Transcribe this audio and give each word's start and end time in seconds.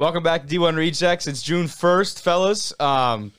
Welcome 0.00 0.22
back 0.22 0.46
to 0.46 0.58
D1 0.58 0.76
Rejects. 0.76 1.26
It's 1.26 1.42
June 1.42 1.66
1st, 1.66 2.22
fellas. 2.22 2.72
Um, 2.80 3.32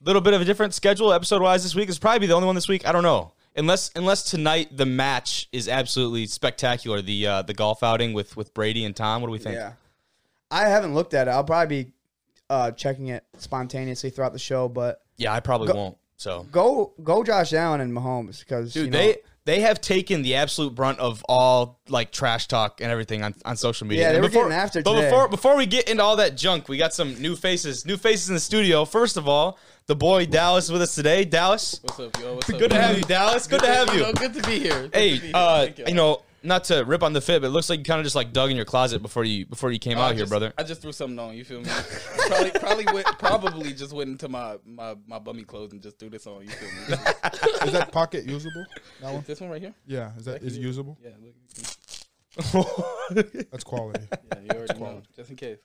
little 0.00 0.22
bit 0.22 0.34
of 0.34 0.40
a 0.40 0.44
different 0.44 0.72
schedule 0.72 1.12
episode 1.12 1.42
wise 1.42 1.64
this 1.64 1.74
week. 1.74 1.88
It's 1.88 1.98
probably 1.98 2.28
the 2.28 2.34
only 2.34 2.46
one 2.46 2.54
this 2.54 2.68
week. 2.68 2.86
I 2.86 2.92
don't 2.92 3.02
know. 3.02 3.32
Unless 3.56 3.90
unless 3.96 4.22
tonight 4.22 4.68
the 4.76 4.86
match 4.86 5.48
is 5.50 5.68
absolutely 5.68 6.26
spectacular. 6.26 7.02
The 7.02 7.26
uh, 7.26 7.42
the 7.42 7.54
golf 7.54 7.82
outing 7.82 8.12
with 8.12 8.36
with 8.36 8.54
Brady 8.54 8.84
and 8.84 8.94
Tom. 8.94 9.20
What 9.20 9.26
do 9.26 9.32
we 9.32 9.40
think? 9.40 9.56
Yeah. 9.56 9.72
I 10.52 10.68
haven't 10.68 10.94
looked 10.94 11.12
at 11.12 11.26
it. 11.26 11.32
I'll 11.32 11.42
probably 11.42 11.82
be 11.82 11.92
uh, 12.48 12.70
checking 12.70 13.08
it 13.08 13.24
spontaneously 13.38 14.10
throughout 14.10 14.32
the 14.32 14.38
show, 14.38 14.68
but 14.68 15.02
Yeah, 15.16 15.32
I 15.32 15.40
probably 15.40 15.66
Go- 15.66 15.74
won't. 15.74 15.98
So 16.18 16.46
go 16.52 16.92
go 17.02 17.24
Josh 17.24 17.52
Allen 17.52 17.80
and 17.80 17.92
Mahomes 17.92 18.38
because 18.38 18.72
Dude, 18.72 18.84
you 18.84 18.90
know, 18.92 18.98
they 18.98 19.16
they 19.46 19.60
have 19.60 19.80
taken 19.80 20.22
the 20.22 20.34
absolute 20.34 20.74
brunt 20.74 20.98
of 20.98 21.24
all 21.28 21.80
like 21.88 22.12
trash 22.12 22.46
talk 22.46 22.80
and 22.80 22.90
everything 22.92 23.22
on, 23.22 23.34
on 23.44 23.56
social 23.56 23.86
media. 23.86 24.04
Yeah, 24.04 24.08
they 24.10 24.14
And 24.16 24.22
were 24.22 24.28
before, 24.28 24.44
getting 24.44 24.58
after 24.58 24.82
But 24.82 24.94
today. 24.94 25.10
before 25.10 25.28
before 25.28 25.56
we 25.56 25.66
get 25.66 25.88
into 25.88 26.02
all 26.02 26.16
that 26.16 26.36
junk, 26.36 26.68
we 26.68 26.76
got 26.76 26.92
some 26.92 27.20
new 27.20 27.34
faces, 27.36 27.86
new 27.86 27.96
faces 27.96 28.28
in 28.28 28.34
the 28.34 28.40
studio. 28.40 28.84
First 28.84 29.16
of 29.16 29.26
all, 29.28 29.58
the 29.86 29.96
boy 29.96 30.26
Dallas 30.26 30.70
with 30.70 30.82
us 30.82 30.94
today. 30.94 31.24
Dallas, 31.24 31.80
What's 31.82 31.98
up, 32.00 32.20
yo? 32.20 32.34
What's 32.34 32.50
up? 32.50 32.58
good 32.58 32.70
to 32.70 32.80
have 32.80 32.96
you, 32.96 33.02
Dallas. 33.04 33.46
Good 33.46 33.60
to 33.60 33.66
have 33.66 33.94
you. 33.94 34.02
know, 34.02 34.12
good 34.12 34.34
to 34.34 34.42
be 34.42 34.58
here. 34.60 34.82
Good 34.82 34.94
Hey, 34.94 35.10
be 35.12 35.18
here. 35.18 35.32
uh, 35.34 35.66
Thank 35.66 35.88
you 35.88 35.94
know, 35.94 36.22
not 36.42 36.64
to 36.64 36.84
rip 36.84 37.02
on 37.02 37.12
the 37.12 37.20
fit, 37.20 37.42
but 37.42 37.48
it 37.48 37.50
looks 37.50 37.68
like 37.68 37.78
you 37.78 37.84
kind 37.84 38.00
of 38.00 38.04
just 38.04 38.16
like 38.16 38.32
dug 38.32 38.50
in 38.50 38.56
your 38.56 38.64
closet 38.64 39.02
before 39.02 39.24
you 39.24 39.46
before 39.46 39.70
you 39.70 39.78
came 39.78 39.98
Oh, 39.98 40.02
I 40.02 40.10
out 40.10 40.16
here, 40.16 40.26
brother. 40.26 40.52
I 40.56 40.62
just 40.62 40.82
threw 40.82 40.92
something 40.92 41.18
on. 41.18 41.36
You 41.36 41.44
feel 41.44 41.60
me? 41.60 41.70
probably, 42.28 42.50
probably, 42.50 42.84
went, 42.92 43.06
probably 43.18 43.72
just 43.72 43.92
went 43.92 44.10
into 44.10 44.28
my 44.28 44.58
my 44.64 44.96
my 45.06 45.18
bummy 45.18 45.44
clothes 45.44 45.72
and 45.72 45.82
just 45.82 45.98
threw 45.98 46.10
this 46.10 46.26
on. 46.26 46.42
You 46.42 46.48
feel 46.50 46.68
me? 46.68 47.02
Is 47.66 47.72
that 47.72 47.90
pocket 47.92 48.26
usable? 48.26 48.64
That 49.00 49.12
one? 49.12 49.24
this 49.26 49.40
one 49.40 49.50
right 49.50 49.60
here. 49.60 49.74
Yeah. 49.86 50.12
Is 50.16 50.24
that 50.24 50.42
is 50.42 50.56
it 50.56 50.60
usable? 50.60 50.98
Yeah, 51.02 51.10
look, 51.22 51.34
That's 53.50 53.64
quality. 53.64 54.06
yeah, 54.10 54.38
you 54.40 54.50
already 54.58 54.78
know. 54.78 55.02
Just 55.16 55.30
in 55.30 55.36
case. 55.36 55.58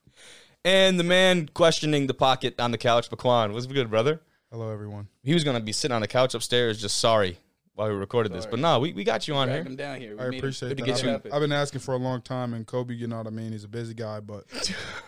and 0.63 0.99
the 0.99 1.03
man 1.03 1.47
questioning 1.53 2.07
the 2.07 2.13
pocket 2.13 2.59
on 2.59 2.71
the 2.71 2.77
couch, 2.77 3.09
Baquan. 3.09 3.53
Was 3.53 3.67
good, 3.67 3.89
brother. 3.89 4.21
Hello, 4.51 4.69
everyone. 4.71 5.07
He 5.23 5.33
was 5.33 5.43
gonna 5.43 5.59
be 5.59 5.71
sitting 5.71 5.93
on 5.93 6.01
the 6.01 6.07
couch 6.07 6.33
upstairs, 6.33 6.81
just 6.81 6.97
sorry 6.97 7.37
while 7.75 7.89
we 7.89 7.93
recorded 7.95 8.31
this, 8.33 8.45
but 8.45 8.57
no, 8.59 8.79
we, 8.79 8.93
we 8.93 9.03
got 9.03 9.27
you 9.27 9.35
on 9.35 9.47
Drag 9.47 9.61
here. 9.61 9.69
him 9.69 9.75
down 9.75 9.99
here. 9.99 10.15
We 10.15 10.21
I 10.21 10.29
made 10.29 10.35
it. 10.35 10.37
appreciate 10.39 10.69
Good 10.69 10.77
to 10.77 10.83
that. 10.83 10.87
get 10.87 10.97
I've, 10.97 11.03
you- 11.05 11.17
been, 11.19 11.31
I've 11.33 11.41
been 11.41 11.51
asking 11.51 11.81
for 11.81 11.93
a 11.93 11.97
long 11.97 12.21
time, 12.21 12.53
and 12.53 12.65
Kobe, 12.65 12.93
you 12.93 13.07
know 13.07 13.17
what 13.17 13.27
I 13.27 13.31
mean. 13.31 13.51
He's 13.51 13.65
a 13.65 13.67
busy 13.67 13.93
guy, 13.93 14.21
but 14.21 14.45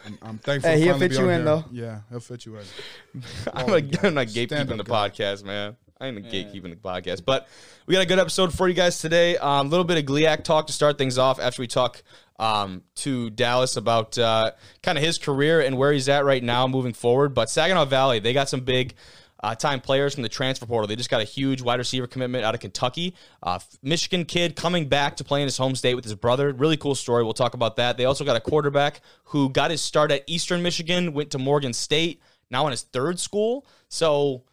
I'm, 0.06 0.18
I'm 0.22 0.38
thankful. 0.44 0.70
Hey, 0.72 0.82
he'll 0.82 1.00
fit 1.00 1.14
you 1.14 1.30
in, 1.30 1.36
here. 1.38 1.44
though. 1.44 1.66
Yeah, 1.72 2.00
he'll 2.10 2.20
fit 2.20 2.46
you 2.46 2.58
in. 2.58 2.66
I'm 3.54 3.68
not, 3.68 4.04
I'm 4.04 4.14
not 4.16 4.28
gatekeeping 4.28 4.48
Stand-up 4.48 4.78
the 4.78 4.84
guy. 4.84 5.10
podcast, 5.10 5.44
man. 5.46 5.78
I 6.00 6.08
ain't 6.08 6.26
gatekeeping 6.26 6.70
the 6.70 6.76
podcast, 6.76 7.26
but 7.26 7.48
we 7.88 7.96
got 7.96 8.04
a 8.04 8.06
good 8.06 8.20
episode 8.20 8.54
for 8.54 8.68
you 8.68 8.76
guys 8.76 9.00
today. 9.00 9.36
A 9.38 9.44
um, 9.44 9.70
little 9.72 9.86
bit 9.86 9.98
of 9.98 10.06
Gliac 10.06 10.44
talk 10.44 10.68
to 10.68 10.74
start 10.74 10.98
things 11.00 11.18
off 11.18 11.40
after 11.40 11.60
we 11.62 11.68
talk 11.68 12.04
um, 12.38 12.84
to 12.98 13.32
Dallas 13.32 13.78
about 13.78 14.16
uh, 14.20 14.52
kind 14.84 14.98
of 15.00 15.04
his 15.04 15.18
career 15.18 15.60
and 15.62 15.76
where 15.76 15.92
he's 15.92 16.08
at 16.08 16.24
right 16.24 16.44
now 16.44 16.68
moving 16.68 16.94
forward. 16.94 17.34
But 17.34 17.50
Saginaw 17.50 17.86
Valley, 17.86 18.20
they 18.20 18.32
got 18.34 18.48
some 18.48 18.60
big 18.62 18.94
uh, 19.42 19.56
time 19.56 19.80
players 19.80 20.14
from 20.14 20.24
the 20.24 20.30
transfer 20.30 20.66
portal. 20.66 20.88
They 20.88 20.96
just 20.96 21.10
got 21.10 21.22
a 21.22 21.26
huge 21.26 21.62
wide 21.62 21.80
receiver 21.80 22.08
commitment 22.08 22.44
out 22.44 22.54
of 22.54 22.60
Kentucky. 22.60 23.16
Uh, 23.44 23.60
Michigan 23.82 24.26
kid 24.26 24.56
coming 24.56 24.88
back 24.88 25.18
to 25.18 25.24
play 25.24 25.42
in 25.42 25.48
his 25.48 25.58
home 25.58 25.76
state 25.76 25.96
with 25.96 26.04
his 26.04 26.16
brother. 26.16 26.52
Really 26.52 26.78
cool 26.78 26.96
story. 26.96 27.24
We'll 27.24 27.34
talk 27.34 27.54
about 27.54 27.76
that. 27.78 27.98
They 27.98 28.06
also 28.06 28.26
got 28.26 28.36
a 28.36 28.42
quarterback 28.42 29.02
who 29.26 29.50
got 29.50 29.72
his 29.72 29.82
start 29.82 30.12
at 30.12 30.24
Eastern 30.28 30.64
Michigan, 30.64 31.14
went 31.14 31.32
to 31.32 31.38
Morgan 31.38 31.74
State, 31.74 32.22
now 32.50 32.66
in 32.66 32.72
his 32.72 32.84
third 32.84 33.20
school. 33.20 33.66
So, 33.90 34.44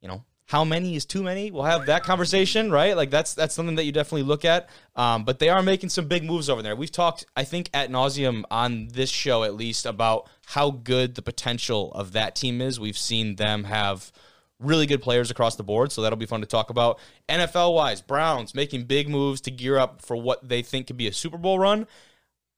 you 0.00 0.08
know, 0.08 0.24
how 0.50 0.64
many 0.64 0.96
is 0.96 1.06
too 1.06 1.22
many? 1.22 1.52
We'll 1.52 1.62
have 1.62 1.86
that 1.86 2.02
conversation, 2.02 2.72
right? 2.72 2.96
Like 2.96 3.10
that's 3.10 3.34
that's 3.34 3.54
something 3.54 3.76
that 3.76 3.84
you 3.84 3.92
definitely 3.92 4.24
look 4.24 4.44
at. 4.44 4.68
Um, 4.96 5.24
but 5.24 5.38
they 5.38 5.48
are 5.48 5.62
making 5.62 5.90
some 5.90 6.08
big 6.08 6.24
moves 6.24 6.50
over 6.50 6.60
there. 6.60 6.74
We've 6.74 6.90
talked, 6.90 7.24
I 7.36 7.44
think, 7.44 7.70
at 7.72 7.88
nauseum 7.88 8.42
on 8.50 8.88
this 8.88 9.10
show 9.10 9.44
at 9.44 9.54
least 9.54 9.86
about 9.86 10.28
how 10.46 10.72
good 10.72 11.14
the 11.14 11.22
potential 11.22 11.92
of 11.92 12.12
that 12.12 12.34
team 12.34 12.60
is. 12.60 12.80
We've 12.80 12.98
seen 12.98 13.36
them 13.36 13.62
have 13.62 14.10
really 14.60 14.86
good 14.86 15.02
players 15.02 15.30
across 15.30 15.56
the 15.56 15.62
board, 15.62 15.90
so 15.90 16.02
that'll 16.02 16.18
be 16.18 16.26
fun 16.26 16.40
to 16.40 16.46
talk 16.46 16.70
about. 16.70 16.98
NFL 17.28 17.74
wise, 17.74 18.00
Browns 18.00 18.54
making 18.54 18.84
big 18.84 19.08
moves 19.08 19.40
to 19.42 19.50
gear 19.50 19.78
up 19.78 20.02
for 20.02 20.16
what 20.16 20.46
they 20.48 20.62
think 20.62 20.86
could 20.86 20.96
be 20.96 21.08
a 21.08 21.12
Super 21.12 21.38
Bowl 21.38 21.58
run. 21.58 21.86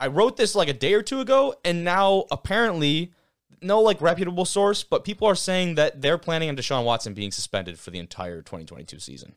I 0.00 0.08
wrote 0.08 0.36
this 0.36 0.54
like 0.54 0.68
a 0.68 0.72
day 0.72 0.94
or 0.94 1.02
two 1.02 1.20
ago, 1.20 1.54
and 1.64 1.84
now 1.84 2.24
apparently 2.30 3.12
no 3.60 3.80
like 3.80 4.00
reputable 4.00 4.44
source, 4.44 4.82
but 4.82 5.04
people 5.04 5.28
are 5.28 5.34
saying 5.34 5.76
that 5.76 6.02
they're 6.02 6.18
planning 6.18 6.48
on 6.48 6.56
Deshaun 6.56 6.84
Watson 6.84 7.14
being 7.14 7.30
suspended 7.30 7.78
for 7.78 7.90
the 7.90 7.98
entire 7.98 8.42
2022 8.42 8.98
season. 8.98 9.34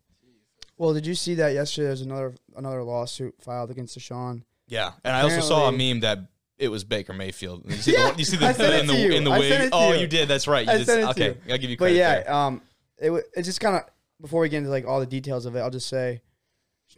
Well, 0.77 0.93
did 0.93 1.05
you 1.05 1.15
see 1.15 1.35
that 1.35 1.53
yesterday? 1.53 1.87
There's 1.87 2.01
another 2.01 2.33
another 2.55 2.83
lawsuit 2.83 3.35
filed 3.41 3.71
against 3.71 3.97
Deshaun. 3.97 4.43
Yeah, 4.67 4.91
and 5.03 5.15
I 5.15 5.21
also 5.21 5.41
saw 5.41 5.69
a 5.69 5.71
meme 5.71 5.99
that 6.01 6.19
it 6.57 6.69
was 6.69 6.83
Baker 6.83 7.13
Mayfield. 7.13 7.63
You 7.65 7.75
see 7.77 7.91
Yeah, 7.93 7.99
the, 8.03 8.09
one- 8.09 8.19
you 8.19 8.25
see 8.25 8.37
the 8.37 8.49
it 8.49 8.79
in 8.81 8.87
the 8.87 9.15
in 9.17 9.23
the 9.23 9.31
wig. 9.31 9.69
Oh, 9.73 9.93
you. 9.93 10.01
you 10.01 10.07
did. 10.07 10.27
That's 10.27 10.47
right. 10.47 10.65
You 10.65 10.71
I 10.71 10.77
did- 10.77 10.85
sent 10.87 10.99
it 11.01 11.03
to 11.03 11.09
okay, 11.11 11.39
you. 11.45 11.53
I'll 11.53 11.57
give 11.59 11.69
you 11.69 11.77
credit. 11.77 11.93
But 11.93 11.97
yeah, 11.97 12.15
there. 12.23 12.33
um, 12.33 12.61
it 12.97 13.11
it 13.35 13.43
just 13.43 13.59
kind 13.59 13.75
of 13.75 13.83
before 14.21 14.41
we 14.41 14.49
get 14.49 14.59
into 14.59 14.69
like 14.69 14.85
all 14.87 14.99
the 14.99 15.05
details 15.05 15.45
of 15.45 15.55
it, 15.55 15.59
I'll 15.59 15.69
just 15.69 15.87
say 15.89 16.21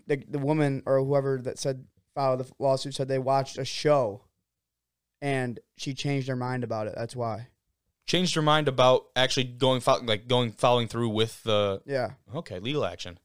the 0.06 0.24
the 0.30 0.40
woman 0.40 0.84
or 0.86 1.04
whoever 1.04 1.40
that 1.44 1.58
said 1.60 1.86
filed 2.14 2.40
the 2.40 2.52
lawsuit 2.60 2.94
said 2.96 3.08
they 3.08 3.20
watched 3.20 3.58
a 3.58 3.66
show, 3.66 4.22
and 5.22 5.60
she 5.78 5.94
changed 5.94 6.28
her 6.28 6.36
mind 6.36 6.64
about 6.64 6.88
it. 6.88 6.94
That's 6.96 7.16
why. 7.16 7.48
changed 8.06 8.36
her 8.36 8.42
mind 8.42 8.68
about 8.68 9.08
actually 9.16 9.44
going 9.46 9.82
fol- 9.82 10.04
like 10.04 10.28
going 10.28 10.52
following 10.52 10.88
through 10.88 11.10
with 11.10 11.42
the 11.44 11.82
Yeah. 11.86 12.12
okay 12.36 12.60
legal 12.60 12.86
action. 12.86 13.20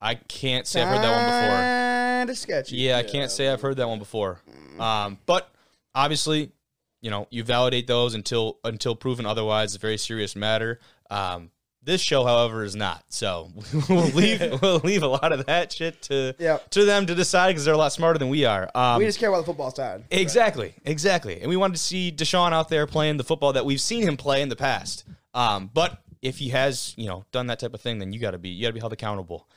I 0.00 0.14
can't 0.14 0.66
say 0.66 0.82
I've 0.82 0.88
heard 0.88 1.02
that 1.02 1.10
one 1.16 1.24
before. 1.24 1.58
Kind 1.58 2.30
of 2.30 2.38
sketchy. 2.38 2.76
Yeah, 2.76 2.98
I 2.98 3.02
can't 3.02 3.30
say 3.30 3.48
I've 3.48 3.60
heard 3.62 3.76
that 3.78 3.88
one 3.88 3.98
before. 3.98 4.40
Um, 4.78 5.18
but 5.26 5.50
obviously, 5.96 6.52
you 7.00 7.10
know, 7.10 7.26
you 7.30 7.42
validate 7.42 7.88
those 7.88 8.14
until 8.14 8.58
until 8.62 8.94
proven 8.94 9.26
otherwise. 9.26 9.70
It's 9.70 9.76
a 9.76 9.80
very 9.80 9.98
serious 9.98 10.36
matter. 10.36 10.78
Um, 11.10 11.50
this 11.82 12.00
show, 12.00 12.24
however, 12.24 12.64
is 12.64 12.74
not. 12.76 13.04
So 13.08 13.50
we'll 13.88 14.06
leave 14.08 14.40
we'll 14.62 14.80
leave 14.80 15.02
a 15.02 15.08
lot 15.08 15.32
of 15.32 15.46
that 15.46 15.72
shit 15.72 16.02
to 16.02 16.34
to 16.70 16.84
them 16.84 17.06
to 17.06 17.14
decide 17.14 17.48
because 17.48 17.64
they're 17.64 17.74
a 17.74 17.78
lot 17.78 17.92
smarter 17.92 18.18
than 18.18 18.28
we 18.28 18.44
are. 18.44 18.70
Um, 18.74 18.98
We 18.98 19.06
just 19.06 19.18
care 19.18 19.28
about 19.30 19.38
the 19.38 19.46
football 19.46 19.74
side. 19.74 20.04
Exactly, 20.10 20.74
exactly. 20.84 21.40
And 21.40 21.48
we 21.48 21.56
wanted 21.56 21.74
to 21.74 21.82
see 21.82 22.12
Deshaun 22.12 22.52
out 22.52 22.68
there 22.68 22.86
playing 22.86 23.16
the 23.16 23.24
football 23.24 23.52
that 23.54 23.64
we've 23.64 23.80
seen 23.80 24.02
him 24.02 24.16
play 24.16 24.42
in 24.42 24.48
the 24.48 24.56
past. 24.56 25.04
Um, 25.34 25.70
but 25.72 26.02
if 26.22 26.38
he 26.38 26.48
has, 26.48 26.94
you 26.96 27.06
know, 27.06 27.24
done 27.30 27.46
that 27.46 27.60
type 27.60 27.74
of 27.74 27.80
thing, 27.80 27.98
then 27.98 28.12
you 28.12 28.18
got 28.20 28.32
to 28.32 28.38
be 28.38 28.48
you 28.50 28.62
got 28.62 28.68
to 28.68 28.74
be 28.74 28.80
held 28.80 28.92
accountable. 28.92 29.48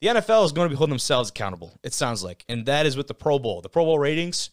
The 0.00 0.08
NFL 0.08 0.44
is 0.46 0.52
going 0.52 0.66
to 0.66 0.70
be 0.70 0.76
holding 0.76 0.92
themselves 0.92 1.28
accountable. 1.28 1.76
It 1.82 1.92
sounds 1.92 2.22
like, 2.22 2.44
and 2.48 2.66
that 2.66 2.86
is 2.86 2.96
with 2.96 3.08
the 3.08 3.14
Pro 3.14 3.38
Bowl. 3.40 3.60
The 3.60 3.68
Pro 3.68 3.84
Bowl 3.84 3.98
ratings, 3.98 4.50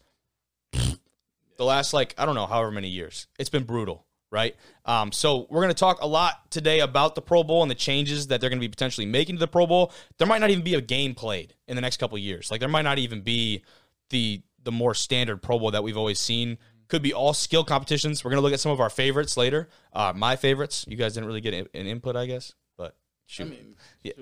the 1.57 1.65
last 1.65 1.93
like 1.93 2.13
I 2.17 2.25
don't 2.25 2.35
know 2.35 2.45
however 2.45 2.71
many 2.71 2.89
years, 2.89 3.27
it's 3.39 3.49
been 3.49 3.63
brutal, 3.63 4.05
right? 4.31 4.55
Um, 4.85 5.11
so 5.11 5.47
we're 5.49 5.61
going 5.61 5.73
to 5.73 5.79
talk 5.79 6.01
a 6.01 6.07
lot 6.07 6.49
today 6.51 6.79
about 6.81 7.15
the 7.15 7.21
Pro 7.21 7.43
Bowl 7.43 7.61
and 7.61 7.71
the 7.71 7.75
changes 7.75 8.27
that 8.27 8.41
they're 8.41 8.49
going 8.49 8.59
to 8.59 8.65
be 8.65 8.69
potentially 8.69 9.05
making 9.05 9.35
to 9.35 9.39
the 9.39 9.47
Pro 9.47 9.65
Bowl. 9.67 9.91
There 10.17 10.27
might 10.27 10.41
not 10.41 10.49
even 10.49 10.63
be 10.63 10.75
a 10.75 10.81
game 10.81 11.15
played 11.15 11.53
in 11.67 11.75
the 11.75 11.81
next 11.81 11.97
couple 11.97 12.15
of 12.17 12.21
years. 12.23 12.51
Like 12.51 12.59
there 12.59 12.69
might 12.69 12.83
not 12.83 12.99
even 12.99 13.21
be 13.21 13.63
the 14.09 14.41
the 14.63 14.71
more 14.71 14.93
standard 14.93 15.41
Pro 15.41 15.59
Bowl 15.59 15.71
that 15.71 15.83
we've 15.83 15.97
always 15.97 16.19
seen. 16.19 16.57
Could 16.87 17.01
be 17.01 17.13
all 17.13 17.33
skill 17.33 17.63
competitions. 17.63 18.23
We're 18.23 18.29
going 18.29 18.37
to 18.39 18.43
look 18.43 18.53
at 18.53 18.59
some 18.59 18.71
of 18.71 18.79
our 18.79 18.91
favorites 18.91 19.37
later. 19.37 19.69
Uh, 19.91 20.13
my 20.15 20.35
favorites. 20.35 20.85
You 20.87 20.97
guys 20.97 21.13
didn't 21.15 21.25
really 21.27 21.41
get 21.41 21.53
an 21.53 21.67
an 21.73 21.87
input, 21.87 22.15
I 22.15 22.27
guess, 22.27 22.53
but 22.77 22.95
shoot. 23.25 23.45
I 23.45 23.49
mean, 23.49 23.75
Yeah. 24.03 24.13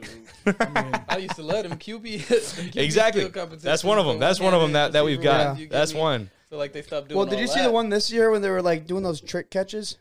shoot. 0.46 0.56
I 1.10 1.18
used 1.18 1.36
to 1.36 1.44
love 1.44 1.64
them 1.68 1.78
QB. 1.78 2.02
them 2.28 2.70
QB 2.72 2.76
Exactly. 2.78 3.28
That's 3.58 3.84
one 3.84 4.00
of 4.00 4.06
them. 4.06 4.18
That's 4.20 4.40
one 4.40 4.54
of 4.54 4.62
them 4.62 4.72
that, 4.74 4.94
that 4.94 5.04
we've 5.04 5.22
got. 5.22 5.48
wise, 5.48 5.60
you 5.60 5.66
get 5.66 5.74
That's 5.74 5.94
one. 5.94 6.30
So 6.54 6.60
like 6.60 6.72
they 6.72 6.84
stopped 6.84 7.08
doing. 7.10 7.18
Well, 7.18 7.26
did 7.26 7.34
all 7.38 7.42
you 7.42 7.48
see 7.48 7.56
that. 7.62 7.64
the 7.66 7.72
one 7.72 7.90
this 7.90 8.12
year 8.12 8.30
when 8.30 8.44
they 8.44 8.50
were 8.52 8.62
like 8.62 8.86
doing 8.86 9.02
those 9.02 9.20
trick 9.20 9.50
catches, 9.50 9.98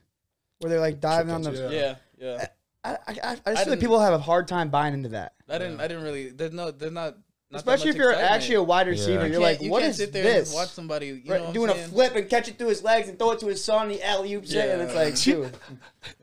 where 0.58 0.68
they're 0.68 0.80
like 0.80 1.00
diving 1.00 1.32
on 1.32 1.40
the? 1.40 1.50
catches, 1.52 1.72
Yeah, 1.72 1.94
yeah. 2.18 2.46
I, 2.84 2.90
I, 2.90 2.96
I, 3.06 3.06
I 3.06 3.16
just 3.16 3.46
I 3.46 3.54
feel 3.64 3.70
like 3.72 3.80
people 3.80 3.98
have 4.00 4.12
a 4.12 4.18
hard 4.18 4.48
time 4.48 4.68
buying 4.68 4.92
into 4.92 5.08
that, 5.10 5.32
I 5.48 5.56
didn't. 5.56 5.80
I 5.80 5.88
didn't 5.88 6.02
really. 6.02 6.28
There's 6.28 6.52
no. 6.52 6.70
There's 6.70 6.92
not. 6.92 7.14
not 7.50 7.58
especially 7.60 7.92
that 7.92 7.96
if 7.96 7.96
you're 8.02 8.10
excitement. 8.10 8.34
actually 8.34 8.54
a 8.56 8.62
wide 8.64 8.86
receiver. 8.86 9.20
Yeah. 9.26 9.32
You're 9.32 9.40
like, 9.40 9.52
can't- 9.54 9.64
you 9.64 9.70
what 9.70 9.80
can't 9.80 9.90
is 9.92 9.96
sit 9.96 10.12
there 10.12 10.24
this? 10.24 10.48
just 10.48 10.54
watch 10.54 10.68
somebody 10.68 11.06
you 11.06 11.22
Right, 11.26 11.40
know 11.40 11.44
what 11.46 11.54
doing 11.54 11.70
a 11.70 11.74
flip 11.74 12.16
and 12.16 12.28
catch 12.28 12.48
it 12.48 12.58
through 12.58 12.68
his 12.68 12.82
legs 12.82 13.08
and 13.08 13.18
throw 13.18 13.30
it 13.30 13.40
to 13.40 13.46
his 13.46 13.64
son. 13.64 13.88
The 13.88 14.06
alley 14.06 14.34
oop 14.34 14.44
shit, 14.44 14.68
and 14.68 14.82
it's 14.82 14.94
like, 14.94 15.18
dude, 15.18 15.56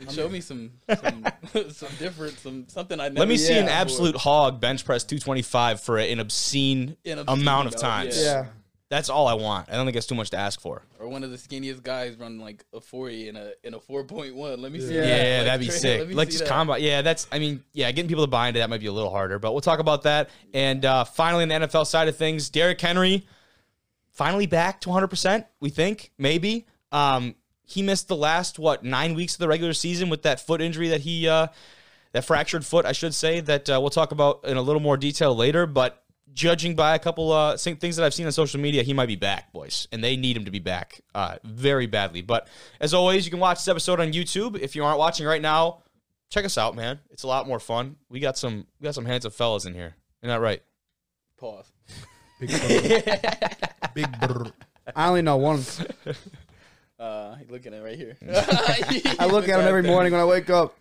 Show 0.13 0.29
me 0.29 0.41
some 0.41 0.73
some, 0.95 1.25
some 1.71 1.89
different 1.97 2.37
some 2.37 2.65
something 2.67 2.99
I 2.99 3.05
never. 3.07 3.21
Let 3.21 3.29
me 3.29 3.37
see 3.37 3.57
an 3.57 3.65
Yeah. 3.65 3.71
absolute 3.81 4.15
hog 4.15 4.61
bench 4.61 4.85
press 4.85 5.03
225 5.05 5.81
for 5.81 5.97
an 5.97 6.19
obscene, 6.19 6.97
An 7.03 7.17
obscene 7.17 7.41
amount 7.41 7.67
of 7.69 7.73
amount, 7.73 7.81
times. 7.81 8.21
yeah. 8.23 8.45
That's 8.89 9.07
all 9.09 9.27
I 9.27 9.36
want. 9.36 9.69
I 9.69 9.74
don't 9.75 9.86
think 9.86 9.94
that's 9.94 10.07
too 10.07 10.15
much 10.15 10.31
to 10.31 10.38
ask 10.38 10.59
for. 10.59 10.81
or 11.00 11.07
one 11.07 11.24
of 11.24 11.30
the 11.30 11.38
skinniest 11.38 11.83
guys 11.83 12.15
running 12.15 12.39
like 12.39 12.65
a 12.74 12.81
forty 12.81 13.30
in 13.30 13.36
a 13.36 13.51
in 13.63 13.75
a 13.75 13.80
four 13.80 14.03
point 14.03 14.36
one. 14.36 14.59
Let 14.62 14.71
me 14.71 14.80
see. 14.80 14.95
Yeah. 14.95 15.01
that. 15.01 15.07
Yeah, 15.27 15.38
Like, 15.38 15.45
that'd 15.45 15.62
be 15.62 15.65
tra- 15.68 15.75
sick. 15.75 16.00
let 16.07 16.15
Like 16.15 16.27
just 16.30 16.39
that. 16.39 16.50
combat. 16.50 16.81
Yeah, 16.81 17.01
that's. 17.03 17.27
I 17.31 17.38
mean, 17.39 17.63
yeah, 17.71 17.91
getting 17.91 18.09
people 18.09 18.24
to 18.25 18.30
buy 18.31 18.47
into 18.47 18.59
that 18.62 18.69
might 18.69 18.80
be 18.81 18.88
a 18.88 18.91
little 18.91 19.12
harder, 19.12 19.38
but 19.38 19.51
we'll 19.51 19.62
talk 19.62 19.80
about 19.80 20.03
that. 20.03 20.30
And 20.53 20.83
uh, 20.86 21.03
finally, 21.03 21.44
in 21.44 21.50
the 21.50 21.56
NFL 21.56 21.86
side 21.86 22.07
of 22.07 22.15
things, 22.18 22.50
Derrick 22.50 22.81
Henry 22.81 23.27
finally 24.12 24.47
back 24.47 24.81
to 24.81 24.89
100. 24.89 25.07
percent 25.07 25.45
We 25.59 25.69
think 25.69 26.12
maybe. 26.18 26.65
Um, 26.92 27.35
he 27.65 27.83
missed 27.83 28.07
the 28.07 28.15
last 28.15 28.57
what 28.57 28.83
nine 28.83 29.13
weeks 29.13 29.35
of 29.35 29.39
the 29.39 29.47
regular 29.47 29.74
season 29.74 30.09
with 30.09 30.24
that 30.24 30.39
foot 30.39 30.59
injury 30.59 30.88
that 30.88 31.01
he 31.01 31.27
uh, 31.27 31.47
that 32.13 32.25
fractured 32.25 32.65
foot, 32.65 32.88
I 32.88 32.94
should 32.94 33.13
say, 33.13 33.39
that 33.42 33.69
uh, 33.69 33.77
we'll 33.80 33.92
talk 33.92 34.12
about 34.12 34.44
in 34.45 34.57
a 34.57 34.62
little 34.63 34.80
more 34.80 34.97
detail 34.97 35.35
later. 35.35 35.68
But 35.68 35.98
judging 36.33 36.75
by 36.75 36.95
a 36.95 36.99
couple 36.99 37.31
uh 37.31 37.57
things 37.57 37.95
that 37.95 38.05
I've 38.05 38.13
seen 38.13 38.25
on 38.25 38.31
social 38.31 38.59
media, 38.59 38.83
he 38.83 38.93
might 38.93 39.07
be 39.07 39.15
back, 39.15 39.51
boys, 39.51 39.87
and 39.91 40.03
they 40.03 40.15
need 40.15 40.37
him 40.37 40.45
to 40.45 40.51
be 40.51 40.59
back 40.59 41.01
uh 41.15 41.37
very 41.43 41.87
badly. 41.87 42.21
But 42.21 42.47
as 42.79 42.93
always, 42.93 43.25
you 43.25 43.31
can 43.31 43.39
watch 43.39 43.59
this 43.59 43.67
episode 43.67 43.99
on 43.99 44.11
YouTube. 44.11 44.59
If 44.59 44.75
you 44.75 44.83
aren't 44.83 44.99
watching 44.99 45.25
right 45.25 45.41
now, 45.41 45.83
check 46.29 46.45
us 46.45 46.57
out, 46.57 46.75
man. 46.75 46.99
It's 47.09 47.23
a 47.23 47.27
lot 47.27 47.47
more 47.47 47.59
fun. 47.59 47.95
We 48.09 48.19
got 48.19 48.37
some 48.37 48.67
we 48.79 48.85
got 48.85 48.95
some 48.95 49.05
handsome 49.05 49.31
fellas 49.31 49.65
in 49.65 49.73
here. 49.73 49.95
Isn't 50.21 50.33
that 50.33 50.41
right? 50.41 50.61
Pause. 51.37 51.71
Big 52.39 52.49
brr. 52.49 53.03
Big 53.93 54.19
brr. 54.19 54.51
I 54.95 55.07
only 55.07 55.21
know 55.21 55.37
one. 55.37 55.63
Uh, 56.99 57.37
you 57.39 57.45
looking 57.49 57.73
at 57.73 57.81
right 57.81 57.97
here. 57.97 58.17
I 58.29 59.25
look 59.25 59.47
at 59.47 59.59
him 59.59 59.65
every 59.65 59.83
morning 59.83 60.11
when 60.11 60.21
I 60.21 60.25
wake 60.25 60.49
up. 60.49 60.75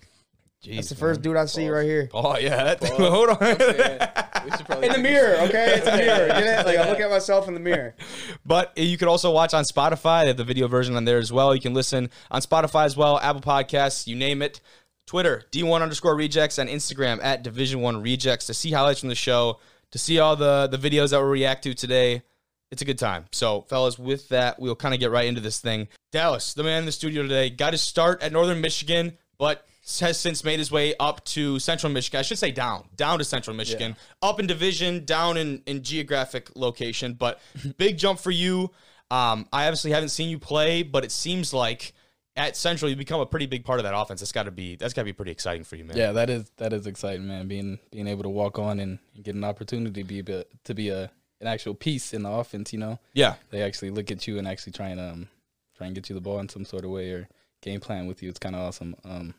Jeez, 0.65 0.75
That's 0.75 0.89
the 0.89 0.97
first 0.97 1.23
dude 1.23 1.37
I 1.37 1.47
see 1.47 1.69
right 1.69 1.85
here. 1.85 2.09
Oh 2.13 2.37
yeah, 2.37 2.65
that 2.65 2.81
thing. 2.81 2.91
Pause. 2.91 3.01
Hold 3.11 3.29
on. 3.31 3.39
Yeah, 3.41 4.45
we 4.45 4.51
should 4.51 4.67
probably 4.67 4.87
In 4.89 4.93
the 4.93 4.99
mirror, 4.99 5.37
okay? 5.43 5.75
It's 5.77 5.87
a 5.87 5.97
mirror. 5.97 6.29
Get 6.29 6.43
it? 6.43 6.67
Like 6.67 6.79
I 6.79 6.89
look 6.91 6.99
at 6.99 7.11
myself 7.11 7.47
in 7.47 7.55
the 7.55 7.61
mirror. 7.61 7.95
But 8.45 8.77
you 8.77 8.97
can 8.97 9.09
also 9.09 9.31
watch 9.31 9.53
on 9.55 9.65
Spotify. 9.65 10.23
They 10.23 10.29
have 10.29 10.37
the 10.37 10.45
video 10.45 10.69
version 10.69 10.97
on 10.97 11.05
there 11.05 11.19
as 11.19 11.31
well. 11.31 11.55
You 11.55 11.61
can 11.61 11.75
listen 11.75 12.11
on 12.31 12.41
Spotify 12.41 12.87
as 12.87 12.97
well, 12.97 13.19
Apple 13.21 13.43
Podcasts, 13.43 14.07
you 14.07 14.17
name 14.17 14.43
it. 14.43 14.61
Twitter, 15.07 15.45
D1 15.53 15.81
underscore 15.81 16.15
rejects, 16.15 16.59
and 16.59 16.69
Instagram 16.69 17.23
at 17.23 17.43
Division 17.43 17.81
One 17.81 18.03
Rejects 18.03 18.47
to 18.47 18.55
see 18.55 18.73
highlights 18.73 19.01
from 19.01 19.09
the 19.09 19.15
show, 19.15 19.59
to 19.93 19.99
see 19.99 20.19
all 20.19 20.37
the, 20.37 20.67
the 20.67 20.77
videos 20.77 21.11
that 21.11 21.21
we 21.23 21.29
react 21.29 21.63
to 21.65 21.75
today. 21.75 22.23
It's 22.71 22.83
a 22.83 22.85
good 22.85 22.99
time. 22.99 23.25
So, 23.33 23.63
fellas, 23.63 23.99
with 23.99 24.29
that, 24.29 24.61
we'll 24.61 24.77
kind 24.77 24.93
of 24.93 25.01
get 25.01 25.11
right 25.11 25.27
into 25.27 25.41
this 25.41 25.61
thing. 25.61 25.89
Dallas, 26.13 26.53
the 26.53 26.63
man 26.63 26.81
in 26.81 26.87
the 26.87 26.93
studio 26.93 27.23
today, 27.23 27.49
got 27.49 27.73
his 27.73 27.81
start 27.81 28.23
at 28.23 28.33
Northern 28.33 28.61
Michigan, 28.61 29.17
but 29.39 29.67
has 30.01 30.19
since 30.19 30.45
made 30.45 30.59
his 30.59 30.71
way 30.71 30.95
up 31.01 31.25
to 31.25 31.59
Central 31.59 31.93
Michigan. 31.93 32.19
I 32.19 32.23
should 32.23 32.39
say 32.39 32.51
down, 32.51 32.85
down 32.97 33.19
to 33.19 33.25
Central 33.25 33.57
Michigan, 33.57 33.97
up 34.23 34.39
in 34.39 34.47
division, 34.47 35.05
down 35.05 35.37
in, 35.37 35.63
in 35.67 35.83
geographic 35.83 36.51
location. 36.55 37.15
But 37.15 37.41
big 37.79 37.99
jump 37.99 38.21
for 38.21 38.31
you. 38.31 38.71
Um, 39.11 39.49
I 39.53 39.65
obviously 39.67 39.93
haven't 39.93 40.11
seen 40.11 40.29
you 40.29 40.39
play, 40.39 40.83
but 40.83 41.05
it 41.05 41.13
seems 41.13 41.55
like 41.55 41.95
at 42.37 42.57
Central 42.57 42.91
you 42.91 42.97
become 42.97 43.21
a 43.21 43.27
pretty 43.27 43.47
big 43.47 43.65
part 43.65 43.81
of 43.81 43.85
that 43.85 43.97
offense. 43.97 44.21
That's 44.21 44.33
got 44.33 44.45
to 44.45 44.51
be 44.51 44.77
that's 44.77 44.95
got 44.95 45.03
to 45.03 45.07
be 45.07 45.13
pretty 45.13 45.33
exciting 45.33 45.65
for 45.65 45.77
you, 45.77 45.85
man. 45.85 45.97
Yeah, 45.97 46.13
that 46.13 46.31
is 46.31 46.51
that 46.59 46.73
is 46.73 46.87
exciting, 46.87 47.27
man. 47.27 47.49
Being 47.49 47.79
being 47.91 48.07
able 48.07 48.23
to 48.23 48.29
walk 48.29 48.59
on 48.59 48.81
and, 48.81 48.99
and 49.15 49.25
get 49.25 49.35
an 49.35 49.45
opportunity 49.45 50.03
to 50.03 50.07
be 50.07 50.21
a 50.21 50.45
to 50.65 50.75
be 50.75 50.91
a 50.91 51.11
an 51.41 51.47
actual 51.47 51.75
piece 51.75 52.13
in 52.13 52.23
the 52.23 52.31
offense. 52.31 52.73
You 52.73 52.79
know, 52.79 52.99
yeah. 53.15 53.35
they 53.51 53.63
actually 53.63 53.91
look 53.91 54.11
at 54.11 54.27
you 54.27 54.39
and 54.39 54.47
actually 54.47 54.73
try 54.73 54.89
and 54.89 55.01
um 55.01 55.29
try 55.77 55.87
and 55.87 55.95
get 55.95 56.09
you 56.09 56.15
the 56.15 56.21
ball 56.21 56.41
in 56.41 56.49
some 56.49 56.65
sort 56.65 56.85
of 56.85 56.91
way 56.91 57.11
or 57.11 57.29
game 57.63 57.81
plan 57.81 58.07
with 58.07 58.23
you. 58.23 58.29
It's 58.29 58.39
kind 58.39 58.55
of 58.55 58.63
awesome. 58.63 58.95
Um, 59.05 59.35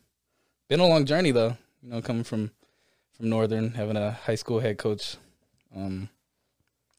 been 0.69 0.79
a 0.79 0.87
long 0.87 1.05
journey 1.05 1.31
though. 1.31 1.57
You 1.81 1.89
know, 1.89 2.01
coming 2.01 2.23
from 2.23 2.51
from 3.17 3.29
Northern, 3.29 3.71
having 3.71 3.97
a 3.97 4.11
high 4.11 4.35
school 4.35 4.59
head 4.59 4.77
coach. 4.77 5.17
Um, 5.75 6.09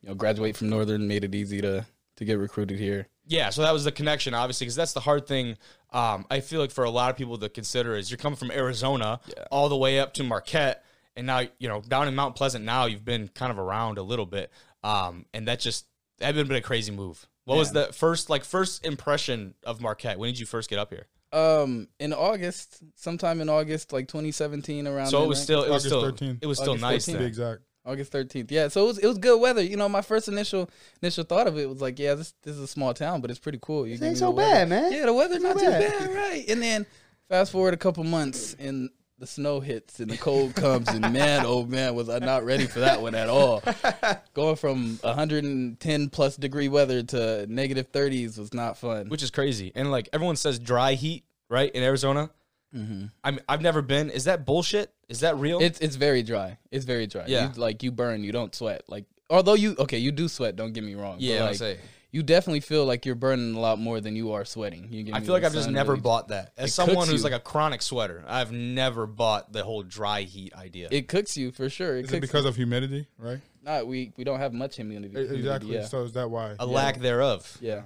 you 0.03 0.09
know, 0.09 0.15
graduate 0.15 0.57
from 0.57 0.69
Northern 0.69 1.09
made 1.09 1.25
it 1.25 1.35
easy 1.35 1.61
to 1.63 1.87
to 2.17 2.25
get 2.25 2.39
recruited 2.39 2.79
here. 2.79 3.09
Yeah, 3.27 3.51
so 3.51 3.63
that 3.63 3.73
was 3.73 3.85
the 3.85 3.93
connection, 3.93 4.35
obviously, 4.35 4.65
because 4.67 4.75
that's 4.75 4.93
the 4.93 5.01
hard 5.01 5.27
thing. 5.27 5.57
Um, 5.93 6.27
I 6.31 6.41
feel 6.41 6.61
like 6.61 6.73
for 6.73 6.85
a 6.85 6.91
lot 6.91 7.11
of 7.11 7.17
people 7.17 7.39
to 7.39 7.49
consider 7.49 7.95
is 7.97 8.11
you're 8.11 8.19
coming 8.19 8.37
from 8.37 8.51
Arizona 8.51 9.21
Yeah. 9.29 9.45
all 9.53 9.69
the 9.69 9.77
way 9.77 10.01
up 10.01 10.15
to 10.15 10.25
Marquette, 10.25 10.85
and 11.17 11.27
now 11.27 11.41
you 11.59 11.69
know 11.69 11.81
down 11.81 12.09
in 12.09 12.15
Mount 12.15 12.35
Pleasant. 12.37 12.65
Now 12.65 12.87
you've 12.87 13.05
been 13.05 13.29
kind 13.29 13.53
of 13.53 13.59
around 13.59 13.99
a 13.99 14.03
little 14.03 14.27
bit, 14.27 14.51
um, 14.83 15.27
and 15.33 15.47
that 15.49 15.61
just 15.61 15.87
that 16.19 16.35
been 16.35 16.49
been 16.49 16.57
a 16.57 16.61
crazy 16.63 16.93
move. 16.93 17.27
What 17.45 17.57
was 17.59 17.73
the 17.73 17.93
first 17.93 18.31
like 18.31 18.45
first 18.45 18.85
impression 18.87 19.55
of 19.65 19.81
Marquette? 19.81 20.19
When 20.19 20.29
did 20.31 20.39
you 20.39 20.47
first 20.47 20.71
get 20.71 20.79
up 20.79 20.91
here? 20.91 21.07
Um, 21.33 21.87
in 22.01 22.13
August, 22.13 22.83
sometime 22.97 23.41
in 23.41 23.49
August, 23.49 23.93
like 23.93 24.09
2017, 24.09 24.87
around. 24.89 25.07
So 25.07 25.19
it 25.19 25.21
then, 25.21 25.29
was 25.29 25.39
right? 25.39 25.43
still 25.45 25.63
it 25.65 25.71
was 25.71 25.87
August 25.93 26.17
still 26.19 26.29
13th. 26.29 26.39
it 26.43 26.47
was 26.47 26.59
still 26.59 26.71
August 26.73 26.83
nice. 26.83 27.07
14th. 27.07 27.13
To 27.13 27.19
be 27.19 27.25
exact. 27.25 27.61
August 27.87 28.13
thirteenth. 28.13 28.53
Yeah, 28.53 28.69
so 28.69 28.85
it 28.85 28.87
was 28.89 28.99
it 28.99 29.07
was 29.07 29.17
good 29.17 29.41
weather. 29.41 29.63
You 29.63 29.77
know, 29.79 29.89
my 29.89 30.03
first 30.03 30.29
initial 30.29 30.69
initial 31.01 31.25
thought 31.25 31.47
of 31.47 31.57
it 31.59 31.67
was 31.67 31.81
like, 31.81 31.99
yeah, 31.99 32.15
this 32.15 32.35
this 32.43 32.55
is 32.55 32.61
a 32.61 32.67
small 32.67 32.93
town, 32.93 33.23
but 33.23 33.31
it's 33.31 33.41
pretty 33.41 33.59
cool. 33.63 33.87
You 33.87 33.97
This 33.97 34.07
ain't 34.07 34.19
so 34.19 34.27
the 34.27 34.31
weather. 34.33 34.51
bad, 34.53 34.69
man. 34.69 34.93
Yeah, 34.93 35.07
the 35.07 35.15
weather's 35.15 35.43
not 35.43 35.57
Not 35.57 35.61
too 35.65 35.71
bad. 35.71 35.99
bad, 35.99 36.15
right? 36.15 36.45
And 36.49 36.61
then 36.61 36.85
fast 37.31 37.53
forward 37.53 37.73
a 37.73 37.79
couple 37.79 38.05
months, 38.05 38.55
and 38.59 38.91
the 39.21 39.27
snow 39.27 39.61
hits, 39.61 40.01
and 40.01 40.11
the 40.11 40.17
cold 40.17 40.55
comes, 40.55 40.89
and 40.89 41.01
man, 41.13 41.45
oh 41.47 41.65
man, 41.65 41.95
was 41.95 42.09
I 42.09 42.19
not 42.19 42.45
ready 42.45 42.67
for 42.67 42.81
that 42.81 43.01
one 43.03 43.15
at 43.15 43.29
all. 43.29 43.63
Going 44.35 44.57
from 44.57 44.99
110 45.03 46.09
plus 46.09 46.37
degree 46.37 46.69
weather 46.69 47.03
to 47.03 47.47
negative 47.47 47.93
30s 47.93 48.39
was 48.39 48.53
not 48.55 48.79
fun. 48.79 49.09
which 49.09 49.23
is 49.23 49.31
crazy. 49.31 49.73
And 49.75 49.91
like 49.91 50.09
everyone 50.13 50.37
says, 50.37 50.59
dry 50.59 50.95
heat, 50.95 51.25
right 51.49 51.71
in 51.71 51.83
Arizona. 51.83 52.31
hmm 52.73 53.07
I'm 53.23 53.39
I've 53.49 53.63
never 53.63 53.83
been. 53.83 54.11
Is 54.11 54.25
that 54.25 54.47
bullshit? 54.47 54.93
Is 55.09 55.21
that 55.21 55.37
real? 55.37 55.61
It's 55.61 55.79
it's 55.81 55.97
very 55.97 56.23
dry. 56.23 56.59
It's 56.71 56.85
very 56.85 57.07
dry. 57.07 57.25
Yeah. 57.27 57.53
You, 57.53 57.61
like 57.61 57.83
you 57.83 57.93
burn, 57.93 58.25
you 58.25 58.33
don't 58.33 58.55
sweat. 58.55 58.83
Like 58.89 59.05
although 59.29 59.55
you 59.55 59.77
okay, 59.79 59.99
you 59.99 60.13
do 60.13 60.29
sweat. 60.29 60.57
Don't 60.57 60.73
get 60.73 60.83
me 60.83 60.95
wrong. 60.95 61.15
but, 61.17 61.23
yeah, 61.23 61.45
I 61.45 61.47
like, 61.49 61.57
say. 61.57 61.79
You 62.13 62.23
definitely 62.23 62.61
feel 62.61 62.85
like 62.87 63.07
you're 63.07 63.15
burning 63.15 63.55
a 63.55 63.61
lot 63.61 63.79
more 63.79 64.01
than 64.01 64.17
you 64.17 64.33
are 64.33 64.45
sweating. 64.45 64.89
You 64.91 65.05
give 65.05 65.15
I 65.15 65.21
feel 65.21 65.33
like 65.33 65.45
I've 65.45 65.53
just 65.53 65.71
never 65.71 65.93
really- 65.93 66.03
bought 66.03 66.29
that. 66.29 66.53
As 66.57 66.75
someone 66.75 67.09
who's 67.09 67.21
you. 67.21 67.25
like 67.25 67.33
a 67.33 67.41
chronic 67.41 67.83
sweater, 67.83 68.25
I've 68.27 68.51
never 68.53 69.07
bought 69.07 69.53
the 69.53 69.63
whole 69.63 69.83
dry 69.83 70.23
heat 70.23 70.55
idea. 70.55 70.89
It 70.91 71.09
cooks 71.09 71.37
you 71.37 71.53
for 71.53 71.69
sure. 71.69 71.97
It 71.99 72.07
Is 72.07 72.13
it 72.13 72.21
because 72.21 72.45
of 72.47 72.57
humidity, 72.57 73.07
right? 73.19 73.41
Not 73.63 73.87
we 73.87 74.13
we 74.17 74.25
don't 74.25 74.39
have 74.41 74.53
much 74.53 74.77
humidity. 74.77 75.09
Humidity, 75.13 75.39
Exactly. 75.39 75.75
Yeah. 75.75 75.85
So 75.85 76.03
is 76.03 76.13
that 76.15 76.31
why? 76.31 76.57
a 76.59 76.67
lack 76.67 76.99
thereof. 76.99 77.59
yeah. 77.61 77.83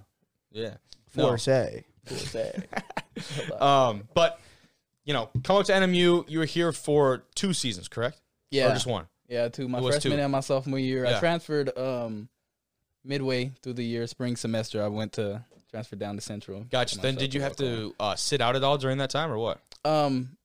Yeah. 0.53 0.75
No. 1.17 1.29
Force 1.29 1.49
A. 1.49 1.85
Um, 3.61 4.09
but 4.15 4.41
you 5.05 5.12
know, 5.12 5.29
come 5.43 5.56
up 5.56 5.67
to 5.67 5.73
NMU. 5.73 6.29
You 6.29 6.38
were 6.38 6.44
here 6.44 6.73
for 6.73 7.25
two 7.35 7.53
seasons, 7.53 7.88
correct? 7.88 8.20
Yeah. 8.50 8.70
Or 8.70 8.75
just 8.75 8.87
one. 8.87 9.06
Yeah, 9.29 9.49
two. 9.49 9.69
my 9.69 9.81
freshman 9.81 10.17
two. 10.17 10.23
and 10.23 10.32
my 10.32 10.41
sophomore 10.41 10.79
year. 10.79 11.05
Yeah. 11.05 11.17
I 11.17 11.20
transferred 11.20 11.77
um 11.79 12.29
midway 13.05 13.53
through 13.62 13.75
the 13.75 13.85
year, 13.85 14.06
spring 14.06 14.37
semester. 14.37 14.83
I 14.83 14.89
went 14.89 15.12
to 15.15 15.45
transfer 15.71 15.97
down 15.97 16.15
to 16.17 16.21
Central. 16.21 16.65
Gotcha. 16.71 16.99
Then 16.99 17.17
did 17.17 17.35
you 17.35 17.41
have 17.41 17.56
to 17.56 17.95
uh, 18.01 18.15
sit 18.17 18.41
out 18.41 18.56
at 18.56 18.62
all 18.65 18.79
during 18.79 18.99
that 18.99 19.11
time, 19.11 19.31
or 19.31 19.39
what? 19.39 19.61
Um, 19.85 20.37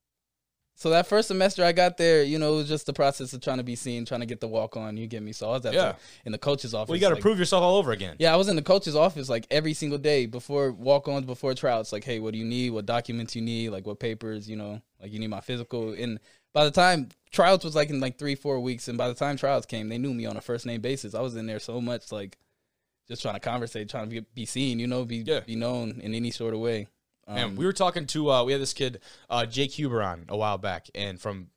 so 0.76 0.92
that 0.92 1.08
first 1.08 1.28
semester 1.28 1.64
I 1.64 1.74
got 1.74 1.98
there, 1.98 2.24
you 2.24 2.40
know, 2.40 2.54
it 2.54 2.56
was 2.56 2.68
just 2.70 2.86
the 2.86 2.94
process 2.94 3.34
of 3.34 3.42
trying 3.42 3.58
to 3.58 3.64
be 3.64 3.76
seen, 3.76 4.06
trying 4.06 4.22
to 4.22 4.26
get 4.26 4.40
the 4.40 4.48
walk 4.48 4.78
on. 4.78 4.96
You 4.96 5.08
get 5.08 5.22
me? 5.22 5.34
So 5.34 5.50
I 5.50 5.52
was 5.52 5.66
at 5.66 5.74
Yeah. 5.74 5.92
the, 5.92 5.96
in 6.28 6.32
the 6.32 6.38
coach's 6.38 6.74
office. 6.74 6.88
Well, 6.90 6.96
you 6.96 7.02
got 7.02 7.10
to 7.10 7.16
like- 7.16 7.22
prove 7.22 7.38
yourself 7.38 7.64
all 7.64 7.76
over 7.78 7.92
again. 7.92 8.16
Yeah, 8.18 8.34
I 8.34 8.38
was 8.38 8.48
in 8.48 8.56
the 8.56 8.62
coach's 8.62 8.96
office 8.96 9.28
like 9.30 9.46
every 9.52 9.74
single 9.74 9.98
day 9.98 10.26
before 10.26 10.72
walk 10.72 11.10
ons, 11.10 11.26
before 11.26 11.54
tryouts. 11.54 11.92
Like, 11.92 12.06
hey, 12.06 12.20
what 12.20 12.32
do 12.32 12.40
you 12.40 12.46
need? 12.46 12.70
What 12.72 12.86
documents 12.86 13.36
you 13.36 13.42
need? 13.42 13.70
Like, 13.72 13.86
what 13.86 14.00
papers? 14.00 14.50
You 14.50 14.56
know, 14.56 14.82
like 15.02 15.12
you 15.12 15.20
need 15.20 15.30
my 15.30 15.42
physical. 15.42 15.92
And 15.92 16.18
by 16.54 16.64
the 16.64 16.72
time 16.72 17.10
tryouts 17.30 17.66
was 17.66 17.76
like 17.76 17.90
in 17.90 18.00
like 18.00 18.18
three, 18.18 18.36
four 18.36 18.62
weeks, 18.62 18.88
and 18.88 18.98
by 18.98 19.10
the 19.10 19.14
time 19.14 19.36
tryouts 19.36 19.66
came, 19.66 19.90
they 19.90 19.98
knew 19.98 20.14
me 20.14 20.26
on 20.28 20.38
a 20.38 20.42
first 20.42 20.66
name 20.66 20.80
basis. 20.80 21.14
I 21.14 21.20
was 21.20 21.36
in 21.36 21.46
there 21.46 21.60
so 21.60 21.82
much, 21.82 22.10
like 22.14 22.38
just 23.10 23.22
trying 23.22 23.34
to 23.34 23.40
conversate, 23.40 23.90
trying 23.90 24.10
to 24.10 24.22
be, 24.22 24.26
be 24.34 24.46
seen. 24.46 24.80
You 24.80 24.88
know, 24.88 25.04
be 25.04 25.18
Yeah. 25.18 25.42
be 25.42 25.56
known 25.56 26.00
in 26.02 26.14
any 26.14 26.32
sort 26.32 26.54
of 26.54 26.60
way. 26.62 26.88
Um, 27.28 27.36
Man, 27.36 27.56
we 27.56 27.66
were 27.66 27.74
talking 27.74 28.06
to 28.08 28.32
uh, 28.32 28.44
we 28.44 28.52
had 28.54 28.62
this 28.62 28.74
kid 28.74 29.02
uh, 29.30 29.46
Jake 29.46 29.72
Huber 29.72 30.02
on 30.02 30.26
a 30.30 30.38
while 30.38 30.58
back, 30.58 30.90
and 30.96 31.20
from 31.20 31.50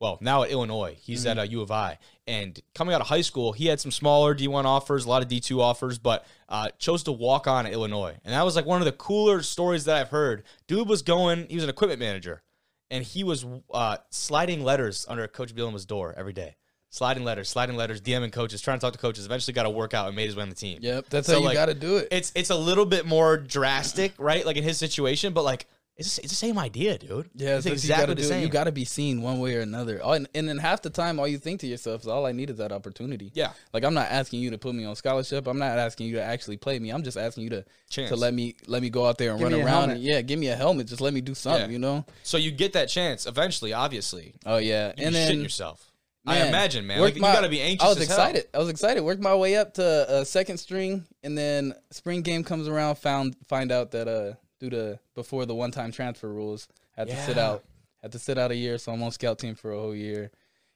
well 0.00 0.16
now 0.20 0.42
at 0.44 0.50
Illinois, 0.50 0.96
he's 1.00 1.20
Mm-hmm. 1.24 1.30
at 1.30 1.38
uh, 1.38 1.42
U 1.42 1.60
of 1.60 1.70
I, 1.70 1.98
and 2.26 2.58
coming 2.74 2.94
out 2.94 3.00
of 3.00 3.08
high 3.08 3.20
school, 3.22 3.52
he 3.52 3.66
had 3.66 3.80
some 3.80 3.90
smaller 3.90 4.32
D 4.32 4.48
one 4.48 4.64
offers, 4.64 5.04
a 5.04 5.08
lot 5.08 5.22
of 5.22 5.28
D 5.28 5.40
two 5.40 5.60
offers, 5.60 5.98
but 5.98 6.24
uh, 6.48 6.68
chose 6.78 7.02
to 7.04 7.12
walk 7.12 7.46
on 7.46 7.66
at 7.66 7.72
Illinois, 7.72 8.16
and 8.24 8.32
that 8.32 8.44
was 8.44 8.54
like 8.56 8.64
one 8.64 8.80
of 8.80 8.86
the 8.86 8.92
cooler 8.92 9.42
stories 9.42 9.84
that 9.86 9.96
I've 9.96 10.08
heard. 10.10 10.44
Dude 10.66 10.88
was 10.88 11.02
going, 11.02 11.46
he 11.48 11.56
was 11.56 11.64
an 11.64 11.70
equipment 11.70 12.00
manager, 12.00 12.42
and 12.90 13.04
he 13.04 13.22
was 13.24 13.44
uh, 13.74 13.98
sliding 14.10 14.62
letters 14.64 15.04
under 15.10 15.26
Coach 15.28 15.54
Bielema's 15.54 15.84
door 15.84 16.14
every 16.16 16.32
day. 16.32 16.56
Sliding 16.90 17.22
letters, 17.24 17.48
sliding 17.50 17.76
letters, 17.76 18.00
DMing 18.00 18.32
coaches, 18.32 18.62
trying 18.62 18.78
to 18.78 18.80
talk 18.80 18.94
to 18.94 18.98
coaches. 18.98 19.26
Eventually, 19.26 19.52
got 19.52 19.66
a 19.66 19.70
workout 19.70 20.06
and 20.06 20.16
made 20.16 20.26
his 20.26 20.36
way 20.36 20.42
on 20.42 20.48
the 20.48 20.54
team. 20.54 20.78
Yep, 20.80 21.06
that's 21.10 21.26
So, 21.26 21.34
how 21.34 21.38
you 21.40 21.44
like, 21.44 21.54
got 21.54 21.66
to 21.66 21.74
do 21.74 21.98
it. 21.98 22.08
It's 22.10 22.32
it's 22.34 22.50
a 22.50 22.56
little 22.56 22.86
bit 22.86 23.04
more 23.04 23.36
drastic, 23.36 24.14
right? 24.18 24.44
Like 24.46 24.56
in 24.56 24.64
his 24.64 24.78
situation, 24.78 25.34
but 25.34 25.44
like 25.44 25.66
it's 25.98 26.16
it's 26.18 26.28
the 26.28 26.34
same 26.34 26.58
idea, 26.58 26.96
dude. 26.96 27.28
Yeah, 27.34 27.56
it's 27.56 27.64
that's 27.64 27.74
exactly 27.82 27.84
you 27.84 27.88
gotta 28.06 28.14
the 28.14 28.22
do. 28.22 28.28
same. 28.28 28.42
You 28.42 28.48
got 28.48 28.64
to 28.64 28.72
be 28.72 28.84
seen 28.86 29.20
one 29.20 29.38
way 29.40 29.56
or 29.56 29.60
another. 29.60 30.00
Oh, 30.02 30.12
And, 30.12 30.28
and 30.34 30.48
then 30.48 30.56
half 30.58 30.80
the 30.80 30.90
time, 30.90 31.18
all 31.18 31.26
you 31.26 31.38
think 31.38 31.60
to 31.60 31.66
yourself 31.66 32.02
is, 32.02 32.06
all 32.06 32.24
I 32.24 32.30
need 32.32 32.50
is 32.50 32.56
that 32.58 32.70
opportunity. 32.70 33.32
Yeah. 33.34 33.50
Like 33.74 33.84
I'm 33.84 33.94
not 33.94 34.06
asking 34.08 34.40
you 34.40 34.50
to 34.52 34.58
put 34.58 34.74
me 34.76 34.84
on 34.84 34.94
scholarship. 34.96 35.46
I'm 35.48 35.58
not 35.58 35.76
asking 35.76 36.06
you 36.06 36.14
to 36.14 36.22
actually 36.22 36.56
play 36.56 36.78
me. 36.78 36.90
I'm 36.90 37.02
just 37.02 37.16
asking 37.18 37.44
you 37.44 37.50
to 37.50 37.64
Chance. 37.90 38.10
to 38.10 38.16
let 38.16 38.32
me 38.32 38.54
let 38.66 38.80
me 38.80 38.88
go 38.90 39.06
out 39.06 39.18
there 39.18 39.32
and 39.32 39.40
Give 39.40 39.50
run 39.50 39.60
around. 39.60 39.90
And, 39.90 40.00
yeah, 40.00 40.20
give 40.22 40.38
me 40.38 40.46
a 40.48 40.56
helmet. 40.56 40.86
Just 40.86 41.00
let 41.00 41.12
me 41.12 41.20
do 41.20 41.34
something. 41.34 41.62
Yeah. 41.62 41.72
You 41.72 41.80
know. 41.80 42.06
so 42.22 42.36
you 42.38 42.50
get 42.52 42.72
that 42.74 42.88
chance 42.88 43.26
eventually, 43.26 43.72
obviously. 43.72 44.34
Oh 44.46 44.56
yeah. 44.58 44.92
You 44.96 45.04
and 45.06 45.14
shit 45.16 45.28
then 45.28 45.42
yourself. 45.42 45.87
I 46.30 46.46
imagine, 46.48 46.86
man. 46.86 47.00
Like, 47.00 47.16
my- 47.16 47.28
you 47.28 47.34
got 47.34 47.40
to 47.42 47.48
be 47.48 47.60
anxious. 47.60 47.84
I 47.84 47.88
was 47.88 47.98
as 48.00 48.08
hell. 48.08 48.16
excited. 48.18 48.48
I 48.54 48.58
was 48.58 48.68
excited. 48.68 49.02
Worked 49.02 49.22
my 49.22 49.34
way 49.34 49.56
up 49.56 49.74
to 49.74 49.84
uh, 49.84 50.24
second 50.24 50.58
string, 50.58 51.04
and 51.22 51.36
then 51.36 51.74
spring 51.90 52.22
game 52.22 52.44
comes 52.44 52.68
around. 52.68 52.96
Found 52.96 53.36
find 53.46 53.70
out 53.72 53.90
that 53.92 54.08
uh 54.08 54.34
due 54.60 54.70
to 54.70 54.98
before 55.14 55.46
the 55.46 55.54
one 55.54 55.70
time 55.70 55.92
transfer 55.92 56.28
rules, 56.28 56.68
had 56.96 57.08
to 57.08 57.16
sit 57.24 57.38
out. 57.38 57.64
Had 58.02 58.12
to 58.12 58.18
sit 58.18 58.38
out 58.38 58.52
a 58.52 58.56
year, 58.56 58.78
so 58.78 58.92
I'm 58.92 59.02
on 59.02 59.10
scout 59.10 59.38
team 59.40 59.56
for 59.56 59.72
a 59.72 59.78
whole 59.78 59.94
year. 59.94 60.30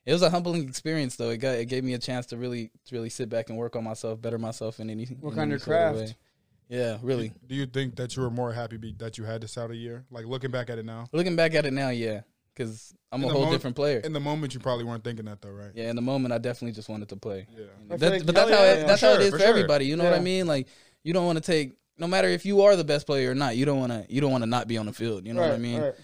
It 0.05 0.13
was 0.13 0.23
a 0.23 0.31
humbling 0.31 0.69
experience, 0.69 1.15
though. 1.15 1.31
It 1.31 1.37
got 1.39 1.55
it 1.55 1.67
gave 1.67 1.85
me 1.85 1.95
a 1.95 1.99
chance 1.99 2.27
to 2.27 2.37
really 2.37 2.73
to 2.87 2.95
really 2.95 3.11
sit 3.11 3.29
back 3.29 3.49
and 3.49 3.57
work 3.57 3.77
on 3.77 3.85
myself, 3.85 4.21
better 4.21 4.39
myself 4.39 4.81
in 4.81 4.91
any 4.91 5.07
Work 5.21 5.35
in 5.35 5.39
on 5.39 5.43
any 5.45 5.51
your 5.51 5.57
of 5.59 5.63
craft. 5.63 5.99
way. 5.99 6.17
Yeah, 6.69 6.99
really. 7.03 7.33
Do 7.47 7.55
you 7.55 7.67
think 7.67 7.95
that 7.97 8.17
you 8.17 8.23
were 8.23 8.31
more 8.31 8.53
happy 8.53 8.79
be, 8.79 8.93
that 8.99 9.19
you 9.19 9.25
had 9.25 9.43
this 9.43 9.57
out 9.59 9.71
a 9.71 9.77
year? 9.77 10.05
Like 10.11 10.25
looking 10.25 10.51
back 10.51 10.71
at 10.71 10.79
it 10.79 10.85
now, 10.87 11.05
Looking 11.13 11.37
back 11.37 11.55
at 11.55 11.67
it 11.67 11.73
now, 11.73 11.91
yeah, 11.91 12.23
because 12.55 12.95
I'm 13.11 13.23
In 13.23 13.29
a 13.31 13.33
whole 13.33 13.47
mo- 13.47 13.53
different 13.53 13.77
player. 13.77 13.99
In 14.01 14.13
the 14.13 14.21
moment, 14.21 14.55
you 14.55 14.61
probably 14.61 14.85
weren't 14.85 15.05
thinking 15.05 15.25
that 15.27 15.41
though, 15.43 15.51
right? 15.51 15.71
Yeah, 15.75 15.91
in 15.91 15.97
the 15.97 16.03
moment, 16.03 16.33
I 16.35 16.39
definitely 16.39 16.73
just 16.75 16.89
wanted 16.89 17.09
to 17.11 17.17
play. 17.17 17.47
Yeah. 17.57 17.65
I 17.91 17.97
That- 17.97 18.11
like- 18.13 18.27
but 18.27 18.35
that's 18.35 18.51
Hell 18.51 18.59
how 18.59 18.65
yeah, 18.65 18.73
it, 18.73 18.79
yeah. 18.81 18.87
that's 18.87 19.01
For 19.01 19.07
how 19.07 19.13
sure, 19.15 19.21
it 19.21 19.25
is 19.25 19.31
for 19.31 19.37
for, 19.39 19.43
sure. 19.43 19.49
everybody. 19.51 19.87
You 19.87 19.97
know 19.97 20.05
what 20.05 20.15
I 20.15 20.21
mean? 20.21 20.47
Like 20.47 20.69
you 21.03 21.13
don't 21.13 21.27
want 21.27 21.39
to 21.39 21.45
take 21.45 21.73
no 21.99 22.07
matter 22.07 22.29
if 22.29 22.45
you 22.47 22.63
are 22.63 22.75
the 22.77 22.85
best 22.85 23.07
player 23.07 23.31
or 23.31 23.35
not. 23.35 23.57
You 23.57 23.65
don't 23.65 23.79
want 23.79 23.93
to 23.93 24.07
you 24.09 24.21
don't 24.21 24.31
want 24.33 24.43
to 24.43 24.49
not 24.51 24.67
be 24.69 24.79
on 24.79 24.87
the 24.87 24.93
field. 24.93 25.27
You 25.27 25.35
know 25.35 25.41
what 25.43 25.53
I 25.53 25.59
mean? 25.59 25.81
right. 25.81 25.95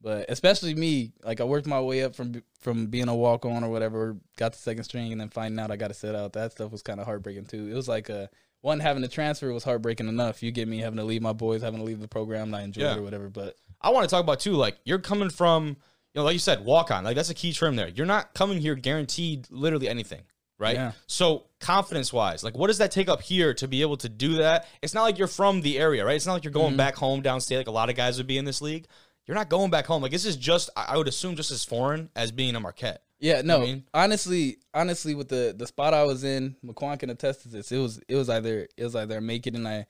But 0.00 0.26
especially 0.28 0.74
me, 0.74 1.12
like 1.24 1.40
I 1.40 1.44
worked 1.44 1.66
my 1.66 1.80
way 1.80 2.04
up 2.04 2.14
from 2.14 2.42
from 2.60 2.86
being 2.86 3.08
a 3.08 3.16
walk 3.16 3.44
on 3.44 3.64
or 3.64 3.68
whatever, 3.70 4.16
got 4.36 4.52
the 4.52 4.58
second 4.58 4.84
string, 4.84 5.10
and 5.10 5.20
then 5.20 5.28
finding 5.28 5.58
out 5.58 5.70
I 5.72 5.76
got 5.76 5.88
to 5.88 5.94
sit 5.94 6.14
out. 6.14 6.34
That 6.34 6.52
stuff 6.52 6.70
was 6.70 6.82
kind 6.82 7.00
of 7.00 7.06
heartbreaking 7.06 7.46
too. 7.46 7.68
It 7.68 7.74
was 7.74 7.88
like 7.88 8.08
a 8.08 8.30
one 8.60 8.78
having 8.80 9.02
to 9.02 9.08
transfer 9.08 9.52
was 9.52 9.64
heartbreaking 9.64 10.06
enough. 10.08 10.40
You 10.42 10.52
get 10.52 10.68
me 10.68 10.78
having 10.78 10.98
to 10.98 11.04
leave 11.04 11.22
my 11.22 11.32
boys, 11.32 11.62
having 11.62 11.80
to 11.80 11.84
leave 11.86 12.00
the 12.00 12.06
program, 12.08 12.48
and 12.48 12.56
I 12.56 12.62
enjoyed 12.62 12.82
Yeah. 12.84 12.92
it 12.94 12.98
or 12.98 13.02
whatever. 13.02 13.28
But 13.28 13.56
I 13.80 13.90
want 13.90 14.08
to 14.08 14.10
talk 14.10 14.22
about 14.22 14.38
too. 14.38 14.52
Like 14.54 14.76
you're 14.84 14.98
coming 15.00 15.30
from, 15.30 15.66
you 15.68 15.76
know, 16.18 16.24
like 16.24 16.34
you 16.34 16.38
said, 16.38 16.64
walk 16.64 16.90
on. 16.90 17.04
Like 17.04 17.16
that's 17.16 17.30
a 17.30 17.34
key 17.34 17.52
term 17.52 17.76
there. 17.76 17.88
You're 17.88 18.06
not 18.06 18.34
coming 18.34 18.58
here 18.60 18.74
guaranteed 18.74 19.46
literally 19.50 19.88
anything, 19.88 20.22
right? 20.58 20.74
Yeah. 20.76 20.92
So 21.06 21.44
confidence 21.60 22.12
wise, 22.12 22.44
like 22.44 22.56
what 22.56 22.66
does 22.66 22.78
that 22.78 22.90
take 22.90 23.08
up 23.08 23.22
here 23.22 23.54
to 23.54 23.66
be 23.68 23.82
able 23.82 23.96
to 23.98 24.08
do 24.08 24.36
that? 24.36 24.66
It's 24.82 24.94
not 24.94 25.02
like 25.02 25.18
you're 25.18 25.26
from 25.28 25.60
the 25.62 25.78
area, 25.78 26.04
right? 26.04 26.16
It's 26.16 26.26
not 26.26 26.34
like 26.34 26.44
you're 26.44 26.52
Mm-hmm. 26.52 26.60
going 26.60 26.76
back 26.76 26.96
home 26.96 27.22
downstate 27.22 27.56
like 27.58 27.68
a 27.68 27.72
lot 27.72 27.88
of 27.90 27.96
guys 27.96 28.18
would 28.18 28.26
be 28.26 28.38
in 28.38 28.44
this 28.44 28.60
league. 28.60 28.86
You're 29.26 29.34
not 29.36 29.50
going 29.50 29.70
back 29.70 29.86
home. 29.86 30.00
Like 30.02 30.12
this 30.12 30.24
is 30.24 30.36
just, 30.36 30.70
I 30.76 30.96
would 30.96 31.06
assume, 31.08 31.36
just 31.36 31.50
as 31.50 31.62
foreign 31.64 32.08
as 32.16 32.32
being 32.32 32.56
a 32.56 32.60
Marquette. 32.60 33.02
Yeah, 33.20 33.42
no. 33.42 33.58
I 33.62 33.64
mean? 33.66 33.84
honestly, 33.92 34.58
honestly, 34.72 35.14
with 35.16 35.28
the 35.28 35.52
the 35.56 35.66
spot 35.66 35.92
I 35.92 36.04
was 36.04 36.22
in, 36.24 36.54
McQuan 36.64 36.98
can 37.00 37.10
attest 37.10 37.42
to 37.42 37.48
this. 37.48 37.70
It 37.72 37.78
was 37.78 38.00
it 38.08 38.14
was 38.14 38.30
either 38.30 38.68
it 38.76 38.84
was 38.84 38.94
either 38.94 39.20
make 39.20 39.46
it 39.48 39.54
and 39.54 39.66
I 39.66 39.86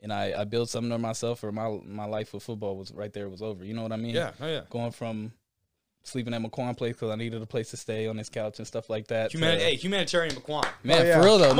and 0.00 0.12
I 0.12 0.32
I 0.40 0.44
built 0.44 0.70
something 0.70 0.92
on 0.92 1.00
myself, 1.00 1.42
or 1.42 1.50
my 1.50 1.80
my 1.84 2.04
life 2.04 2.32
with 2.32 2.44
football 2.44 2.76
was 2.76 2.92
right 2.92 3.12
there. 3.12 3.28
Was 3.28 3.42
over. 3.42 3.64
You 3.64 3.74
know 3.74 3.82
what 3.82 3.90
I 3.92 3.96
mean? 3.96 4.14
Yeah, 4.14 4.30
oh 4.40 4.46
yeah. 4.46 4.60
Going 4.70 4.92
from 4.92 5.32
sleeping 6.02 6.32
at 6.34 6.40
McQuan 6.42 6.76
place 6.76 6.94
because 6.96 7.10
I 7.10 7.16
needed 7.16 7.42
a 7.42 7.46
place 7.46 7.70
to 7.70 7.76
stay 7.76 8.06
on 8.06 8.16
his 8.16 8.28
couch 8.30 8.58
and 8.58 8.66
stuff 8.66 8.88
like 8.88 9.06
that. 9.08 9.32
Humani- 9.32 9.58
to- 9.58 9.64
hey, 9.64 9.74
humanitarian 9.76 10.34
McQuan. 10.34 10.66
man, 10.82 11.02
Oh, 11.02 11.04
yeah. 11.04 11.18
for 11.20 11.24
real 11.26 11.38
though, 11.38 11.48
Come 11.48 11.56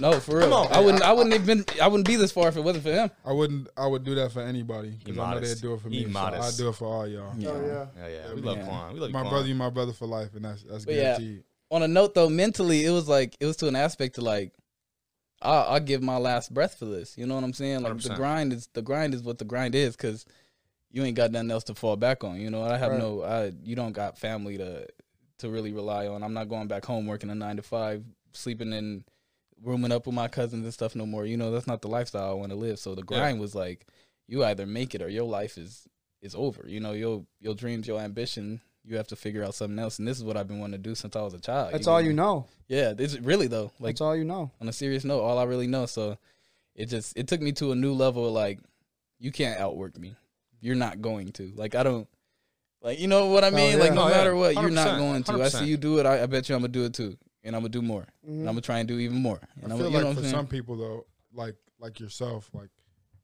no, 0.00 0.10
no, 0.12 0.20
for 0.20 0.36
real. 0.38 0.50
Come 0.50 0.52
on, 0.52 0.72
I 0.72 0.80
wouldn't, 0.80 1.02
I 1.02 1.12
wouldn't 1.12 1.32
have 1.34 1.46
been, 1.46 1.64
I 1.80 1.88
wouldn't 1.88 2.06
be 2.06 2.16
this 2.16 2.30
far 2.30 2.48
if 2.48 2.56
it 2.56 2.60
wasn't 2.62 2.84
for 2.84 2.92
him. 2.92 3.10
I 3.24 3.32
wouldn't. 3.32 3.68
I 3.76 3.86
would 3.86 4.04
do 4.04 4.14
that 4.16 4.32
for 4.32 4.40
anybody 4.42 4.96
because 5.02 5.18
I 5.18 5.34
know 5.34 5.40
they'd 5.40 5.60
do 5.60 5.74
it 5.74 5.80
for 5.80 5.88
me. 5.88 6.10
So 6.12 6.18
I'd 6.18 6.56
do 6.56 6.68
it 6.68 6.74
for 6.74 6.84
all 6.86 7.06
y'all. 7.06 7.32
Yeah. 7.38 7.48
Oh 7.48 7.66
yeah. 7.66 7.86
Yeah, 7.96 8.08
yeah. 8.28 8.34
We 8.34 8.42
love 8.42 8.58
Yeah. 8.58 8.64
Quan. 8.66 8.94
We 8.94 9.00
love 9.00 9.10
My 9.10 9.20
Quan. 9.22 9.30
brother, 9.32 9.48
you 9.48 9.54
my 9.54 9.70
brother 9.70 9.92
for 9.92 10.06
life, 10.06 10.34
and 10.34 10.44
that's 10.44 10.62
that's 10.62 10.84
But 10.84 10.94
yeah. 10.94 11.02
guaranteed. 11.18 11.44
on 11.70 11.82
a 11.82 11.88
note 11.88 12.14
though, 12.14 12.28
mentally 12.28 12.84
it 12.84 12.90
was 12.90 13.08
like 13.08 13.36
it 13.40 13.46
was 13.46 13.56
to 13.58 13.68
an 13.68 13.76
aspect 13.76 14.16
to 14.16 14.20
like 14.20 14.52
I'll, 15.40 15.74
I'll 15.74 15.80
give 15.80 16.02
my 16.02 16.16
last 16.16 16.52
breath 16.52 16.74
for 16.78 16.84
this. 16.86 17.16
You 17.16 17.24
know 17.26 17.36
what 17.36 17.44
I'm 17.44 17.52
saying? 17.52 17.82
Like 17.82 17.96
the 18.00 18.10
100%. 18.10 18.16
grind 18.16 18.52
is 18.52 18.68
the 18.74 18.82
grind 18.82 19.14
is 19.14 19.22
what 19.22 19.38
the 19.38 19.44
grind 19.44 19.74
is 19.74 19.96
because 19.96 20.26
you 20.90 21.02
ain't 21.04 21.16
got 21.16 21.30
nothing 21.30 21.50
else 21.50 21.64
to 21.64 21.74
fall 21.74 21.96
back 21.96 22.24
on. 22.24 22.40
You 22.40 22.50
know, 22.50 22.62
I 22.62 22.76
have 22.78 22.92
Right. 22.92 22.98
no, 22.98 23.22
I 23.22 23.52
you 23.62 23.76
don't 23.76 23.92
got 23.92 24.18
family 24.18 24.58
to 24.58 24.86
to 25.38 25.48
really 25.50 25.72
rely 25.72 26.06
on. 26.08 26.22
I'm 26.22 26.34
not 26.34 26.48
going 26.48 26.66
back 26.68 26.84
home 26.84 27.06
working 27.06 27.30
a 27.30 27.34
nine 27.34 27.56
to 27.56 27.62
five, 27.62 28.02
sleeping 28.32 28.72
in 28.72 29.04
rooming 29.62 29.92
up 29.92 30.06
with 30.06 30.14
my 30.14 30.28
cousins 30.28 30.64
and 30.64 30.72
stuff 30.74 30.94
no 30.96 31.04
more. 31.06 31.26
You 31.26 31.36
know, 31.36 31.50
that's 31.50 31.66
not 31.66 31.82
the 31.82 31.88
lifestyle 31.88 32.30
I 32.30 32.34
want 32.34 32.50
to 32.50 32.56
live. 32.56 32.78
So 32.78 32.94
the 32.94 33.02
Yeah. 33.02 33.18
grind 33.18 33.40
was 33.40 33.54
like 33.54 33.86
you 34.26 34.44
either 34.44 34.66
make 34.66 34.94
it 34.94 35.02
or 35.02 35.08
your 35.08 35.24
life 35.26 35.58
is 35.58 35.86
is 36.20 36.34
over. 36.34 36.64
You 36.66 36.80
know, 36.80 36.92
your 36.92 37.24
your 37.40 37.54
dreams, 37.54 37.86
your 37.86 38.00
ambition. 38.00 38.60
You 38.84 38.96
have 38.96 39.08
to 39.08 39.16
figure 39.16 39.44
out 39.44 39.54
something 39.54 39.78
else, 39.78 39.98
and 39.98 40.08
this 40.08 40.16
is 40.16 40.24
what 40.24 40.38
I've 40.38 40.48
been 40.48 40.60
wanting 40.60 40.80
to 40.82 40.88
do 40.88 40.94
since 40.94 41.14
I 41.14 41.20
was 41.20 41.34
a 41.34 41.40
child. 41.40 41.74
That's 41.74 41.84
get 41.84 41.90
all 41.92 42.00
me? 42.00 42.06
you 42.08 42.12
know. 42.14 42.46
Yeah, 42.68 42.94
this 42.94 43.18
really 43.20 43.46
though. 43.46 43.70
Like 43.78 43.96
That's 43.96 44.00
all 44.00 44.16
you 44.16 44.24
know. 44.24 44.50
on 44.62 44.68
a 44.68 44.72
serious 44.72 45.04
note, 45.04 45.20
all 45.20 45.38
I 45.38 45.44
really 45.44 45.66
know. 45.66 45.84
So 45.84 46.16
it 46.74 46.86
just 46.86 47.14
it 47.16 47.28
took 47.28 47.42
me 47.42 47.52
to 47.52 47.72
a 47.72 47.74
new 47.74 47.92
level. 47.92 48.26
Of 48.26 48.32
like 48.32 48.60
you 49.18 49.30
can't 49.30 49.60
outwork 49.60 49.98
me. 49.98 50.16
You're 50.60 50.74
not 50.76 51.00
going 51.00 51.32
to. 51.32 51.52
Like 51.54 51.74
I 51.74 51.82
don't. 51.82 52.08
Like 52.80 53.00
you 53.00 53.08
know 53.08 53.26
what 53.26 53.42
I 53.44 53.50
mean? 53.50 53.72
yeah. 53.76 53.84
Like 53.84 53.94
no 53.94 54.02
Oh, 54.02 54.08
yeah. 54.08 54.14
matter 54.16 54.36
what, 54.36 54.54
you're 54.54 54.70
not 54.70 54.88
100%, 54.88 54.98
going 54.98 55.22
to. 55.24 55.42
I 55.42 55.48
see 55.48 55.64
you 55.66 55.76
do 55.76 55.98
it. 55.98 56.06
I, 56.06 56.22
I 56.22 56.26
bet 56.26 56.48
you 56.48 56.54
I'm 56.54 56.60
gonna 56.60 56.72
do 56.72 56.84
it 56.84 56.94
too, 56.94 57.16
and 57.42 57.56
I'm 57.56 57.62
gonna 57.62 57.70
do 57.70 57.82
more, 57.82 58.06
Mhm. 58.24 58.28
and 58.28 58.40
I'm 58.42 58.54
gonna 58.54 58.60
try 58.60 58.78
and 58.78 58.86
do 58.88 58.98
even 58.98 59.20
more. 59.20 59.40
And 59.62 59.72
I 59.72 59.74
I'm, 59.74 59.80
feel 59.80 59.90
you 59.90 59.98
know 59.98 59.98
like 59.98 60.16
what 60.16 60.22
for 60.22 60.24
I'm 60.28 60.30
some 60.30 60.46
people 60.46 60.76
though, 60.76 61.06
like 61.34 61.56
like 61.80 61.98
yourself, 61.98 62.48
like 62.52 62.70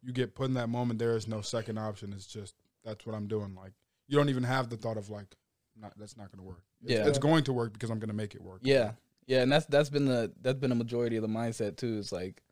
you 0.03 0.13
get 0.13 0.35
put 0.35 0.47
in 0.49 0.55
that 0.55 0.69
moment. 0.69 0.99
There 0.99 1.17
is 1.17 1.29
no 1.29 1.41
second 1.41 1.79
option. 1.79 2.13
It's 2.13 2.27
just 2.27 2.55
that's 2.85 3.07
what 3.07 3.15
I'm 3.15 3.27
doing. 3.29 3.55
Like 3.55 3.73
you 4.09 4.17
don't 4.19 4.29
even 4.29 4.43
have 4.43 4.69
the 4.71 4.77
thought 4.77 4.97
of 4.97 5.09
like, 5.09 5.35
not 5.81 5.97
that's 5.99 6.17
not 6.17 6.31
going 6.33 6.39
to 6.45 6.49
work. 6.49 6.63
It's, 6.83 6.91
Yeah. 6.93 7.07
it's 7.07 7.19
going 7.19 7.45
to 7.45 7.53
work 7.53 7.73
because 7.73 7.91
I'm 7.91 7.99
going 8.01 8.11
to 8.11 8.15
make 8.15 8.35
it 8.35 8.43
work. 8.43 8.61
Yeah, 8.63 8.93
yeah, 9.27 9.43
and 9.43 9.51
that's 9.53 9.67
that's 9.67 9.89
been 9.89 10.07
the 10.07 10.33
that's 10.43 10.59
been 10.59 10.73
a 10.73 10.77
majority 10.77 11.15
of 11.17 11.23
the 11.23 11.29
mindset 11.29 11.77
too. 11.77 11.97
It's 11.99 12.11
like 12.13 12.43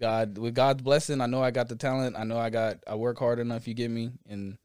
God 0.00 0.38
with 0.38 0.54
God's 0.54 0.82
blessing, 0.82 1.20
I 1.20 1.26
know 1.26 1.42
I 1.42 1.50
got 1.50 1.68
the 1.68 1.76
talent. 1.76 2.16
I 2.18 2.24
know 2.24 2.38
I 2.38 2.50
got 2.50 2.78
I 2.86 2.94
work 2.96 3.18
hard 3.18 3.38
enough. 3.38 3.68
You 3.68 3.74
get 3.74 3.90
me, 3.90 4.10
and 4.28 4.56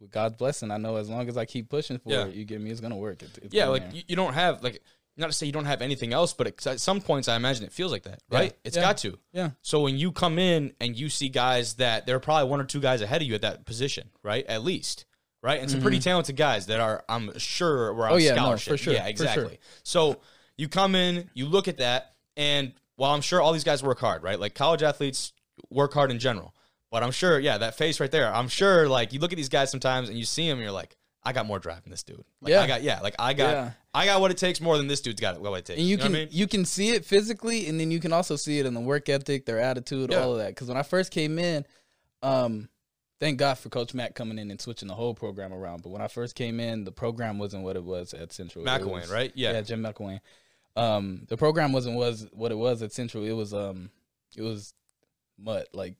with 0.00 0.10
God's 0.10 0.36
blessing, 0.36 0.70
I 0.70 0.78
know 0.78 0.96
as 0.96 1.08
long 1.08 1.28
as 1.28 1.36
I 1.36 1.44
keep 1.44 1.68
pushing 1.68 1.98
for 1.98 2.10
Yeah. 2.12 2.24
it, 2.26 2.34
you 2.34 2.44
get 2.44 2.60
me, 2.60 2.70
it's 2.70 2.80
gonna 2.80 2.96
work. 2.96 3.22
It, 3.22 3.38
it's 3.42 3.54
Yeah, 3.54 3.66
like 3.68 3.84
you, 3.92 4.02
you 4.08 4.16
don't 4.16 4.34
have 4.34 4.62
like 4.62 4.82
not 5.16 5.26
to 5.26 5.32
say 5.32 5.46
you 5.46 5.52
don't 5.52 5.64
have 5.64 5.82
anything 5.82 6.12
else, 6.12 6.32
but 6.32 6.46
it, 6.46 6.66
at 6.66 6.80
some 6.80 7.00
points 7.00 7.26
I 7.28 7.34
imagine 7.34 7.64
it 7.64 7.72
feels 7.72 7.90
like 7.90 8.04
that, 8.04 8.20
right? 8.30 8.52
Yeah. 8.52 8.58
It's 8.64 8.76
Yeah. 8.76 8.82
got 8.82 8.98
to. 8.98 9.18
yeah, 9.32 9.50
So 9.62 9.80
when 9.80 9.96
you 9.98 10.12
come 10.12 10.38
in 10.38 10.72
and 10.80 10.96
you 10.96 11.08
see 11.08 11.28
guys 11.28 11.74
that 11.74 12.06
there 12.06 12.14
are 12.14 12.20
probably 12.20 12.48
one 12.48 12.60
or 12.60 12.64
two 12.64 12.80
guys 12.80 13.00
ahead 13.02 13.20
of 13.22 13.26
you 13.28 13.34
at 13.34 13.42
that 13.42 13.64
position, 13.66 14.10
right? 14.22 14.46
At 14.46 14.62
least, 14.62 15.06
right? 15.42 15.60
And 15.60 15.68
some 15.68 15.80
pretty 15.80 15.98
talented 15.98 16.36
guys 16.36 16.66
that 16.66 16.78
are 16.78 17.04
I'm 17.08 17.36
sure 17.38 17.92
were 17.94 18.06
on 18.06 18.12
Mm-hmm. 18.12 18.14
Oh, 18.14 18.16
yeah, 18.18 18.34
no, 18.36 18.56
for 18.56 18.76
sure, 18.76 18.94
Yeah, 18.94 19.06
exactly. 19.08 19.54
sure. 19.54 19.58
So 19.82 20.20
you 20.56 20.68
come 20.68 20.94
in, 20.94 21.28
you 21.34 21.46
look 21.46 21.66
at 21.66 21.78
that, 21.78 22.14
and 22.36 22.72
while 22.98 23.14
I'm 23.14 23.20
sure 23.20 23.40
all 23.40 23.52
these 23.52 23.62
guys 23.64 23.80
work 23.82 24.00
hard, 24.00 24.24
right? 24.24 24.38
Like 24.40 24.54
college 24.54 24.82
athletes 24.82 25.32
work 25.70 25.94
hard 25.94 26.10
in 26.10 26.18
general. 26.18 26.52
But 26.90 27.02
I'm 27.04 27.12
sure, 27.12 27.38
yeah, 27.38 27.58
that 27.58 27.76
face 27.76 28.00
right 28.00 28.10
there. 28.10 28.32
I'm 28.34 28.48
sure, 28.48 28.88
like 28.88 29.12
you 29.12 29.20
look 29.20 29.32
at 29.32 29.36
these 29.36 29.48
guys 29.48 29.70
sometimes 29.70 30.08
and 30.08 30.18
you 30.18 30.24
see 30.24 30.48
them, 30.48 30.58
you're 30.60 30.72
like, 30.72 30.96
I 31.22 31.32
got 31.32 31.46
more 31.46 31.58
drive 31.60 31.82
than 31.84 31.90
this 31.92 32.02
dude. 32.02 32.24
Like, 32.40 32.50
Yeah. 32.50 32.62
I 32.62 32.66
got, 32.66 32.82
yeah, 32.82 33.00
like 33.00 33.14
I 33.20 33.34
got, 33.34 33.50
Yeah. 33.50 33.70
I 33.94 34.06
got 34.06 34.20
what 34.20 34.30
it 34.32 34.36
takes 34.36 34.60
more 34.60 34.76
than 34.78 34.88
this 34.88 35.00
dude's 35.00 35.20
got 35.20 35.40
what 35.40 35.52
it 35.58 35.64
takes. 35.66 35.78
and 35.78 35.86
you 35.88 35.96
know 35.96 36.04
can 36.04 36.12
I 36.14 36.18
mean? 36.20 36.28
you 36.32 36.48
can 36.48 36.64
see 36.64 36.90
it 36.90 37.04
physically, 37.04 37.68
and 37.68 37.78
then 37.78 37.90
you 37.92 38.00
can 38.00 38.12
also 38.12 38.34
see 38.36 38.58
it 38.58 38.66
in 38.66 38.74
the 38.74 38.80
work 38.80 39.08
ethic, 39.08 39.46
their 39.46 39.60
attitude, 39.60 40.10
Yeah. 40.10 40.20
all 40.22 40.32
of 40.32 40.38
that. 40.38 40.48
Because 40.48 40.66
when 40.68 40.76
I 40.76 40.82
first 40.82 41.12
came 41.12 41.38
in, 41.38 41.64
um, 42.22 42.68
thank 43.20 43.38
God 43.38 43.58
for 43.58 43.68
Coach 43.68 43.94
Mack 43.94 44.14
coming 44.14 44.38
in 44.38 44.50
and 44.50 44.60
switching 44.60 44.88
the 44.88 44.94
whole 44.94 45.14
program 45.14 45.52
around. 45.52 45.82
But 45.82 45.90
when 45.90 46.00
I 46.02 46.08
first 46.08 46.34
came 46.34 46.58
in, 46.58 46.84
the 46.84 46.92
program 46.92 47.38
wasn't 47.38 47.62
what 47.64 47.76
it 47.76 47.84
was 47.84 48.14
at 48.14 48.32
Central. 48.32 48.64
McElwain, 48.64 49.02
was- 49.02 49.10
right? 49.10 49.32
Yeah. 49.34 49.52
yeah, 49.52 49.60
Jim 49.60 49.82
McElwain. 49.82 50.20
Um, 50.76 51.22
the 51.28 51.36
program 51.36 51.72
wasn't 51.72 51.96
was 51.96 52.26
what 52.32 52.52
it 52.52 52.56
was 52.56 52.82
at 52.82 52.92
Central. 52.92 53.24
It 53.24 53.32
was 53.32 53.52
um, 53.52 53.90
it 54.36 54.42
was 54.42 54.74
mud 55.38 55.64
like 55.72 55.94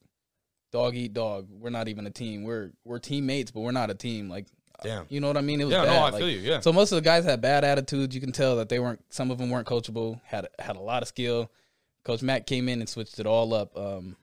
dog 0.72 0.94
eat 0.94 1.12
dog. 1.14 1.48
We're 1.50 1.70
not 1.70 1.88
even 1.88 2.06
a 2.06 2.10
team. 2.10 2.44
We're 2.44 2.72
we're 2.84 2.98
teammates, 2.98 3.50
but 3.50 3.60
we're 3.60 3.72
not 3.72 3.90
a 3.90 3.94
team. 3.94 4.28
Like, 4.28 4.46
Damn. 4.82 5.06
you 5.08 5.20
know 5.20 5.26
what 5.26 5.36
I 5.36 5.40
mean? 5.40 5.60
It 5.60 5.64
was 5.64 5.72
Yeah, 5.72 5.84
bad. 5.84 5.92
no, 5.92 5.98
I 5.98 6.10
like, 6.10 6.20
feel 6.20 6.30
you. 6.30 6.38
Yeah. 6.40 6.60
so 6.60 6.72
most 6.72 6.92
of 6.92 6.96
the 6.96 7.02
guys 7.02 7.24
had 7.24 7.40
bad 7.40 7.64
attitudes. 7.64 8.14
You 8.14 8.20
can 8.20 8.32
tell 8.32 8.56
that 8.56 8.68
they 8.68 8.78
weren't. 8.78 9.02
Some 9.10 9.30
of 9.30 9.38
them 9.38 9.50
weren't 9.50 9.66
coachable. 9.66 10.20
had 10.24 10.46
had 10.58 10.76
a 10.76 10.80
lot 10.80 11.02
of 11.02 11.08
skill. 11.08 11.50
Coach 12.04 12.22
Mac 12.22 12.46
came 12.46 12.68
in 12.68 12.80
and 12.80 12.88
switched 12.88 13.18
it 13.18 13.26
all 13.26 13.52
up. 13.52 13.76
Um, 13.76 14.16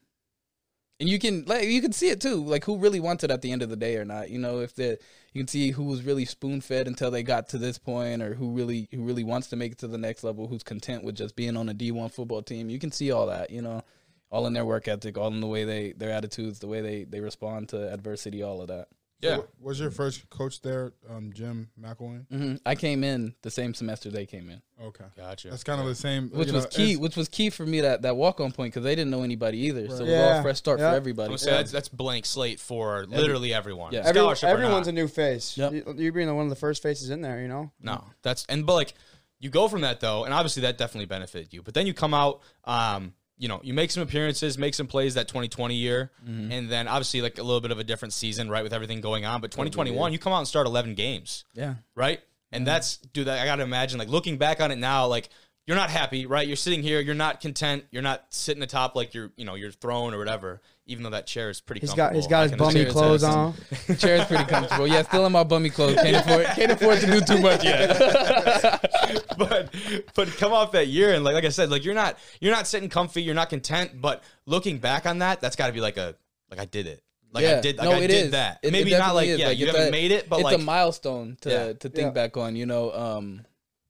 and 0.99 1.09
you 1.09 1.19
can 1.19 1.43
like 1.45 1.65
you 1.67 1.81
can 1.81 1.91
see 1.91 2.09
it 2.09 2.21
too, 2.21 2.43
like 2.43 2.63
who 2.63 2.77
really 2.77 3.01
wants 3.01 3.23
it 3.25 3.31
at 3.31 3.41
the 3.41 3.51
end 3.51 3.61
of 3.61 3.69
the 3.69 3.75
day 3.75 3.97
or 3.97 4.05
not. 4.05 4.29
You 4.29 4.39
know, 4.39 4.61
if 4.61 4.73
the 4.75 4.97
you 5.35 5.41
can 5.41 5.49
see 5.49 5.71
who 5.71 5.83
was 5.83 6.03
really 6.03 6.23
spoon 6.23 6.61
fed 6.61 6.87
until 6.87 7.11
they 7.11 7.21
got 7.21 7.49
to 7.49 7.57
this 7.57 7.77
point, 7.77 8.23
or 8.23 8.35
who 8.35 8.51
really 8.51 8.87
who 8.93 9.03
really 9.03 9.25
wants 9.25 9.49
to 9.49 9.57
make 9.57 9.73
it 9.73 9.77
to 9.79 9.87
the 9.87 9.97
next 9.97 10.23
level, 10.23 10.47
who's 10.47 10.63
content 10.63 11.03
with 11.03 11.15
just 11.15 11.35
being 11.35 11.57
on 11.57 11.67
a 11.67 11.73
D 11.73 11.91
one 11.91 12.07
football 12.07 12.41
team. 12.41 12.69
You 12.69 12.79
can 12.79 12.89
see 12.89 13.11
all 13.11 13.27
that. 13.27 13.49
You 13.49 13.61
know, 13.61 13.83
all 14.31 14.47
in 14.47 14.53
their 14.53 14.63
work 14.63 14.87
ethic, 14.87 15.17
all 15.17 15.27
in 15.27 15.41
the 15.41 15.47
way 15.47 15.65
they 15.65 15.91
their 15.91 16.11
attitudes, 16.11 16.59
the 16.59 16.67
way 16.67 16.79
they 16.79 17.03
they 17.03 17.19
respond 17.19 17.67
to 17.69 17.93
adversity, 17.93 18.43
all 18.43 18.61
of 18.61 18.69
that. 18.69 18.87
Yeah. 19.21 19.35
So 19.37 19.47
was 19.59 19.79
your 19.79 19.91
first 19.91 20.29
coach 20.29 20.61
there, 20.61 20.93
um, 21.09 21.31
Jim 21.33 21.69
McElwain? 21.81 22.27
hmm 22.29 22.55
I 22.65 22.75
came 22.75 23.03
in 23.03 23.33
the 23.41 23.49
same 23.51 23.73
semester 23.73 24.09
they 24.11 24.25
came 24.25 24.49
in. 24.49 24.61
Okay, 24.83 25.05
Gotcha. 25.15 25.49
that's 25.49 25.63
kind 25.63 25.79
of 25.79 25.87
the 25.87 25.95
same. 25.95 26.29
which 26.31 26.51
was 26.51 26.65
know, 26.65 26.69
key. 26.69 26.97
Which 26.97 27.15
was 27.15 27.29
key 27.29 27.49
for 27.49 27.65
me 27.65 27.81
that 27.81 28.01
that 28.01 28.15
walk 28.17 28.39
on 28.41 28.51
point 28.51 28.73
because 28.73 28.83
they 28.83 28.93
didn't 28.95 29.09
know 29.11 29.23
anybody 29.23 29.59
either. 29.67 29.87
So 29.87 29.95
it 29.97 29.99
was 29.99 29.99
all 30.01 30.05
Yeah. 30.07 30.39
a 30.39 30.41
fresh 30.41 30.57
start 30.57 30.79
Yeah. 30.79 30.91
for 30.91 30.95
everybody. 30.97 31.29
gonna 31.29 31.37
say 31.37 31.51
that's 31.51 31.71
that's 31.71 31.87
blank 31.89 32.25
slate 32.25 32.59
for 32.59 33.05
literally 33.07 33.53
everyone. 33.53 33.93
Yeah. 33.93 34.01
Every, 34.01 34.19
Scholarship 34.19 34.49
or 34.49 34.51
everyone's 34.51 34.87
not. 34.87 34.91
a 34.91 34.95
new 34.95 35.07
face. 35.07 35.57
Yep. 35.57 35.71
You, 35.73 35.95
you're 35.97 36.11
being 36.13 36.33
one 36.35 36.45
of 36.45 36.49
the 36.49 36.55
first 36.57 36.83
faces 36.83 37.09
in 37.09 37.21
there. 37.21 37.41
You 37.41 37.47
know. 37.47 37.71
No, 37.81 38.03
that's 38.21 38.45
and 38.49 38.65
but 38.65 38.73
like 38.73 38.93
you 39.39 39.49
go 39.49 39.67
from 39.67 39.81
that 39.81 39.99
though, 40.01 40.25
and 40.25 40.33
obviously 40.33 40.61
that 40.63 40.77
definitely 40.77 41.05
benefited 41.05 41.53
you. 41.53 41.61
But 41.61 41.73
then 41.73 41.87
you 41.87 41.93
come 41.93 42.13
out, 42.13 42.41
um, 42.65 43.13
you 43.37 43.47
know, 43.47 43.59
you 43.63 43.73
make 43.73 43.91
some 43.91 44.01
appearances, 44.03 44.57
make 44.57 44.73
some 44.73 44.87
plays 44.87 45.15
that 45.15 45.27
2020 45.27 45.75
year, 45.75 46.11
Mm-hmm. 46.25 46.51
and 46.51 46.69
then 46.69 46.87
obviously 46.87 47.21
like 47.21 47.37
a 47.37 47.43
little 47.43 47.61
bit 47.61 47.71
of 47.71 47.79
a 47.79 47.83
different 47.83 48.13
season, 48.13 48.49
right, 48.49 48.63
with 48.63 48.73
everything 48.73 49.01
going 49.01 49.25
on. 49.25 49.41
But 49.41 49.51
2021, 49.51 50.13
you 50.13 50.19
come 50.19 50.33
out 50.33 50.39
and 50.39 50.47
start 50.47 50.67
11 50.67 50.95
games, 50.95 51.45
yeah, 51.53 51.75
right? 51.95 52.21
And 52.51 52.65
that's 52.65 52.97
dude, 52.97 53.27
that 53.27 53.39
I 53.39 53.45
gotta 53.45 53.63
imagine 53.63 53.99
like 53.99 54.07
looking 54.09 54.37
back 54.37 54.61
on 54.61 54.71
it 54.71 54.77
now, 54.77 55.07
like 55.07 55.29
you're 55.67 55.75
not 55.75 55.89
happy, 55.89 56.25
right? 56.25 56.47
You're 56.47 56.55
sitting 56.55 56.83
here, 56.83 56.99
you're 57.01 57.15
not 57.15 57.41
content, 57.41 57.85
you're 57.91 58.03
not 58.03 58.25
sitting 58.29 58.61
atop 58.63 58.95
like 58.95 59.13
you're, 59.13 59.31
you 59.35 59.45
know, 59.45 59.55
your 59.55 59.71
throne 59.71 60.13
or 60.13 60.17
whatever. 60.19 60.61
Even 60.87 61.03
though 61.03 61.09
that 61.09 61.25
chair 61.25 61.49
is 61.49 61.61
pretty. 61.61 61.79
Comfortable. 61.85 62.13
He's 62.13 62.27
got 62.27 62.43
he's 62.45 62.51
comfortable, 62.57 62.67
got 62.67 62.75
I 62.75 62.79
his 62.79 62.91
bummy 62.93 63.19
clothes 63.19 63.21
Cheers, 63.21 63.35
on. 63.35 63.87
the 63.87 63.95
chair 63.95 64.15
is 64.17 64.25
pretty 64.25 64.43
comfortable. 64.45 64.85
Yeah, 64.87 65.01
still 65.01 65.25
in 65.25 65.31
my 65.31 65.43
bummy 65.43 65.69
clothes. 65.71 65.95
Can't 65.95 66.15
afford 66.17 66.45
can't 66.47 66.71
afford 66.71 66.99
to 66.99 67.05
do 67.07 67.21
too 67.21 67.39
much 67.41 67.63
yet. 67.63 67.97
but 69.37 69.73
but 70.15 70.27
come 70.37 70.53
off 70.53 70.71
that 70.73 70.87
year 70.87 71.13
and 71.13 71.23
like 71.23 71.33
like 71.33 71.45
I 71.45 71.49
said, 71.49 71.69
like 71.69 71.83
you're 71.85 71.95
not 71.95 72.17
you're 72.39 72.53
not 72.53 72.67
sitting 72.67 72.89
comfy, 72.89 73.23
you're 73.23 73.35
not 73.35 73.49
content, 73.49 73.99
but 73.99 74.23
looking 74.45 74.77
back 74.77 75.05
on 75.05 75.19
that, 75.19 75.41
that's 75.41 75.55
got 75.55 75.67
to 75.67 75.73
be 75.73 75.81
like 75.81 75.97
a 75.97 76.15
like 76.51 76.59
I 76.59 76.65
did 76.65 76.87
it. 76.87 77.01
Like 77.31 77.45
I 77.45 77.59
did, 77.61 77.77
like 77.77 77.89
No, 77.89 77.95
I 77.95 77.99
it 77.99 78.07
did 78.07 78.25
is. 78.27 78.31
that. 78.31 78.59
It- 78.61 78.67
it 78.67 78.71
Maybe 78.71 78.91
not 78.91 79.13
like 79.13 79.27
is. 79.27 79.39
yeah, 79.39 79.47
Like, 79.47 79.57
you 79.57 79.65
haven't 79.65 79.89
a- 79.89 79.91
made 79.91 80.11
it, 80.11 80.29
but 80.29 80.35
it's 80.37 80.43
like 80.45 80.55
a 80.57 80.61
milestone 80.61 81.37
to 81.41 81.49
Yeah. 81.49 81.73
to 81.73 81.89
think 81.89 81.97
Yeah. 82.07 82.09
back 82.11 82.37
on. 82.37 82.55
You 82.55 82.65
know, 82.65 82.91
um, 82.93 83.41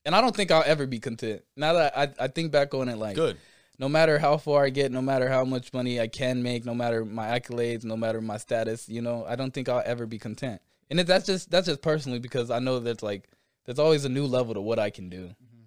and 0.03 0.15
I 0.15 0.21
don't 0.21 0.35
think 0.35 0.49
I'll 0.49 0.63
ever 0.65 0.87
be 0.87 0.99
content. 0.99 1.43
Now 1.55 1.73
that 1.73 1.95
I, 1.95 2.09
I 2.19 2.27
think 2.29 2.51
back 2.51 2.73
on 2.73 2.89
it, 2.89 2.97
like 2.97 3.15
good. 3.15 3.37
No 3.77 3.89
matter 3.89 4.19
how 4.19 4.37
far 4.37 4.63
I 4.65 4.69
get, 4.69 4.91
no 4.91 5.01
matter 5.01 5.27
how 5.29 5.43
much 5.45 5.73
money 5.73 5.99
I 5.99 6.07
can 6.07 6.41
make, 6.43 6.65
no 6.65 6.73
matter 6.73 7.03
my 7.05 7.27
accolades, 7.39 7.83
no 7.83 7.97
matter 7.97 8.21
my 8.21 8.37
status, 8.37 8.87
you 8.89 9.01
know, 9.01 9.25
I 9.27 9.35
don't 9.35 9.53
think 9.53 9.67
I'll 9.69 9.83
ever 9.85 10.05
be 10.05 10.17
content. 10.19 10.61
And 10.89 10.99
that's 10.99 11.25
just 11.25 11.49
that's 11.51 11.67
just 11.67 11.81
personally 11.81 12.19
because 12.19 12.51
I 12.51 12.59
know 12.59 12.79
there's 12.79 13.01
like 13.03 13.27
there's 13.65 13.79
always 13.79 14.05
a 14.05 14.09
new 14.09 14.25
level 14.25 14.53
to 14.53 14.61
what 14.61 14.77
I 14.79 14.89
can 14.91 15.09
do. 15.09 15.23
Mm-hmm. 15.23 15.61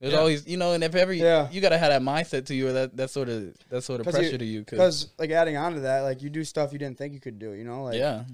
There's 0.00 0.12
Yeah. 0.12 0.18
always, 0.20 0.46
you 0.46 0.56
know, 0.58 0.72
and 0.74 0.84
if 0.84 0.94
every 0.94 1.18
Yeah. 1.20 1.48
you 1.50 1.60
gotta 1.60 1.78
have 1.78 1.88
that 1.90 2.02
mindset 2.02 2.46
to 2.46 2.54
you 2.54 2.68
or 2.68 2.72
that 2.74 2.96
that 2.98 3.10
sort 3.10 3.28
of 3.28 3.54
that 3.70 3.82
sort 3.82 4.00
of 4.00 4.04
'Cause 4.06 4.14
you- 4.16 4.20
pressure 4.20 4.38
to 4.38 4.44
you. 4.44 4.60
Cause, 4.64 4.70
Because 4.70 5.08
like 5.18 5.30
adding 5.30 5.56
on 5.56 5.74
to 5.74 5.80
that, 5.80 6.00
like 6.02 6.22
you 6.22 6.28
do 6.30 6.44
stuff 6.44 6.72
you 6.72 6.78
didn't 6.78 6.98
think 6.98 7.14
you 7.14 7.20
could 7.20 7.38
do. 7.38 7.52
You 7.52 7.64
know, 7.64 7.84
like 7.84 7.96
yeah, 7.96 8.24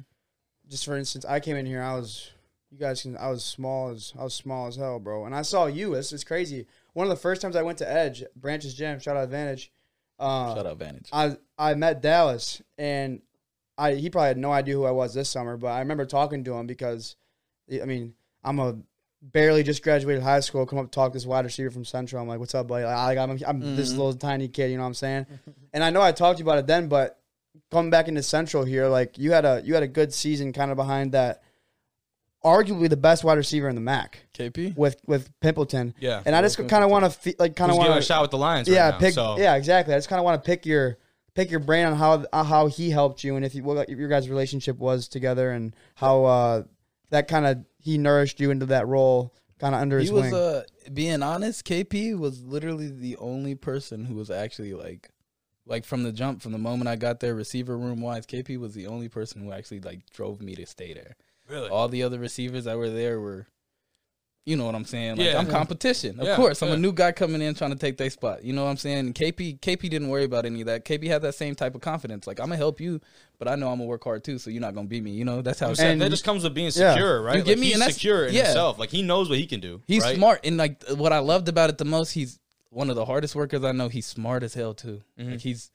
just 0.68 0.84
for 0.84 0.96
instance, 0.96 1.24
I 1.24 1.40
came 1.40 1.56
in 1.56 1.66
here. 1.66 1.82
I 1.82 1.94
was, 1.94 2.30
you 2.70 2.78
guys 2.78 3.02
can. 3.02 3.16
I 3.16 3.28
was 3.30 3.44
small 3.44 3.90
as 3.90 4.12
I 4.18 4.24
was 4.24 4.34
small 4.34 4.66
as 4.66 4.76
hell, 4.76 4.98
bro. 4.98 5.24
And 5.26 5.34
I 5.34 5.42
saw 5.42 5.66
you. 5.66 5.94
It's, 5.94 6.12
it's 6.12 6.24
crazy. 6.24 6.66
One 6.94 7.06
of 7.06 7.10
the 7.10 7.20
first 7.20 7.42
times 7.42 7.54
I 7.56 7.62
went 7.62 7.78
to 7.78 7.90
Edge, 7.90 8.24
Branches 8.36 8.74
Gym. 8.74 8.98
Shout 9.00 9.16
out 9.16 9.24
Advantage. 9.24 9.70
Uh, 10.18 10.54
shout 10.54 10.66
out 10.66 10.78
Vantage. 10.78 11.08
I 11.12 11.36
I 11.58 11.74
met 11.74 12.00
Dallas, 12.00 12.62
and 12.78 13.20
I 13.76 13.94
he 13.94 14.08
probably 14.10 14.28
had 14.28 14.38
no 14.38 14.52
idea 14.52 14.74
who 14.74 14.84
I 14.84 14.92
was 14.92 15.12
this 15.14 15.28
summer, 15.28 15.56
but 15.56 15.68
I 15.68 15.80
remember 15.80 16.06
talking 16.06 16.44
to 16.44 16.54
him 16.54 16.66
because, 16.66 17.16
I 17.70 17.84
mean, 17.84 18.14
I'm 18.44 18.58
a 18.60 18.76
barely 19.22 19.62
just 19.64 19.82
graduated 19.82 20.22
high 20.22 20.40
school. 20.40 20.66
Come 20.66 20.78
up 20.78 20.90
talk 20.92 21.12
to 21.12 21.16
this 21.16 21.26
wide 21.26 21.44
receiver 21.44 21.70
from 21.70 21.84
Central. 21.84 22.22
I'm 22.22 22.28
like, 22.28 22.38
what's 22.38 22.54
up, 22.54 22.68
buddy? 22.68 22.84
Like, 22.84 23.18
I'm 23.18 23.38
I'm 23.46 23.76
this 23.76 23.92
Mhm. 23.92 23.96
little 23.96 24.14
tiny 24.14 24.48
kid. 24.48 24.70
You 24.70 24.76
know 24.76 24.82
what 24.84 24.88
I'm 24.88 24.94
saying? 24.94 25.26
and 25.72 25.82
I 25.82 25.90
know 25.90 26.00
I 26.02 26.12
talked 26.12 26.38
to 26.38 26.44
you 26.44 26.48
about 26.48 26.58
it 26.58 26.66
then, 26.68 26.86
but 26.88 27.18
coming 27.72 27.90
back 27.90 28.06
into 28.06 28.22
Central 28.22 28.64
here, 28.64 28.86
like 28.86 29.18
you 29.18 29.32
had 29.32 29.44
a 29.44 29.62
you 29.64 29.74
had 29.74 29.82
a 29.82 29.88
good 29.88 30.14
season 30.14 30.52
kind 30.52 30.70
of 30.70 30.76
behind 30.76 31.10
that. 31.12 31.42
Arguably 32.44 32.90
the 32.90 32.96
best 32.96 33.24
wide 33.24 33.38
receiver 33.38 33.68
in 33.68 33.74
the 33.74 33.80
MAC 33.80 34.18
KP. 34.34 34.76
with 34.76 35.00
with 35.06 35.30
Pimpleton, 35.40 35.94
Yeah, 35.98 36.22
and 36.26 36.36
I 36.36 36.42
just 36.42 36.58
kind 36.68 36.84
of 36.84 36.90
want 36.90 37.10
to 37.10 37.34
like 37.38 37.56
kind 37.56 37.70
Who's 37.70 37.78
of 37.78 37.82
giving 37.82 37.90
want 37.92 37.98
a 37.98 38.00
to 38.00 38.06
shot 38.06 38.22
with 38.22 38.30
the 38.32 38.38
Lions? 38.38 38.68
right 38.68 38.74
yeah, 38.74 38.90
now, 38.90 38.98
pick. 38.98 39.14
so. 39.14 39.38
Yeah, 39.38 39.54
exactly. 39.56 39.94
I 39.94 39.96
just 39.98 40.08
kind 40.10 40.18
of 40.20 40.24
want 40.24 40.42
to 40.42 40.46
pick 40.46 40.66
your 40.66 40.98
pick 41.34 41.50
your 41.50 41.60
brain 41.60 41.86
on 41.86 41.96
how 41.96 42.24
uh, 42.32 42.44
how 42.44 42.66
he 42.66 42.90
helped 42.90 43.24
you 43.24 43.36
and 43.36 43.44
if 43.44 43.54
you, 43.54 43.62
what 43.64 43.88
your 43.88 44.08
guys' 44.08 44.28
relationship 44.28 44.78
was 44.78 45.08
together 45.08 45.50
and 45.52 45.74
how 45.94 46.24
uh, 46.24 46.62
that 47.10 47.28
kind 47.28 47.46
of 47.46 47.64
he 47.78 47.96
nourished 47.98 48.38
you 48.40 48.50
into 48.50 48.66
that 48.66 48.86
role, 48.86 49.34
kind 49.58 49.74
of 49.74 49.80
under 49.80 49.98
his 49.98 50.08
He 50.10 50.14
was 50.14 50.24
wing. 50.24 50.34
uh 50.34 50.62
being 50.92 51.22
honest, 51.22 51.64
KP 51.66 52.18
was 52.18 52.42
literally 52.44 52.88
the 52.90 53.16
only 53.16 53.54
person 53.54 54.04
who 54.04 54.14
was 54.16 54.30
actually 54.30 54.74
like 54.74 55.08
like 55.66 55.86
from 55.86 56.02
the 56.02 56.12
jump, 56.12 56.42
from 56.42 56.52
the 56.52 56.58
moment 56.58 56.88
I 56.88 56.96
got 56.96 57.20
there, 57.20 57.34
receiver 57.34 57.76
room 57.78 58.02
wise, 58.02 58.26
KP 58.26 58.58
was 58.58 58.74
the 58.74 58.86
only 58.86 59.08
person 59.08 59.40
who 59.42 59.50
actually 59.50 59.80
like 59.80 60.00
drove 60.12 60.42
me 60.42 60.54
to 60.56 60.66
stay 60.66 60.92
there. 60.92 61.16
Really? 61.48 61.68
All 61.68 61.88
the 61.88 62.02
other 62.02 62.18
receivers 62.18 62.64
that 62.64 62.76
were 62.76 62.90
there 62.90 63.20
were 63.20 63.46
you 64.46 64.56
know 64.56 64.66
what 64.66 64.74
I'm 64.74 64.84
saying? 64.84 65.16
Like 65.16 65.26
Yeah. 65.26 65.38
I'm 65.38 65.46
competition. 65.46 66.20
Of 66.20 66.26
Yeah, 66.26 66.36
course. 66.36 66.60
I'm 66.62 66.68
yeah. 66.68 66.74
a 66.74 66.78
new 66.78 66.92
guy 66.92 67.12
coming 67.12 67.40
in 67.40 67.54
trying 67.54 67.70
to 67.70 67.78
take 67.78 67.96
their 67.96 68.10
spot. 68.10 68.44
You 68.44 68.52
know 68.52 68.64
what 68.64 68.70
I'm 68.70 68.76
saying? 68.76 69.14
KP 69.14 69.58
KP 69.58 69.88
didn't 69.88 70.08
worry 70.10 70.24
about 70.24 70.44
any 70.44 70.60
of 70.60 70.66
that. 70.66 70.84
KP 70.84 71.06
had 71.06 71.22
that 71.22 71.34
same 71.34 71.54
type 71.54 71.74
of 71.74 71.80
confidence. 71.80 72.26
Like 72.26 72.40
I'm 72.40 72.46
gonna 72.48 72.56
help 72.58 72.78
you, 72.78 73.00
but 73.38 73.48
I 73.48 73.54
know 73.54 73.68
I'm 73.70 73.78
gonna 73.78 73.88
work 73.88 74.04
hard 74.04 74.22
too, 74.22 74.36
so 74.38 74.50
you're 74.50 74.60
not 74.60 74.74
gonna 74.74 74.86
beat 74.86 75.02
me. 75.02 75.12
You 75.12 75.24
know, 75.24 75.40
that's 75.40 75.60
how 75.60 75.68
I'm 75.68 75.74
saying 75.76 75.98
that 76.00 76.10
just 76.10 76.24
comes 76.24 76.44
with 76.44 76.52
being 76.52 76.70
yeah. 76.74 76.92
secure, 76.92 77.22
right? 77.22 77.36
You 77.36 77.38
Like, 77.38 77.46
get 77.46 77.58
me, 77.58 77.66
he's 77.66 77.74
and 77.76 77.80
that's- 77.82 77.94
secure 77.96 78.26
in 78.26 78.34
yeah. 78.34 78.44
himself. 78.44 78.78
Like 78.78 78.90
he 78.90 79.00
knows 79.00 79.30
what 79.30 79.38
he 79.38 79.46
can 79.46 79.60
do. 79.60 79.80
He's 79.86 80.02
right? 80.02 80.14
smart, 80.16 80.40
and 80.44 80.58
like 80.58 80.82
what 80.90 81.14
I 81.14 81.20
loved 81.20 81.48
about 81.48 81.70
it 81.70 81.78
the 81.78 81.86
most, 81.86 82.10
he's 82.12 82.38
one 82.68 82.90
of 82.90 82.96
the 82.96 83.06
hardest 83.06 83.34
workers 83.34 83.64
I 83.64 83.72
know. 83.72 83.88
He's 83.88 84.04
smart 84.06 84.42
as 84.42 84.52
hell 84.52 84.74
too. 84.74 85.00
Mhm. 85.18 85.30
Like 85.32 85.40
he's 85.40 85.70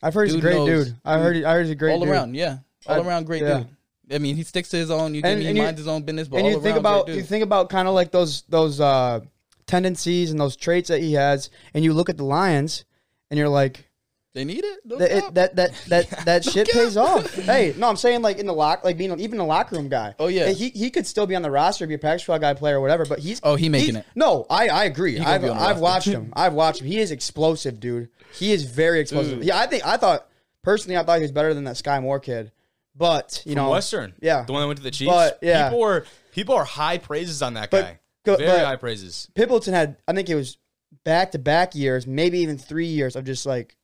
I've 0.00 0.14
heard 0.14 0.28
he's 0.28 0.36
a 0.36 0.40
great 0.40 0.54
knows- 0.54 0.86
dude. 0.86 0.96
I 1.04 1.18
heard 1.18 1.34
he, 1.34 1.44
I 1.44 1.54
heard 1.54 1.62
he's 1.62 1.72
a 1.72 1.74
great 1.74 1.92
all 1.94 1.98
dude. 2.00 2.08
around, 2.10 2.36
yeah, 2.36 2.58
all 2.86 3.02
I- 3.02 3.04
around 3.04 3.24
great 3.26 3.42
yeah. 3.42 3.58
dude. 3.58 3.68
I 4.12 4.18
mean, 4.18 4.36
he 4.36 4.42
sticks 4.42 4.68
to 4.70 4.76
his 4.76 4.90
own. 4.90 5.14
You 5.14 5.22
And- 5.24 5.40
me, 5.40 5.46
and 5.46 5.56
he 5.56 5.62
minds 5.62 5.78
his 5.78 5.88
own 5.88 6.02
business, 6.02 6.28
but 6.28 6.38
and 6.38 6.46
you 6.48 6.60
think 6.60 6.76
about 6.76 7.08
you 7.08 7.22
think 7.22 7.42
about 7.44 7.68
kind 7.70 7.88
of 7.88 7.94
like 7.94 8.10
those 8.12 8.42
those 8.48 8.80
uh, 8.80 9.20
tendencies 9.66 10.30
and 10.30 10.40
those 10.40 10.56
traits 10.56 10.88
that 10.88 11.00
he 11.00 11.14
has, 11.14 11.50
and 11.74 11.84
you 11.84 11.92
look 11.92 12.08
at 12.08 12.16
the 12.16 12.24
Lions, 12.24 12.84
and 13.30 13.38
you're 13.38 13.48
like, 13.48 13.88
they 14.34 14.44
need 14.44 14.64
it. 14.64 14.80
No 14.84 14.96
that 14.98 15.10
it, 15.12 15.34
that 15.34 15.56
that 15.56 15.72
that 15.88 16.10
that 16.24 16.44
shit 16.44 16.68
pays 16.68 16.96
off. 16.96 17.32
Hey, 17.42 17.74
no, 17.76 17.88
I'm 17.88 17.96
saying 17.96 18.22
like 18.22 18.38
in 18.38 18.46
the 18.46 18.52
lock, 18.54 18.82
like 18.84 18.96
being 18.96 19.18
even 19.20 19.38
a 19.40 19.46
locker 19.46 19.76
room 19.76 19.88
guy. 19.88 20.14
Oh, 20.18 20.28
yeah. 20.28 20.48
He 20.50 20.70
he 20.70 20.90
could 20.90 21.06
still 21.06 21.26
be 21.26 21.34
on 21.36 21.42
the 21.42 21.50
roster, 21.50 21.86
be 21.86 21.94
a 21.94 21.98
practice 21.98 22.22
squad 22.22 22.38
guy, 22.38 22.54
player, 22.54 22.78
or 22.78 22.80
whatever. 22.80 23.04
But 23.04 23.18
he's 23.18 23.40
Oh, 23.42 23.56
he 23.56 23.68
making 23.68 23.94
he's- 23.96 24.04
it. 24.04 24.10
No, 24.14 24.46
I 24.48 24.68
I 24.68 24.84
agree. 24.84 25.18
I've 25.18 25.42
the 25.42 25.52
I've 25.52 25.80
watched 25.80 26.08
him. 26.08 26.32
I've 26.34 26.54
watched 26.54 26.80
him. 26.80 26.86
He 26.86 26.98
is 26.98 27.10
explosive, 27.10 27.78
dude. 27.80 28.08
He 28.34 28.52
is 28.52 28.64
very 28.64 29.00
explosive. 29.00 29.38
Dude. 29.38 29.46
Yeah, 29.48 29.58
I 29.58 29.66
think 29.66 29.86
I 29.86 29.96
thought 29.98 30.26
personally, 30.62 30.96
I 30.96 31.02
thought 31.04 31.16
he 31.16 31.22
was 31.22 31.32
better 31.32 31.52
than 31.52 31.64
that 31.64 31.76
Skyy 31.76 32.00
Moore 32.02 32.20
kid. 32.20 32.52
But 32.94 33.42
you 33.46 33.54
From 33.54 33.64
know, 33.64 33.70
Western. 33.70 34.12
yeah. 34.20 34.42
The 34.44 34.52
one 34.52 34.60
that 34.62 34.66
went 34.68 34.76
to 34.78 34.82
the 34.82 34.90
Chiefs. 34.90 35.10
But, 35.10 35.38
yeah. 35.42 35.68
People 35.68 35.80
were 35.80 36.04
people 36.32 36.54
are 36.54 36.64
high 36.64 36.98
praises 36.98 37.42
on 37.42 37.54
that 37.54 37.70
But- 37.70 37.82
guy. 37.82 37.98
go- 38.24 38.36
Very 38.36 38.50
but- 38.50 38.66
high 38.66 38.76
praises. 38.76 39.28
Pimpleton 39.34 39.72
had 39.72 39.96
I 40.06 40.12
think 40.12 40.28
it 40.28 40.34
was 40.34 40.58
back 41.04 41.32
to 41.32 41.38
back 41.38 41.74
years, 41.74 42.06
maybe 42.06 42.38
even 42.40 42.58
three 42.58 42.86
years 42.86 43.16
of 43.16 43.24
just 43.24 43.46
like, 43.46 43.76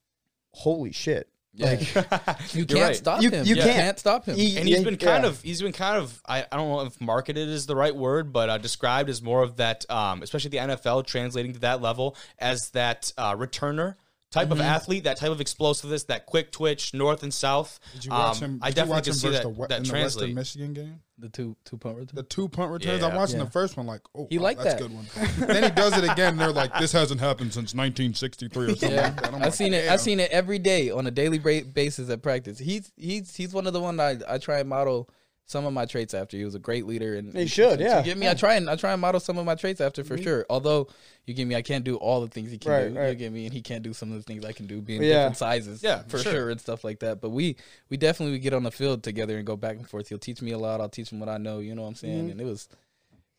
holy 0.53 0.93
shit. 0.93 1.29
Yeah. 1.55 1.71
Like 1.71 1.81
you 2.55 2.67
can't 2.67 2.81
right. 2.81 2.97
stop 2.97 3.23
You- 3.23 3.31
him. 3.31 3.47
you 3.47 3.57
You 3.57 3.63
can't. 3.63 3.77
can't 3.77 3.99
stop 3.99 4.27
him. 4.27 4.37
He- 4.37 4.59
and 4.59 4.69
he's 4.69 4.85
been 4.85 4.97
kind 4.99 5.25
yeah. 5.25 5.31
of 5.31 5.43
he's 5.43 5.63
been 5.63 5.73
kind 5.73 5.97
of 5.97 6.21
I, 6.27 6.43
I 6.53 6.57
don't 6.57 6.69
know 6.69 6.81
if 6.83 7.01
marketed 7.01 7.49
is 7.49 7.65
the 7.67 7.75
right 7.75 7.97
word 7.97 8.33
but 8.33 8.51
uh, 8.51 8.59
described 8.59 9.09
as 9.09 9.23
more 9.23 9.43
of 9.43 9.57
that 9.57 9.85
um, 9.91 10.23
especially 10.23 10.51
the 10.51 10.59
NFL 10.59 11.07
translating 11.07 11.55
to 11.55 11.61
that 11.61 11.81
level 11.81 12.15
as 12.39 12.71
that 12.75 13.11
uh, 13.17 13.35
returner 13.35 13.95
type 14.31 14.45
Mm-hmm. 14.49 14.53
of 14.53 14.61
athlete 14.61 15.05
that 15.05 15.17
type 15.17 15.31
of 15.31 15.41
explosiveness 15.41 16.05
that 16.05 16.27
quick 16.27 16.53
twitch 16.53 16.93
north 16.93 17.23
and 17.23 17.33
south 17.33 17.81
Did 17.95 18.05
you 18.05 18.11
watch 18.11 18.43
Um, 18.43 18.51
him? 18.51 18.59
I 18.63 18.69
did 18.69 18.73
you 18.73 18.75
definitely 18.77 18.91
watch 18.97 19.05
can 19.05 19.13
him 19.13 19.19
see 19.19 19.29
that, 19.31 19.43
the, 19.43 19.49
that 19.49 19.53
in 19.53 19.69
the 19.69 19.73
Western 19.77 19.85
translate 19.91 20.35
Michigan 20.35 20.73
game? 20.75 21.01
the 21.21 21.29
two 21.29 21.57
two 21.65 21.77
punt 21.77 21.97
return. 21.97 22.15
The 22.15 22.23
two 22.23 22.49
punt 22.49 22.71
returns. 22.71 23.01
Yeah. 23.03 23.09
I'm 23.09 23.17
watching 23.17 23.39
Yeah. 23.39 23.45
the 23.47 23.51
first 23.51 23.77
one 23.77 23.87
like, 23.87 24.03
oh, 24.15 24.27
He 24.31 24.39
wow, 24.39 24.45
liked 24.45 24.63
that's 24.63 24.75
that. 24.75 24.85
a 24.85 24.89
good 24.89 24.95
one. 24.95 25.07
then 25.49 25.63
he 25.65 25.71
does 25.71 25.97
it 25.99 26.05
again. 26.05 26.33
And 26.35 26.41
they're 26.41 26.53
like, 26.53 26.79
this 26.79 26.93
hasn't 26.93 27.21
happened 27.21 27.53
since 27.55 27.75
1963 27.75 28.65
or 28.65 28.69
something 28.69 28.91
Yeah, 28.93 29.03
like 29.03 29.17
that. 29.17 29.29
I'm 29.29 29.35
I've 29.37 29.41
like, 29.43 29.55
seen 29.55 29.75
it. 29.75 29.83
damn. 29.85 29.93
I've 29.95 30.01
seen 30.01 30.21
it 30.21 30.31
every 30.31 30.59
day 30.61 30.91
on 30.91 31.07
a 31.07 31.11
daily 31.11 31.39
basis 31.63 32.09
at 32.11 32.23
practice. 32.23 32.59
He's 32.59 32.93
he's 32.97 33.35
he's 33.35 33.53
one 33.53 33.67
of 33.67 33.73
the 33.73 33.81
one 33.81 33.99
I, 33.99 34.19
I 34.29 34.39
try 34.39 34.61
and 34.61 34.69
model 34.69 35.09
some 35.49 35.65
of 35.65 35.73
my 35.73 35.87
traits 35.87 36.13
after. 36.13 36.37
He 36.37 36.45
was 36.45 36.55
a 36.55 36.59
great 36.59 36.87
leader, 36.87 37.17
and 37.17 37.35
He 37.35 37.47
should, 37.47 37.81
you 37.81 37.87
yeah. 37.87 38.03
get 38.03 38.19
me. 38.19 38.29
I 38.29 38.35
try 38.35 38.55
and 38.55 38.69
I 38.69 38.77
try 38.77 38.93
and 38.93 39.01
model 39.01 39.19
some 39.19 39.39
of 39.39 39.47
my 39.47 39.55
traits 39.55 39.81
after 39.81 40.05
for 40.05 40.15
mm-hmm. 40.15 40.23
sure. 40.25 40.47
Although 40.51 40.89
you 41.27 41.33
give 41.33 41.49
me, 41.49 41.57
I 41.57 41.63
can't 41.63 41.85
do 41.85 41.97
all 41.97 42.21
the 42.21 42.29
things 42.29 42.51
he 42.51 42.59
can 42.59 42.71
Right, 42.71 42.93
do. 42.93 42.99
right. 43.01 43.09
You 43.09 43.15
give 43.15 43.33
me, 43.33 43.47
and 43.47 43.53
he 43.55 43.63
can't 43.63 43.83
do 43.83 43.95
some 43.95 44.13
of 44.13 44.19
the 44.19 44.23
things 44.23 44.45
I 44.45 44.53
can 44.53 44.67
do, 44.67 44.83
being 44.83 45.03
Yeah. 45.03 45.15
different 45.15 45.37
sizes. 45.39 45.83
Yeah, 45.83 46.03
for 46.07 46.19
sure. 46.19 46.33
sure. 46.33 46.51
and 46.51 46.61
stuff 46.61 46.85
like 46.85 47.01
that. 47.01 47.21
But 47.23 47.31
we 47.31 47.57
we 47.89 47.97
definitely 47.97 48.33
would 48.33 48.43
get 48.43 48.53
on 48.53 48.63
the 48.63 48.71
field 48.71 49.03
together 49.03 49.39
and 49.39 49.47
go 49.47 49.57
back 49.57 49.77
and 49.77 49.89
forth. 49.89 50.09
He'll 50.09 50.19
teach 50.19 50.43
me 50.43 50.53
a 50.53 50.59
lot. 50.59 50.81
I'll 50.83 50.89
teach 50.91 51.11
him 51.11 51.19
what 51.19 51.31
I 51.31 51.39
know. 51.39 51.59
You 51.61 51.75
know 51.75 51.83
what 51.83 51.89
I'm 51.89 51.95
saying? 51.95 52.19
Mm-hmm. 52.25 52.31
And 52.33 52.41
it 52.43 52.45
was 52.45 52.69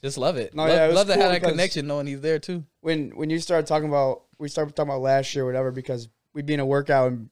just 0.03 0.17
love 0.17 0.37
it. 0.37 0.55
No, 0.55 0.63
love, 0.63 0.71
yeah, 0.71 0.85
it 0.85 0.87
was 0.87 0.95
love 0.95 1.07
to 1.07 1.13
cool 1.13 1.21
have 1.23 1.31
that 1.31 1.47
connection, 1.47 1.85
knowing 1.85 2.07
he's 2.07 2.21
there 2.21 2.39
too. 2.39 2.63
when 2.81 3.11
when 3.11 3.29
you 3.29 3.39
started 3.39 3.67
talking 3.67 3.87
about 3.89 4.23
we 4.39 4.49
started 4.49 4.75
talking 4.75 4.89
about 4.89 5.01
last 5.01 5.35
year, 5.35 5.43
or 5.43 5.47
whatever, 5.47 5.71
because 5.71 6.09
we'd 6.33 6.45
be 6.45 6.53
in 6.55 6.59
a 6.59 6.65
workout 6.65 7.11
and 7.11 7.29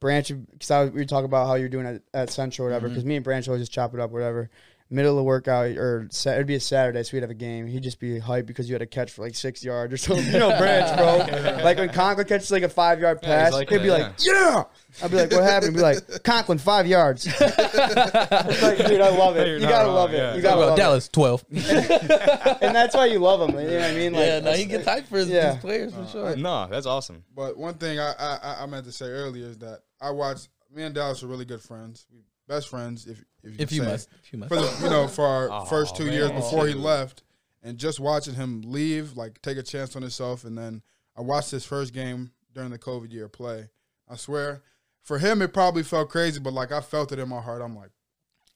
Branch, 0.00 0.32
because 0.52 0.70
I 0.70 0.84
we 0.84 0.90
were 1.00 1.04
talking 1.04 1.24
about 1.24 1.46
how 1.46 1.54
you're 1.54 1.68
doing 1.68 1.86
at, 1.86 2.02
at 2.14 2.30
Central, 2.30 2.66
or 2.66 2.70
whatever. 2.70 2.86
Mm-hmm. 2.86 2.94
Because 2.94 3.04
me 3.04 3.16
and 3.16 3.24
Branch 3.24 3.48
always 3.48 3.62
just 3.62 3.72
chop 3.72 3.94
it 3.94 4.00
up, 4.00 4.10
whatever. 4.10 4.50
Middle 4.90 5.10
of 5.12 5.16
the 5.18 5.22
workout, 5.22 5.66
or 5.76 6.08
sa- 6.10 6.30
it'd 6.32 6.46
be 6.46 6.54
a 6.54 6.60
Saturday, 6.60 7.02
so 7.02 7.14
we'd 7.14 7.22
have 7.22 7.28
a 7.30 7.34
game. 7.34 7.66
He'd 7.66 7.82
just 7.82 8.00
be 8.00 8.18
hyped 8.18 8.46
because 8.46 8.70
you 8.70 8.74
had 8.74 8.80
a 8.80 8.86
catch 8.86 9.10
for 9.12 9.20
like 9.22 9.34
six 9.34 9.62
yards 9.62 9.92
or 9.92 9.98
something. 9.98 10.24
You 10.32 10.38
know, 10.38 10.48
Branch, 10.58 10.96
bro. 10.96 11.62
like 11.62 11.76
when 11.76 11.90
Conklin 11.90 12.26
catches 12.26 12.50
like 12.50 12.62
a 12.62 12.70
five 12.70 12.98
yard 12.98 13.18
Yeah, 13.22 13.28
he's 13.28 13.44
pass, 13.44 13.52
like 13.52 13.68
he'd 13.68 13.82
be 13.82 13.88
that, 13.88 14.00
like, 14.00 14.12
"Yeah." 14.24 14.64
I'd 15.02 15.10
be 15.10 15.16
like, 15.18 15.30
"What 15.30 15.42
happened?" 15.42 15.72
He'd 15.72 15.76
be 15.76 15.82
like, 15.82 16.22
"Conklin, 16.24 16.56
five 16.56 16.86
yards." 16.86 17.26
it's 17.26 18.62
like, 18.62 18.78
dude, 18.86 19.00
I 19.02 19.10
love 19.10 19.36
it. 19.36 19.46
You're 19.46 19.56
You 19.58 19.62
not 19.64 19.68
gotta 19.70 19.86
wrong, 19.88 19.94
love 19.96 20.12
yeah. 20.12 20.32
it. 20.32 20.36
You 20.36 20.42
gotta 20.42 20.60
love 20.60 20.78
Dallas 20.78 21.08
twelve. 21.08 21.44
and 21.50 22.74
that's 22.74 22.94
why 22.94 23.06
you 23.06 23.18
love 23.18 23.46
him. 23.48 23.58
You 23.60 23.66
know 23.70 23.78
what 23.80 23.90
I 23.90 23.94
mean? 23.94 24.12
Like, 24.14 24.26
yeah, 24.26 24.40
no, 24.40 24.52
he 24.52 24.64
gets 24.64 24.86
hyped 24.86 25.06
for 25.08 25.18
his, 25.18 25.28
Yeah. 25.28 25.52
his 25.52 25.60
players 25.60 25.92
for 25.92 26.00
uh, 26.00 26.06
sure. 26.08 26.36
no 26.36 26.66
that's 26.70 26.86
awesome 26.86 27.24
But 27.34 27.56
one 27.56 27.74
thing 27.74 27.98
I, 28.00 28.12
I 28.18 28.38
I- 28.42 28.62
I 28.62 28.66
meant 28.66 28.86
to 28.86 28.92
say 28.92 29.06
earlier 29.06 29.46
is 29.46 29.58
that 29.58 29.80
I 30.00 30.10
watched. 30.10 30.48
Me 30.74 30.82
and 30.82 30.94
Dallas 30.94 31.22
are 31.22 31.26
really 31.26 31.46
good 31.46 31.62
friends, 31.62 32.06
we 32.12 32.20
best 32.46 32.68
friends. 32.68 33.06
If 33.06 33.22
if 33.48 33.58
you, 33.58 33.62
If 33.62 33.68
can 33.68 33.76
you 33.76 33.82
say. 33.84 33.88
must, 33.90 34.08
if 34.22 34.32
you 34.32 34.38
must. 34.38 34.48
for 34.48 34.56
the 34.60 34.84
you 34.84 34.90
know 34.90 35.08
for 35.08 35.26
our 35.26 35.50
Oh, 35.50 35.64
first 35.70 35.96
two 35.96 36.04
oh, 36.04 36.06
man. 36.06 36.14
years 36.14 36.30
before 36.30 36.66
he 36.66 36.74
left, 36.74 37.22
and 37.62 37.76
just 37.78 38.00
watching 38.00 38.34
him 38.34 38.62
leave, 38.64 39.16
like 39.16 39.40
take 39.42 39.58
a 39.58 39.62
chance 39.62 39.96
on 39.96 40.02
himself, 40.02 40.44
and 40.44 40.56
then 40.56 40.82
I 41.16 41.20
watched 41.22 41.50
his 41.50 41.64
first 41.64 41.92
game 41.92 42.30
during 42.54 42.70
the 42.70 42.78
COVID 42.78 43.12
year 43.12 43.28
play. 43.28 43.68
I 44.08 44.16
swear, 44.16 44.62
for 45.02 45.18
him 45.18 45.42
it 45.42 45.52
probably 45.52 45.82
felt 45.82 46.08
crazy, 46.10 46.40
but 46.40 46.52
like 46.52 46.72
I 46.72 46.80
felt 46.80 47.12
it 47.12 47.18
in 47.18 47.28
my 47.28 47.40
heart. 47.40 47.60
I'm 47.62 47.76
like, 47.76 47.90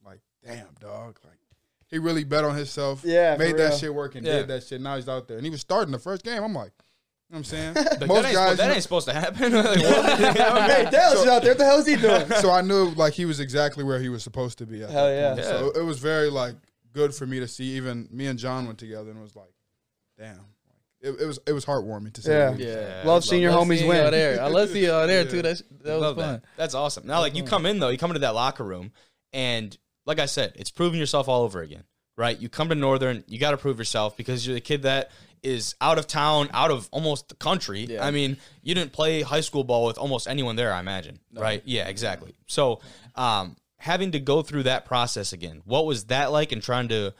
like 0.05 0.21
damn 0.45 0.69
dog, 0.81 1.19
like 1.25 1.39
he 1.89 1.99
really 1.99 2.25
bet 2.25 2.45
on 2.45 2.57
himself. 2.57 3.03
Yeah, 3.05 3.37
made 3.37 3.57
that 3.59 3.75
shit 3.79 3.95
work 3.95 4.15
and 4.15 4.25
Yeah. 4.27 4.39
did 4.39 4.49
that 4.49 4.63
shit. 4.65 4.81
Now 4.81 4.97
he's 4.97 5.09
out 5.09 5.29
there, 5.29 5.37
and 5.37 5.45
he 5.45 5.51
was 5.51 5.61
starting 5.61 5.93
the 5.93 5.99
first 5.99 6.25
game. 6.25 6.43
I'm 6.43 6.55
like, 6.55 6.73
you 7.33 7.39
know 7.39 7.41
what 7.41 7.53
I'm 7.53 7.75
saying 7.75 7.75
Like, 8.01 8.09
most 8.09 8.23
that, 8.23 8.29
ain't, 8.29 8.35
guys. 8.35 8.57
that 8.59 8.63
you 8.63 8.69
know- 8.69 8.75
ain't 8.75 8.83
supposed 8.83 9.09
to 9.09 9.15
happen 9.15 9.53
Like, 9.55 9.79
what? 9.79 10.19
hey, 10.71 10.89
Dallas 10.91 11.21
is 11.21 11.27
out 11.27 11.43
there. 11.43 11.53
What 11.53 11.59
the 11.59 11.65
hell 11.65 11.79
is 11.79 11.87
he 11.87 11.97
doing? 11.97 12.27
so 12.41 12.51
I 12.51 12.61
knew 12.61 12.91
like 12.91 13.15
he 13.15 13.25
was 13.25 13.41
exactly 13.41 13.85
where 13.85 13.99
he 13.99 14.11
was 14.11 14.23
supposed 14.23 14.59
to 14.59 14.67
be. 14.67 14.83
At 14.83 14.91
Hell 14.91 15.07
that 15.07 15.39
yeah. 15.39 15.43
So 15.43 15.71
it 15.71 15.83
was 15.83 15.99
very 15.99 16.29
like 16.29 16.55
good 16.93 17.15
for 17.15 17.27
me 17.27 17.41
to 17.41 17.49
see. 17.49 17.77
Even 17.77 18.07
me 18.11 18.27
and 18.27 18.39
John 18.39 18.67
went 18.67 18.79
together 18.79 19.11
and 19.11 19.23
was 19.23 19.35
like, 19.35 19.53
damn, 20.19 20.37
like, 20.37 20.45
it, 21.01 21.21
it 21.21 21.27
was 21.27 21.39
it 21.47 21.53
was 21.53 21.65
heartwarming 21.65 22.13
to 22.15 22.23
see. 22.23 22.31
Yeah. 22.31 22.55
Yeah, 22.55 23.03
Love 23.05 23.25
seeing 23.25 23.41
your 23.41 23.53
Love 23.53 23.67
homies 23.67 23.79
seeing 23.79 23.89
win. 23.89 24.03
Y'all 24.03 24.11
there. 24.11 24.43
I 24.43 24.49
love 24.49 24.69
seeing 24.69 24.85
y'all 24.85 25.07
there 25.07 25.25
too. 25.25 25.37
Yeah. 25.37 25.43
That, 25.43 25.59
sh- 25.59 25.63
that 25.85 26.01
was 26.01 26.17
fun. 26.17 26.17
that. 26.17 26.43
That's 26.57 26.75
awesome. 26.75 27.07
Now, 27.07 27.21
like 27.21 27.35
you 27.35 27.43
mm-hmm. 27.45 27.51
come 27.51 27.67
in 27.67 27.79
though, 27.79 27.89
you 27.89 27.99
come 27.99 28.11
into 28.11 28.21
that 28.21 28.35
locker 28.35 28.65
room, 28.65 28.93
and 29.33 29.77
like 30.05 30.19
I 30.19 30.27
said, 30.27 30.53
it's 30.57 30.71
proving 30.71 31.01
yourself 31.01 31.29
all 31.29 31.43
over 31.43 31.63
again, 31.63 31.85
right? 32.17 32.39
You 32.39 32.51
come 32.51 32.69
to 32.69 32.75
Northern, 32.75 33.25
you 33.27 33.39
got 33.39 33.53
to 33.53 33.57
prove 33.57 33.79
yourself 33.79 34.17
because 34.17 34.47
you're 34.47 34.55
the 34.55 34.61
kid 34.61 34.83
that 34.83 35.11
is 35.43 35.75
out 35.81 35.99
of 35.99 36.07
town, 36.07 36.49
out 36.53 36.71
of 36.71 36.89
almost 36.93 37.29
the 37.29 37.35
country. 37.35 37.87
Yeah. 37.89 38.05
I 38.05 38.11
mean, 38.11 38.37
you 38.63 38.75
didn't 38.75 38.93
play 38.93 39.23
high 39.23 39.41
school 39.41 39.65
ball 39.65 39.87
with 39.87 39.99
almost 39.99 40.29
anyone 40.29 40.57
there, 40.57 40.73
I 40.73 40.81
imagine, 40.81 41.19
right? 41.35 41.63
Yeah, 41.65 41.89
exactly. 41.89 42.35
So, 42.47 42.81
um, 43.15 43.57
having 43.79 44.13
to 44.13 44.21
go 44.21 44.43
through 44.43 44.63
that 44.65 44.85
process 44.85 45.33
again, 45.33 45.63
what 45.65 45.87
was 45.87 46.05
that 46.05 46.31
like? 46.31 46.53
And 46.53 46.63
trying 46.63 46.89
to, 46.89 47.13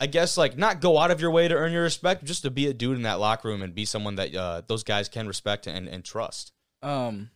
I 0.00 0.06
guess, 0.06 0.38
like 0.38 0.56
not 0.56 0.80
go 0.80 0.98
out 0.98 1.10
of 1.10 1.20
your 1.20 1.30
way 1.30 1.46
to 1.48 1.54
earn 1.54 1.72
your 1.72 1.82
respect, 1.82 2.24
just 2.24 2.42
to 2.42 2.50
be 2.50 2.66
a 2.68 2.72
dude 2.72 2.96
in 2.96 3.02
that 3.02 3.20
locker 3.20 3.48
room 3.48 3.62
and 3.62 3.74
be 3.74 3.84
someone 3.84 4.16
that 4.16 4.34
uh, 4.34 4.62
those 4.66 4.82
guys 4.82 5.08
can 5.08 5.26
respect 5.26 5.66
and, 5.66 5.88
and 5.88 6.04
trust. 6.04 6.52
Um, 6.82 7.30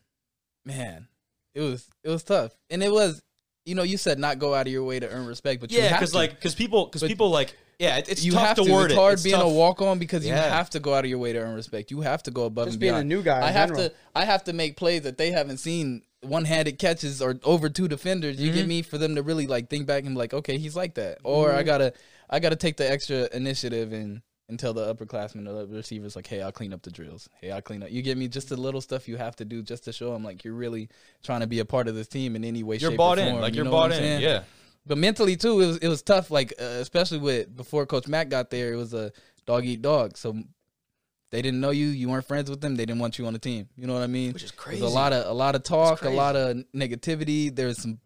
man, 0.64 1.08
it 1.54 1.60
was 1.60 1.86
it 2.02 2.08
was 2.08 2.22
tough, 2.22 2.52
and 2.70 2.82
it 2.82 2.90
was, 2.90 3.22
you 3.66 3.74
know, 3.74 3.82
you 3.82 3.98
said 3.98 4.18
not 4.18 4.38
go 4.38 4.54
out 4.54 4.66
of 4.66 4.72
your 4.72 4.84
way 4.84 4.98
to 4.98 5.08
earn 5.08 5.26
respect, 5.26 5.60
but 5.60 5.70
Yeah, 5.70 5.92
because 5.92 6.14
like 6.14 6.30
because 6.30 6.54
people 6.54 6.86
because 6.86 7.02
people 7.02 7.28
like 7.28 7.54
yeah, 7.78 7.96
it, 7.98 8.08
it's 8.08 8.24
you 8.24 8.32
tough 8.32 8.46
have 8.48 8.56
to 8.58 8.64
to. 8.64 8.72
word 8.72 8.84
It's 8.86 8.92
it. 8.94 8.96
hard 8.96 9.12
It's 9.14 9.22
being 9.22 9.36
tough. 9.36 9.46
a 9.46 9.54
walk 9.54 9.82
on 9.82 9.98
because 9.98 10.24
you 10.26 10.32
have 10.32 10.70
to 10.70 10.80
go 10.80 10.94
out 10.94 11.04
of 11.04 11.10
your 11.10 11.18
way 11.18 11.32
to 11.32 11.38
earn 11.40 11.54
respect. 11.54 11.90
You 11.90 12.00
have 12.02 12.22
to 12.24 12.30
go 12.30 12.44
above 12.44 12.66
Just 12.66 12.74
and 12.74 12.80
being 12.80 12.90
a 12.92 12.96
beyond. 12.96 13.08
new 13.08 13.22
guy 13.22 13.38
in 13.38 13.42
I 13.44 13.50
have 13.50 13.68
general. 13.70 13.88
to. 13.90 13.94
I 14.14 14.24
have 14.24 14.44
to 14.44 14.52
make 14.52 14.76
plays 14.76 15.02
that 15.02 15.18
they 15.18 15.30
haven't 15.30 15.58
seen. 15.58 16.02
One 16.20 16.44
handed 16.44 16.78
catches 16.78 17.20
or 17.20 17.40
over 17.42 17.68
two 17.68 17.88
defenders. 17.88 18.38
You 18.40 18.50
Mm-hmm. 18.50 18.58
get 18.58 18.66
me 18.68 18.82
for 18.82 18.96
them 18.98 19.16
to 19.16 19.22
really 19.22 19.46
like 19.48 19.68
think 19.68 19.86
back 19.86 20.04
and 20.04 20.14
be 20.14 20.18
like, 20.18 20.32
okay, 20.32 20.56
he's 20.58 20.76
like 20.76 20.94
that. 20.94 21.18
Or 21.24 21.48
Mm-hmm. 21.48 21.58
I 21.58 21.62
gotta, 21.64 21.92
I 22.30 22.38
gotta 22.38 22.56
take 22.56 22.76
the 22.76 22.88
extra 22.90 23.28
initiative 23.32 23.92
and 23.92 24.22
and 24.48 24.58
tell 24.58 24.74
the 24.74 24.92
upperclassmen, 24.94 25.44
the 25.46 25.66
receivers, 25.76 26.14
like, 26.14 26.26
hey, 26.26 26.42
I'll 26.42 26.52
clean 26.52 26.74
up 26.74 26.82
the 26.82 26.90
drills. 26.90 27.26
Hey, 27.40 27.50
I'll 27.52 27.62
clean 27.62 27.82
up. 27.82 27.90
You 27.90 28.02
get 28.02 28.18
me? 28.18 28.28
Just 28.28 28.50
the 28.50 28.56
little 28.56 28.82
stuff 28.82 29.08
you 29.08 29.16
have 29.16 29.34
to 29.36 29.44
do 29.46 29.62
just 29.62 29.84
to 29.84 29.92
show 29.92 30.12
them 30.12 30.22
like 30.24 30.44
you're 30.44 30.52
really 30.52 30.90
trying 31.22 31.40
to 31.40 31.46
be 31.46 31.60
a 31.60 31.64
part 31.64 31.88
of 31.88 31.94
this 31.94 32.06
team 32.06 32.36
in 32.36 32.44
any 32.44 32.62
way. 32.62 32.76
You're 32.76 32.90
shape, 32.90 32.98
bought 32.98 33.18
or 33.18 33.22
in, 33.22 33.40
like 33.40 33.54
you 33.54 33.58
you're 33.58 33.64
know 33.64 33.70
bought 33.70 33.92
in. 33.92 33.98
saying? 33.98 34.20
Yeah, 34.20 34.42
But 34.84 34.98
mentally 34.98 35.36
too, 35.36 35.60
it 35.60 35.66
was 35.66 35.76
it 35.78 35.88
was 35.88 36.02
tough. 36.02 36.30
Like 36.30 36.52
uh, 36.60 36.64
especially 36.64 37.18
with 37.18 37.54
before 37.56 37.86
Coach 37.86 38.08
Mac 38.08 38.28
got 38.28 38.50
there, 38.50 38.72
it 38.72 38.76
was 38.76 38.94
a 38.94 39.12
dog 39.46 39.64
eat 39.64 39.80
dog. 39.82 40.16
So 40.16 40.34
they 41.30 41.40
didn't 41.40 41.60
know 41.60 41.70
you. 41.70 41.86
You 41.86 42.08
weren't 42.08 42.26
friends 42.26 42.50
with 42.50 42.60
them. 42.60 42.74
They 42.74 42.84
didn't 42.84 43.00
want 43.00 43.18
you 43.18 43.26
on 43.26 43.32
the 43.32 43.38
team. 43.38 43.68
You 43.76 43.86
know 43.86 43.94
what 43.94 44.02
I 44.02 44.08
mean? 44.08 44.32
Which 44.32 44.42
is 44.42 44.50
crazy. 44.50 44.84
a 44.84 44.88
lot 44.88 45.12
of 45.12 45.26
a 45.26 45.32
lot 45.32 45.54
of 45.54 45.62
talk, 45.62 46.02
a 46.04 46.10
lot 46.10 46.34
of 46.36 46.56
negativity. 46.74 47.54
There's 47.54 47.80
some 47.80 48.00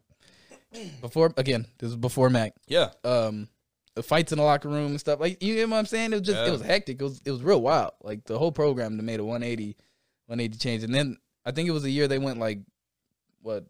before 1.01 1.33
again. 1.37 1.67
This 1.79 1.89
was 1.89 1.97
before 1.97 2.31
Mac. 2.31 2.53
yeah. 2.67 2.91
Um, 3.05 3.49
the 3.95 4.03
fights 4.03 4.31
in 4.31 4.37
the 4.37 4.45
locker 4.45 4.69
room 4.69 4.89
and 4.91 5.01
stuff. 5.01 5.19
Like 5.21 5.43
you 5.43 5.57
know 5.67 5.69
what 5.73 5.79
I'm 5.79 5.87
saying? 5.87 6.13
It 6.13 6.17
was 6.17 6.27
just 6.27 6.39
Yeah. 6.39 6.49
it 6.49 6.51
was 6.53 6.61
hectic. 6.61 7.01
It 7.01 7.05
was 7.05 7.23
it 7.25 7.31
was 7.31 7.43
real 7.43 7.63
wild. 7.63 7.93
Like 8.03 8.25
the 8.25 8.39
whole 8.39 8.53
program 8.53 9.03
made 9.05 9.21
a 9.21 9.25
180, 9.25 9.75
180 10.27 10.59
change. 10.59 10.83
And 10.85 10.95
then 10.95 11.17
I 11.47 11.53
think 11.53 11.69
it 11.69 11.73
was 11.73 11.85
a 11.85 11.91
year 11.91 12.07
they 12.07 12.19
went 12.19 12.39
like 12.39 12.59
what 13.41 13.65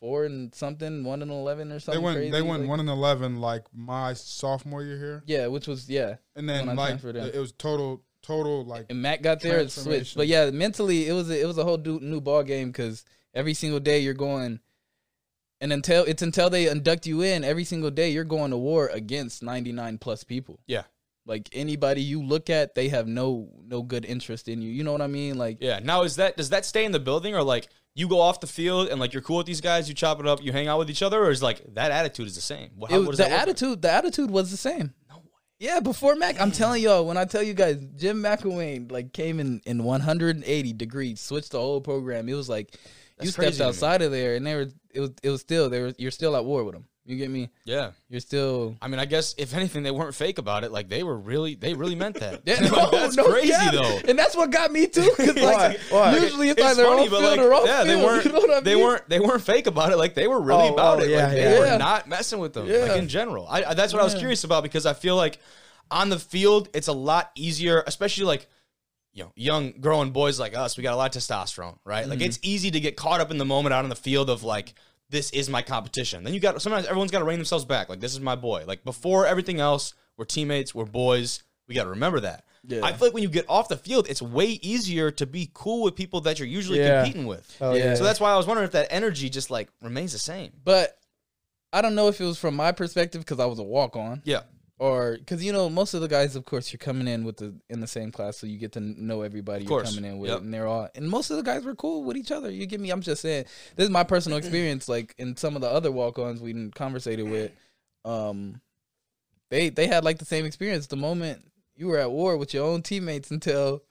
four 0.00 0.24
and 0.24 0.54
something, 0.54 1.04
one 1.04 1.22
and 1.22 1.30
eleven 1.30 1.70
or 1.70 1.78
something. 1.78 2.02
They 2.02 2.04
something. 2.04 2.04
went 2.04 2.16
crazy. 2.16 2.30
they 2.32 2.42
went 2.42 2.60
like- 2.62 2.68
one 2.70 2.80
and 2.80 2.88
eleven 2.88 3.36
like 3.40 3.64
my 3.72 4.14
sophomore 4.14 4.82
year 4.82 4.96
here, 4.98 5.22
Yeah, 5.26 5.46
which 5.48 5.68
was 5.68 5.88
yeah. 5.88 6.16
and 6.34 6.48
then 6.48 6.74
like 6.74 7.02
in. 7.04 7.16
it 7.16 7.38
was 7.38 7.52
total 7.52 8.02
total 8.22 8.64
like 8.64 8.86
And 8.90 9.00
Mac 9.02 9.22
got 9.22 9.40
there 9.40 9.60
and 9.60 9.70
switched. 9.70 10.16
But 10.16 10.26
yeah, 10.26 10.50
mentally 10.50 11.06
it 11.08 11.12
was 11.12 11.30
a, 11.30 11.40
it 11.40 11.46
was 11.46 11.58
a 11.58 11.64
whole 11.64 11.78
new 11.78 12.20
ball 12.20 12.42
game 12.42 12.68
because 12.70 13.04
every 13.34 13.54
single 13.54 13.80
day 13.80 14.00
you're 14.00 14.14
going, 14.14 14.60
and 15.60 15.72
until 15.72 16.04
it's 16.04 16.22
until 16.22 16.50
they 16.50 16.68
induct 16.68 17.06
you 17.06 17.20
in, 17.22 17.44
every 17.44 17.64
single 17.64 17.90
day 17.90 18.10
you're 18.10 18.24
going 18.24 18.50
to 18.50 18.56
war 18.58 18.88
against 18.92 19.42
99 19.42 19.98
plus 19.98 20.24
people. 20.24 20.60
Yeah. 20.66 20.84
Like 21.26 21.48
anybody 21.52 22.00
you 22.02 22.22
look 22.22 22.48
at, 22.50 22.74
they 22.74 22.88
have 22.88 23.06
no 23.06 23.50
no 23.66 23.82
good 23.82 24.04
interest 24.06 24.48
in 24.48 24.62
you. 24.62 24.70
You 24.70 24.82
know 24.84 24.92
what 24.92 25.02
I 25.02 25.06
mean? 25.06 25.36
Like 25.38 25.58
Yeah. 25.60 25.78
Now 25.82 26.02
is 26.02 26.16
that 26.16 26.36
does 26.36 26.50
that 26.50 26.64
stay 26.64 26.84
in 26.86 26.92
the 26.92 26.98
building 27.00 27.34
or 27.34 27.42
like 27.42 27.68
you 27.94 28.08
go 28.08 28.20
off 28.20 28.40
the 28.40 28.46
field 28.46 28.88
and 28.88 29.00
like 29.00 29.12
you're 29.12 29.22
cool 29.22 29.38
with 29.38 29.46
these 29.46 29.60
guys, 29.60 29.88
you 29.88 29.94
chop 29.94 30.20
it 30.20 30.26
up, 30.26 30.42
you 30.42 30.52
hang 30.52 30.68
out 30.68 30.78
with 30.78 30.90
each 30.90 31.02
other, 31.02 31.22
or 31.22 31.30
is 31.30 31.42
like 31.42 31.62
that 31.74 31.90
attitude 31.90 32.26
is 32.26 32.34
the 32.34 32.40
same? 32.40 32.70
How, 32.78 32.96
it 32.96 32.98
what 32.98 33.08
was, 33.08 33.18
the 33.18 33.24
that 33.24 33.30
like? 33.32 33.40
attitude. 33.42 33.82
The 33.82 33.90
attitude 33.90 34.30
was 34.30 34.50
the 34.50 34.56
same. 34.56 34.94
No 35.08 35.16
way. 35.16 35.22
Yeah, 35.58 35.80
before 35.80 36.14
Mac, 36.14 36.40
I'm 36.40 36.52
telling 36.52 36.82
y'all, 36.82 37.04
when 37.04 37.16
I 37.16 37.24
tell 37.24 37.42
you 37.42 37.54
guys, 37.54 37.76
Jim 37.96 38.22
McElwain 38.22 38.90
like 38.90 39.12
came 39.12 39.40
in 39.40 39.60
in 39.66 39.84
180 39.84 40.72
degrees, 40.72 41.20
switched 41.20 41.52
the 41.52 41.58
whole 41.58 41.80
program. 41.80 42.28
It 42.28 42.34
was 42.34 42.48
like 42.48 42.74
you 43.20 43.28
stepped 43.28 43.36
crazy 43.44 43.58
to 43.58 43.64
me. 43.64 43.68
outside 43.68 44.02
of 44.02 44.12
there, 44.12 44.36
and 44.36 44.46
they 44.46 44.54
were 44.54 44.68
it 44.94 45.00
was 45.00 45.10
it 45.22 45.30
was 45.30 45.40
still 45.40 45.68
there. 45.68 45.92
you're 45.98 46.10
still 46.10 46.36
at 46.36 46.44
war 46.44 46.64
with 46.64 46.74
them. 46.74 46.86
You 47.10 47.16
get 47.16 47.28
me? 47.28 47.50
Yeah. 47.64 47.90
You're 48.08 48.20
still. 48.20 48.76
I 48.80 48.86
mean, 48.86 49.00
I 49.00 49.04
guess 49.04 49.34
if 49.36 49.52
anything, 49.52 49.82
they 49.82 49.90
weren't 49.90 50.14
fake 50.14 50.38
about 50.38 50.62
it. 50.62 50.70
Like 50.70 50.88
they 50.88 51.02
were 51.02 51.16
really, 51.18 51.56
they 51.56 51.74
really 51.74 51.96
meant 51.96 52.20
that. 52.20 52.42
Yeah, 52.46 52.60
Like, 52.70 52.90
that's 52.92 53.16
no 53.16 53.24
crazy 53.28 53.48
cap. 53.52 53.72
though. 53.74 53.98
and 54.08 54.16
that's 54.18 54.36
what 54.36 54.50
got 54.50 54.70
me 54.70 54.86
too. 54.86 55.10
Because 55.16 55.34
like 55.42 55.80
Why? 55.90 56.16
Usually 56.16 56.50
it's, 56.50 56.60
It's 56.60 56.70
either 56.78 56.84
funny, 56.84 57.08
but 57.08 57.18
field 57.20 57.38
like, 57.38 57.40
or 57.40 57.52
off 57.52 57.66
yeah, 57.66 57.82
they 57.82 57.96
weren't, 57.96 58.24
You 58.24 58.32
know 58.32 58.54
I 58.56 58.60
they 58.60 58.76
weren't, 58.76 59.08
they 59.08 59.18
weren't 59.20 59.42
fake 59.42 59.66
about 59.66 59.90
it. 59.92 59.96
Like 59.96 60.14
they 60.14 60.28
were 60.28 60.40
really 60.40 60.68
Oh, 60.68 60.74
about 60.74 61.00
oh, 61.00 61.02
it. 61.02 61.10
yeah, 61.10 61.24
like 61.26 61.32
they 61.34 61.42
yeah. 61.66 61.72
were 61.72 61.78
not 61.78 62.08
messing 62.08 62.38
with 62.38 62.52
them. 62.52 62.66
Yeah. 62.68 62.78
Like 62.84 62.96
in 62.98 63.08
general, 63.08 63.46
I, 63.48 63.64
I 63.64 63.74
that's 63.74 63.92
what 63.92 64.00
I 64.00 64.04
was 64.04 64.14
curious 64.14 64.44
about 64.44 64.62
because 64.62 64.86
I 64.86 64.92
feel 64.94 65.16
like 65.16 65.38
on 65.90 66.08
the 66.10 66.18
field 66.18 66.68
it's 66.72 66.86
a 66.88 66.92
lot 66.92 67.32
easier, 67.34 67.82
especially 67.88 68.24
like 68.26 68.48
you 69.12 69.24
know 69.24 69.32
young 69.34 69.72
growing 69.80 70.12
boys 70.12 70.38
like 70.38 70.56
us. 70.56 70.76
We 70.76 70.84
got 70.84 70.94
a 70.94 70.96
lot 70.96 71.14
of 71.16 71.20
testosterone, 71.20 71.76
right? 71.84 72.06
Like 72.08 72.20
Mm-hmm. 72.20 72.26
it's 72.26 72.38
easy 72.42 72.70
to 72.70 72.78
get 72.78 72.96
caught 72.96 73.20
up 73.20 73.32
in 73.32 73.38
the 73.38 73.44
moment 73.44 73.74
out 73.74 73.82
on 73.82 73.90
the 73.90 73.96
field 73.96 74.30
of 74.30 74.44
like. 74.44 74.74
This 75.10 75.30
is 75.32 75.48
my 75.50 75.60
competition. 75.62 76.22
Then 76.24 76.32
you 76.34 76.40
got 76.40 76.62
sometimes 76.62 76.86
everyone's 76.86 77.10
got 77.10 77.18
to 77.18 77.24
rein 77.24 77.38
themselves 77.38 77.64
back. 77.64 77.88
Like 77.88 78.00
this 78.00 78.12
is 78.12 78.20
my 78.20 78.36
boy. 78.36 78.64
Like 78.66 78.84
before 78.84 79.26
everything 79.26 79.60
else, 79.60 79.94
we're 80.16 80.24
teammates, 80.24 80.74
we're 80.74 80.84
boys. 80.86 81.42
We 81.68 81.74
got 81.74 81.84
to 81.84 81.90
remember 81.90 82.20
that. 82.20 82.44
Yeah. 82.66 82.80
I 82.84 82.92
feel 82.92 83.08
like 83.08 83.14
when 83.14 83.22
you 83.22 83.28
get 83.28 83.46
off 83.48 83.68
the 83.68 83.76
field, 83.76 84.06
it's 84.08 84.20
way 84.20 84.46
easier 84.62 85.10
to 85.12 85.26
be 85.26 85.50
cool 85.54 85.82
with 85.82 85.94
people 85.96 86.20
that 86.22 86.38
you're 86.38 86.48
usually 86.48 86.78
Yeah. 86.78 87.02
competing 87.02 87.26
with. 87.26 87.56
Oh, 87.60 87.74
Yeah. 87.74 87.94
So 87.94 88.04
that's 88.04 88.20
why 88.20 88.30
I 88.32 88.36
was 88.36 88.46
wondering 88.46 88.66
if 88.66 88.72
that 88.72 88.88
energy 88.90 89.30
just 89.30 89.50
like 89.50 89.68
remains 89.82 90.12
the 90.12 90.18
same. 90.18 90.52
But 90.64 90.96
I 91.72 91.80
don't 91.82 91.94
know 91.94 92.08
if 92.08 92.20
it 92.20 92.24
was 92.24 92.38
from 92.38 92.56
my 92.56 92.72
perspective 92.72 93.20
because 93.22 93.38
I 93.40 93.46
was 93.46 93.58
a 93.58 93.62
walk 93.64 93.96
on. 93.96 94.22
Yeah. 94.24 94.42
Or 94.80 95.18
because 95.18 95.44
you 95.44 95.52
know 95.52 95.68
most 95.68 95.92
of 95.92 96.00
the 96.00 96.08
guys 96.08 96.36
of 96.36 96.46
course 96.46 96.72
you're 96.72 96.78
coming 96.78 97.06
in 97.06 97.22
with 97.22 97.36
the 97.36 97.54
in 97.68 97.80
the 97.80 97.86
same 97.86 98.10
class 98.10 98.38
so 98.38 98.46
you 98.46 98.56
get 98.56 98.72
to 98.72 98.80
know 98.80 99.20
everybody 99.20 99.66
you're 99.66 99.82
coming 99.84 100.06
in 100.06 100.18
with 100.18 100.30
Yep. 100.30 100.40
and 100.40 100.54
they're 100.54 100.66
all 100.66 100.88
and 100.94 101.06
most 101.06 101.28
of 101.30 101.36
the 101.36 101.42
guys 101.42 101.64
were 101.64 101.74
cool 101.74 102.02
with 102.02 102.16
each 102.16 102.30
other 102.32 102.50
you 102.50 102.64
get 102.64 102.80
me 102.80 102.88
i'm 102.88 103.02
just 103.02 103.20
saying 103.20 103.44
this 103.76 103.84
is 103.84 103.90
my 103.90 104.04
personal 104.04 104.38
experience 104.38 104.88
like 104.88 105.14
in 105.18 105.36
some 105.36 105.54
of 105.54 105.60
the 105.60 105.68
other 105.68 105.92
walk-ons 105.92 106.40
we 106.40 106.54
didn't 106.54 106.74
conversated 106.74 107.28
with 107.28 107.52
um 108.06 108.58
they 109.50 109.68
they 109.68 109.86
had 109.86 110.02
like 110.02 110.16
the 110.18 110.24
same 110.24 110.46
experience 110.46 110.86
the 110.86 110.96
moment 110.96 111.44
you 111.76 111.86
were 111.86 111.98
at 111.98 112.10
war 112.10 112.38
with 112.38 112.54
your 112.54 112.64
own 112.66 112.80
teammates 112.80 113.30
until 113.30 113.82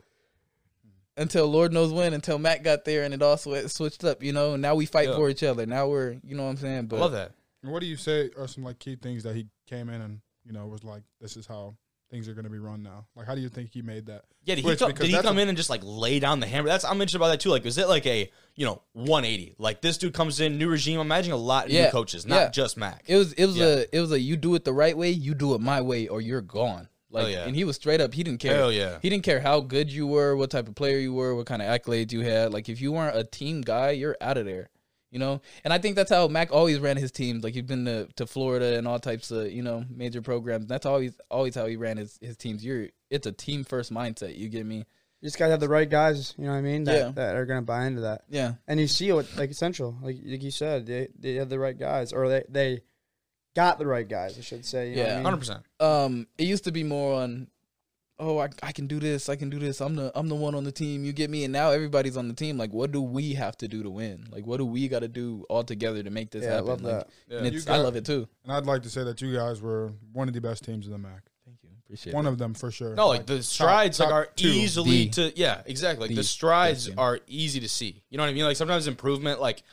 until 1.18 1.48
Lord 1.48 1.72
knows 1.74 1.92
when, 1.92 2.14
until 2.14 2.40
Mac 2.40 2.64
got 2.64 2.84
there 2.86 3.04
and 3.04 3.14
it 3.14 3.22
all 3.22 3.36
sw- 3.36 3.68
switched 3.70 4.06
up, 4.06 4.24
you 4.24 4.32
know. 4.32 4.56
Now 4.56 4.76
we 4.76 4.86
fight 4.86 5.10
Yeah. 5.10 5.16
for 5.16 5.30
each 5.30 5.44
other. 5.44 5.66
Now 5.66 5.90
we're, 5.90 6.16
you 6.24 6.34
know 6.34 6.44
what 6.46 6.52
I'm 6.52 6.56
saying. 6.58 6.86
But 6.86 6.96
I 6.96 7.00
love 7.02 7.12
that. 7.12 7.34
And 7.62 7.74
what 7.74 7.82
do 7.82 7.88
you 7.88 7.98
say 7.98 8.30
are 8.38 8.48
some 8.48 8.64
like 8.64 8.80
key 8.80 8.96
things 8.96 9.24
that 9.24 9.36
he 9.36 9.48
came 9.68 9.90
in 9.90 10.00
and 10.00 10.22
you 10.50 10.54
know 10.54 10.66
was 10.68 10.84
like 10.84 11.04
this 11.22 11.38
is 11.38 11.46
how 11.48 11.76
things 12.10 12.28
are 12.28 12.34
going 12.34 12.44
to 12.46 12.50
be 12.50 12.58
run 12.58 12.82
now? 12.82 13.06
Like 13.16 13.28
how 13.28 13.36
do 13.36 13.42
you 13.42 13.50
think 13.50 13.70
he 13.72 13.82
made 13.84 14.08
that? 14.08 14.24
Yeah, 14.44 14.56
did 14.56 14.66
he, 14.66 14.76
come, 14.76 14.92
did 14.94 15.06
he 15.08 15.22
come 15.22 15.38
a- 15.38 15.42
in 15.42 15.48
and 15.50 15.56
just 15.58 15.70
like 15.70 15.82
lay 15.84 16.20
down 16.20 16.40
the 16.40 16.48
hammer? 16.48 16.68
That's 16.68 16.84
I'm 16.84 16.94
interested 16.94 17.18
about 17.18 17.28
that 17.28 17.40
too. 17.40 17.50
Like, 17.52 17.66
is 17.68 17.78
it 17.78 17.88
like 17.88 18.06
a 18.08 18.32
you 18.56 18.66
know 18.66 18.82
180? 18.94 19.56
Like 19.60 19.82
this 19.82 19.98
dude 20.00 20.14
comes 20.14 20.40
in, 20.40 20.58
new 20.58 20.70
regime. 20.70 21.00
I'm 21.00 21.06
imagining 21.08 21.34
a 21.34 21.38
lot 21.42 21.66
of 21.68 21.72
new 21.72 21.88
coaches, 21.92 22.26
not 22.26 22.36
Yeah. 22.36 22.50
just 22.50 22.78
Mac. 22.78 23.04
It 23.08 23.16
was 23.16 23.34
it 23.34 23.46
was 23.46 23.58
Yeah. 23.58 23.66
a 23.66 23.86
it 23.94 24.00
was 24.00 24.12
a 24.12 24.20
you 24.20 24.38
do 24.38 24.56
it 24.56 24.64
the 24.66 24.74
right 24.74 24.98
way, 24.98 25.12
you 25.12 25.36
do 25.36 25.54
it 25.54 25.62
my 25.62 25.82
way, 25.82 26.08
or 26.08 26.20
you're 26.20 26.42
gone. 26.42 26.90
Oh, 27.12 27.16
like, 27.16 27.22
Hell 27.24 27.32
yeah. 27.32 27.46
and 27.46 27.56
he 27.56 27.64
was 27.64 27.76
straight 27.76 28.02
up. 28.02 28.14
He 28.14 28.24
didn't 28.24 28.40
care. 28.40 28.56
Hell 28.56 28.72
yeah. 28.72 29.00
He 29.02 29.10
didn't 29.10 29.24
care 29.24 29.40
how 29.40 29.62
good 29.62 29.92
you 29.92 30.06
were, 30.06 30.36
what 30.36 30.52
type 30.52 30.68
of 30.68 30.76
player 30.76 30.98
you 31.00 31.12
were, 31.14 31.36
what 31.36 31.48
kind 31.48 31.60
of 31.62 31.68
accolades 31.68 32.12
you 32.12 32.22
had. 32.22 32.54
Like, 32.54 32.70
if 32.70 32.82
you 32.82 32.92
weren't 32.92 33.18
a 33.18 33.24
team 33.24 33.62
guy, 33.62 33.92
you're 33.92 34.16
out 34.22 34.38
of 34.38 34.46
there. 34.46 34.70
You 35.12 35.18
know, 35.20 35.42
and 35.64 35.74
I 35.74 35.80
think 35.80 35.96
that's 35.96 36.12
how 36.12 36.28
Mac 36.28 36.52
always 36.52 36.78
ran 36.80 36.96
his 36.98 37.12
teams. 37.12 37.44
Like 37.44 37.56
he's 37.56 37.64
been 37.64 37.86
to, 37.86 38.08
to 38.18 38.28
Florida 38.28 38.78
and 38.78 38.88
all 38.88 39.00
types 39.00 39.32
of 39.32 39.52
you 39.52 39.64
know 39.64 39.84
major 39.90 40.22
programs. 40.22 40.68
That's 40.68 40.86
always 40.86 41.14
always 41.32 41.56
how 41.56 41.66
he 41.66 41.78
ran 41.78 41.98
his, 41.98 42.18
his 42.22 42.38
teams. 42.38 42.64
You're 42.64 42.90
it's 43.10 43.26
a 43.26 43.32
team 43.32 43.64
first 43.64 43.92
mindset. 43.92 44.38
You 44.38 44.50
get 44.50 44.66
me? 44.68 44.78
You 45.22 45.26
just 45.28 45.38
gotta 45.40 45.52
have 45.52 45.60
the 45.60 45.68
right 45.68 45.90
guys. 45.90 46.36
You 46.38 46.46
know 46.46 46.52
what 46.52 46.58
I 46.60 46.62
mean? 46.62 46.84
That, 46.84 46.96
Yeah. 46.98 47.12
that 47.16 47.36
are 47.36 47.46
gonna 47.46 47.64
buy 47.64 47.86
into 47.88 48.02
that. 48.02 48.22
Yeah. 48.30 48.54
And 48.68 48.80
you 48.80 48.88
see 48.88 49.12
what 49.12 49.26
like 49.36 49.50
essential, 49.50 49.98
like 50.02 50.18
like 50.24 50.44
you 50.44 50.52
said, 50.52 50.86
they 50.86 51.08
they 51.18 51.34
have 51.36 51.50
the 51.50 51.58
right 51.60 51.78
guys, 51.78 52.14
or 52.14 52.30
they 52.30 52.44
they 52.48 52.82
got 53.56 53.80
the 53.80 53.88
right 53.88 54.08
guys. 54.08 54.38
I 54.38 54.42
should 54.42 54.64
say. 54.64 54.92
You 54.92 54.96
know 54.98 55.02
what 55.02 55.08
I 55.08 55.10
Yeah. 55.12 55.16
mean? 55.18 55.26
Hundred 55.26 55.38
percent. 55.40 55.64
um 55.80 56.28
it 56.38 56.44
used 56.44 56.66
to 56.66 56.72
be 56.72 56.84
more 56.84 57.16
on 57.22 57.48
oh 58.20 58.40
I, 58.40 58.50
I 58.62 58.72
can 58.72 58.88
do 58.88 59.00
this 59.00 59.30
i 59.30 59.36
can 59.36 59.50
do 59.50 59.60
this 59.60 59.82
i'm 59.82 59.96
the 59.96 60.12
i'm 60.16 60.28
the 60.28 60.36
one 60.36 60.56
on 60.56 60.64
the 60.64 60.72
team 60.72 61.06
you 61.06 61.14
get 61.14 61.30
me 61.30 61.44
and 61.44 61.54
now 61.54 61.72
everybody's 61.72 62.18
on 62.18 62.28
the 62.28 62.34
team 62.34 62.58
like 62.58 62.72
what 62.72 62.92
do 62.92 63.02
we 63.02 63.34
have 63.34 63.58
to 63.58 63.68
do 63.68 63.84
to 63.84 63.90
win 63.90 64.26
like 64.32 64.46
what 64.46 64.58
do 64.58 64.66
we 64.66 64.88
got 64.88 65.00
to 65.00 65.08
do 65.08 65.46
all 65.50 65.64
together 65.64 66.04
to 66.04 66.10
make 66.10 66.32
this 66.32 66.44
Yeah, 66.44 66.50
I 66.50 66.54
happen 66.56 66.68
love 66.68 66.82
like, 66.82 67.08
that. 67.30 67.38
and 67.38 67.46
You 67.52 67.58
it's, 67.58 67.68
i 67.68 67.78
love 67.78 67.96
it 67.96 68.06
too 68.06 68.28
And 68.44 68.54
I'd 68.54 68.66
like 68.66 68.84
to 68.84 68.90
say 68.90 69.04
that 69.04 69.22
you 69.22 69.34
guys 69.34 69.62
were 69.62 69.94
one 70.14 70.28
of 70.28 70.34
the 70.34 70.42
best 70.42 70.64
teams 70.64 70.86
in 70.86 70.92
the 70.92 70.98
MAC. 70.98 71.24
thank 71.46 71.58
you 71.64 71.70
appreciate 71.90 72.14
it. 72.14 72.16
One 72.16 72.26
it 72.26 72.30
of 72.30 72.38
them 72.38 72.54
for 72.54 72.72
sure. 72.72 72.94
No, 72.96 73.08
like 73.08 73.26
the 73.26 73.42
strides 73.42 73.98
top 73.98 74.08
like 74.08 74.14
are 74.14 74.26
two. 74.36 74.48
easily 74.48 75.06
The- 75.06 75.32
to 75.32 75.34
yeah, 75.36 75.62
exactly. 75.66 76.08
Like 76.08 76.10
the 76.16 76.22
the 76.22 76.24
strides 76.24 76.90
are 76.98 77.20
easy 77.28 77.60
to 77.62 77.70
see. 77.70 78.04
You 78.10 78.18
know 78.18 78.24
what 78.24 78.30
I 78.30 78.34
mean? 78.34 78.44
Like 78.44 78.58
sometimes 78.58 78.88
improvement, 78.88 79.42
like 79.42 79.64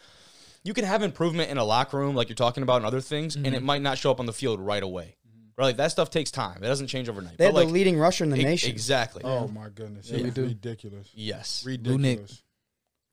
you 0.64 0.72
can 0.74 0.84
have 0.84 1.02
improvement 1.02 1.50
in 1.50 1.58
a 1.58 1.64
locker 1.64 1.98
room, 1.98 2.16
like 2.16 2.28
you're 2.28 2.36
talking 2.36 2.62
about, 2.62 2.76
and 2.76 2.86
other 2.86 3.00
things, 3.00 3.36
and 3.36 3.46
mm-hmm. 3.46 3.54
it 3.54 3.62
might 3.62 3.82
not 3.82 3.98
show 3.98 4.10
up 4.10 4.18
on 4.18 4.26
the 4.26 4.32
field 4.32 4.60
right 4.60 4.82
away. 4.82 5.16
Right, 5.58 5.64
like 5.66 5.76
that 5.78 5.90
stuff 5.90 6.10
takes 6.10 6.30
time. 6.30 6.58
It 6.62 6.66
doesn't 6.66 6.88
change 6.88 7.08
overnight. 7.08 7.38
They 7.38 7.44
had 7.44 7.54
But, 7.54 7.60
like, 7.60 7.66
the 7.68 7.72
leading 7.74 7.98
rusher 7.98 8.24
in 8.24 8.30
the 8.30 8.38
e- 8.38 8.44
nation. 8.44 8.70
Exactly. 8.70 9.22
Oh 9.24 9.48
my 9.48 9.68
goodness, 9.70 10.10
Yeah, 10.10 10.18
we 10.22 10.28
it's 10.28 10.36
ridiculous, 10.38 11.08
Yes. 11.14 11.64
Lou 11.64 11.72
Nick. 11.78 12.18
ridiculous, 12.18 12.42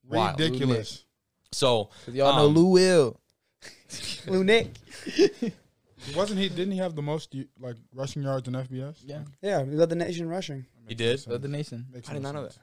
Wild. 0.07 0.39
ridiculous. 0.39 1.05
So 1.53 1.89
Cause 2.05 2.13
y'all 2.15 2.35
know 2.35 2.47
Um, 2.47 2.53
Lou 2.53 2.65
Will. 2.65 3.19
Lou 4.27 4.43
Nick. 4.43 4.73
Wasn't 6.17 6.37
he? 6.37 6.49
Didn't 6.49 6.71
he 6.73 6.79
have 6.79 6.95
the 6.95 7.01
most 7.01 7.33
like 7.59 7.77
rushing 7.93 8.23
yards 8.23 8.47
in 8.47 8.55
FBS? 8.55 8.95
Yeah, 9.05 9.21
Yeah, 9.41 9.63
he 9.63 9.71
led 9.71 9.89
the 9.89 9.95
nation 9.95 10.27
rushing. 10.27 10.65
He 10.87 10.95
did? 10.95 11.11
Makes 11.11 11.27
no 11.27 11.35
of 11.35 11.41
the 11.41 11.47
nation. 11.47 11.85
Makes 11.93 12.09
I 12.09 12.13
did 12.13 12.23
no 12.23 12.31
not 12.33 12.39
know 12.41 12.47
that. 12.47 12.57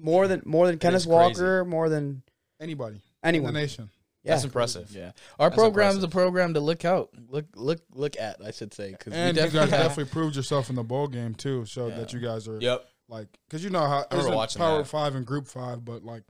More 0.00 0.26
than 0.26 0.42
more 0.44 0.66
than 0.66 0.78
Kenneth 0.78 1.06
Walker, 1.06 1.64
more 1.64 1.88
than 1.88 2.22
Anybody 2.60 3.00
Anyone. 3.22 3.22
in 3.22 3.28
anyone. 3.28 3.54
the 3.54 3.60
nation. 3.60 3.90
Yeah. 4.24 4.32
That's 4.32 4.44
impressive. 4.44 4.90
Yeah, 4.90 5.12
our 5.38 5.50
That's 5.50 5.60
program's 5.60 5.96
impressive. 5.96 6.04
a 6.04 6.12
program 6.12 6.54
to 6.54 6.60
look 6.60 6.84
out, 6.86 7.10
look, 7.28 7.44
look, 7.54 7.80
look 7.92 8.16
at. 8.18 8.42
I 8.44 8.50
should 8.52 8.72
say, 8.72 8.92
because 8.92 9.12
And 9.12 9.36
you 9.36 9.42
guys 9.42 9.52
definitely 9.52 9.70
have. 9.76 9.88
definitely 9.88 10.10
proved 10.12 10.34
yourself 10.36 10.70
in 10.70 10.76
the 10.76 10.82
bowl 10.82 11.08
game 11.08 11.34
too. 11.34 11.64
Showed 11.66 11.88
Yeah. 11.92 11.98
that 12.00 12.12
you 12.14 12.20
guys 12.20 12.48
are 12.48 12.58
Yep. 12.58 12.88
like, 13.08 13.28
because 13.46 13.62
you 13.62 13.68
know 13.70 13.80
how 13.80 13.98
I 13.98 14.04
remember 14.12 14.28
it's 14.28 14.34
watching 14.36 14.60
Power 14.60 14.78
that. 14.78 14.86
Five 14.86 15.14
and 15.14 15.26
Group 15.26 15.46
Five, 15.46 15.84
but 15.84 16.02
like 16.04 16.22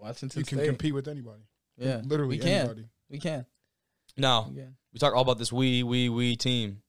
Washington 0.00 0.40
you 0.40 0.44
can 0.46 0.58
State. 0.58 0.66
compete 0.68 0.94
with 0.94 1.08
anybody. 1.08 1.42
Yeah, 1.76 2.00
literally 2.04 2.36
we 2.36 2.38
can. 2.38 2.48
anybody. 2.48 2.84
We 3.10 3.18
can. 3.18 3.44
Now 4.16 4.46
We 4.48 4.54
can. 4.54 4.76
we 4.92 4.98
talk 5.00 5.14
all 5.14 5.22
about 5.22 5.38
this 5.38 5.52
we 5.52 5.82
we 5.82 6.08
we 6.08 6.36
team. 6.36 6.80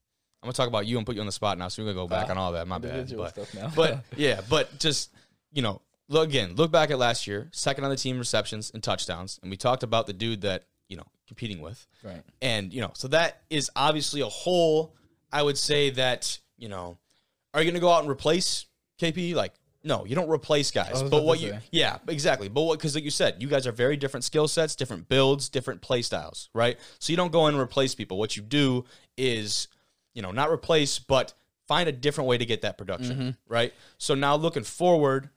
I'm 0.44 0.48
gonna 0.48 0.54
talk 0.54 0.68
about 0.68 0.86
you 0.86 0.98
and 0.98 1.06
put 1.08 1.16
you 1.16 1.22
on 1.22 1.26
the 1.26 1.32
spot 1.32 1.58
now, 1.58 1.70
so 1.70 1.82
we're 1.84 1.94
gonna 1.94 2.04
go 2.04 2.08
back 2.08 2.28
Ah, 2.28 2.32
on 2.34 2.38
all 2.38 2.52
that. 2.52 2.68
My 2.68 2.78
bad, 2.78 3.12
but 3.18 3.30
stuff 3.32 3.54
now. 3.56 3.72
but 3.76 4.04
yeah, 4.16 4.42
but 4.48 4.78
just 4.78 5.12
you 5.52 5.64
know, 5.64 5.82
look 6.08 6.30
again, 6.30 6.56
look 6.56 6.72
back 6.72 6.91
at 6.91 7.00
last 7.00 7.28
year, 7.28 7.50
second 7.52 7.84
on 7.84 7.89
the 7.89 7.96
team 7.96 8.18
receptions 8.18 8.72
and 8.74 8.84
touchdowns, 8.84 9.39
and 9.41 9.52
we 9.52 9.58
talked 9.58 9.84
about 9.84 10.08
the 10.08 10.13
dude 10.13 10.41
that 10.41 10.65
you 10.89 10.98
know 10.98 11.06
competing 11.28 11.62
with, 11.62 11.86
right. 12.04 12.22
and 12.41 12.74
you 12.74 12.82
know, 12.82 12.91
so 12.94 13.08
that 13.10 13.41
is 13.50 13.70
obviously 13.76 14.22
a 14.22 14.28
whole. 14.28 14.94
I 15.32 15.41
would 15.44 15.58
say 15.58 15.89
that 15.91 16.39
you 16.58 16.70
know, 16.70 16.98
are 17.54 17.62
you 17.62 17.70
gonna 17.70 17.80
go 17.82 17.91
out 17.91 18.02
and 18.02 18.10
replace 18.12 18.65
KP? 19.02 19.34
Like, 19.36 19.54
no, 19.84 20.06
you 20.06 20.15
don't 20.15 20.30
replace 20.30 20.72
guys. 20.72 21.04
But 21.04 21.24
what 21.24 21.39
you, 21.41 21.58
yeah, 21.72 21.98
exactly. 22.08 22.48
But 22.50 22.62
what, 22.63 22.80
because 22.80 22.96
like 22.96 23.04
you 23.04 23.12
said, 23.12 23.41
you 23.41 23.48
guys 23.48 23.68
are 23.68 23.72
very 23.72 23.98
different 23.98 24.24
skill 24.24 24.48
sets, 24.48 24.76
different 24.76 25.10
builds, 25.10 25.50
different 25.50 25.82
play 25.82 26.02
styles, 26.02 26.50
right? 26.54 26.78
So 27.00 27.12
you 27.12 27.18
don't 27.18 27.32
go 27.32 27.48
in 27.48 27.56
and 27.56 27.62
replace 27.62 27.94
people. 27.96 28.18
What 28.18 28.36
you 28.38 28.41
do 28.44 28.86
is, 29.18 29.68
you 30.13 30.22
know, 30.22 30.32
not 30.32 30.50
replace, 30.50 30.98
but 31.00 31.34
find 31.68 31.89
a 31.89 31.91
different 31.91 32.28
way 32.28 32.38
to 32.38 32.46
get 32.46 32.62
that 32.62 32.78
production, 32.78 33.15
Mm-hmm. 33.18 33.30
right? 33.48 33.74
So 33.98 34.15
now 34.15 34.36
looking 34.36 34.63
forward, 34.63 35.30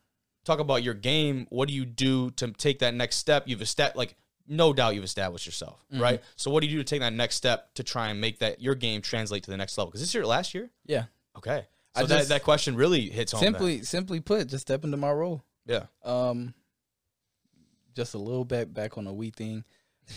talk 0.49 0.59
about 0.61 0.83
your 0.83 0.95
game. 0.95 1.47
What 1.51 1.69
do 1.69 1.75
you 1.75 1.85
do 1.85 2.31
to 2.33 2.49
take 2.53 2.81
that 2.81 2.95
next 2.95 3.17
step? 3.17 3.45
You've 3.47 3.63
established, 3.63 3.97
like, 3.97 4.17
no 4.49 4.73
doubt 4.73 4.95
you've 4.95 5.05
established 5.05 5.47
yourself, 5.47 5.85
Mm-hmm. 5.93 6.03
right? 6.03 6.23
So 6.37 6.51
what 6.51 6.61
do 6.63 6.67
you 6.69 6.73
do 6.77 6.79
to 6.79 6.85
take 6.85 7.01
that 7.01 7.13
next 7.13 7.37
step 7.37 7.75
to 7.75 7.83
try 7.83 8.09
and 8.09 8.21
make 8.21 8.39
that 8.41 8.61
your 8.63 8.75
game 8.75 9.03
translate 9.03 9.43
to 9.45 9.51
the 9.51 9.57
next 9.57 9.77
level? 9.79 9.91
Because 9.91 10.01
this 10.01 10.15
year, 10.15 10.25
last 10.27 10.55
year, 10.55 10.71
Yeah. 10.87 11.05
okay. 11.37 11.67
I 11.95 12.01
So 12.03 12.07
that, 12.07 12.17
just- 12.19 12.29
that 12.31 12.43
question 12.45 12.75
really 12.77 13.09
hits 13.11 13.33
home. 13.33 13.41
then. 13.43 13.53
Simply, 13.53 13.83
simply 13.83 14.21
put, 14.21 14.49
just 14.49 14.63
step 14.63 14.85
into 14.85 14.97
my 14.97 15.11
role. 15.11 15.43
yeah. 15.67 15.85
Um, 16.05 16.55
just 17.95 18.15
a 18.15 18.19
little 18.19 18.45
bit 18.45 18.73
back 18.73 18.97
on 18.97 19.05
the 19.05 19.13
we 19.13 19.31
thing. 19.31 19.65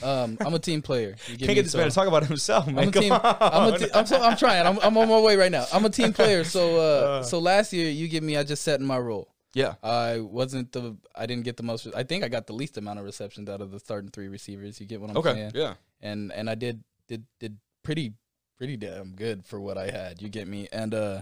Um, 0.04 0.38
I'm 0.39 0.54
a 0.54 0.60
team 0.60 0.82
player. 0.82 1.15
You 1.28 1.38
Can't 1.38 1.56
get 1.56 1.63
this 1.63 1.76
man 1.76 1.89
to 1.89 1.94
talk 1.94 2.08
about 2.08 2.24
himself, 2.26 2.67
man. 2.67 2.78
I'm 2.80 2.88
a 2.89 2.91
team. 2.91 3.12
I'm, 3.12 3.74
a 3.74 3.78
te- 3.78 3.89
I'm, 3.94 4.06
so, 4.06 4.22
I'm 4.22 4.38
trying. 4.38 4.65
I'm, 4.65 4.80
I'm 4.82 4.96
on 4.98 5.10
my 5.10 5.20
way 5.20 5.36
right 5.36 5.52
now. 5.52 5.65
I'm 5.74 5.84
a 5.84 5.89
team 5.89 6.13
player. 6.20 6.44
So, 6.46 6.78
uh, 6.78 6.80
Uh. 7.20 7.24
so 7.24 7.39
last 7.39 7.74
year 7.74 7.89
you 7.89 8.08
give 8.08 8.24
me. 8.24 8.38
I 8.38 8.44
just 8.44 8.62
sat 8.63 8.80
in 8.80 8.86
my 8.86 8.98
role. 9.00 9.28
Yeah. 9.54 9.76
I 9.84 10.20
wasn't 10.20 10.72
the. 10.72 10.98
I 11.16 11.26
didn't 11.26 11.44
get 11.44 11.58
the 11.58 11.64
most. 11.64 11.88
I 11.96 12.04
think 12.04 12.24
I 12.24 12.30
got 12.30 12.48
the 12.48 12.54
least 12.54 12.78
amount 12.78 13.00
of 13.00 13.06
receptions 13.06 13.50
out 13.50 13.62
of 13.62 13.72
the 13.72 13.80
starting 13.80 14.10
three 14.12 14.28
receivers. 14.30 14.80
You 14.80 14.86
get 14.88 15.02
what 15.02 15.10
I'm 15.10 15.18
Okay. 15.18 15.34
saying? 15.34 15.52
Yeah. 15.56 15.74
And 16.02 16.32
and 16.32 16.50
I 16.50 16.56
did 16.56 16.84
did 17.08 17.26
did 17.40 17.58
pretty 17.84 18.14
pretty 18.58 18.78
damn 18.78 19.14
good 19.16 19.46
for 19.46 19.60
what 19.60 19.78
I 19.78 19.90
had. 19.92 20.22
You 20.22 20.30
get 20.30 20.48
me? 20.48 20.68
And 20.72 20.94
uh, 20.94 21.22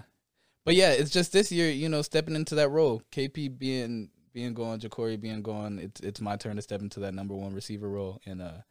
but 0.66 0.76
yeah, 0.76 0.92
it's 0.92 1.10
just 1.10 1.32
this 1.32 1.52
year. 1.52 1.72
You 1.72 1.90
know, 1.90 2.02
stepping 2.02 2.36
into 2.36 2.56
that 2.56 2.70
role. 2.70 3.02
KP 3.12 3.58
being 3.58 4.10
being 4.32 4.54
gone, 4.54 4.80
JaCorey 4.80 5.20
being 5.20 5.42
gone. 5.42 5.80
It's 5.80 6.00
it's 6.02 6.22
my 6.22 6.36
turn 6.36 6.56
to 6.58 6.62
step 6.62 6.82
into 6.82 7.00
that 7.00 7.14
number 7.16 7.34
one 7.34 7.54
receiver 7.56 7.90
role. 7.90 8.22
And 8.28 8.42
uh, 8.42 8.62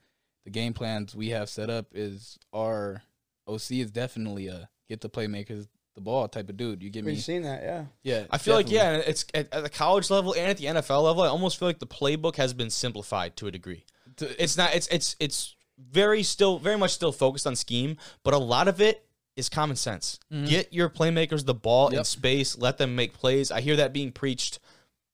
the 0.44 0.50
game 0.50 0.72
plans 0.72 1.16
we 1.16 1.30
have 1.30 1.48
set 1.48 1.68
up 1.68 1.86
is 1.94 2.38
our 2.52 3.02
OC 3.48 3.72
is 3.72 3.90
definitely 3.90 4.46
a 4.46 4.68
get 4.88 5.00
the 5.00 5.10
playmakers 5.10 5.66
the 5.98 6.04
ball 6.04 6.28
type 6.28 6.48
of 6.48 6.56
dude. 6.56 6.82
You 6.82 6.90
get 6.90 7.04
me? 7.04 7.12
We've 7.12 7.22
seen 7.22 7.42
that, 7.42 7.62
yeah. 7.62 7.84
Yeah. 8.02 8.24
I 8.30 8.38
feel 8.38 8.54
like 8.54 8.70
yeah, 8.70 8.92
it's 8.96 9.26
at, 9.34 9.52
at 9.52 9.62
the 9.64 9.68
college 9.68 10.10
level 10.10 10.32
and 10.32 10.48
at 10.48 10.56
the 10.56 10.66
NFL 10.66 11.02
level. 11.02 11.22
I 11.22 11.28
almost 11.28 11.58
feel 11.58 11.68
like 11.68 11.80
the 11.80 11.86
playbook 11.86 12.36
has 12.36 12.54
been 12.54 12.70
simplified 12.70 13.36
to 13.36 13.48
a 13.48 13.50
degree. 13.50 13.84
It's 14.20 14.56
not. 14.56 14.74
It's 14.74 14.86
it's 14.88 15.16
it's 15.20 15.56
very 15.78 16.22
still 16.22 16.58
very 16.58 16.78
much 16.78 16.92
still 16.92 17.12
focused 17.12 17.46
on 17.46 17.56
scheme, 17.56 17.96
but 18.22 18.34
a 18.34 18.38
lot 18.38 18.68
of 18.68 18.80
it 18.80 19.04
is 19.36 19.48
common 19.48 19.76
sense. 19.76 20.18
Mm-hmm. 20.32 20.46
Get 20.46 20.72
your 20.72 20.88
playmakers 20.88 21.44
the 21.44 21.54
ball 21.54 21.88
in 21.88 22.04
space. 22.04 22.56
Let 22.56 22.78
them 22.78 22.96
make 22.96 23.12
plays. 23.12 23.50
I 23.50 23.60
hear 23.60 23.76
that 23.76 23.92
being 23.92 24.12
preached, 24.12 24.58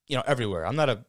you 0.07 0.17
know, 0.17 0.23
everywhere. 0.27 0.67
I'm 0.67 0.77
not 0.77 0.89
a, 0.89 1.05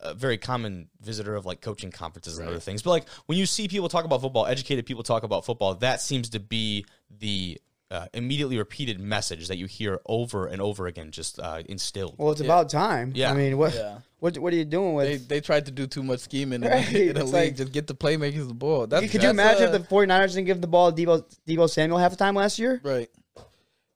a 0.00 0.14
very 0.14 0.36
common 0.36 0.88
visitor 1.00 1.34
of 1.34 1.46
like 1.46 1.60
coaching 1.62 1.90
conferences 1.90 2.38
and 2.38 2.48
other 2.48 2.60
things, 2.60 2.82
but 2.82 2.90
like 2.90 3.08
when 3.26 3.38
you 3.38 3.46
see 3.46 3.68
people 3.68 3.88
talk 3.88 4.04
about 4.04 4.20
football, 4.20 4.46
educated 4.46 4.84
people 4.84 5.02
talk 5.02 5.22
about 5.22 5.46
football, 5.46 5.74
that 5.76 6.02
seems 6.02 6.30
to 6.30 6.40
be 6.40 6.84
the 7.10 7.58
uh, 7.90 8.06
immediately 8.14 8.56
repeated 8.58 8.98
message 8.98 9.48
that 9.48 9.56
you 9.58 9.66
hear 9.66 10.00
over 10.06 10.46
and 10.46 10.60
over 10.62 10.86
again, 10.86 11.10
just 11.10 11.38
uh, 11.38 11.62
instilled. 11.68 12.16
Well, 12.18 12.32
it's 12.32 12.40
about 12.40 12.68
time. 12.70 13.12
Yeah. 13.14 13.30
I 13.30 13.34
mean, 13.34 13.56
what 13.58 13.74
Yeah. 13.74 13.98
what 14.18 14.36
what 14.38 14.52
are 14.52 14.56
you 14.56 14.64
doing 14.64 14.94
with? 14.94 15.06
They 15.06 15.16
they 15.36 15.40
tried 15.40 15.66
to 15.66 15.72
do 15.72 15.86
too 15.86 16.02
much 16.02 16.20
scheming 16.20 16.62
in, 16.64 16.70
Right, 16.70 16.86
the, 16.86 17.08
in 17.08 17.14
the 17.14 17.20
it's 17.20 17.32
league. 17.32 17.48
like- 17.50 17.56
just 17.56 17.72
get 17.72 17.86
the 17.86 17.94
playmakers 17.94 18.48
the 18.48 18.54
ball. 18.54 18.86
That's, 18.86 19.10
could 19.12 19.22
you 19.22 19.30
imagine 19.30 19.68
uh, 19.68 19.72
if 19.72 19.82
the 19.82 19.88
49ers 19.94 20.34
didn't 20.34 20.46
give 20.46 20.60
the 20.60 20.66
ball 20.66 20.90
to 20.92 21.02
Deebo, 21.06 21.24
Deebo 21.46 21.68
Samuel 21.70 21.98
half 21.98 22.10
the 22.10 22.16
time 22.16 22.34
last 22.34 22.58
year? 22.58 22.80
right? 22.82 23.08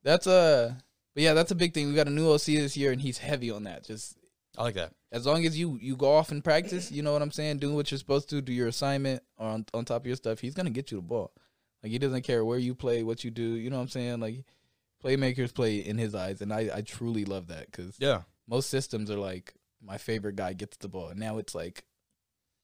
That's 0.05 0.27
a 0.27 0.77
but 1.15 1.23
yeah, 1.23 1.33
that's 1.35 1.51
a 1.51 1.55
big 1.57 1.75
thing. 1.75 1.89
We 1.89 1.95
got 1.95 2.07
a 2.07 2.11
new 2.11 2.31
OC 2.31 2.45
this 2.47 2.77
year, 2.77 2.93
and 2.93 3.01
he's 3.01 3.19
heavy 3.19 3.51
on 3.51 3.65
that. 3.65 3.85
Just 3.85 4.17
I 4.57 4.63
like 4.63 4.75
that. 4.75 4.93
as 5.13 5.27
long 5.27 5.45
as 5.47 5.59
you 5.59 5.79
you 5.81 5.97
go 5.97 6.13
off 6.13 6.31
and 6.31 6.45
practice, 6.45 6.93
you 6.93 7.03
know 7.03 7.13
what 7.13 7.23
I'm 7.23 7.33
saying, 7.33 7.59
doing 7.59 7.75
what 7.75 7.91
you're 7.91 7.99
supposed 7.99 8.29
to, 8.31 8.41
do 8.41 8.53
your 8.53 8.69
assignment 8.69 9.23
on 9.39 9.65
on 9.75 9.85
top 9.85 10.03
of 10.03 10.07
your 10.07 10.17
stuff. 10.17 10.39
He's 10.41 10.55
gonna 10.55 10.71
get 10.71 10.91
you 10.93 10.99
the 10.99 11.03
ball. 11.03 11.33
Like 11.83 11.93
he 11.93 11.99
doesn't 11.99 12.23
care 12.23 12.45
where 12.45 12.59
you 12.59 12.75
play, 12.75 13.03
what 13.05 13.23
you 13.25 13.31
do. 13.31 13.43
You 13.55 13.71
know 13.71 13.77
what 13.77 13.83
I'm 13.83 13.89
saying? 13.89 14.21
Like 14.21 14.45
playmakers 15.05 15.55
play 15.55 15.77
in 15.79 15.97
his 15.99 16.15
eyes, 16.15 16.41
and 16.41 16.53
I 16.53 16.71
I 16.75 16.81
truly 16.83 17.25
love 17.25 17.49
that 17.49 17.67
because 17.67 17.97
Yeah. 18.01 18.23
most 18.49 18.69
systems 18.71 19.11
are 19.11 19.19
like 19.19 19.55
my 19.81 19.97
favorite 19.99 20.35
guy 20.37 20.55
gets 20.55 20.77
the 20.79 20.89
ball. 20.89 21.13
Now 21.15 21.39
it's 21.39 21.55
like 21.55 21.85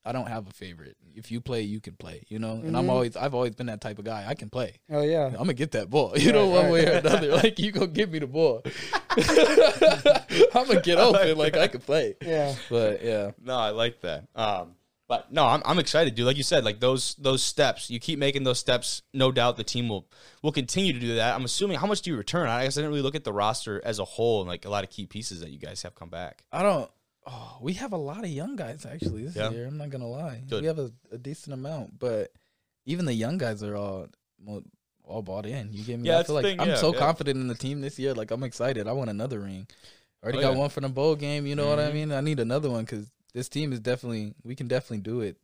I 0.07 0.13
don't 0.13 0.27
have 0.27 0.47
a 0.47 0.51
favorite. 0.51 0.97
If 1.15 1.31
you 1.31 1.41
play, 1.41 1.63
you 1.63 1.81
can 1.81 1.95
play. 1.95 2.25
You 2.29 2.39
know, 2.39 2.55
and 2.55 2.77
I'm 2.77 2.87
Mhm. 2.87 2.91
always 2.91 3.17
I've 3.17 3.35
always 3.35 3.55
been 3.55 3.69
that 3.69 3.81
type 3.81 3.99
of 3.99 4.05
guy. 4.05 4.25
I 4.29 4.35
can 4.35 4.51
play. 4.51 4.81
Oh 4.91 5.01
yeah. 5.03 5.27
I'm 5.29 5.33
gonna 5.35 5.55
get 5.55 5.71
that 5.73 5.89
ball. 5.91 6.13
You 6.19 6.33
know, 6.33 6.49
one 6.49 6.65
right. 6.65 6.73
way 6.73 6.87
or 6.89 6.99
another. 6.99 7.31
Like 7.43 7.59
you 7.61 7.71
gonna 7.73 7.87
give 7.87 8.11
me 8.11 8.19
the 8.19 8.27
ball. 8.27 8.63
I'm 9.17 10.67
gonna 10.67 10.81
get 10.83 10.99
open. 10.99 11.39
Like 11.39 11.57
I 11.57 11.69
can 11.69 11.81
play. 11.81 12.17
Yeah. 12.21 12.55
But 12.69 13.03
yeah, 13.05 13.31
No, 13.43 13.57
I 13.57 13.71
like 13.71 14.01
that. 14.03 14.27
Um, 14.35 14.75
but 15.09 15.31
no, 15.33 15.45
I'm, 15.47 15.63
I'm 15.65 15.79
excited, 15.79 16.15
dude. 16.15 16.27
Like 16.27 16.37
you 16.37 16.43
said, 16.43 16.65
like 16.65 16.81
those 16.81 17.15
those 17.17 17.43
steps, 17.43 17.91
you 17.91 17.99
keep 18.01 18.19
making 18.19 18.45
those 18.45 18.59
steps. 18.59 19.03
No 19.13 19.31
doubt 19.33 19.57
the 19.57 19.65
team 19.65 19.89
will 19.89 20.09
will 20.43 20.53
continue 20.53 20.93
to 20.93 20.99
do 21.01 21.15
that. 21.17 21.35
I'm 21.35 21.45
assuming. 21.45 21.79
How 21.79 21.87
much 21.87 22.03
do 22.03 22.11
you 22.11 22.17
return? 22.17 22.49
I 22.49 22.65
guess 22.65 22.77
I 22.77 22.81
didn't 22.81 22.91
really 22.91 23.03
look 23.03 23.15
at 23.15 23.25
the 23.25 23.33
roster 23.33 23.81
as 23.85 23.99
a 23.99 24.05
whole 24.05 24.41
and 24.41 24.49
like 24.49 24.65
a 24.65 24.71
lot 24.71 24.85
of 24.85 24.91
key 24.91 25.07
pieces 25.07 25.41
that 25.41 25.51
you 25.51 25.59
guys 25.59 25.83
have 25.83 25.95
come 25.95 26.09
back. 26.11 26.45
I 26.53 26.63
don't. 26.63 26.91
Oh, 27.27 27.57
we 27.63 27.73
have 27.75 27.93
a 27.93 27.97
lot 27.97 28.23
of 28.25 28.29
young 28.31 28.55
guys 28.55 28.85
actually 28.85 29.25
this 29.25 29.35
Yeah. 29.37 29.51
year. 29.51 29.67
I'm 29.67 29.79
not 29.79 29.91
gonna 29.91 30.09
lie. 30.09 30.43
Good. 30.49 30.61
We 30.63 30.67
have 30.69 30.79
a, 30.79 30.91
a 31.13 31.19
decent 31.19 31.55
amount, 31.55 31.99
but 31.99 32.31
even 32.87 33.07
the 33.07 33.15
young 33.15 33.39
guys 33.39 33.63
are 33.63 33.77
all 33.77 34.09
all 35.05 35.23
bought 35.23 35.47
in. 35.47 35.73
You 35.73 35.85
get 35.85 36.01
me? 36.01 36.09
Yeah, 36.09 36.19
I 36.19 36.23
feel 36.23 36.35
like 36.35 36.45
thing, 36.45 36.61
I'm 36.61 36.69
yeah, 36.69 36.77
so 36.77 36.93
yeah. 36.93 36.99
confident 36.99 37.39
in 37.39 37.47
the 37.49 37.55
team 37.55 37.81
this 37.81 37.99
year. 37.99 38.15
Like 38.15 38.31
I'm 38.31 38.43
excited. 38.43 38.87
I 38.89 38.93
want 38.93 39.11
another 39.11 39.41
ring. 39.41 39.67
Already 40.23 40.39
Oh, 40.39 40.43
got 40.43 40.57
one 40.57 40.71
for 40.71 40.81
the 40.81 40.89
bowl 40.89 41.15
game. 41.17 41.47
You 41.47 41.55
know 41.55 41.69
what 41.69 41.79
I 41.79 41.91
Mhm. 41.91 41.95
mean? 41.95 42.13
I 42.13 42.21
need 42.23 42.41
another 42.41 42.71
one 42.71 42.85
because 42.85 43.11
this 43.35 43.49
team 43.49 43.73
is 43.73 43.81
definitely. 43.81 44.35
We 44.43 44.55
can 44.55 44.69
definitely 44.69 44.99
do 44.99 45.21
it. 45.21 45.37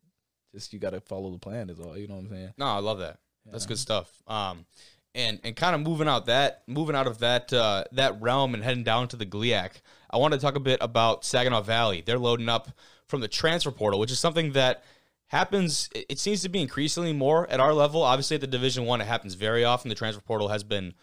Just 0.54 0.72
you 0.72 0.78
got 0.78 0.90
to 0.90 1.00
follow 1.00 1.30
the 1.30 1.38
plan. 1.38 1.70
Is 1.70 1.80
all. 1.80 1.96
You 1.96 2.08
know 2.08 2.14
what 2.14 2.24
I'm 2.24 2.30
saying? 2.30 2.54
No, 2.56 2.66
I 2.66 2.78
love 2.78 3.00
that. 3.00 3.18
That's 3.50 3.66
good 3.66 3.78
stuff. 3.78 4.22
Um, 4.26 4.66
and 5.14 5.40
and 5.42 5.56
kind 5.56 5.74
of 5.74 5.80
moving 5.80 6.08
out 6.08 6.26
that 6.26 6.62
moving 6.66 6.94
out 6.94 7.06
of 7.06 7.18
that 7.18 7.52
uh, 7.52 7.84
that 7.92 8.20
realm 8.20 8.54
and 8.54 8.62
heading 8.62 8.84
down 8.84 9.08
to 9.08 9.16
the 9.16 9.26
GLIAC. 9.26 9.80
I 10.10 10.18
want 10.18 10.34
to 10.34 10.40
talk 10.40 10.56
a 10.56 10.60
bit 10.60 10.78
about 10.80 11.24
Saginaw 11.24 11.62
Valley. 11.62 12.02
They're 12.04 12.18
loading 12.18 12.48
up 12.48 12.68
from 13.06 13.20
the 13.20 13.28
transfer 13.28 13.70
portal, 13.70 13.98
which 13.98 14.12
is 14.12 14.18
something 14.18 14.52
that 14.52 14.84
happens. 15.28 15.88
It 15.94 16.06
it 16.10 16.18
seems 16.18 16.42
to 16.42 16.48
be 16.48 16.62
increasingly 16.62 17.12
more 17.12 17.48
at 17.50 17.60
our 17.60 17.74
level. 17.74 18.02
Obviously, 18.02 18.36
at 18.36 18.40
the 18.40 18.46
Division 18.46 18.84
One, 18.84 19.00
it 19.00 19.06
happens 19.06 19.34
very 19.34 19.64
often. 19.64 19.88
The 19.88 19.94
transfer 19.94 20.22
portal 20.22 20.48
has 20.48 20.62
been 20.62 20.94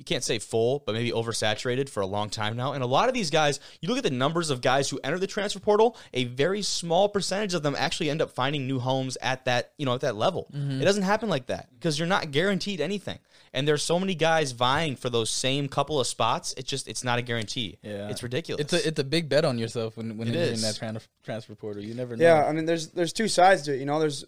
you 0.00 0.04
can't 0.04 0.24
say 0.24 0.38
full, 0.38 0.82
but 0.86 0.94
maybe 0.94 1.12
oversaturated 1.12 1.90
for 1.90 2.00
a 2.00 2.06
long 2.06 2.30
time 2.30 2.56
now. 2.56 2.72
And 2.72 2.82
a 2.82 2.86
lot 2.86 3.08
of 3.08 3.14
these 3.14 3.28
guys, 3.28 3.60
you 3.82 3.88
look 3.90 3.98
at 3.98 4.02
the 4.02 4.10
numbers 4.10 4.48
of 4.48 4.62
guys 4.62 4.88
who 4.88 4.98
enter 5.04 5.18
the 5.18 5.26
transfer 5.26 5.60
portal, 5.60 5.94
a 6.14 6.24
very 6.24 6.62
small 6.62 7.06
percentage 7.10 7.52
of 7.52 7.62
them 7.62 7.76
actually 7.76 8.08
end 8.08 8.22
up 8.22 8.30
finding 8.30 8.66
new 8.66 8.78
homes 8.78 9.18
at 9.20 9.44
that, 9.44 9.72
you 9.76 9.84
know, 9.84 9.92
at 9.94 10.00
that 10.00 10.16
level. 10.16 10.48
Mm-hmm. 10.56 10.80
It 10.80 10.84
doesn't 10.86 11.02
happen 11.02 11.28
like 11.28 11.46
that 11.48 11.68
because 11.74 11.98
you're 11.98 12.08
not 12.08 12.30
guaranteed 12.30 12.80
anything. 12.80 13.18
And 13.52 13.68
there's 13.68 13.82
so 13.82 14.00
many 14.00 14.14
guys 14.14 14.52
vying 14.52 14.96
for 14.96 15.10
those 15.10 15.28
same 15.28 15.68
couple 15.68 16.00
of 16.00 16.06
spots. 16.06 16.54
It's 16.56 16.70
just 16.70 16.88
it's 16.88 17.04
not 17.04 17.18
a 17.18 17.22
guarantee. 17.22 17.76
Yeah. 17.82 18.08
It's 18.08 18.22
ridiculous. 18.22 18.62
It's 18.62 18.72
a 18.72 18.88
it's 18.88 19.00
a 19.00 19.04
big 19.04 19.28
bet 19.28 19.44
on 19.44 19.58
yourself 19.58 19.98
when 19.98 20.16
when 20.16 20.28
It 20.28 20.34
you're 20.34 20.44
in 20.44 20.60
that 20.62 20.76
trans- 20.76 21.06
transfer 21.24 21.54
portal. 21.54 21.84
You 21.84 21.92
never 21.92 22.16
know. 22.16 22.24
Yeah, 22.24 22.46
I 22.46 22.52
mean, 22.52 22.64
there's 22.64 22.88
there's 22.88 23.12
two 23.12 23.28
sides 23.28 23.62
to 23.62 23.74
it. 23.74 23.80
You 23.80 23.84
know, 23.84 24.00
there's 24.00 24.24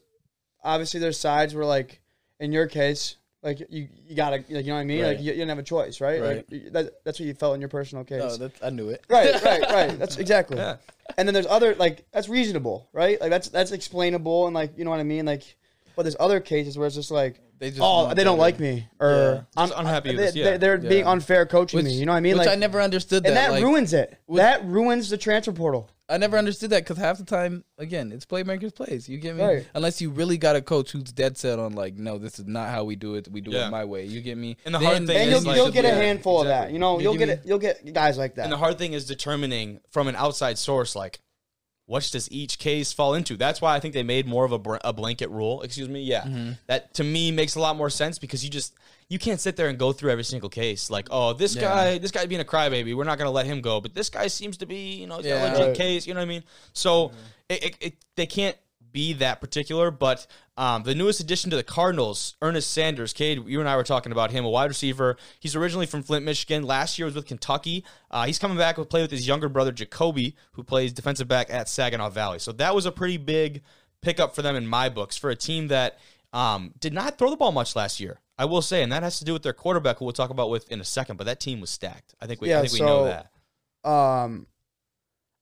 obviously 0.62 1.00
there's 1.00 1.18
sides 1.18 1.54
where 1.54 1.64
like 1.64 2.02
in 2.40 2.52
your 2.52 2.66
case, 2.66 3.16
Like 3.42 3.58
you, 3.70 3.88
you 4.08 4.14
gotta, 4.14 4.36
like, 4.36 4.48
you 4.48 4.54
know 4.68 4.74
what 4.74 4.80
I 4.80 4.84
mean? 4.84 5.00
Right. 5.02 5.08
Like 5.08 5.18
you, 5.18 5.24
you 5.24 5.32
didn't 5.32 5.48
have 5.48 5.58
a 5.58 5.62
choice, 5.64 6.00
right? 6.00 6.20
Right. 6.20 6.36
Like 6.36 6.46
you- 6.50 6.70
that, 6.70 7.04
that's 7.04 7.18
what 7.18 7.26
you 7.26 7.34
felt 7.34 7.54
in 7.56 7.60
your 7.60 7.68
personal 7.68 8.04
case. 8.04 8.22
Oh, 8.24 8.36
that's, 8.36 8.62
I 8.62 8.70
knew 8.70 8.88
it. 8.90 9.02
right, 9.08 9.34
right, 9.44 9.62
right. 9.62 9.98
That's 9.98 10.16
exactly. 10.16 10.58
Yeah. 10.58 10.76
And 11.18 11.26
then 11.28 11.34
there's 11.34 11.46
other 11.46 11.74
like 11.74 12.06
that's 12.12 12.28
reasonable, 12.28 12.88
right? 12.92 13.20
Like 13.20 13.30
that's 13.30 13.48
that's 13.48 13.72
explainable 13.72 14.46
and 14.46 14.54
like 14.54 14.78
you 14.78 14.84
know 14.84 14.90
what 14.90 15.00
I 15.00 15.04
mean? 15.04 15.26
Like, 15.26 15.42
but 15.96 16.02
there's 16.04 16.16
other 16.20 16.38
cases 16.40 16.78
where 16.78 16.86
it's 16.86 16.94
just 16.96 17.10
like, 17.10 17.40
They 17.62 17.70
just 17.70 17.80
oh, 17.80 18.12
they 18.12 18.24
don't 18.24 18.38
like 18.38 18.58
me, 18.58 18.88
or 18.98 19.10
Yeah. 19.10 19.40
I'm 19.56 19.68
Just 19.68 19.78
unhappy 19.78 20.08
with 20.08 20.16
they, 20.18 20.24
this, 20.26 20.34
yeah. 20.34 20.56
they, 20.56 20.68
are 20.68 20.78
being 20.78 21.04
Yeah. 21.04 21.12
unfair 21.12 21.46
coaching 21.46 21.76
Which, 21.78 21.86
me. 21.86 21.92
You 21.92 22.06
know 22.06 22.10
what 22.12 22.16
I 22.16 22.20
mean? 22.20 22.32
Which 22.36 22.46
like, 22.46 22.56
I 22.56 22.58
never 22.58 22.80
understood 22.80 23.22
that. 23.22 23.28
and 23.28 23.36
that 23.36 23.52
like, 23.52 23.62
ruins 23.62 23.92
it. 23.92 24.18
with- 24.26 24.38
that 24.42 24.64
ruins 24.64 25.10
the 25.10 25.16
transfer 25.16 25.52
portal. 25.52 25.88
I 26.08 26.18
never 26.18 26.36
understood 26.36 26.70
that 26.70 26.82
because 26.82 26.98
half 26.98 27.18
the 27.18 27.24
time, 27.24 27.62
again, 27.78 28.10
it's 28.10 28.26
playmakers 28.26 28.74
plays. 28.74 29.08
You 29.08 29.16
get 29.18 29.36
me? 29.36 29.44
Right. 29.44 29.66
Unless 29.74 30.00
you 30.00 30.10
really 30.10 30.38
got 30.38 30.56
a 30.56 30.60
coach 30.60 30.90
who's 30.90 31.04
dead 31.04 31.38
set 31.38 31.60
on 31.60 31.74
like, 31.74 31.94
no, 31.94 32.18
this 32.18 32.40
is 32.40 32.46
not 32.48 32.68
how 32.70 32.82
we 32.82 32.96
do 32.96 33.14
it. 33.14 33.28
We 33.30 33.40
do 33.40 33.52
Yeah. 33.52 33.68
it 33.68 33.70
my 33.70 33.84
way. 33.84 34.06
You 34.06 34.20
get 34.22 34.36
me? 34.36 34.56
And 34.64 34.74
the 34.74 34.80
hard 34.80 35.06
thing 35.06 35.16
And 35.16 35.30
is, 35.30 35.30
you'll, 35.30 35.42
like- 35.52 35.56
you'll 35.56 35.70
get 35.70 35.84
a 35.84 35.88
Yeah, 35.88 35.94
handful 35.94 36.40
of 36.40 36.48
that. 36.48 36.72
You 36.72 36.80
know, 36.80 36.96
You 36.98 37.04
you'll 37.04 37.12
give 37.12 37.20
get 37.20 37.28
me- 37.28 37.34
it. 37.34 37.42
You'll 37.46 37.58
get 37.60 37.94
guys 37.94 38.18
like 38.18 38.34
that. 38.34 38.42
And 38.42 38.52
the 38.52 38.56
hard 38.58 38.76
thing 38.76 38.92
is 38.92 39.06
determining 39.06 39.78
from 39.92 40.08
an 40.08 40.16
outside 40.16 40.58
source, 40.58 40.96
like, 40.96 41.20
what 41.92 42.08
does 42.10 42.30
each 42.32 42.58
case 42.58 42.90
fall 42.90 43.12
into? 43.12 43.36
That's 43.36 43.60
why 43.60 43.74
I 43.76 43.80
think 43.80 43.92
they 43.92 44.02
made 44.02 44.26
more 44.26 44.46
of 44.46 44.52
a, 44.52 44.58
br- 44.58 44.78
a 44.82 44.94
blanket 44.94 45.28
rule. 45.28 45.60
Excuse 45.60 45.90
me. 45.90 46.00
Yeah. 46.02 46.22
Mm-hmm. 46.22 46.52
That 46.66 46.94
to 46.94 47.04
me 47.04 47.30
makes 47.30 47.54
a 47.54 47.60
lot 47.60 47.76
more 47.76 47.90
sense 47.90 48.18
because 48.18 48.42
you 48.42 48.48
just, 48.48 48.74
you 49.10 49.18
can't 49.18 49.38
sit 49.38 49.56
there 49.56 49.68
and 49.68 49.78
go 49.78 49.92
through 49.92 50.10
every 50.10 50.24
single 50.24 50.48
case. 50.48 50.88
Like, 50.88 51.08
oh, 51.10 51.34
this 51.34 51.54
Yeah. 51.54 51.60
guy, 51.62 51.98
this 51.98 52.10
guy 52.10 52.24
being 52.24 52.40
a 52.40 52.44
crybaby, 52.44 52.96
we're 52.96 53.04
not 53.04 53.18
going 53.18 53.26
to 53.26 53.30
let 53.40 53.44
him 53.44 53.60
go. 53.60 53.78
But 53.82 53.94
this 53.94 54.08
guy 54.08 54.28
seems 54.28 54.56
to 54.58 54.66
be, 54.66 54.94
you 54.94 55.06
know, 55.06 55.18
he's 55.18 55.26
a 55.26 55.34
legit 55.50 55.66
Right. 55.66 55.76
case. 55.76 56.06
You 56.06 56.14
know 56.14 56.20
what 56.20 56.24
I 56.24 56.28
mean? 56.28 56.44
So 56.72 57.12
it, 57.50 57.62
it, 57.64 57.76
it, 57.82 57.94
they 58.16 58.24
can't 58.26 58.56
be 58.90 59.12
that 59.14 59.42
particular. 59.42 59.90
But 59.90 60.26
um, 60.56 60.82
the 60.82 60.94
newest 60.94 61.20
addition 61.20 61.48
to 61.50 61.56
the 61.56 61.62
Cardinals, 61.62 62.36
Ernest 62.42 62.70
Sanders, 62.70 63.12
Cade, 63.12 63.42
you 63.46 63.58
and 63.60 63.68
I 63.68 63.76
were 63.76 63.82
talking 63.84 64.12
about 64.12 64.30
him, 64.32 64.44
a 64.44 64.50
wide 64.50 64.68
receiver. 64.68 65.16
He's 65.40 65.56
originally 65.56 65.86
from 65.86 66.02
Flint, 66.02 66.24
Michigan. 66.24 66.62
Last 66.62 66.98
year 66.98 67.06
was 67.06 67.14
with 67.14 67.26
Kentucky. 67.26 67.84
Uh, 68.10 68.26
he's 68.26 68.38
coming 68.38 68.58
back 68.58 68.76
to 68.76 68.84
play 68.84 69.00
with 69.02 69.10
his 69.10 69.26
younger 69.26 69.48
brother 69.48 69.72
Jacoby, 69.72 70.36
who 70.52 70.62
plays 70.62 70.92
defensive 70.92 71.26
back 71.28 71.48
at 71.50 71.68
Saginaw 71.68 72.10
Valley. 72.10 72.38
So 72.38 72.52
that 72.52 72.74
was 72.74 72.84
a 72.84 72.92
pretty 72.92 73.16
big 73.16 73.62
pickup 74.02 74.34
for 74.34 74.42
them 74.42 74.54
in 74.56 74.66
my 74.66 74.88
books 74.88 75.16
for 75.16 75.30
a 75.30 75.36
team 75.36 75.68
that 75.68 75.98
um, 76.32 76.72
did 76.78 76.92
not 76.92 77.16
throw 77.18 77.30
the 77.30 77.36
ball 77.36 77.52
much 77.52 77.74
last 77.74 77.98
year. 78.00 78.18
I 78.38 78.44
will 78.44 78.62
say, 78.62 78.82
and 78.82 78.90
that 78.92 79.02
has 79.02 79.18
to 79.20 79.24
do 79.24 79.32
with 79.32 79.42
their 79.42 79.52
quarterback, 79.52 79.98
who 79.98 80.04
we'll 80.04 80.12
talk 80.12 80.30
about 80.30 80.50
with 80.50 80.70
in 80.70 80.80
a 80.80 80.84
second. 80.84 81.16
But 81.16 81.24
that 81.24 81.38
team 81.40 81.60
was 81.60 81.70
stacked. 81.70 82.14
I 82.20 82.26
think 82.26 82.40
we, 82.40 82.52
I 82.52 82.56
Yeah, 82.56 82.60
think 82.62 82.72
we 82.74 82.80
know 82.80 83.04
that. 83.04 83.90
um, 83.90 84.46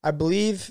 I 0.05 0.11
believe 0.11 0.71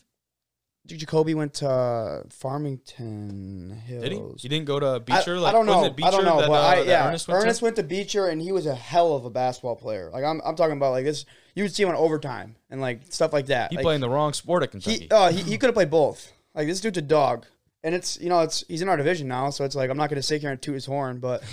Jacoby 0.98 1.34
went 1.34 1.54
to 1.56 2.24
Farmington 2.30 3.82
Hills. 3.86 4.04
Did 4.04 4.12
he? 4.12 4.22
He 4.38 4.48
didn't 4.48 4.66
go 4.66 4.80
to 4.80 5.00
Beecher. 5.00 5.36
I 5.36 5.40
like, 5.40 5.54
don't 5.54 5.66
know. 5.66 5.78
wasn't 5.78 5.94
it 5.94 5.98
Beecher 5.98 6.08
I 6.08 6.12
don't 6.12 6.26
know. 6.26 6.40
That, 6.42 6.48
but 6.48 6.54
uh, 6.54 6.82
I, 6.82 6.82
yeah, 6.84 7.08
Ernest 7.08 7.28
went 7.28 7.58
to? 7.58 7.64
went 7.64 7.76
to 7.78 7.84
Beecher, 7.84 8.28
and 8.28 8.42
he 8.42 8.52
was 8.52 8.66
a 8.66 8.76
hell 8.76 9.14
of 9.16 9.26
a 9.26 9.30
basketball 9.30 9.76
player. 9.76 10.10
Like 10.12 10.24
I'm, 10.24 10.42
I'm 10.46 10.56
talking 10.56 10.78
about 10.78 10.92
like 10.92 11.06
this. 11.06 11.26
You 11.56 11.64
would 11.64 11.74
see 11.74 11.84
him 11.84 11.90
on 11.90 11.96
overtime 11.96 12.56
and 12.70 12.82
like 12.82 13.02
stuff 13.10 13.34
like 13.34 13.48
that. 13.48 13.72
He 13.72 13.78
like, 13.78 13.84
playing 13.84 14.02
the 14.02 14.10
wrong 14.10 14.34
sport 14.34 14.64
at 14.64 14.72
Kentucky. 14.72 15.00
He, 15.00 15.10
uh, 15.10 15.32
he, 15.32 15.42
he 15.44 15.58
could 15.58 15.68
have 15.68 15.76
played 15.76 15.90
both. 15.90 16.32
Like 16.56 16.68
this 16.68 16.82
dude's 16.82 16.98
a 16.98 17.02
dog, 17.02 17.46
and 17.84 17.94
it's 17.96 18.20
you 18.20 18.30
know 18.30 18.42
it's 18.42 18.64
he's 18.68 18.82
in 18.82 18.90
our 18.90 18.98
division 18.98 19.28
now, 19.28 19.50
so 19.50 19.66
it's 19.66 19.76
like 19.76 19.90
I'm 19.90 19.98
not 19.98 20.10
going 20.10 20.18
to 20.18 20.24
sit 20.24 20.42
here 20.42 20.52
and 20.52 20.62
toot 20.62 20.76
his 20.76 20.86
horn, 20.86 21.20
but 21.20 21.44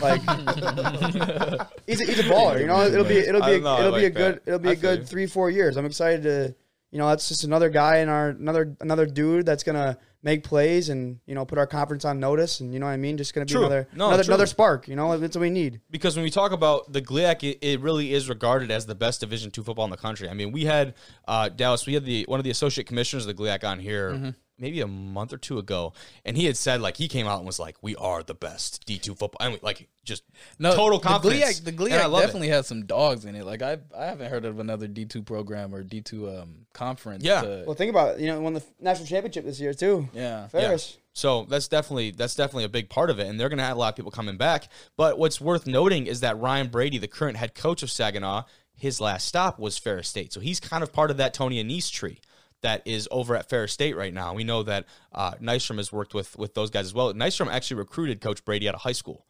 like 0.00 0.20
he's 1.86 2.00
a, 2.00 2.04
he's 2.04 2.18
a 2.20 2.24
baller. 2.24 2.60
You 2.60 2.66
know, 2.66 2.82
it'll 2.82 3.04
be 3.04 3.18
it'll 3.18 3.40
be 3.40 3.52
don't 3.52 3.62
know, 3.62 3.78
it'll 3.78 3.92
be 3.92 4.00
a 4.00 4.04
like 4.04 4.14
good 4.14 4.34
that. 4.36 4.42
it'll 4.46 4.58
be 4.58 4.68
I 4.70 4.72
a 4.72 4.76
good 4.76 5.08
three 5.08 5.26
four 5.26 5.50
years. 5.50 5.76
I'm 5.76 5.86
excited 5.86 6.22
to 6.22 6.54
you 6.90 6.98
know 6.98 7.08
that's 7.08 7.28
just 7.28 7.44
another 7.44 7.68
guy 7.68 7.98
in 7.98 8.08
our 8.08 8.28
another 8.30 8.76
another 8.80 9.06
dude 9.06 9.46
that's 9.46 9.62
gonna 9.62 9.98
make 10.22 10.44
plays 10.44 10.88
and 10.88 11.18
you 11.26 11.34
know 11.34 11.44
put 11.44 11.58
our 11.58 11.66
conference 11.66 12.04
on 12.04 12.20
notice 12.20 12.60
and 12.60 12.72
you 12.74 12.80
know 12.80 12.86
what 12.86 12.92
I 12.92 12.96
mean. 12.96 13.16
Just 13.16 13.34
gonna 13.34 13.46
be 13.46 13.52
True. 13.52 13.60
another 13.60 13.88
No, 13.94 14.08
another, 14.08 14.22
another 14.24 14.46
spark. 14.46 14.88
You 14.88 14.96
know, 14.96 15.16
that's 15.18 15.36
what 15.36 15.42
we 15.42 15.50
need. 15.50 15.80
because 15.90 16.16
when 16.16 16.24
we 16.24 16.30
talk 16.30 16.52
about 16.52 16.92
the 16.92 17.00
GLIAC, 17.00 17.42
it, 17.42 17.58
it 17.62 17.80
really 17.80 18.12
is 18.12 18.28
regarded 18.28 18.70
as 18.70 18.86
the 18.86 18.94
best 18.94 19.20
Division 19.20 19.50
two 19.50 19.62
football 19.62 19.84
in 19.84 19.90
the 19.90 19.96
country. 19.96 20.28
I 20.28 20.34
mean, 20.34 20.52
we 20.52 20.64
had 20.64 20.94
uh, 21.26 21.48
Dallas, 21.48 21.86
we 21.86 21.94
had 21.94 22.04
the 22.04 22.24
one 22.28 22.40
of 22.40 22.44
the 22.44 22.50
associate 22.50 22.86
commissioners 22.86 23.26
of 23.26 23.36
the 23.36 23.42
GLIAC 23.42 23.64
on 23.64 23.78
here. 23.78 24.12
Mm-hmm. 24.12 24.30
Maybe 24.60 24.80
a 24.82 24.86
month 24.86 25.32
or 25.32 25.38
two 25.38 25.58
ago, 25.58 25.94
and 26.24 26.36
he 26.36 26.44
had 26.44 26.56
said 26.56 26.80
like 26.80 26.96
he 26.96 27.08
came 27.08 27.26
out 27.26 27.38
and 27.38 27.46
was 27.46 27.58
like, 27.58 27.76
"We 27.82 27.96
are 27.96 28.22
the 28.22 28.34
best 28.34 28.84
D 28.86 28.98
two 28.98 29.14
football," 29.14 29.38
and 29.40 29.54
we, 29.54 29.60
like 29.62 29.88
just 30.04 30.22
total 30.60 30.98
confidence. 31.00 31.60
The 31.60 31.72
GLIAC, 31.72 31.78
the 31.78 31.84
And 31.94 32.02
I 32.02 32.06
GLIAC 32.06 32.18
it. 32.18 32.20
definitely 32.26 32.48
has 32.48 32.66
some 32.66 32.84
dogs 32.86 33.24
in 33.24 33.34
it. 33.34 33.44
Like 33.44 33.62
I, 33.62 33.78
I 33.96 34.04
haven't 34.06 34.30
heard 34.30 34.44
of 34.44 34.58
another 34.60 34.86
D 34.86 35.04
two 35.06 35.22
program 35.22 35.74
or 35.74 35.82
D 35.82 36.00
two 36.02 36.28
um 36.30 36.66
conference. 36.72 37.24
Yeah. 37.24 37.40
to- 37.42 37.64
Well, 37.66 37.74
think 37.74 37.90
about 37.90 38.16
it. 38.16 38.20
You 38.20 38.26
know, 38.28 38.40
won 38.40 38.52
the 38.54 38.62
national 38.80 39.06
championship 39.06 39.44
this 39.44 39.58
year 39.60 39.72
too. 39.74 40.08
yeah. 40.12 40.46
Ferris. 40.48 40.98
So 41.12 41.44
that's 41.44 41.66
definitely 41.68 42.12
that's 42.12 42.34
definitely 42.34 42.64
a 42.64 42.68
big 42.68 42.88
part 42.88 43.10
of 43.10 43.18
it, 43.18 43.26
and 43.26 43.40
they're 43.40 43.48
going 43.48 43.58
to 43.58 43.64
have 43.64 43.76
a 43.76 43.80
lot 43.80 43.88
of 43.88 43.96
people 43.96 44.10
coming 44.12 44.36
back. 44.36 44.68
But 44.96 45.18
what's 45.18 45.40
worth 45.40 45.66
noting 45.66 46.06
is 46.06 46.20
that 46.20 46.38
Ryan 46.38 46.68
Brady, 46.68 46.98
the 46.98 47.08
current 47.08 47.36
head 47.36 47.54
coach 47.54 47.82
of 47.82 47.90
Saginaw, 47.90 48.44
his 48.76 49.00
last 49.00 49.26
stop 49.26 49.58
was 49.58 49.76
Ferris 49.76 50.08
State, 50.08 50.32
so 50.32 50.40
he's 50.40 50.60
kind 50.60 50.82
of 50.82 50.92
part 50.92 51.10
of 51.10 51.16
that 51.18 51.34
Tony 51.34 51.62
Annese 51.62 51.90
tree 51.90 52.20
that 52.62 52.82
is 52.84 53.08
over 53.10 53.36
at 53.36 53.48
Ferris 53.48 53.72
State 53.72 53.96
right 53.96 54.12
now. 54.12 54.34
We 54.34 54.44
know 54.44 54.62
that 54.62 54.86
uh, 55.12 55.32
Nystrom 55.34 55.76
has 55.78 55.92
worked 55.92 56.14
with 56.14 56.36
with 56.38 56.54
those 56.54 56.70
guys 56.70 56.86
as 56.86 56.94
well. 56.94 57.12
Nystrom 57.12 57.50
actually 57.50 57.78
recruited 57.78 58.20
Coach 58.20 58.44
Brady 58.44 58.68
out 58.68 58.74
of 58.74 58.82
high 58.82 58.92
school. 58.92 59.26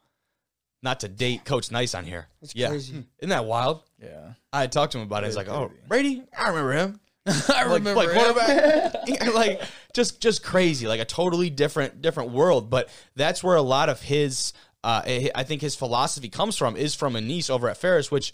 Not 0.82 1.00
to 1.00 1.08
date 1.08 1.44
Coach 1.44 1.70
Nice 1.70 1.94
on 1.94 2.04
here. 2.04 2.28
That's 2.40 2.54
yeah, 2.54 2.68
crazy. 2.68 3.04
isn't 3.18 3.28
that 3.28 3.44
wild? 3.44 3.82
Yeah. 4.02 4.32
I 4.52 4.62
had 4.62 4.72
talked 4.72 4.92
to 4.92 4.98
him 4.98 5.04
about 5.04 5.24
it. 5.24 5.26
He's 5.26 5.36
like, 5.36 5.48
"Oh, 5.48 5.70
Brady, 5.88 6.22
I 6.36 6.48
remember 6.48 6.72
him." 6.72 7.00
I 7.26 7.64
like, 7.64 7.78
remember 7.78 7.94
like 7.94 8.08
him. 8.08 8.14
quarterback, 8.14 9.34
like 9.34 9.60
just 9.92 10.22
just 10.22 10.42
crazy, 10.42 10.86
like 10.86 11.00
a 11.00 11.04
totally 11.04 11.50
different 11.50 12.00
different 12.00 12.30
world. 12.30 12.70
But 12.70 12.88
that's 13.14 13.44
where 13.44 13.56
a 13.56 13.62
lot 13.62 13.90
of 13.90 14.00
his, 14.00 14.54
uh, 14.82 15.02
I 15.34 15.44
think 15.44 15.60
his 15.60 15.76
philosophy 15.76 16.30
comes 16.30 16.56
from 16.56 16.76
is 16.76 16.94
from 16.94 17.12
Annese 17.12 17.50
over 17.50 17.68
at 17.68 17.76
Ferris, 17.76 18.10
which 18.10 18.32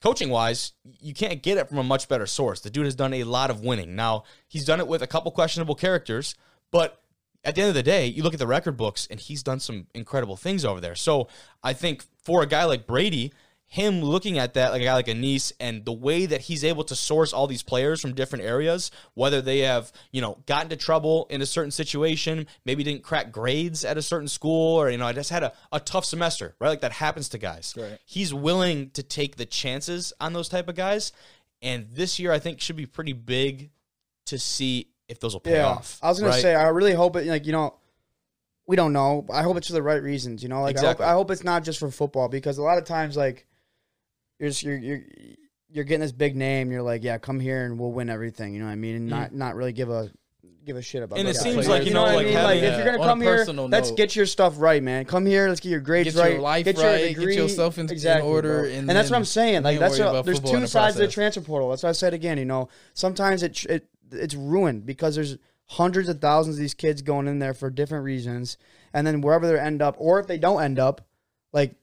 coaching 0.00 0.30
wise, 0.30 0.72
you 1.00 1.14
can't 1.14 1.42
get 1.42 1.58
it 1.58 1.68
from 1.68 1.78
a 1.78 1.82
much 1.82 2.08
better 2.08 2.26
source. 2.26 2.60
The 2.60 2.70
dude 2.70 2.84
has 2.84 2.94
done 2.94 3.14
a 3.14 3.24
lot 3.24 3.50
of 3.50 3.60
winning. 3.60 3.96
Now 3.96 4.24
he's 4.46 4.64
done 4.64 4.80
it 4.80 4.88
with 4.88 5.02
a 5.02 5.06
couple 5.06 5.30
questionable 5.30 5.74
characters, 5.74 6.34
but 6.70 7.02
at 7.44 7.54
the 7.54 7.62
end 7.62 7.68
of 7.68 7.74
the 7.74 7.82
day, 7.82 8.06
you 8.06 8.22
look 8.22 8.34
at 8.34 8.40
the 8.40 8.46
record 8.46 8.76
books 8.76 9.06
and 9.10 9.18
he's 9.20 9.42
done 9.42 9.60
some 9.60 9.86
incredible 9.94 10.36
things 10.36 10.64
over 10.64 10.80
there. 10.80 10.94
So 10.94 11.28
I 11.62 11.72
think 11.72 12.04
for 12.22 12.42
a 12.42 12.46
guy 12.46 12.64
like 12.64 12.86
Brady, 12.86 13.32
him 13.70 14.00
looking 14.00 14.38
at 14.38 14.54
that 14.54 14.72
like 14.72 14.80
a 14.80 14.84
guy 14.84 14.94
like 14.94 15.06
Annese 15.06 15.52
and 15.60 15.84
the 15.84 15.92
way 15.92 16.24
that 16.24 16.40
he's 16.40 16.64
able 16.64 16.84
to 16.84 16.96
source 16.96 17.34
all 17.34 17.46
these 17.46 17.62
players 17.62 18.00
from 18.00 18.14
different 18.14 18.46
areas, 18.46 18.90
whether 19.12 19.42
they 19.42 19.58
have, 19.58 19.92
you 20.10 20.22
know, 20.22 20.38
gotten 20.46 20.72
into 20.72 20.76
trouble 20.76 21.26
in 21.28 21.42
a 21.42 21.46
certain 21.46 21.70
situation, 21.70 22.46
maybe 22.64 22.82
didn't 22.82 23.02
crack 23.02 23.30
grades 23.30 23.84
at 23.84 23.98
a 23.98 24.02
certain 24.02 24.26
school, 24.26 24.76
or, 24.80 24.88
you 24.88 24.96
know, 24.96 25.06
I 25.06 25.12
just 25.12 25.28
had 25.28 25.42
a, 25.42 25.52
a 25.70 25.80
tough 25.80 26.06
semester, 26.06 26.54
right? 26.58 26.70
Like 26.70 26.80
that 26.80 26.92
happens 26.92 27.28
to 27.30 27.38
guys. 27.38 27.74
Right. 27.76 27.98
He's 28.06 28.32
willing 28.32 28.88
to 28.90 29.02
take 29.02 29.36
the 29.36 29.44
chances 29.44 30.14
on 30.18 30.32
those 30.32 30.48
type 30.48 30.68
of 30.68 30.74
guys. 30.74 31.12
And 31.60 31.88
this 31.90 32.18
year 32.18 32.32
I 32.32 32.38
think 32.38 32.62
should 32.62 32.76
be 32.76 32.86
pretty 32.86 33.12
big 33.12 33.70
to 34.26 34.38
see 34.38 34.88
if 35.08 35.20
those 35.20 35.34
will 35.34 35.40
pay 35.40 35.60
off. 35.60 35.98
I 36.02 36.08
was 36.08 36.20
gonna 36.20 36.32
right? 36.32 36.40
say, 36.40 36.54
I 36.54 36.68
really 36.68 36.94
hope 36.94 37.16
it. 37.16 37.26
Like 37.26 37.44
you 37.46 37.52
know, 37.52 37.74
we 38.66 38.76
don't 38.76 38.92
know. 38.92 39.26
I 39.32 39.42
hope 39.42 39.56
it's 39.56 39.66
for 39.66 39.72
the 39.72 39.82
right 39.82 40.02
reasons. 40.02 40.42
You 40.42 40.48
know, 40.48 40.62
like 40.62 40.72
Exactly. 40.72 41.04
I, 41.04 41.08
hope, 41.08 41.14
I 41.14 41.18
hope 41.18 41.30
it's 41.32 41.44
not 41.44 41.64
just 41.64 41.78
for 41.78 41.90
football 41.90 42.28
because 42.28 42.58
a 42.58 42.62
lot 42.62 42.78
of 42.78 42.84
times, 42.84 43.16
like 43.16 43.46
you're 44.38 44.50
just, 44.50 44.62
you're 44.62 44.76
you're 44.76 45.02
you're 45.70 45.84
getting 45.84 46.00
this 46.00 46.12
big 46.12 46.36
name. 46.36 46.70
You're 46.72 46.82
like, 46.82 47.04
yeah, 47.04 47.18
come 47.18 47.40
here 47.40 47.64
and 47.64 47.78
we'll 47.78 47.92
win 47.92 48.08
everything. 48.08 48.54
You 48.54 48.60
know 48.60 48.66
what 48.66 48.72
I 48.72 48.76
mean? 48.76 48.96
And 48.96 49.08
not 49.08 49.34
not 49.34 49.54
really 49.54 49.72
give 49.72 49.90
a 49.90 50.10
give 50.64 50.76
a 50.76 50.82
shit 50.82 51.02
about. 51.02 51.16
Mm. 51.16 51.20
And 51.20 51.28
it 51.28 51.32
guys. 51.34 51.42
seems 51.42 51.68
like, 51.68 51.84
you 51.86 51.92
know, 51.94 52.02
what 52.02 52.10
I 52.12 52.14
like 52.16 52.26
mean? 52.26 52.34
having- 52.34 52.46
like 52.46 52.62
if 52.62 52.76
you're 52.76 52.84
gonna 52.84 52.98
Yeah, 52.98 53.02
on 53.02 53.08
a 53.08 53.12
come 53.12 53.20
here, 53.22 53.36
personal 53.38 53.68
let's 53.68 53.88
note. 53.90 53.96
get 53.96 54.16
your 54.16 54.26
stuff 54.26 54.54
right, 54.58 54.82
man. 54.82 55.04
Come 55.06 55.24
here, 55.26 55.48
let's 55.48 55.60
get 55.60 55.70
your 55.70 55.80
grades 55.80 56.14
Get 56.14 56.14
your 56.14 56.24
right, 56.24 56.40
life 56.40 56.64
get 56.64 56.76
your 56.76 56.86
right, 56.86 56.98
get 56.98 57.08
degree, 57.16 57.36
yourself 57.36 57.78
in- 57.78 57.90
in 57.90 58.20
order, 58.20 58.62
bro. 58.62 58.70
and 58.70 58.88
that's 58.88 59.10
what 59.10 59.16
I'm 59.16 59.24
saying. 59.24 59.62
Like 59.62 59.78
that's 59.78 59.98
worry 59.98 60.04
what, 60.06 60.10
about 60.10 60.24
there's 60.26 60.36
football 60.38 60.54
in 60.54 60.56
two 60.58 60.60
the 60.62 60.68
sides 60.68 60.96
of 60.96 61.00
the 61.00 61.08
transfer 61.08 61.40
portal. 61.40 61.70
That's 61.70 61.82
what 61.82 61.88
I 61.90 61.92
said 61.92 62.14
again. 62.14 62.38
You 62.38 62.44
know, 62.44 62.68
sometimes 62.94 63.42
it 63.42 63.64
it 63.66 63.88
it's 64.12 64.34
ruined 64.34 64.86
because 64.86 65.14
there's 65.14 65.38
hundreds 65.70 66.08
of 66.08 66.18
thousands 66.20 66.56
of 66.56 66.60
these 66.60 66.74
kids 66.74 67.02
going 67.02 67.28
in 67.28 67.38
there 67.40 67.52
for 67.54 67.68
different 67.70 68.04
reasons, 68.04 68.56
and 68.94 69.06
then 69.06 69.20
wherever 69.20 69.46
they 69.46 69.58
end 69.58 69.82
up, 69.82 69.96
or 69.98 70.18
if 70.20 70.26
they 70.26 70.38
don't 70.38 70.62
end 70.62 70.78
up, 70.78 71.06
like 71.52 71.74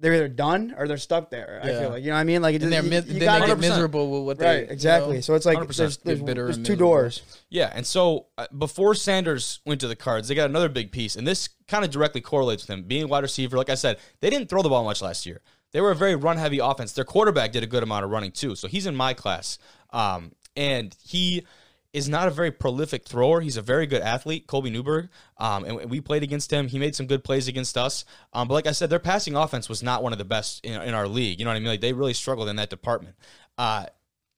they're 0.00 0.14
either 0.14 0.28
done 0.28 0.74
or 0.76 0.88
they're 0.88 0.96
stuck 0.96 1.30
there. 1.30 1.60
I 1.62 1.68
feel 1.68 1.90
like 1.90 2.02
you 2.02 2.08
know 2.08 2.14
what 2.14 2.20
I 2.20 2.24
mean. 2.24 2.42
Like 2.42 2.58
just, 2.58 2.70
they're 2.70 2.82
you, 2.82 2.90
mis- 2.90 3.06
you 3.06 3.20
then 3.20 3.48
they 3.48 3.54
miserable 3.54 4.10
with 4.10 4.22
what 4.24 4.38
they 4.38 4.60
right 4.60 4.70
exactly. 4.70 5.10
you 5.10 5.14
know? 5.16 5.20
So 5.20 5.34
it's 5.34 5.46
like 5.46 5.58
100%. 5.58 5.76
there's 5.76 5.96
there's, 5.98 6.22
there's 6.22 6.58
two 6.58 6.76
doors. 6.76 7.22
Yeah, 7.50 7.70
and 7.72 7.86
so 7.86 8.26
uh, 8.38 8.46
before 8.56 8.94
Sanders 8.94 9.60
went 9.66 9.80
to 9.82 9.88
the 9.88 9.96
Cards, 9.96 10.28
they 10.28 10.34
got 10.34 10.48
another 10.48 10.68
big 10.68 10.90
piece, 10.90 11.16
and 11.16 11.26
this 11.26 11.48
kind 11.68 11.84
of 11.84 11.90
directly 11.90 12.20
correlates 12.20 12.66
with 12.66 12.76
him 12.76 12.84
being 12.84 13.04
a 13.04 13.06
wide 13.06 13.22
receiver. 13.22 13.56
Like 13.56 13.70
I 13.70 13.74
said, 13.74 13.98
they 14.20 14.30
didn't 14.30 14.48
throw 14.48 14.62
the 14.62 14.70
ball 14.70 14.84
much 14.84 15.02
last 15.02 15.26
year. 15.26 15.40
They 15.72 15.80
were 15.80 15.92
a 15.92 15.96
very 15.96 16.16
run-heavy 16.16 16.58
offense. 16.58 16.92
Their 16.92 17.04
quarterback 17.04 17.52
did 17.52 17.62
a 17.62 17.66
good 17.66 17.82
amount 17.82 18.04
of 18.04 18.10
running 18.10 18.32
too, 18.32 18.56
so 18.56 18.66
he's 18.66 18.86
in 18.86 18.96
my 18.96 19.14
class. 19.14 19.58
Um, 19.90 20.32
and 20.56 20.96
he 21.02 21.46
is 21.92 22.08
not 22.08 22.28
a 22.28 22.30
very 22.30 22.52
prolific 22.52 23.04
thrower. 23.04 23.40
He's 23.40 23.56
a 23.56 23.62
very 23.62 23.86
good 23.86 24.02
athlete, 24.02 24.46
Colby 24.46 24.70
Newberg. 24.70 25.08
Um, 25.38 25.64
and 25.64 25.90
we 25.90 26.00
played 26.00 26.22
against 26.22 26.52
him. 26.52 26.68
He 26.68 26.78
made 26.78 26.94
some 26.94 27.06
good 27.06 27.24
plays 27.24 27.48
against 27.48 27.76
us. 27.76 28.04
Um, 28.32 28.46
but 28.46 28.54
like 28.54 28.66
I 28.66 28.72
said, 28.72 28.90
their 28.90 29.00
passing 29.00 29.34
offense 29.34 29.68
was 29.68 29.82
not 29.82 30.02
one 30.02 30.12
of 30.12 30.18
the 30.18 30.24
best 30.24 30.64
in, 30.64 30.80
in 30.82 30.94
our 30.94 31.08
league. 31.08 31.38
You 31.38 31.44
know 31.44 31.50
what 31.50 31.56
I 31.56 31.60
mean? 31.60 31.68
Like 31.68 31.80
they 31.80 31.92
really 31.92 32.14
struggled 32.14 32.48
in 32.48 32.56
that 32.56 32.70
department. 32.70 33.16
Uh, 33.58 33.86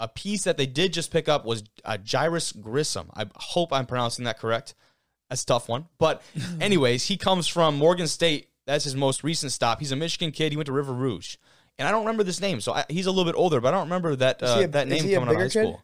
a 0.01 0.09
piece 0.09 0.45
that 0.45 0.57
they 0.57 0.66
did 0.66 0.93
just 0.93 1.12
pick 1.12 1.29
up 1.29 1.45
was 1.45 1.62
uh, 1.85 1.99
Jairus 2.11 2.53
Grissom. 2.53 3.11
I 3.14 3.27
hope 3.37 3.72
I'm 3.72 3.87
pronouncing 3.87 4.24
that 4.24 4.39
correct. 4.39 4.74
That's 5.29 5.43
a 5.43 5.47
tough 5.47 5.68
one. 5.68 5.87
But, 5.99 6.22
anyways, 6.61 7.07
he 7.07 7.16
comes 7.16 7.47
from 7.47 7.77
Morgan 7.77 8.07
State 8.09 8.49
That's 8.66 8.85
his 8.85 8.97
most 8.97 9.22
recent 9.22 9.53
stop. 9.53 9.79
He's 9.79 9.93
a 9.93 9.97
Michigan 9.97 10.33
kid. 10.33 10.53
He 10.53 10.57
went 10.57 10.66
to 10.66 10.72
River 10.72 10.93
Rouge, 10.93 11.37
and 11.79 11.87
I 11.87 11.91
don't 11.91 12.01
remember 12.01 12.24
this 12.24 12.41
name. 12.41 12.61
So 12.61 12.72
I, 12.72 12.85
he's 12.89 13.07
a 13.07 13.11
little 13.11 13.31
bit 13.31 13.39
older, 13.39 13.61
but 13.61 13.68
I 13.68 13.77
don't 13.77 13.85
remember 13.85 14.16
that, 14.16 14.43
uh, 14.43 14.62
a- 14.64 14.66
that 14.68 14.89
name 14.89 15.03
coming 15.03 15.29
out 15.29 15.35
of 15.35 15.37
high 15.37 15.43
kid? 15.45 15.51
school. 15.51 15.83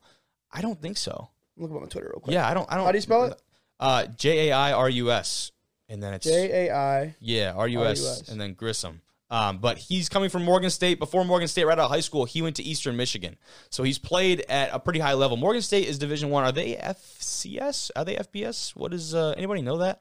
I 0.51 0.63
don't 0.63 0.81
think 0.81 0.97
so. 0.97 1.29
Look 1.59 1.71
up 1.73 1.83
on 1.83 1.89
Twitter 1.89 2.09
real 2.13 2.21
quick. 2.21 2.35
Yeah, 2.35 2.49
I 2.49 2.55
don't. 2.55 2.71
I 2.71 2.77
don't. 2.77 2.85
How 2.87 2.93
do 2.93 2.99
you 2.99 3.03
spell 3.03 3.25
it? 3.25 3.43
Uh, 3.81 4.07
J 4.07 4.49
A 4.49 4.53
I 4.57 4.73
R 4.73 4.89
U 4.89 5.11
S, 5.11 5.53
and 5.89 6.03
then 6.03 6.15
it's 6.15 6.25
J 6.27 6.69
A 6.69 6.75
I. 6.75 7.15
yeah 7.21 7.53
R 7.55 7.69
U 7.69 7.85
S, 7.85 8.29
and 8.29 8.41
then 8.41 8.55
Grissom. 8.55 9.01
Um, 9.31 9.59
but 9.59 9.77
he's 9.77 10.09
coming 10.09 10.31
from 10.31 10.45
Morgan 10.45 10.71
State. 10.71 10.99
Before 10.99 11.23
Morgan 11.25 11.49
State, 11.49 11.65
right 11.65 11.79
out 11.79 11.85
of 11.85 11.91
high 11.91 12.01
school, 12.01 12.25
he 12.25 12.41
went 12.41 12.57
to 12.57 12.63
Eastern 12.63 12.97
Michigan. 12.97 13.37
So 13.69 13.83
he's 13.83 13.99
played 13.99 14.41
at 14.49 14.71
a 14.73 14.79
pretty 14.79 15.01
high 15.01 15.13
level. 15.15 15.37
Morgan 15.37 15.61
State 15.61 15.87
is 15.87 15.99
Division 15.99 16.31
One. 16.31 16.45
Are 16.45 16.53
they 16.53 16.77
FCS? 16.77 17.91
Are 17.95 18.05
they 18.07 18.17
FBS? 18.17 18.75
What 18.75 18.95
is 18.95 19.15
uh, 19.15 19.35
anybody 19.37 19.61
know 19.61 19.79
that? 19.79 20.01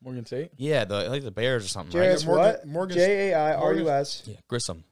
Morgan 0.00 0.24
State. 0.26 0.52
Yeah, 0.56 0.84
the 0.84 1.08
like 1.10 1.24
the 1.24 1.32
Bears 1.32 1.64
or 1.64 1.68
something, 1.68 1.90
Jared's 1.92 2.24
right? 2.24 2.34
Morgan- 2.34 2.52
what? 2.54 2.66
Morgan- 2.68 2.96
J 2.98 3.30
A 3.32 3.34
I 3.38 3.54
R 3.54 3.74
U 3.74 3.90
S. 3.90 4.22
Yeah, 4.26 4.36
Grissom. 4.46 4.84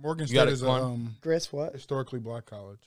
Morgan 0.00 0.26
State 0.26 0.48
is 0.48 0.62
a 0.62 0.66
Quan? 0.66 0.82
um, 0.82 1.16
Gris 1.20 1.52
what? 1.52 1.72
historically 1.74 2.20
black 2.20 2.46
college. 2.46 2.78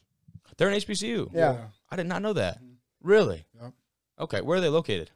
They're 0.58 0.70
an 0.70 0.76
HBCU. 0.76 1.30
Yeah. 1.34 1.58
I 1.92 1.96
did 1.98 2.08
not 2.08 2.22
know 2.22 2.34
that. 2.34 2.60
Really? 3.02 3.46
Yep. 3.62 3.74
Okay, 4.20 4.42
where 4.42 4.58
are 4.58 4.62
they 4.62 4.70
located? 4.70 5.12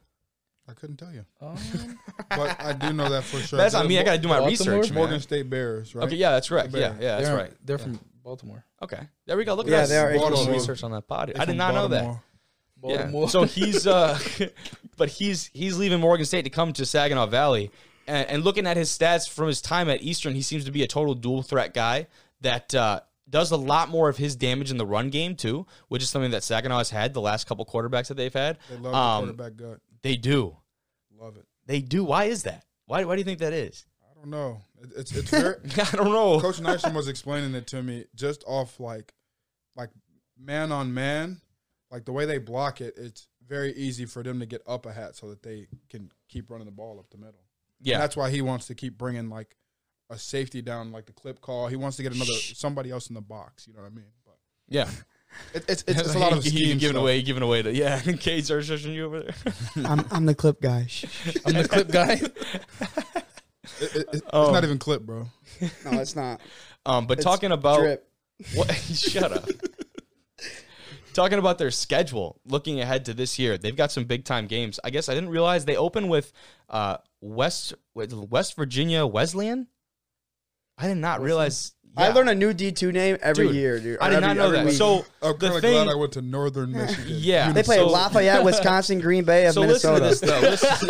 I 0.68 0.72
couldn't 0.72 0.96
tell 0.96 1.12
you, 1.12 1.24
Um, 1.40 1.56
but 2.30 2.60
I 2.60 2.72
do 2.72 2.92
know 2.92 3.08
that 3.08 3.22
for 3.22 3.38
sure. 3.38 3.56
That's 3.56 3.74
on 3.74 3.86
me. 3.86 4.00
I 4.00 4.02
got 4.02 4.12
to 4.14 4.18
do 4.18 4.26
my 4.26 4.40
Baltimore? 4.40 4.78
research. 4.80 4.90
man. 4.92 4.98
Morgan 4.98 5.20
State 5.20 5.48
Bears, 5.48 5.94
right? 5.94 6.06
Okay, 6.06 6.16
yeah, 6.16 6.32
that's 6.32 6.50
right. 6.50 6.68
Yeah, 6.70 6.78
yeah, 6.78 7.16
that's 7.16 7.28
they're, 7.28 7.36
right. 7.36 7.52
They're 7.64 7.78
from 7.78 8.00
Baltimore. 8.24 8.64
Okay, 8.82 8.98
there 9.26 9.36
we 9.36 9.44
go. 9.44 9.54
Look 9.54 9.66
at 9.68 9.70
Yeah, 9.70 9.78
us. 9.82 9.88
they 9.90 9.96
are 9.96 10.10
A 10.10 10.14
little 10.14 10.30
Baltimore. 10.30 10.54
research 10.54 10.82
on 10.82 10.90
that 10.90 11.06
pod. 11.06 11.28
They're 11.28 11.40
I 11.40 11.44
did 11.44 11.52
from 11.52 11.58
not 11.58 11.74
know 11.74 11.88
that. 11.88 12.02
Baltimore. 12.02 12.22
Baltimore. 12.78 13.22
Yeah. 13.22 13.28
So 13.28 13.44
he's 13.44 13.86
uh, 13.86 14.18
but 14.96 15.08
he's 15.08 15.50
he's 15.54 15.78
leaving 15.78 16.00
Morgan 16.00 16.26
State 16.26 16.42
to 16.42 16.50
come 16.50 16.72
to 16.72 16.84
Saginaw 16.84 17.26
Valley, 17.26 17.70
and, 18.08 18.28
and 18.28 18.44
looking 18.44 18.66
at 18.66 18.76
his 18.76 18.90
stats 18.90 19.28
from 19.30 19.46
his 19.46 19.60
time 19.60 19.88
at 19.88 20.02
Eastern, 20.02 20.34
he 20.34 20.42
seems 20.42 20.64
to 20.64 20.72
be 20.72 20.82
a 20.82 20.88
total 20.88 21.14
dual 21.14 21.42
threat 21.42 21.74
guy 21.74 22.08
that 22.40 22.74
uh, 22.74 23.00
does 23.28 23.50
a 23.50 23.56
lot 23.56 23.88
more 23.88 24.08
of 24.08 24.16
his 24.16 24.36
damage 24.36 24.70
in 24.70 24.76
the 24.76 24.86
run 24.86 25.10
game 25.10 25.34
too, 25.36 25.66
which 25.88 26.02
is 26.02 26.10
something 26.10 26.30
that 26.30 26.42
Saginaw 26.44 26.78
has 26.78 26.90
had 26.90 27.12
the 27.14 27.20
last 27.20 27.46
couple 27.46 27.64
quarterbacks 27.66 28.08
that 28.08 28.14
they've 28.16 28.32
had. 28.32 28.58
They 28.70 28.76
love 28.76 28.94
Um, 28.94 29.26
the 29.26 29.32
quarterback 29.34 29.56
gut. 29.56 29.80
They 30.02 30.16
do, 30.16 30.56
Love 31.18 31.36
it. 31.36 31.46
they 31.66 31.80
do. 31.80 32.04
Why 32.04 32.24
is 32.24 32.44
that? 32.44 32.64
Why 32.86 33.04
why 33.04 33.16
do 33.16 33.20
you 33.20 33.24
think 33.24 33.40
that 33.40 33.52
is? 33.52 33.86
I 34.08 34.14
don't 34.14 34.30
know. 34.30 34.60
It, 34.80 34.90
it's 34.96 35.12
it's 35.16 35.30
very. 35.30 35.56
I 35.78 35.96
don't 35.96 36.12
know. 36.12 36.38
Coach 36.40 36.60
Nyson 36.60 36.94
was 36.94 37.08
explaining 37.08 37.54
it 37.54 37.66
to 37.68 37.82
me 37.82 38.04
just 38.14 38.44
off 38.46 38.78
like, 38.78 39.12
like 39.74 39.90
man 40.38 40.70
on 40.70 40.94
man, 40.94 41.40
like 41.90 42.04
the 42.04 42.12
way 42.12 42.26
they 42.26 42.38
block 42.38 42.80
it. 42.80 42.94
It's 42.96 43.26
very 43.48 43.72
easy 43.74 44.04
for 44.06 44.22
them 44.22 44.38
to 44.40 44.46
get 44.46 44.62
up 44.66 44.86
a 44.86 44.92
hat 44.92 45.16
so 45.16 45.28
that 45.30 45.42
they 45.42 45.66
can 45.88 46.10
keep 46.28 46.50
running 46.50 46.66
the 46.66 46.72
ball 46.72 46.98
up 47.00 47.10
the 47.10 47.16
middle. 47.18 47.40
And 47.78 47.86
yeah, 47.88 47.98
that's 47.98 48.16
why 48.16 48.30
he 48.30 48.42
wants 48.42 48.66
to 48.68 48.74
keep 48.74 48.96
bringing 48.98 49.28
like 49.28 49.56
a 50.10 50.18
safety 50.18 50.62
down, 50.62 50.92
like 50.92 51.06
the 51.06 51.12
clip 51.12 51.40
call. 51.40 51.66
He 51.68 51.76
wants 51.76 51.96
to 51.98 52.02
get 52.02 52.14
another 52.14 52.32
somebody 52.54 52.90
else 52.90 53.08
in 53.08 53.14
the 53.14 53.20
box. 53.20 53.66
You 53.66 53.74
know 53.74 53.80
what 53.82 53.92
I 53.92 53.94
mean? 53.94 54.06
But 54.24 54.36
yeah. 54.68 54.88
it, 55.54 55.64
it's, 55.68 55.84
it's 55.86 56.00
it's 56.00 56.14
a 56.14 56.18
lot 56.26 56.32
of 56.32 56.44
He- 56.44 56.50
he 56.50 56.64
giving 56.74 56.80
stuff. 56.90 56.94
away, 57.02 57.22
giving 57.22 57.42
away. 57.42 57.62
The, 57.62 57.74
yeah, 57.74 58.00
Kate's 58.20 58.50
are 58.50 58.60
shushing 58.60 58.94
you 58.94 59.06
over 59.06 59.20
there. 59.22 59.34
I'm 59.84 60.04
I'm 60.10 60.26
the 60.26 60.34
clip 60.34 60.60
guy. 60.60 60.86
I'm 61.44 61.54
the 61.54 61.68
clip 61.68 61.88
guy. 61.90 62.12
It- 63.80 63.96
it- 63.96 64.08
it's 64.12 64.22
Um, 64.32 64.52
not 64.52 64.64
even 64.64 64.78
clip, 64.78 65.02
bro. 65.02 65.26
No, 65.84 66.00
it's 66.00 66.16
not. 66.16 66.40
Um, 66.86 67.06
but 67.06 67.18
It's 67.18 67.24
talking 67.24 67.50
about 67.52 67.80
drip. 67.80 68.08
What? 68.54 68.70
Shut 68.74 69.32
up. 69.32 69.44
Talking 71.14 71.38
about 71.38 71.56
their 71.56 71.70
schedule, 71.70 72.38
looking 72.44 72.80
ahead 72.80 73.06
to 73.06 73.14
this 73.14 73.38
year, 73.38 73.56
they've 73.56 73.74
got 73.74 73.90
some 73.90 74.04
big 74.04 74.24
time 74.26 74.46
games. 74.46 74.78
I 74.84 74.90
guess 74.90 75.08
I 75.08 75.14
didn't 75.14 75.30
realize 75.30 75.64
they 75.64 75.76
open 75.76 76.08
with 76.08 76.30
uh, 76.68 76.98
West 77.22 77.72
with 77.94 78.12
West 78.12 78.54
Virginia 78.54 79.06
Wesleyan. 79.06 79.66
I 80.78 80.88
did 80.88 80.96
not 80.96 81.20
realize. 81.22 81.72
I 81.96 82.02
yeah. 82.04 82.08
I 82.10 82.12
learn 82.12 82.28
a 82.28 82.34
new 82.34 82.52
D 82.52 82.72
two 82.72 82.92
name 82.92 83.16
every 83.22 83.46
Dude, 83.46 83.56
year, 83.56 83.80
dude. 83.80 83.98
I 84.00 84.08
or 84.08 84.10
did 84.10 84.16
every- 84.16 84.26
not 84.28 84.36
know 84.36 84.44
every 84.46 84.58
that. 84.58 84.66
week. 84.66 84.74
So 84.74 85.06
I'm 85.22 85.32
the 85.32 85.38
kind 85.38 85.54
of 85.56 85.60
thing, 85.62 85.84
glad 85.84 85.88
I 85.88 85.94
went 85.94 86.12
to 86.12 86.22
Northern 86.22 86.72
Michigan. 86.76 87.06
Yeah. 87.08 87.52
they 87.52 87.62
play 87.62 87.76
so- 87.76 87.86
Lafayette, 87.88 88.44
Wisconsin, 88.44 89.00
Green 89.00 89.24
Bay 89.24 89.46
of 89.46 89.54
so 89.54 89.62
listen 89.62 89.94
Minnesota. 89.94 90.28
to 90.40 90.50
this 90.50 90.60
though. 90.60 90.68
Listen. 90.68 90.88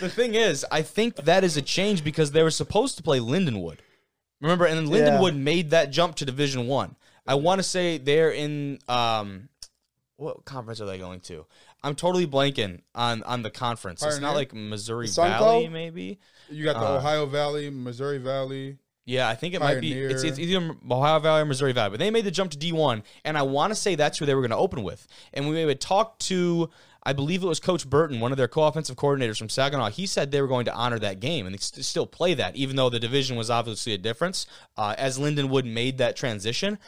the 0.00 0.08
thing 0.10 0.34
is, 0.34 0.66
I 0.70 0.82
think 0.82 1.16
that 1.16 1.44
is 1.44 1.56
a 1.56 1.62
change 1.62 2.04
because 2.04 2.32
they 2.32 2.42
were 2.42 2.50
supposed 2.50 2.96
to 2.98 3.02
play 3.02 3.18
Lindenwood. 3.20 3.78
Remember, 4.40 4.66
and 4.66 4.76
then 4.76 4.86
Yeah. 4.88 5.10
Lindenwood 5.12 5.36
made 5.36 5.70
that 5.70 5.90
jump 5.90 6.16
to 6.16 6.26
Division 6.26 6.66
One. 6.66 6.96
I. 7.26 7.36
want 7.36 7.58
to 7.60 7.62
say 7.62 7.96
they're 7.96 8.30
in 8.32 8.78
um, 8.88 9.48
what 10.16 10.44
conference 10.44 10.82
are 10.82 10.86
they 10.86 10.98
going 10.98 11.20
to? 11.20 11.46
I'm 11.84 11.94
totally 11.94 12.26
blanking 12.26 12.80
on 12.94 13.22
on 13.22 13.42
the 13.42 13.50
conference. 13.50 14.02
It's 14.02 14.18
not 14.18 14.34
like 14.34 14.52
Missouri 14.54 15.06
Valley, 15.06 15.68
maybe. 15.68 16.18
You 16.50 16.64
got 16.64 16.80
the 16.80 16.86
Uh, 16.86 16.96
Ohio 16.96 17.26
Valley, 17.26 17.70
Missouri 17.70 18.18
Valley. 18.18 18.78
Yeah, 19.06 19.28
I 19.28 19.34
think 19.34 19.52
it 19.52 19.60
might 19.60 19.82
be. 19.82 19.92
It's, 19.92 20.22
it's 20.22 20.38
either 20.38 20.74
Ohio 20.90 21.18
Valley 21.18 21.42
or 21.42 21.44
Missouri 21.44 21.72
Valley, 21.72 21.90
but 21.90 21.98
they 21.98 22.10
made 22.10 22.24
the 22.24 22.30
jump 22.30 22.50
to 22.52 22.58
D1, 22.58 23.02
and 23.24 23.36
I 23.36 23.42
want 23.42 23.70
to 23.70 23.74
say 23.74 23.94
that's 23.96 24.18
who 24.18 24.24
they 24.24 24.34
were 24.34 24.40
going 24.40 24.50
to 24.50 24.56
open 24.56 24.82
with. 24.82 25.06
And 25.34 25.46
we 25.46 25.62
would 25.62 25.78
talk 25.78 26.18
to, 26.20 26.70
I 27.02 27.12
believe 27.12 27.42
it 27.42 27.46
was 27.46 27.60
Coach 27.60 27.88
Burton, 27.88 28.18
one 28.20 28.32
of 28.32 28.38
their 28.38 28.48
co-offensive 28.48 28.96
coordinators 28.96 29.36
from 29.36 29.50
Saginaw. 29.50 29.90
He 29.90 30.06
said 30.06 30.30
they 30.30 30.40
were 30.40 30.48
going 30.48 30.64
to 30.64 30.72
honor 30.74 30.98
that 31.00 31.20
game 31.20 31.46
and 31.46 31.60
st- 31.60 31.84
still 31.84 32.06
play 32.06 32.32
that, 32.32 32.56
even 32.56 32.76
though 32.76 32.88
the 32.88 32.98
division 32.98 33.36
was 33.36 33.50
obviously 33.50 33.92
a 33.92 33.98
difference. 33.98 34.46
Uh, 34.74 34.94
as 34.96 35.18
Lindenwood 35.18 35.70
made 35.70 35.98
that 35.98 36.16
transition, 36.16 36.78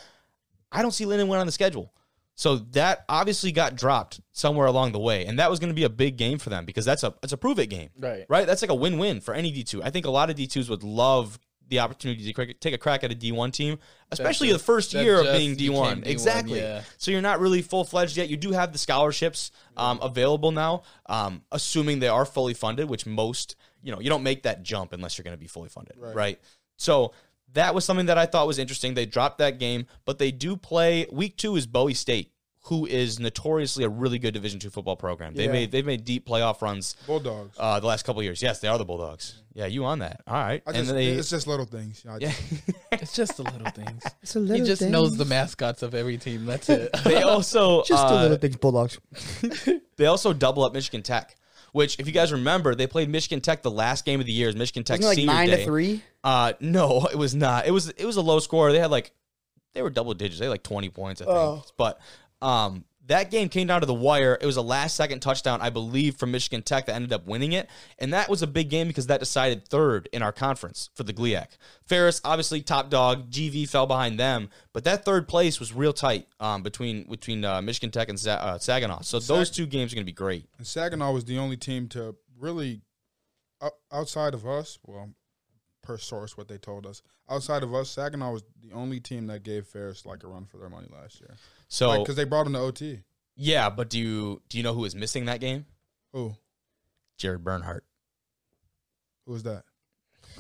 I 0.73 0.81
don't 0.81 0.93
see 0.93 1.05
Lindenwood 1.05 1.39
on 1.39 1.45
the 1.45 1.53
schedule. 1.53 1.93
So 2.39 2.57
that 2.73 3.05
obviously 3.09 3.51
got 3.51 3.75
dropped 3.77 4.21
somewhere 4.33 4.67
along 4.67 4.93
the 4.93 4.99
way, 4.99 5.25
and 5.27 5.39
that 5.39 5.51
was 5.51 5.59
going 5.59 5.71
to 5.71 5.75
be 5.75 5.85
a 5.85 5.89
big 5.91 6.17
game 6.19 6.39
for 6.39 6.51
them 6.51 6.65
because 6.67 6.85
that's 6.85 7.03
a 7.03 7.15
it's 7.23 7.33
a 7.33 7.37
prove 7.39 7.59
it 7.59 7.69
game, 7.69 7.89
Right. 7.99 8.27
Right? 8.29 8.47
That's 8.47 8.61
like 8.63 8.71
a 8.71 8.75
win 8.75 8.99
win 8.99 9.21
for 9.21 9.33
any 9.35 9.51
D 9.51 9.65
two. 9.65 9.83
I 9.83 9.91
think 9.91 10.05
a 10.07 10.11
lot 10.11 10.29
of 10.31 10.37
D 10.37 10.47
twos 10.47 10.69
would 10.71 10.83
love 10.83 11.39
the 11.69 11.81
opportunity 11.81 12.33
to 12.33 12.55
take 12.55 12.75
a 12.75 12.79
crack 12.79 13.03
at 13.05 13.11
a 13.11 13.15
D 13.15 13.33
one 13.33 13.51
team, 13.51 13.79
especially 14.13 14.49
just- 14.51 14.61
the 14.61 14.65
first 14.65 14.93
year 14.95 15.19
of 15.19 15.25
being 15.39 15.57
D 15.57 15.69
one. 15.71 16.03
D1, 16.03 16.07
Exactly. 16.07 16.61
yeah. 16.61 16.83
So 16.99 17.11
you're 17.11 17.23
not 17.23 17.41
really 17.41 17.63
full 17.63 17.85
fledged 17.85 18.17
yet. 18.19 18.29
You 18.29 18.37
do 18.37 18.53
have 18.53 18.71
the 18.73 18.79
scholarships 18.79 19.51
um, 19.77 19.99
available 20.03 20.53
now, 20.53 20.83
um, 21.07 21.43
assuming 21.51 21.99
they 22.01 22.07
are 22.09 22.25
fully 22.25 22.55
funded, 22.55 22.89
which 22.89 23.05
most 23.07 23.57
you 23.83 23.91
know 23.93 23.99
you 24.01 24.11
don't 24.11 24.23
make 24.23 24.43
that 24.43 24.63
jump 24.63 24.93
unless 24.93 25.17
you're 25.17 25.25
going 25.25 25.37
to 25.37 25.41
be 25.41 25.49
fully 25.49 25.71
funded, 25.71 25.97
Right. 25.97 26.15
right? 26.15 26.41
So 26.77 27.15
that 27.57 27.75
was 27.75 27.85
something 27.85 28.07
that 28.07 28.17
I 28.17 28.25
thought 28.27 28.47
was 28.47 28.59
interesting. 28.59 28.95
They 28.95 29.05
dropped 29.07 29.39
that 29.39 29.59
game, 29.59 29.87
but 30.07 30.19
they 30.19 30.31
do 30.31 30.57
play. 30.57 31.07
Week 31.13 31.37
two 31.37 31.57
is 31.57 31.67
Bowie 31.67 31.95
State, 31.95 32.33
who 32.67 32.87
is 32.87 33.19
notoriously 33.21 33.85
a 33.85 33.89
really 33.89 34.19
good 34.19 34.33
Division 34.35 34.59
two 34.61 34.71
football 34.71 34.97
program. 34.97 35.35
They 35.35 35.45
Yeah. 35.47 35.53
made 35.53 35.71
they've 35.73 35.85
made 35.85 36.05
deep 36.05 36.27
playoff 36.27 36.63
runs 36.63 36.97
Bulldogs. 37.07 37.57
uh, 37.59 37.79
the 37.81 37.87
last 37.87 38.05
couple 38.05 38.21
of 38.21 38.25
years. 38.25 38.41
Yes, 38.43 38.61
they 38.61 38.69
are 38.69 38.79
the 38.79 38.85
Bulldogs. 38.85 39.43
Yeah, 39.55 39.67
you 39.67 39.85
on 39.87 40.01
that? 40.01 40.21
All 40.27 40.35
right, 40.35 40.63
I 40.67 40.71
and 40.71 40.79
just, 40.81 40.93
they 40.95 41.07
it's 41.09 41.31
just 41.31 41.47
little 41.47 41.65
things. 41.67 42.05
I 42.09 42.19
yeah. 42.19 42.33
It's 42.93 43.15
just 43.15 43.37
the 43.37 43.43
little 43.45 43.71
things. 43.71 44.03
It's 44.23 44.37
a 44.37 44.41
little. 44.41 44.57
He 44.57 44.63
just 44.67 44.83
thing. 44.83 44.91
knows 44.93 45.17
the 45.17 45.25
mascots 45.25 45.83
of 45.83 45.95
every 45.95 46.19
team. 46.19 46.45
That's 46.47 46.69
it. 46.69 46.91
they 47.05 47.23
also 47.23 47.83
Just 47.85 48.05
uh, 48.05 48.15
the 48.17 48.23
little 48.23 48.37
things, 48.39 48.57
Bulldogs. 48.57 48.99
They 49.97 50.07
also 50.07 50.33
double 50.33 50.65
up 50.65 50.75
Michigan 50.75 51.03
Tech, 51.03 51.37
which, 51.77 52.01
if 52.01 52.07
you 52.07 52.13
guys 52.15 52.33
remember, 52.33 52.75
they 52.75 52.87
played 52.87 53.11
Michigan 53.11 53.43
Tech 53.43 53.61
the 53.61 53.71
last 53.71 54.07
game 54.07 54.19
of 54.19 54.25
the 54.25 54.33
year. 54.33 54.49
Is 54.49 54.57
Michigan 54.57 54.83
Tech 54.83 55.03
like 55.03 55.17
senior 55.17 55.35
nine 55.35 55.49
day. 55.49 55.59
to 55.59 55.65
three? 55.67 56.03
Uh, 56.25 56.55
no, 56.59 57.07
it 57.13 57.19
was 57.19 57.35
not. 57.35 57.67
It 57.67 57.71
was 57.71 57.91
it 57.91 58.07
was 58.07 58.17
a 58.17 58.23
low 58.23 58.39
score. 58.39 58.73
They 58.73 58.79
had 58.79 58.91
like 58.91 59.13
they 59.75 59.83
were 59.83 59.91
double 59.91 60.15
digits. 60.15 60.39
They 60.39 60.47
had 60.47 60.51
like 60.53 60.63
twenty 60.63 60.89
points, 60.89 61.21
I 61.21 61.27
think. 61.27 61.37
Oh. 61.37 61.65
But 61.77 62.01
um, 62.41 62.87
that 63.07 63.31
game 63.31 63.49
came 63.49 63.67
down 63.67 63.81
to 63.81 63.87
the 63.87 63.95
wire. 63.95 64.37
It 64.41 64.47
was 64.47 64.57
a 64.57 64.63
last 64.63 64.97
second 64.97 65.21
touchdown, 65.21 65.61
I 65.61 65.71
believe, 65.71 66.17
from 66.17 66.31
Michigan 66.33 66.63
Tech 66.63 66.87
that 66.87 66.95
ended 66.95 67.13
up 67.13 67.27
winning 67.27 67.53
it, 67.53 67.69
and 67.99 68.13
that 68.13 68.29
was 68.29 68.43
a 68.43 68.47
big 68.47 68.69
game 68.69 68.89
because 68.89 69.07
that 69.07 69.21
decided 69.21 69.69
third 69.69 70.09
in 70.13 70.23
our 70.23 70.33
conference 70.33 70.91
for 70.95 71.05
the 71.05 71.13
GLIAC. 71.13 71.47
Ferris, 71.85 72.21
obviously 72.25 72.63
top 72.63 72.91
dog. 72.91 73.31
GV 73.31 73.69
fell 73.69 73.87
behind 73.87 74.19
them, 74.19 74.51
but 74.73 74.85
that 74.85 75.05
third 75.05 75.29
place 75.29 75.61
was 75.61 75.73
real 75.73 75.93
tight 75.93 76.27
um, 76.41 76.63
between 76.63 77.09
between 77.09 77.45
uh, 77.45 77.63
Michigan 77.63 77.91
Tech 77.91 78.09
and 78.09 78.19
Sa- 78.19 78.31
uh, 78.33 78.59
Saginaw. 78.59 79.03
So 79.03 79.19
those 79.19 79.51
two 79.51 79.67
games 79.67 79.93
are 79.93 79.97
going 79.97 80.05
to 80.05 80.13
be 80.13 80.13
great. 80.13 80.47
And 80.59 80.67
Saginaw 80.67 81.13
was 81.13 81.25
the 81.25 81.39
only 81.39 81.57
team 81.57 81.89
to 81.89 82.17
really, 82.39 82.83
o- 83.61 83.71
outside 83.93 84.35
of 84.35 84.47
us, 84.47 84.79
well, 84.85 85.11
per 85.83 85.97
source, 85.97 86.37
what 86.37 86.49
they 86.49 86.59
told 86.59 86.87
us, 86.87 87.03
outside 87.31 87.63
of 87.63 87.73
us, 87.75 87.89
Saginaw 87.91 88.33
was 88.33 88.43
the 88.61 88.73
only 88.73 88.99
team 88.99 89.29
that 89.29 89.45
gave 89.45 89.67
Ferris 89.67 90.05
like 90.05 90.25
a 90.25 90.27
run 90.27 90.45
for 90.45 90.59
their 90.59 90.69
money 90.69 90.89
last 90.93 91.21
year. 91.21 91.37
So 91.69 91.99
Because 92.01 92.17
they 92.17 92.25
brought 92.25 92.47
him 92.47 92.53
to 92.55 92.61
OT. 92.61 93.01
Yeah, 93.37 93.69
but 93.71 93.91
do 93.91 93.99
you 93.99 94.41
do 94.49 94.57
you 94.59 94.65
know 94.65 94.73
who 94.75 94.81
was 94.81 94.95
missing 94.95 95.27
that 95.27 95.41
game? 95.41 95.67
Who? 96.13 96.35
Jared 97.19 97.45
Bernhardt. 97.45 97.85
Who 99.27 99.33
was 99.33 99.43
that? 99.45 99.65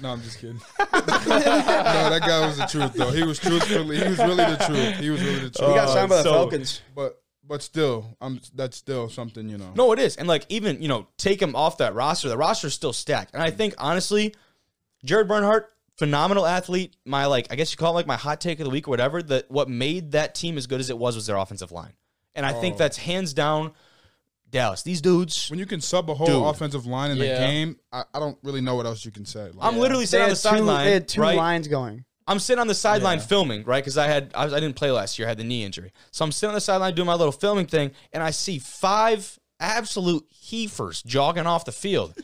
No, 0.00 0.10
I'm 0.12 0.22
just 0.22 0.38
kidding. 0.40 0.60
no, 0.78 1.00
that 1.00 2.22
guy 2.26 2.46
was 2.46 2.58
the 2.58 2.66
truth 2.66 2.92
though. 2.94 3.10
He 3.10 3.22
was 3.22 3.38
truthfully. 3.38 3.96
He 3.98 4.04
was 4.08 4.18
really 4.18 4.36
the 4.44 4.56
truth. 4.66 4.96
He 4.98 5.10
was 5.10 5.22
really 5.22 5.38
the 5.40 5.50
truth. 5.50 5.68
He 5.70 5.74
got 5.74 5.88
Uh, 5.88 5.94
signed 5.94 6.08
by 6.10 6.16
the 6.16 6.22
so- 6.22 6.32
Falcons. 6.32 6.82
but 6.94 7.22
but 7.48 7.62
still, 7.62 8.16
I'm. 8.20 8.40
That's 8.54 8.76
still 8.76 9.08
something 9.08 9.48
you 9.48 9.56
know. 9.56 9.72
No, 9.76 9.92
it 9.92 9.98
is, 9.98 10.16
and 10.16 10.26
like 10.28 10.44
even 10.48 10.82
you 10.82 10.88
know 10.88 11.06
take 11.16 11.40
him 11.40 11.54
off 11.56 11.78
that 11.78 11.94
roster. 11.94 12.28
The 12.28 12.36
roster's 12.36 12.74
still 12.74 12.92
stacked, 12.92 13.34
and 13.34 13.42
I 13.42 13.50
think 13.50 13.74
honestly, 13.78 14.34
Jared 15.04 15.28
Bernhardt, 15.28 15.72
phenomenal 15.96 16.46
athlete. 16.46 16.96
My 17.04 17.26
like, 17.26 17.46
I 17.50 17.56
guess 17.56 17.72
you 17.72 17.76
call 17.76 17.92
it 17.92 17.94
like 17.96 18.06
my 18.06 18.16
hot 18.16 18.40
take 18.40 18.60
of 18.60 18.64
the 18.64 18.70
week 18.70 18.88
or 18.88 18.90
whatever. 18.90 19.22
That 19.22 19.50
what 19.50 19.68
made 19.68 20.12
that 20.12 20.34
team 20.34 20.56
as 20.58 20.66
good 20.66 20.80
as 20.80 20.90
it 20.90 20.98
was 20.98 21.14
was 21.16 21.26
their 21.26 21.36
offensive 21.36 21.72
line, 21.72 21.92
and 22.34 22.44
I 22.46 22.52
think 22.52 22.74
Oh. 22.74 22.78
that's 22.78 22.96
hands 22.98 23.32
down 23.34 23.72
Dallas, 24.48 24.82
these 24.82 25.00
dudes. 25.00 25.50
When 25.50 25.58
you 25.58 25.66
can 25.66 25.80
sub 25.80 26.08
a 26.08 26.14
whole 26.14 26.26
Dude. 26.26 26.42
offensive 26.44 26.86
line 26.86 27.10
in 27.10 27.18
the 27.18 27.24
game, 27.26 27.78
I, 27.92 28.04
I 28.14 28.20
don't 28.20 28.38
really 28.44 28.60
know 28.60 28.76
what 28.76 28.86
else 28.86 29.04
you 29.04 29.10
can 29.10 29.24
say. 29.26 29.50
Like, 29.52 29.54
I'm 29.60 29.76
literally 29.78 30.04
They 30.04 30.06
sitting 30.06 30.24
on 30.24 30.30
the 30.30 30.36
sideline. 30.36 30.84
they 30.86 30.92
had 30.92 31.08
two 31.08 31.20
right? 31.20 31.36
lines 31.36 31.66
going. 31.66 32.04
I'm 32.28 32.38
sitting 32.38 32.60
on 32.60 32.66
the 32.68 32.74
sideline 32.74 33.18
Yeah. 33.18 33.24
filming, 33.24 33.64
right? 33.64 33.82
Because 33.82 33.98
I 33.98 34.06
had 34.06 34.30
I, 34.34 34.44
was, 34.44 34.54
I 34.54 34.60
didn't 34.60 34.76
play 34.76 34.90
last 34.92 35.18
year. 35.18 35.26
I 35.26 35.30
had 35.30 35.38
the 35.38 35.44
knee 35.44 35.64
injury, 35.64 35.92
so 36.12 36.24
I'm 36.24 36.30
sitting 36.32 36.50
on 36.50 36.54
the 36.54 36.60
sideline 36.60 36.94
doing 36.94 37.06
my 37.06 37.14
little 37.14 37.32
filming 37.32 37.66
thing, 37.66 37.90
and 38.12 38.22
I 38.22 38.30
see 38.30 38.58
five 38.60 39.38
absolute 39.58 40.24
heifers 40.50 41.02
jogging 41.02 41.46
off 41.46 41.64
the 41.64 41.72
field, 41.72 42.14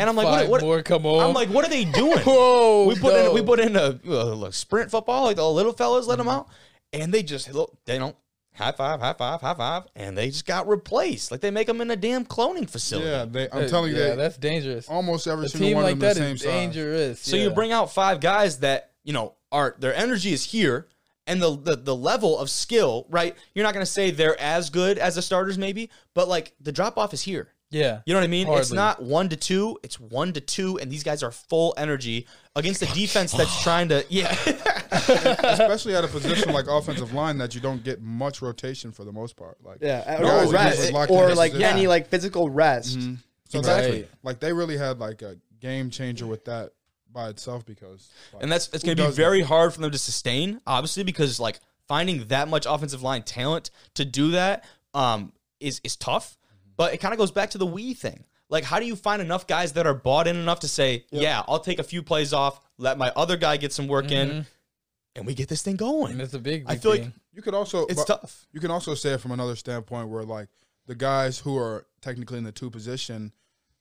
and 0.00 0.08
I'm 0.08 0.16
like, 0.16 0.26
Five 0.26 0.48
what? 0.48 0.62
what 0.62 0.66
more 0.66 0.82
come 0.82 1.06
on. 1.06 1.24
I'm 1.28 1.34
like, 1.34 1.48
what 1.50 1.64
are 1.64 1.70
they 1.70 1.84
doing? 2.02 2.18
Whoa, 2.18 2.86
we 2.86 2.94
put 2.96 3.14
no. 3.14 3.28
in 3.28 3.34
we 3.34 3.42
put 3.42 3.60
in 3.60 3.76
a, 3.76 3.98
a, 4.08 4.46
a 4.46 4.52
sprint 4.52 4.90
football, 4.90 5.24
like 5.24 5.36
the 5.36 5.48
little 5.48 5.72
fellas 5.72 6.06
let 6.06 6.18
them 6.18 6.28
out, 6.28 6.48
and 6.92 7.12
they 7.14 7.22
just 7.22 7.52
look. 7.54 7.76
They 7.84 7.98
don't 7.98 8.16
high 8.54 8.72
five, 8.72 9.00
high 9.00 9.12
five, 9.14 9.40
high 9.40 9.54
five, 9.54 9.82
and 9.94 10.18
they 10.18 10.26
just 10.28 10.44
got 10.46 10.68
replaced. 10.68 11.30
Like 11.30 11.40
they 11.40 11.50
make 11.50 11.66
them 11.66 11.80
in 11.80 11.90
a 11.90 11.96
damn 11.96 12.24
cloning 12.24 12.68
facility. 12.68 13.08
yeah, 13.08 13.24
they, 13.24 13.48
I'm 13.50 13.64
Uh, 13.64 13.68
telling 13.68 13.92
you, 13.92 13.98
yeah, 13.98 14.10
they, 14.10 14.16
that's 14.16 14.36
dangerous. 14.38 14.88
almost 14.88 15.26
every 15.26 15.46
A 15.46 15.48
single 15.48 15.68
team 15.68 15.74
one 15.76 15.84
like 15.84 15.92
of 15.94 16.00
them 16.00 16.08
that 16.08 16.14
the 16.14 16.20
same 16.20 16.34
is 16.34 16.40
size. 16.42 16.50
dangerous. 16.50 17.20
So 17.20 17.36
yeah. 17.36 17.44
you 17.44 17.50
bring 17.50 17.72
out 17.72 17.92
five 17.92 18.20
guys 18.20 18.58
that 18.58 18.90
you 19.04 19.12
know 19.12 19.34
are 19.52 19.76
their 19.78 19.94
energy 19.94 20.32
is 20.32 20.44
here, 20.44 20.88
and 21.26 21.40
the 21.42 21.56
the, 21.56 21.76
the 21.76 21.94
level 21.96 22.38
of 22.38 22.50
skill, 22.50 23.06
right? 23.08 23.36
You're 23.54 23.64
not 23.64 23.72
going 23.74 23.84
to 23.86 23.90
say 23.90 24.10
they're 24.10 24.40
as 24.40 24.68
good 24.70 24.98
as 24.98 25.14
the 25.14 25.22
starters, 25.22 25.56
maybe, 25.58 25.90
but 26.14 26.28
like 26.28 26.52
the 26.60 26.72
drop 26.72 26.98
off 26.98 27.14
is 27.14 27.22
here. 27.22 27.48
Yeah, 27.70 28.00
You 28.04 28.14
know 28.14 28.20
what 28.20 28.24
I 28.24 28.28
mean? 28.28 28.48
It's 28.48 28.72
not 28.72 29.00
one 29.02 29.28
to 29.28 29.36
two; 29.36 29.78
it's 29.82 29.98
one 30.00 30.32
to 30.32 30.40
two, 30.40 30.78
and 30.78 30.90
these 30.90 31.04
guys 31.04 31.22
are 31.22 31.30
full 31.30 31.72
energy 31.76 32.26
against 32.56 32.82
a 32.82 32.86
defense 32.86 33.32
that's 33.32 33.62
trying 33.62 33.88
to, 33.90 34.04
yeah, 34.08 34.30
especially 34.90 35.94
at 35.94 36.04
a 36.04 36.08
position 36.08 36.52
like 36.52 36.66
offensive 36.68 37.12
line 37.12 37.38
that 37.38 37.54
you 37.54 37.60
don't 37.60 37.84
get 37.84 38.02
much 38.02 38.42
rotation 38.42 38.90
for 38.90 39.04
the 39.04 39.12
most 39.12 39.36
part. 39.36 39.56
Like 39.62 39.78
Yeah, 39.80 40.18
No, 40.20 40.48
or 40.48 40.52
rest, 40.52 40.78
just 40.78 40.92
locked 40.92 41.10
in 41.10 41.16
or 41.16 41.34
like 41.34 41.52
position. 41.52 41.72
any 41.72 41.86
like 41.86 42.08
physical 42.08 42.50
rest. 42.50 43.00
so 43.48 43.58
Exactly. 43.58 44.02
that's 44.02 44.14
like 44.24 44.40
they 44.40 44.52
really 44.52 44.76
had 44.76 44.98
like 44.98 45.22
a 45.22 45.36
game 45.60 45.90
changer 45.90 46.26
with 46.26 46.44
that 46.46 46.72
by 47.12 47.28
itself 47.28 47.64
because 47.66 48.08
like, 48.32 48.42
and 48.42 48.50
that's 48.50 48.68
it's 48.72 48.82
going 48.84 48.96
to 48.96 49.02
be 49.02 49.06
does 49.06 49.16
that? 49.16 49.22
very 49.22 49.42
hard 49.42 49.72
for 49.72 49.80
them 49.80 49.90
to 49.90 49.98
sustain, 49.98 50.60
obviously, 50.66 51.04
because 51.04 51.38
like 51.38 51.60
finding 51.86 52.24
that 52.28 52.48
much 52.48 52.66
offensive 52.68 53.02
line 53.02 53.22
talent 53.22 53.70
to 53.94 54.04
do 54.04 54.32
that 54.32 54.64
um, 54.94 55.32
is 55.60 55.80
is 55.84 55.96
tough. 55.96 56.36
But 56.80 56.94
it 56.94 56.96
kind 56.96 57.12
of 57.12 57.18
goes 57.18 57.30
back 57.30 57.50
to 57.50 57.58
the 57.58 57.66
we 57.66 57.92
thing. 57.92 58.24
Like, 58.48 58.64
how 58.64 58.80
do 58.80 58.86
you 58.86 58.96
find 58.96 59.20
enough 59.20 59.46
guys 59.46 59.74
that 59.74 59.86
are 59.86 59.92
bought 59.92 60.26
in 60.26 60.34
enough 60.34 60.60
to 60.60 60.68
say, 60.68 61.04
yeah, 61.10 61.42
I'll 61.46 61.60
take 61.60 61.78
a 61.78 61.82
few 61.82 62.02
plays 62.02 62.32
off, 62.32 62.58
let 62.78 62.96
my 62.96 63.12
other 63.14 63.36
guy 63.36 63.58
get 63.58 63.74
some 63.74 63.86
work 63.86 64.10
in, 64.10 64.28
mm-hmm. 64.30 64.40
and 65.14 65.26
we 65.26 65.34
get 65.34 65.50
this 65.50 65.60
thing 65.60 65.76
going? 65.76 66.12
and 66.12 66.22
it's 66.22 66.32
a 66.32 66.38
big. 66.38 66.64
I 66.66 66.72
big 66.72 66.82
feel 66.82 66.92
like. 66.92 67.12
You 67.34 67.42
could 67.42 67.52
also 67.52 67.84
it's 67.84 68.02
tough. 68.06 68.46
You 68.50 68.60
can 68.60 68.70
also 68.70 68.94
say 68.94 69.10
it 69.10 69.20
from 69.20 69.32
another 69.32 69.56
standpoint 69.56 70.08
where 70.08 70.22
like 70.22 70.48
the 70.86 70.94
guys 70.94 71.38
who 71.38 71.58
are 71.58 71.84
technically 72.00 72.38
in 72.38 72.44
the 72.44 72.50
two 72.50 72.70
position, 72.70 73.34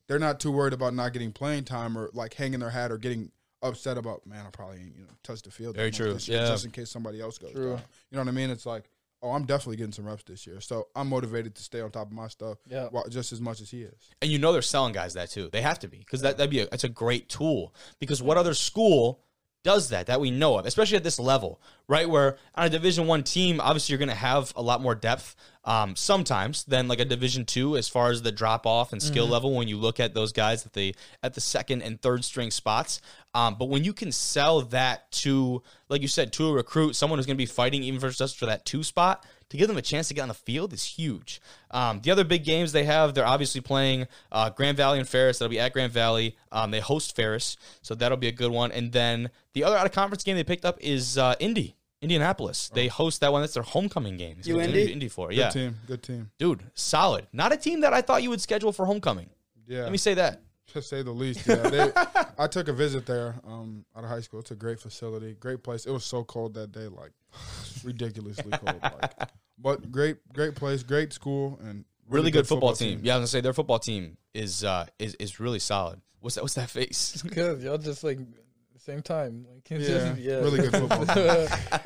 they're 0.09 0.19
not 0.19 0.41
too 0.41 0.51
worried 0.51 0.73
about 0.73 0.93
not 0.93 1.13
getting 1.13 1.31
playing 1.31 1.63
time 1.63 1.97
or 1.97 2.09
like 2.13 2.33
hanging 2.33 2.59
their 2.59 2.69
hat 2.69 2.91
or 2.91 2.97
getting 2.97 3.31
upset 3.61 3.97
about 3.97 4.27
man, 4.27 4.45
I 4.45 4.49
probably 4.49 4.79
ain't 4.79 4.97
you 4.97 5.03
know 5.03 5.13
touch 5.23 5.41
the 5.41 5.51
field. 5.51 5.77
Very 5.77 5.91
true. 5.91 6.11
this 6.11 6.27
year," 6.27 6.41
Yeah. 6.41 6.47
just 6.47 6.65
in 6.65 6.71
case 6.71 6.89
somebody 6.89 7.21
else 7.21 7.37
goes 7.37 7.53
True. 7.53 7.75
down. 7.75 7.81
You 8.11 8.17
know 8.17 8.23
what 8.23 8.27
I 8.27 8.31
mean? 8.31 8.49
It's 8.49 8.65
like, 8.65 8.89
oh, 9.22 9.32
I'm 9.32 9.45
definitely 9.45 9.78
getting 9.78 9.91
some 9.91 10.05
reps 10.05 10.24
this 10.24 10.45
year, 10.47 10.61
so 10.61 10.88
I'm 10.95 11.09
motivated 11.09 11.55
to 11.55 11.63
stay 11.63 11.82
on 11.82 11.91
top 11.91 12.07
of 12.07 12.13
my 12.13 12.28
stuff. 12.28 12.57
Yeah. 12.67 12.88
while- 12.91 13.07
just 13.09 13.32
as 13.32 13.41
much 13.41 13.61
as 13.61 13.70
he 13.70 13.82
is. 13.84 14.09
and 14.22 14.32
you 14.32 14.38
know 14.39 14.51
they're 14.51 14.61
selling 14.61 14.93
guys 14.93 15.13
that 15.13 15.30
too. 15.30 15.49
They 15.51 15.61
have 15.61 15.80
to 15.80 15.88
be 15.88 15.99
because 15.99 16.22
that 16.22 16.38
that'd 16.38 16.51
be 16.51 16.61
a, 16.61 16.67
it's 16.72 16.84
a 16.84 16.89
great 16.89 17.30
tool. 17.30 17.74
Because 17.99 18.22
what 18.22 18.38
other 18.38 18.53
school 18.53 19.22
does 19.64 19.89
that 19.89 20.07
that 20.07 20.22
we 20.22 20.32
know 20.32 20.57
of, 20.57 20.66
especially 20.66 20.97
at 20.97 21.03
this 21.03 21.20
level, 21.20 21.62
right? 21.88 22.10
Where 22.10 22.38
on 22.55 22.66
a 22.66 22.70
Division 22.70 23.07
One 23.07 23.24
team, 23.24 23.60
obviously 23.60 23.93
you're 23.93 23.99
going 23.99 24.10
to 24.10 24.16
have 24.16 24.53
a 24.55 24.62
lot 24.62 24.82
more 24.82 24.95
depth 24.95 25.36
um, 25.66 25.95
sometimes 25.95 26.64
than 26.64 26.88
like 26.88 26.99
a 26.99 27.05
Division 27.05 27.45
Two 27.45 27.76
as 27.76 27.88
far 27.88 28.10
as 28.10 28.22
the 28.22 28.32
drop 28.32 28.66
off 28.66 28.93
and 28.93 29.01
skill 29.01 29.28
level. 29.28 29.53
When 29.53 29.68
you 29.68 29.78
look 29.78 29.99
at 29.99 30.14
those 30.14 30.32
guys 30.32 30.66
at 30.66 30.74
the 30.74 30.95
at 31.22 31.34
the 31.34 31.41
second 31.41 31.82
and 31.82 32.01
third 32.01 32.24
string 32.24 32.51
spots, 32.51 33.01
um, 33.34 33.55
but 33.60 33.66
when 33.66 33.84
you 33.84 33.93
can 33.93 34.12
sell 34.12 34.62
that 34.62 35.12
to, 35.12 35.62
like 35.89 36.01
you 36.01 36.07
said, 36.07 36.32
to 36.34 36.47
a 36.47 36.53
recruit, 36.53 36.95
someone 36.95 37.20
who's 37.20 37.26
going 37.26 37.38
to 37.38 37.41
be 37.41 37.45
fighting 37.45 37.84
even 37.84 37.99
for 37.99 38.10
just 38.10 38.38
for 38.38 38.45
that 38.45 38.66
two 38.66 38.84
spot 38.84 39.26
to 39.49 39.57
give 39.57 39.67
them 39.67 39.77
a 39.77 39.81
chance 39.81 40.07
to 40.09 40.13
get 40.13 40.21
on 40.21 40.27
the 40.27 40.33
field 40.33 40.73
is 40.73 40.83
huge. 40.83 41.41
Um, 41.71 42.01
the 42.01 42.11
other 42.11 42.23
big 42.23 42.43
games 42.43 42.71
they 42.71 42.83
have, 42.85 43.13
they're 43.13 43.25
obviously 43.25 43.61
playing 43.61 44.07
uh, 44.31 44.49
Grand 44.51 44.77
Valley 44.77 44.99
and 44.99 45.07
Ferris. 45.07 45.39
That'll 45.39 45.49
be 45.49 45.59
at 45.59 45.73
Grand 45.73 45.91
Valley. 45.91 46.35
Um, 46.51 46.71
they 46.71 46.79
host 46.79 47.15
Ferris, 47.15 47.57
so 47.81 47.95
that'll 47.95 48.17
be 48.17 48.27
a 48.27 48.31
good 48.31 48.51
one. 48.51 48.71
And 48.71 48.91
then 48.91 49.29
the 49.53 49.63
other 49.63 49.75
out 49.77 49.85
of 49.85 49.91
conference 49.91 50.23
game 50.23 50.35
they 50.35 50.43
picked 50.43 50.65
up 50.65 50.77
is 50.81 51.17
uh, 51.17 51.35
Indy, 51.39 51.75
Indianapolis. 52.01 52.69
They 52.73 52.87
host 52.87 53.21
that 53.21 53.31
one. 53.31 53.41
That's 53.41 53.53
their 53.55 53.63
homecoming 53.63 54.17
game. 54.17 54.37
You 54.43 54.59
Indy? 54.61 54.91
Indy 54.91 55.07
for 55.09 55.29
Good 55.29 55.37
yeah, 55.37 55.49
team, 55.49 55.75
good 55.87 56.03
team. 56.03 56.31
dude, 56.37 56.63
solid. 56.75 57.27
Not 57.33 57.51
a 57.51 57.57
team 57.57 57.81
that 57.81 57.93
I 57.93 58.01
thought 58.01 58.23
you 58.23 58.29
would 58.29 58.41
schedule 58.41 58.71
for 58.71 58.85
homecoming. 58.85 59.29
Yeah, 59.67 59.83
Let 59.83 59.91
me 59.91 59.97
say 59.97 60.13
that. 60.15 60.41
to 60.73 60.81
say 60.81 61.01
the 61.01 61.11
least. 61.11 61.45
Yeah, 61.47 61.55
they, 61.55 61.91
I 62.39 62.47
took 62.47 62.69
a 62.69 62.73
visit 62.73 63.05
there 63.05 63.35
um, 63.45 63.85
out 63.95 64.05
of 64.05 64.09
high 64.09 64.21
school. 64.21 64.39
It's 64.39 64.51
a 64.51 64.55
great 64.55 64.79
facility, 64.79 65.35
great 65.39 65.61
place. 65.61 65.85
It 65.85 65.91
was 65.91 66.05
so 66.05 66.23
cold 66.23 66.53
that 66.55 66.71
day, 66.71 66.87
like 66.87 67.11
ridiculously 67.83 68.51
cold. 68.51 68.79
Like, 68.81 69.13
but 69.59 69.91
great, 69.91 70.17
great 70.33 70.55
place, 70.55 70.81
great 70.81 71.13
school, 71.13 71.59
and 71.61 71.85
Really, 72.09 72.31
good, 72.31 72.47
football, 72.47 72.73
team. 72.73 73.01
Yeah, 73.03 73.13
I 73.13 73.17
was 73.17 73.21
gonna 73.21 73.27
say 73.27 73.41
their 73.41 73.53
football 73.53 73.77
team 73.77 74.17
is 74.33 74.63
uh, 74.63 74.87
is 74.97 75.13
is 75.15 75.39
really 75.39 75.59
solid. 75.59 76.01
What's 76.21 76.35
that? 76.35 76.43
What's 76.43 76.55
that 76.55 76.69
face? 76.69 77.21
Because 77.29 77.63
y'all 77.63 77.77
just 77.77 78.03
like 78.03 78.17
the 78.17 78.41
same 78.89 79.01
time. 79.01 79.45
Like, 79.53 79.69
it's 79.71 79.87
Yeah, 79.89 80.09
just- 80.09 80.21
yeah. 80.21 80.33
really 80.35 80.59
good 80.59 80.71
football 80.71 80.99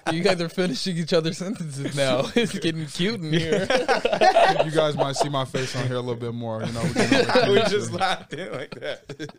you 0.14 0.22
guys 0.24 0.40
are 0.42 0.50
finishing 0.50 0.98
each 0.98 1.14
other's 1.14 1.38
sentences 1.38 1.96
now. 1.96 2.24
it's 2.36 2.58
getting 2.60 2.86
cute 2.86 3.22
in 3.22 3.34
here. 3.34 3.68
you 4.66 4.72
guys 4.72 4.96
might 4.96 5.16
see 5.16 5.30
my 5.30 5.46
face 5.46 5.76
on 5.76 5.86
here 5.88 5.98
a 5.98 6.00
little 6.00 6.16
bit 6.20 6.34
more. 6.34 6.64
You 6.64 6.72
know, 6.72 6.82
we 6.84 7.54
we 7.56 7.62
just 7.70 7.92
laughed 7.92 8.34
in 8.34 8.52
like 8.52 8.76
that. 8.80 9.32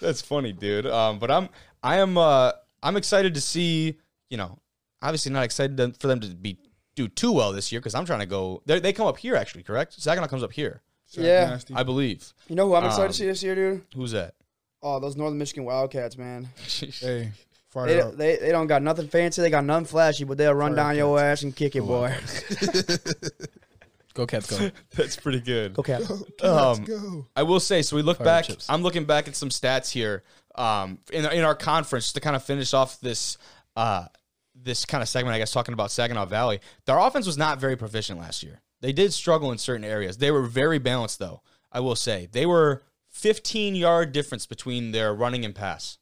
That's 0.00 0.20
funny, 0.22 0.52
dude. 0.52 0.86
Um, 0.86 1.18
but 1.18 1.30
I'm 1.30 1.48
I 1.82 1.96
am 1.98 2.18
uh 2.18 2.52
I'm 2.82 2.96
excited 2.96 3.34
to 3.34 3.40
see. 3.40 3.98
You 4.30 4.36
know, 4.36 4.58
obviously 5.02 5.32
not 5.32 5.44
excited 5.44 5.76
to, 5.76 5.92
for 5.98 6.06
them 6.08 6.20
to 6.20 6.28
be 6.28 6.58
do 6.96 7.08
too 7.08 7.32
well 7.32 7.52
this 7.52 7.70
year 7.72 7.80
because 7.80 7.94
I'm 7.94 8.04
trying 8.04 8.20
to 8.20 8.26
go. 8.26 8.62
They 8.66 8.80
they 8.80 8.92
come 8.92 9.06
up 9.06 9.16
here 9.18 9.36
actually, 9.36 9.62
correct? 9.62 9.94
Saginaw 9.94 10.28
comes 10.28 10.42
up 10.42 10.52
here, 10.52 10.82
Zach 11.10 11.24
Yeah. 11.24 11.50
Nasty. 11.50 11.74
I 11.74 11.82
believe. 11.82 12.32
You 12.48 12.56
know 12.56 12.68
who 12.68 12.74
I'm 12.74 12.84
excited 12.84 13.04
Um, 13.06 13.10
to 13.12 13.14
see 13.14 13.26
this 13.26 13.42
year, 13.42 13.54
dude? 13.54 13.82
Who's 13.94 14.12
that? 14.12 14.34
Oh, 14.86 15.00
those 15.00 15.16
Northern 15.16 15.38
Michigan 15.38 15.64
Wildcats, 15.64 16.16
man. 16.18 16.48
Hey, 16.68 17.32
fire 17.70 17.86
They, 17.86 18.00
up. 18.02 18.16
they 18.16 18.36
they 18.36 18.50
don't 18.52 18.66
got 18.68 18.82
nothing 18.82 19.08
fancy. 19.08 19.40
They 19.42 19.50
got 19.50 19.64
nothing 19.64 19.86
flashy, 19.86 20.24
but 20.24 20.36
they'll 20.38 20.54
run 20.54 20.72
Fire 20.76 20.84
down 20.92 20.96
your 20.96 21.18
ass 21.18 21.42
and 21.42 21.56
kick 21.56 21.74
it, 21.74 21.80
boy. 21.82 22.14
Go 24.14 24.26
Cats, 24.26 24.48
go. 24.56 24.70
That's 24.94 25.16
pretty 25.16 25.40
good. 25.40 25.76
Okay. 25.76 25.98
Let's 25.98 26.42
Um, 26.44 26.84
go. 26.84 27.26
I 27.34 27.42
will 27.42 27.58
say, 27.58 27.82
so 27.82 27.96
we 27.96 28.02
look 28.02 28.18
Fire 28.18 28.24
back. 28.24 28.44
chips. 28.44 28.66
I'm 28.70 28.82
looking 28.82 29.06
back 29.06 29.26
at 29.26 29.34
some 29.34 29.48
stats 29.48 29.90
here 29.90 30.22
um, 30.54 30.98
in 31.12 31.24
in 31.26 31.42
our 31.42 31.56
conference 31.56 32.12
to 32.12 32.20
kind 32.20 32.36
of 32.36 32.44
finish 32.44 32.74
off 32.74 33.00
this 33.00 33.38
uh, 33.74 34.06
this 34.54 34.84
kind 34.84 35.02
of 35.02 35.08
segment. 35.08 35.34
I 35.34 35.38
guess 35.38 35.50
talking 35.50 35.72
about 35.72 35.90
Saginaw 35.90 36.26
Valley, 36.26 36.60
their 36.86 36.96
offense 36.96 37.26
was 37.26 37.36
not 37.36 37.58
very 37.58 37.74
proficient 37.74 38.20
last 38.20 38.44
year. 38.44 38.60
They 38.80 38.92
did 38.92 39.12
struggle 39.12 39.50
in 39.50 39.58
certain 39.58 39.84
areas. 39.84 40.18
They 40.18 40.30
were 40.30 40.42
very 40.42 40.78
balanced, 40.78 41.18
though. 41.18 41.42
I 41.72 41.80
will 41.80 41.96
say 41.96 42.28
they 42.30 42.46
were 42.46 42.84
15 43.14 43.74
yard 43.74 44.12
difference 44.12 44.44
between 44.46 44.90
their 44.92 45.14
running 45.14 45.44
and 45.44 45.54
pass, 45.54 45.98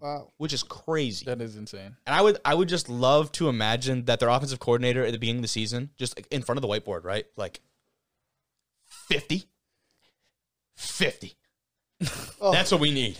Wow. 0.00 0.28
which 0.38 0.52
is 0.52 0.62
crazy. 0.62 1.24
That 1.26 1.40
is 1.40 1.56
insane. 1.56 1.96
And 2.06 2.14
I 2.14 2.22
would 2.22 2.38
I 2.44 2.54
would 2.54 2.68
just 2.68 2.88
love 2.88 3.30
to 3.32 3.48
imagine 3.48 4.04
that 4.06 4.20
their 4.20 4.28
offensive 4.28 4.60
coordinator 4.60 5.04
at 5.04 5.12
the 5.12 5.18
beginning 5.18 5.40
of 5.40 5.42
the 5.42 5.48
season, 5.48 5.90
just 5.98 6.18
in 6.30 6.42
front 6.42 6.56
of 6.58 6.62
the 6.62 6.68
whiteboard, 6.68 7.04
right? 7.04 7.26
Like 7.36 7.60
50. 9.08 9.44
50. 10.76 11.34
Oh. 12.40 12.50
That's 12.50 12.72
what 12.72 12.80
we 12.80 12.90
need. 12.92 13.16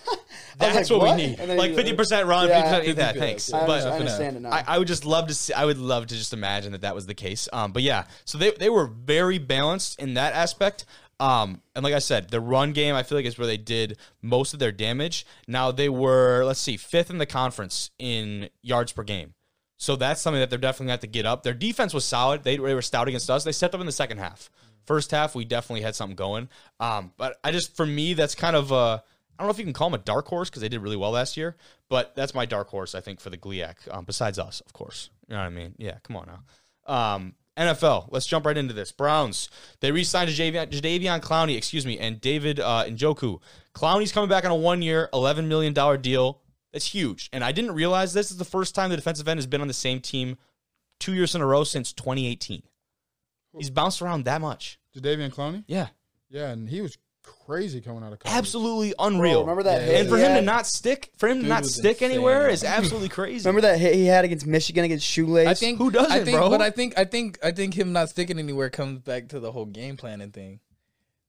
That's 0.58 0.90
like, 0.90 0.98
what, 1.00 1.06
what? 1.08 1.16
we 1.16 1.26
need. 1.28 1.38
Like 1.56 1.74
fifty 1.74 1.94
percent 1.94 2.26
run, 2.26 2.48
Yeah. 2.48 2.80
50%, 2.82 2.96
yeah, 2.96 3.12
thanks. 3.12 3.50
I, 3.52 3.64
But 3.66 3.70
understand, 3.82 3.94
I 3.94 3.98
understand 3.98 4.36
it 4.36 4.40
now. 4.40 4.50
I, 4.50 4.64
I 4.66 4.78
would 4.78 4.88
just 4.88 5.06
love 5.06 5.28
to 5.28 5.34
see. 5.34 5.54
I 5.54 5.64
would 5.64 5.78
love 5.78 6.08
to 6.08 6.14
just 6.14 6.34
imagine 6.34 6.72
that 6.72 6.82
that 6.82 6.94
was 6.94 7.06
the 7.06 7.14
case. 7.14 7.48
Um, 7.52 7.72
but 7.72 7.82
yeah, 7.82 8.04
so 8.26 8.36
they 8.36 8.50
they 8.50 8.68
were 8.68 8.86
very 8.86 9.38
balanced 9.38 9.98
in 9.98 10.12
that 10.14 10.34
aspect. 10.34 10.84
Um, 11.20 11.62
and 11.74 11.82
like 11.82 11.94
I 11.94 11.98
said, 11.98 12.30
the 12.30 12.40
run 12.40 12.72
game 12.72 12.94
I 12.94 13.02
feel 13.02 13.18
like 13.18 13.26
is 13.26 13.38
where 13.38 13.46
they 13.46 13.56
did 13.56 13.98
most 14.22 14.52
of 14.52 14.60
their 14.60 14.72
damage. 14.72 15.26
Now 15.46 15.72
they 15.72 15.88
were 15.88 16.44
let's 16.44 16.60
see, 16.60 16.76
fifth 16.76 17.10
in 17.10 17.18
the 17.18 17.26
conference 17.26 17.90
in 17.98 18.50
yards 18.62 18.92
per 18.92 19.02
game. 19.02 19.34
So 19.78 19.94
that's 19.94 20.20
something 20.20 20.40
that 20.40 20.50
they're 20.50 20.58
definitely 20.58 20.86
going 20.86 20.88
to 20.88 20.92
have 20.92 21.00
to 21.00 21.06
get 21.06 21.26
up. 21.26 21.44
Their 21.44 21.54
defense 21.54 21.94
was 21.94 22.04
solid. 22.04 22.42
They, 22.42 22.56
they 22.56 22.74
were 22.74 22.82
stout 22.82 23.06
against 23.06 23.30
us. 23.30 23.44
They 23.44 23.52
stepped 23.52 23.74
up 23.74 23.80
in 23.80 23.86
the 23.86 23.92
second 23.92 24.18
half. 24.18 24.50
First 24.86 25.12
half, 25.12 25.36
we 25.36 25.44
definitely 25.44 25.82
had 25.82 25.94
something 25.94 26.16
going. 26.16 26.48
Um, 26.80 27.12
but 27.16 27.38
I 27.44 27.52
just, 27.52 27.76
for 27.76 27.86
me, 27.86 28.14
that's 28.14 28.34
kind 28.34 28.56
of 28.56 28.72
a, 28.72 28.74
I 28.74 29.02
don't 29.38 29.46
know 29.46 29.52
if 29.52 29.58
you 29.58 29.64
can 29.64 29.72
call 29.72 29.88
them 29.88 30.00
a 30.00 30.02
dark 30.02 30.26
horse 30.26 30.50
because 30.50 30.62
they 30.62 30.68
did 30.68 30.80
really 30.80 30.96
well 30.96 31.12
last 31.12 31.36
year, 31.36 31.56
but 31.88 32.16
that's 32.16 32.34
my 32.34 32.44
dark 32.44 32.68
horse, 32.68 32.96
I 32.96 33.00
think, 33.00 33.20
for 33.20 33.30
the 33.30 33.38
GLIAC, 33.38 33.76
um, 33.92 34.04
besides 34.04 34.36
us, 34.36 34.60
of 34.62 34.72
course. 34.72 35.10
You 35.28 35.34
know 35.34 35.42
what 35.42 35.46
I 35.46 35.50
mean? 35.50 35.74
Yeah, 35.78 35.98
come 36.02 36.16
on 36.16 36.26
now. 36.26 36.92
Um, 36.92 37.34
NFL, 37.58 38.08
let's 38.10 38.26
jump 38.26 38.46
right 38.46 38.56
into 38.56 38.72
this. 38.72 38.92
Browns, 38.92 39.50
they 39.80 39.90
re 39.90 40.04
signed 40.04 40.30
Jadeveon, 40.30 40.70
Jadeveon 40.70 41.20
Clowney, 41.20 41.56
excuse 41.56 41.84
me, 41.84 41.98
and 41.98 42.20
David 42.20 42.60
uh, 42.60 42.84
Njoku. 42.86 43.40
Clowney's 43.74 44.12
coming 44.12 44.28
back 44.28 44.44
on 44.44 44.50
a 44.50 44.56
one 44.56 44.80
year, 44.80 45.08
$11 45.12 45.46
million 45.46 45.74
deal. 46.00 46.40
That's 46.72 46.86
huge. 46.86 47.28
And 47.32 47.42
I 47.42 47.52
didn't 47.52 47.72
realize 47.72 48.12
this 48.12 48.30
is 48.30 48.36
the 48.36 48.44
first 48.44 48.74
time 48.74 48.90
the 48.90 48.96
defensive 48.96 49.26
end 49.28 49.38
has 49.38 49.46
been 49.46 49.60
on 49.60 49.68
the 49.68 49.74
same 49.74 50.00
team 50.00 50.36
two 51.00 51.14
years 51.14 51.34
in 51.34 51.40
a 51.40 51.46
row 51.46 51.64
since 51.64 51.92
2018. 51.92 52.62
He's 53.56 53.70
bounced 53.70 54.02
around 54.02 54.24
that 54.24 54.40
much. 54.40 54.78
Jadeveon 54.96 55.32
Clowney. 55.32 55.64
Yeah, 55.66 55.88
Yeah, 56.28 56.50
and 56.50 56.68
he 56.68 56.80
was 56.80 56.98
crazy 57.46 57.80
coming 57.80 58.02
out 58.02 58.12
of 58.12 58.18
college. 58.18 58.36
absolutely 58.36 58.94
unreal. 58.98 59.42
Bro, 59.44 59.52
remember 59.52 59.62
that 59.64 59.80
Yeah, 59.82 59.86
hit 59.86 60.00
and 60.02 60.08
for 60.10 60.16
he 60.16 60.22
him 60.24 60.34
to 60.34 60.42
not 60.42 60.66
stick, 60.66 61.10
for 61.16 61.28
him 61.28 61.42
to 61.42 61.46
not 61.48 61.64
stick 61.66 61.96
insane. 62.02 62.10
anywhere 62.10 62.48
is 62.48 62.64
absolutely 62.64 63.08
crazy. 63.08 63.46
Remember 63.48 63.60
that 63.62 63.78
hit 63.78 63.94
he 63.94 64.06
had 64.06 64.24
against 64.24 64.46
Michigan 64.46 64.84
against 64.84 65.06
Shoelace? 65.06 65.46
I 65.46 65.54
think 65.54 65.78
Who 65.78 65.90
doesn't, 65.90 66.10
I 66.12 66.24
think, 66.24 66.36
bro? 66.36 66.50
But 66.50 66.60
I 66.62 66.70
think 66.70 66.98
I 66.98 67.04
think 67.04 67.38
I 67.42 67.50
think 67.52 67.74
him 67.74 67.92
not 67.92 68.08
sticking 68.10 68.38
anywhere 68.38 68.70
comes 68.70 69.00
back 69.00 69.28
to 69.28 69.40
the 69.40 69.52
whole 69.52 69.66
game 69.66 69.96
planning 69.96 70.30
thing. 70.30 70.60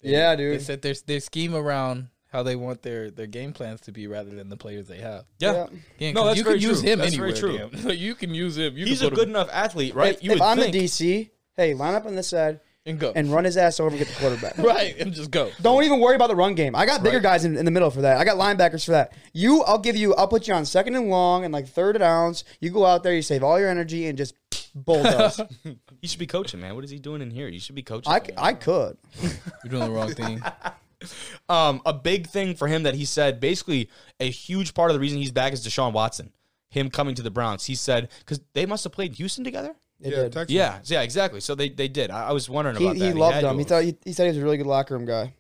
They- 0.01 0.11
Yeah, 0.11 0.35
dude. 0.35 0.53
They 0.53 0.57
dude. 0.57 0.65
set 0.65 0.81
their 0.81 0.93
their 1.05 1.19
scheme 1.19 1.53
around 1.55 2.07
how 2.31 2.43
they 2.43 2.55
want 2.55 2.83
their 2.83 3.09
their 3.09 3.25
game 3.27 3.53
plans 3.53 3.81
to 3.81 3.91
be 3.91 4.05
rather 4.07 4.29
than 4.29 4.49
the 4.49 4.57
players 4.57 4.87
they 4.87 4.97
have. 4.99 5.25
yeah. 5.39 5.65
Yeah, 5.97 6.11
No, 6.11 6.21
'cause 6.21 6.27
that's 6.29 6.37
you 6.37 6.43
very 6.43 6.59
can 6.59 6.69
use 6.69 6.81
him 6.81 6.99
That's 6.99 7.15
very 7.15 7.31
anywhere. 7.33 7.69
true. 7.69 7.69
damn. 7.81 7.89
you 7.97 8.13
can 8.15 8.33
use 8.33 8.57
him. 8.57 8.77
You 8.77 8.85
He's 8.85 9.01
a 9.01 9.09
good 9.09 9.23
him 9.23 9.29
enough 9.29 9.49
athlete, 9.51 9.95
right? 9.95 10.13
If, 10.15 10.23
you 10.23 10.31
if 10.31 10.39
would 10.39 10.45
I'm 10.45 10.57
think. 10.57 10.73
the 10.73 10.83
DC, 10.85 11.29
hey, 11.57 11.73
line 11.73 11.95
up 11.95 12.05
on 12.05 12.15
this 12.15 12.27
side 12.29 12.59
and 12.89 12.99
go 12.99 13.11
and 13.15 13.31
run 13.31 13.43
his 13.43 13.57
ass 13.57 13.79
over 13.79 13.89
and 13.89 13.97
get 13.97 14.07
the 14.07 14.19
quarterback. 14.19 14.57
right 14.57 14.97
and 14.97 15.13
just 15.13 15.31
go. 15.31 15.51
Don't 15.61 15.83
even 15.83 15.99
worry 15.99 16.15
about 16.15 16.27
the 16.27 16.35
run 16.35 16.55
game. 16.55 16.75
I 16.75 16.85
got 16.85 17.03
bigger 17.03 17.19
guys 17.19 17.45
in, 17.45 17.55
in 17.57 17.65
the 17.65 17.71
middle 17.71 17.89
for 17.91 18.01
that. 18.01 18.17
I 18.17 18.25
got 18.25 18.37
linebackers 18.37 18.85
for 18.85 18.91
that. 18.91 19.13
You, 19.33 19.63
I'll 19.63 19.79
give 19.79 19.95
you. 19.95 20.15
I'll 20.15 20.27
put 20.27 20.47
you 20.47 20.53
on 20.53 20.65
second 20.65 20.95
and 20.95 21.09
long 21.09 21.45
and 21.45 21.53
like 21.53 21.67
third 21.67 21.95
and 21.95 22.01
downs. 22.01 22.43
You 22.59 22.69
go 22.71 22.85
out 22.85 23.03
there, 23.03 23.13
you 23.13 23.21
save 23.21 23.43
all 23.43 23.59
your 23.59 23.69
energy 23.69 24.07
and 24.07 24.17
just 24.17 24.33
bulldoze. 24.75 25.39
you 25.63 26.07
should 26.07 26.19
be 26.19 26.27
coaching, 26.27 26.59
man. 26.59 26.75
What 26.75 26.83
is 26.83 26.89
he 26.89 26.99
doing 26.99 27.21
in 27.21 27.31
here? 27.31 27.47
You 27.47 27.59
should 27.59 27.75
be 27.75 27.83
coaching. 27.83 28.11
I, 28.11 28.19
c- 28.19 28.33
I 28.37 28.53
could. 28.53 28.97
You're 29.21 29.69
doing 29.69 29.83
the 29.83 29.91
wrong 29.91 30.13
thing. 30.13 30.41
Um, 31.47 31.81
a 31.85 31.93
big 31.93 32.27
thing 32.27 32.55
for 32.55 32.67
him 32.67 32.83
that 32.83 32.95
he 32.95 33.05
said, 33.05 33.39
basically, 33.39 33.89
a 34.19 34.29
huge 34.29 34.73
part 34.73 34.91
of 34.91 34.95
the 34.95 34.99
reason 34.99 35.17
he's 35.17 35.31
back 35.31 35.53
is 35.53 35.65
Deshaun 35.65 35.93
Watson. 35.93 36.31
Him 36.69 36.89
coming 36.89 37.15
to 37.15 37.21
the 37.21 37.31
Browns. 37.31 37.65
He 37.65 37.75
said 37.75 38.09
because 38.19 38.41
they 38.53 38.65
must 38.65 38.83
have 38.83 38.93
played 38.93 39.15
Houston 39.15 39.43
together. 39.43 39.75
They 39.99 40.09
yeah, 40.11 40.15
did. 40.23 40.31
Texas. 40.33 40.53
Yeah, 40.55 40.79
yeah, 40.85 41.01
exactly. 41.01 41.41
So 41.41 41.55
they, 41.55 41.69
they 41.69 41.87
did. 41.87 42.09
I, 42.11 42.27
I 42.29 42.31
was 42.31 42.49
wondering 42.49 42.77
He, 42.77 42.83
about 42.85 42.97
that. 42.97 43.05
he 43.05 43.13
loved 43.13 43.35
had 43.35 43.41
to 43.41 43.49
him. 43.49 43.57
He 43.57 43.63
thought 43.65 43.83
he, 43.83 43.95
he 44.05 44.13
said 44.13 44.23
he 44.23 44.29
was 44.29 44.37
a 44.37 44.43
really 44.43 44.57
good 44.57 44.67
locker 44.67 44.93
room 44.95 45.05
guy. 45.05 45.33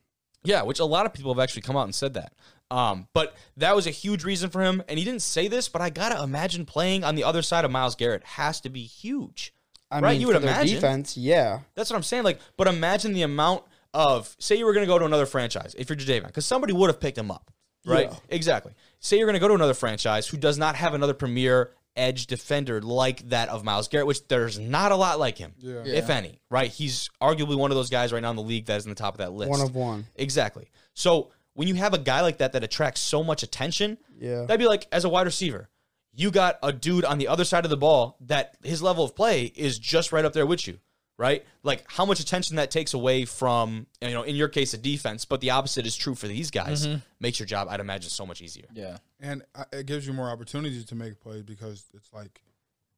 Yeah, 0.43 0.63
which 0.63 0.79
a 0.79 0.85
lot 0.85 1.05
of 1.05 1.13
people 1.13 1.33
have 1.33 1.41
actually 1.41 1.61
come 1.63 1.75
out 1.77 1.83
and 1.83 1.93
said 1.95 2.13
that. 2.15 2.33
Um, 2.71 3.07
but 3.13 3.35
that 3.57 3.75
was 3.75 3.87
a 3.87 3.91
huge 3.91 4.23
reason 4.23 4.49
for 4.49 4.61
him. 4.61 4.83
And 4.87 4.99
he 4.99 5.03
didn't 5.05 5.21
say 5.21 5.47
this, 5.47 5.69
but 5.69 5.81
I 5.81 5.89
gotta 5.89 6.21
imagine 6.23 6.65
playing 6.65 7.03
on 7.03 7.15
the 7.15 7.23
other 7.23 7.41
side 7.41 7.65
of 7.65 7.71
Myles 7.71 7.95
Garrett 7.95 8.23
has 8.23 8.61
to 8.61 8.69
be 8.69 8.83
huge. 8.83 9.53
I 9.91 9.99
Right, 10.01 10.11
mean, 10.11 10.21
you 10.21 10.27
would 10.27 10.35
for 10.35 10.41
their 10.41 10.51
imagine. 10.51 10.75
defense, 10.75 11.17
yeah. 11.17 11.61
That's 11.75 11.89
what 11.89 11.95
I'm 11.97 12.03
saying. 12.03 12.23
Like, 12.23 12.39
but 12.57 12.67
imagine 12.67 13.13
the 13.13 13.23
amount 13.23 13.63
of 13.93 14.35
say 14.39 14.55
you 14.55 14.65
were 14.65 14.73
going 14.73 14.85
to 14.85 14.87
go 14.91 14.99
to 14.99 15.05
another 15.05 15.25
franchise 15.25 15.75
if 15.79 15.89
you're 15.89 15.97
Jadeveon, 15.97 16.27
because 16.27 16.45
somebody 16.45 16.73
would 16.73 16.87
have 16.91 16.99
picked 16.99 17.17
him 17.17 17.31
up, 17.31 17.51
right? 17.87 18.07
Yeah. 18.11 18.17
Exactly. 18.29 18.73
Say 18.99 19.17
you're 19.17 19.25
going 19.25 19.33
to 19.33 19.39
go 19.39 19.47
to 19.47 19.55
another 19.55 19.73
franchise 19.73 20.27
who 20.27 20.37
does 20.37 20.59
not 20.59 20.75
have 20.75 20.93
another 20.93 21.15
premier 21.15 21.71
edge 21.95 22.27
defender 22.27 22.81
like 22.81 23.27
that 23.29 23.49
of 23.49 23.63
Myles 23.63 23.87
Garrett, 23.87 24.07
which 24.07 24.27
there's 24.27 24.57
not 24.59 24.91
a 24.91 24.95
lot 24.95 25.19
like 25.19 25.37
him, 25.37 25.53
Yeah. 25.57 25.83
if 25.85 26.09
any. 26.09 26.39
Right? 26.49 26.71
He's 26.71 27.09
arguably 27.21 27.57
one 27.57 27.71
of 27.71 27.75
those 27.75 27.89
guys 27.89 28.13
right 28.13 28.21
now 28.21 28.29
in 28.29 28.35
the 28.35 28.41
league 28.41 28.65
that 28.67 28.77
is 28.77 28.85
in 28.85 28.89
the 28.89 28.95
top 28.95 29.15
of 29.15 29.17
that 29.19 29.33
list. 29.33 29.49
One 29.49 29.61
of 29.61 29.75
one. 29.75 30.05
Exactly. 30.15 30.69
So 30.93 31.31
when 31.53 31.67
you 31.67 31.75
have 31.75 31.93
a 31.93 31.97
guy 31.97 32.21
like 32.21 32.37
that 32.37 32.53
that 32.53 32.63
attracts 32.63 33.01
so 33.01 33.23
much 33.23 33.43
attention, 33.43 33.97
Yeah. 34.19 34.41
that'd 34.45 34.59
be 34.59 34.67
like 34.67 34.87
as 34.91 35.03
a 35.03 35.09
wide 35.09 35.25
receiver, 35.25 35.69
you 36.13 36.31
got 36.31 36.57
a 36.63 36.71
dude 36.71 37.05
on 37.05 37.17
the 37.17 37.27
other 37.27 37.43
side 37.45 37.65
of 37.65 37.69
the 37.69 37.77
ball 37.77 38.17
that 38.21 38.55
his 38.63 38.81
level 38.81 39.03
of 39.03 39.15
play 39.15 39.45
is 39.55 39.77
just 39.79 40.11
right 40.11 40.25
up 40.25 40.33
there 40.33 40.45
with 40.45 40.67
you, 40.67 40.79
right? 41.19 41.45
Like 41.63 41.83
how 41.91 42.05
much 42.05 42.21
attention 42.21 42.55
that 42.55 42.71
takes 42.71 42.93
away 42.93 43.25
from, 43.25 43.85
you 44.01 44.11
know, 44.11 44.23
in 44.23 44.37
your 44.37 44.47
case, 44.47 44.73
a 44.73 44.77
defense, 44.77 45.25
but 45.25 45.41
the 45.41 45.51
opposite 45.51 45.85
is 45.85 45.95
true 45.95 46.15
for 46.15 46.27
these 46.27 46.49
guys. 46.49 46.87
Mm-hmm. 46.87 46.99
Makes 47.19 47.39
your 47.39 47.45
job, 47.45 47.67
I'd 47.69 47.81
imagine, 47.81 48.09
so 48.09 48.25
much 48.25 48.41
easier. 48.41 48.65
Yeah. 48.73 48.97
and 49.19 49.43
it 49.73 49.85
gives 49.85 50.07
you 50.07 50.13
more 50.13 50.29
opportunities 50.29 50.85
to 50.85 50.95
make 50.95 51.19
plays 51.19 51.43
because 51.43 51.85
it's 51.93 52.11
like, 52.13 52.41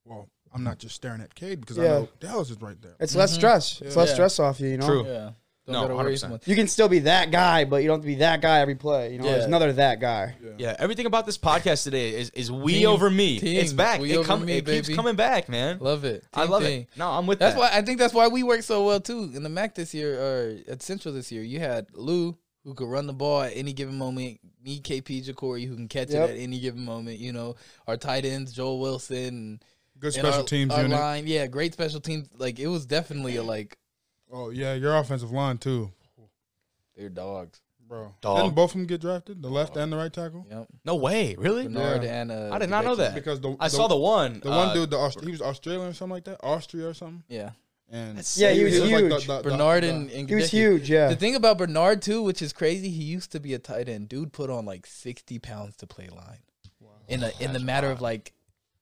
well, 0.05 0.29
I'm 0.53 0.63
not 0.63 0.77
just 0.77 0.95
staring 0.95 1.21
at 1.21 1.33
Cade 1.33 1.61
because 1.61 1.79
I 1.79 1.83
know 1.83 2.09
Dallas 2.19 2.51
is 2.51 2.61
right 2.61 2.79
there. 2.79 2.95
It's 2.99 3.15
less 3.15 3.31
mm-hmm. 3.31 3.39
stress. 3.39 3.81
It's 3.81 3.95
less 3.95 4.09
Yeah. 4.09 4.13
stress 4.13 4.39
off 4.39 4.59
you, 4.59 4.69
you 4.69 4.77
know? 4.77 4.85
True. 4.85 5.05
Yeah. 5.07 5.31
Don't 5.67 5.73
No, 5.73 5.81
gotta 5.83 5.95
worry 5.95 6.15
100%. 6.15 6.19
so 6.19 6.27
much. 6.29 6.47
You 6.47 6.55
can 6.55 6.67
still 6.67 6.89
be 6.89 6.99
that 6.99 7.29
guy, 7.29 7.65
but 7.65 7.77
you 7.83 7.87
don't 7.87 7.97
have 7.99 8.01
to 8.03 8.07
be 8.07 8.15
that 8.15 8.41
guy 8.41 8.59
every 8.61 8.73
play. 8.75 9.11
You 9.13 9.19
know, 9.19 9.25
there's 9.25 9.45
another 9.45 9.71
that 9.73 9.99
guy. 9.99 10.35
Yeah, 10.57 10.75
everything 10.79 11.05
about 11.05 11.25
this 11.27 11.37
podcast 11.37 11.83
today 11.83 12.09
is 12.19 12.31
is 12.31 12.51
we 12.51 12.79
Team- 12.79 12.89
over 12.89 13.09
me. 13.11 13.39
team, 13.39 13.59
it's 13.59 13.71
back. 13.71 14.01
we 14.01 14.11
it 14.13 14.17
over 14.17 14.27
come, 14.27 14.43
me, 14.45 14.53
it 14.53 14.65
keeps 14.65 14.87
baby. 14.87 14.95
coming 14.95 15.15
back, 15.15 15.49
man. 15.49 15.77
Love 15.79 16.03
it. 16.03 16.23
I 16.33 16.41
Team 16.43 16.51
love 16.51 16.63
thing. 16.63 16.81
it. 16.81 16.87
No, 16.97 17.09
I'm 17.11 17.27
with 17.27 17.37
That's 17.39 17.53
that. 17.53 17.59
why 17.59 17.69
I 17.71 17.83
think 17.83 17.99
that's 17.99 18.13
why 18.13 18.27
we 18.27 18.41
work 18.41 18.63
so 18.63 18.85
well 18.85 18.99
too 18.99 19.31
in 19.35 19.43
the 19.43 19.49
MAC 19.49 19.75
this 19.75 19.93
year 19.93 20.19
or 20.19 20.57
at 20.67 20.81
Central 20.81 21.13
this 21.13 21.31
year. 21.31 21.43
You 21.43 21.59
had 21.59 21.87
Lou 21.93 22.37
who 22.63 22.73
could 22.73 22.87
run 22.87 23.05
the 23.07 23.13
ball 23.13 23.41
at 23.43 23.53
any 23.55 23.73
given 23.73 23.97
moment. 23.97 24.39
Me, 24.63 24.79
KP, 24.79 25.23
JaCorey 25.27 25.67
who 25.67 25.75
can 25.75 25.87
catch 25.87 26.09
Yep. 26.11 26.29
it 26.29 26.33
at 26.33 26.39
any 26.39 26.59
given 26.59 26.83
moment. 26.85 27.19
You 27.19 27.33
know 27.33 27.55
our 27.87 27.97
tight 27.97 28.25
ends, 28.25 28.51
Joel 28.51 28.79
Wilson, 28.79 29.61
Good 29.99 30.07
and 30.15 30.25
special 30.25 30.41
our, 30.41 30.45
teams 30.47 30.73
our 30.73 30.81
unit. 30.83 30.99
line. 30.99 31.27
Yeah, 31.27 31.45
great 31.47 31.73
special 31.73 31.99
teams. 31.99 32.27
Like 32.35 32.57
it 32.59 32.67
was 32.67 32.85
definitely 32.87 33.35
a 33.35 33.43
like 33.43 33.77
Oh 34.31 34.49
yeah, 34.49 34.73
your 34.73 34.95
offensive 34.95 35.31
line 35.31 35.57
too, 35.57 35.91
they're 36.95 37.09
dogs. 37.09 37.59
bro. 37.87 38.13
Dog. 38.21 38.37
Didn't 38.37 38.55
both 38.55 38.71
of 38.71 38.77
them 38.77 38.85
get 38.87 39.01
drafted? 39.01 39.41
The 39.41 39.49
left 39.49 39.75
and 39.77 39.91
the 39.91 39.97
right 39.97 40.11
tackle. 40.13 40.45
Yep. 40.49 40.67
no 40.85 40.95
way, 40.95 41.35
really? 41.37 41.63
Bernhard 41.67 42.03
Yeah. 42.03 42.21
and 42.21 42.31
uh, 42.31 42.49
I 42.53 42.59
did 42.59 42.69
not 42.69 42.85
know 42.85 42.95
that. 42.95 43.13
Because 43.15 43.41
the 43.41 43.55
I 43.59 43.67
saw 43.67 43.87
the 43.87 43.97
one. 43.97 44.39
the 44.39 44.49
one 44.49 44.69
uh, 44.69 44.73
dude, 44.73 44.89
the 44.91 44.97
Aust- 44.97 45.21
he 45.23 45.31
was 45.31 45.41
Australian 45.41 45.87
or 45.89 45.93
something 45.93 46.13
like 46.13 46.23
that, 46.25 46.39
Austria 46.43 46.87
or 46.87 46.93
something. 46.93 47.23
Yeah, 47.27 47.51
And 47.89 48.17
That's 48.17 48.37
Yeah, 48.37 48.51
he 48.51 48.63
was 48.63 48.79
like 48.79 48.89
huge. 48.89 49.01
the- 49.01 49.17
the- 49.19 49.41
the- 49.41 49.49
Bernhard 49.49 49.83
the- 49.83 49.89
and, 49.89 50.09
and 50.11 50.29
He 50.29 50.35
was 50.35 50.45
Goedeke. 50.45 50.49
huge, 50.51 50.89
yeah. 50.89 51.09
The 51.09 51.15
thing 51.17 51.35
about 51.35 51.57
Bernhard 51.57 52.01
too, 52.01 52.23
which 52.23 52.41
is 52.41 52.53
crazy, 52.53 52.89
he 52.89 53.03
used 53.03 53.31
to 53.33 53.39
be 53.41 53.53
a 53.53 53.59
tight 53.59 53.89
end. 53.89 54.07
Dude 54.09 54.31
put 54.31 54.49
on 54.49 54.65
like 54.65 54.85
sixty 54.85 55.39
pounds 55.39 55.75
to 55.77 55.87
play 55.87 56.07
line. 56.07 56.39
Wow. 56.79 56.89
In 57.09 57.23
a 57.23 57.31
in 57.41 57.51
the 57.51 57.59
matter 57.59 57.91
of 57.91 57.99
like 57.99 58.31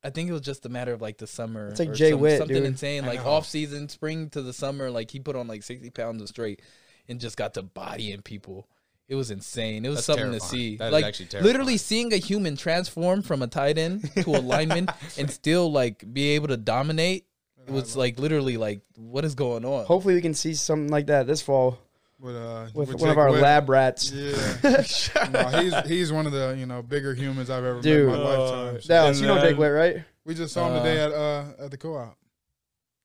I 0.03 0.09
think 0.11 0.29
it 0.29 0.33
was 0.33 0.41
just 0.41 0.65
a 0.65 0.69
matter 0.69 0.93
of 0.93 1.01
like 1.01 1.17
the 1.17 1.27
summer. 1.27 1.67
It's 1.67 1.79
like 1.79 1.89
or 1.89 1.93
Jay 1.93 2.11
some- 2.11 2.19
Witt, 2.21 2.37
something 2.39 2.55
dude. 2.55 2.65
insane. 2.65 3.05
Like 3.05 3.25
off 3.25 3.45
season, 3.45 3.89
spring 3.89 4.29
to 4.31 4.41
the 4.41 4.53
summer, 4.53 4.89
like 4.89 5.11
he 5.11 5.19
put 5.19 5.35
on 5.35 5.47
like 5.47 5.63
sixty 5.63 5.89
pounds 5.89 6.21
of 6.21 6.29
straight 6.29 6.61
and 7.07 7.19
just 7.19 7.35
got 7.37 7.53
to 7.55 7.61
bodying 7.63 8.21
people. 8.21 8.67
It 9.07 9.15
was 9.15 9.31
insane. 9.31 9.85
It 9.85 9.89
was 9.89 9.97
That's 9.97 10.05
something 10.05 10.31
to 10.33 10.39
see. 10.39 10.77
That 10.77 10.87
is 10.87 10.91
like 10.93 11.05
actually 11.05 11.25
terrifying. 11.25 11.51
literally 11.51 11.77
seeing 11.77 12.13
a 12.13 12.17
human 12.17 12.55
transform 12.55 13.23
from 13.23 13.41
a 13.41 13.47
tight 13.47 13.77
end 13.79 14.07
to 14.17 14.35
a 14.35 14.37
lineman 14.39 14.87
and 15.17 15.29
still 15.31 15.71
like 15.71 16.03
be 16.13 16.29
able 16.29 16.47
to 16.49 16.57
dominate. 16.57 17.25
It 17.67 17.71
was 17.71 17.97
like 17.97 18.19
literally 18.19 18.57
like 18.57 18.81
what 18.95 19.25
is 19.25 19.35
going 19.35 19.65
on? 19.65 19.85
Hopefully, 19.85 20.13
we 20.15 20.21
can 20.21 20.33
see 20.33 20.53
something 20.53 20.89
like 20.89 21.07
that 21.07 21.27
this 21.27 21.41
fall 21.41 21.77
with, 22.19 22.35
uh, 22.35 22.67
with, 22.73 22.89
with 22.89 23.01
one 23.01 23.09
of 23.09 23.17
our 23.17 23.31
Witt. 23.31 23.41
lab 23.41 23.69
rats. 23.69 24.11
Yeah, 24.11 24.35
no, 25.31 25.47
he's 25.61 25.87
he's 25.87 26.11
one 26.11 26.25
of 26.25 26.31
the 26.31 26.55
you 26.57 26.65
know 26.65 26.81
bigger 26.81 27.13
humans 27.13 27.49
I've 27.49 27.63
ever 27.63 27.81
Dude. 27.81 28.07
met 28.07 28.15
in 28.17 28.23
my 28.23 28.29
Uh, 28.35 28.37
lifetime. 28.39 28.81
So 28.81 28.87
Dallas, 28.89 29.21
you 29.21 29.27
know 29.27 29.35
then- 29.35 29.49
Jake 29.51 29.57
Witt, 29.57 29.71
right? 29.71 30.03
we 30.25 30.35
just 30.35 30.53
saw 30.53 30.67
him 30.67 30.75
Uh, 30.75 30.83
today 30.83 30.99
at 31.01 31.11
uh 31.11 31.45
at 31.65 31.71
the 31.71 31.77
co-op. 31.77 32.15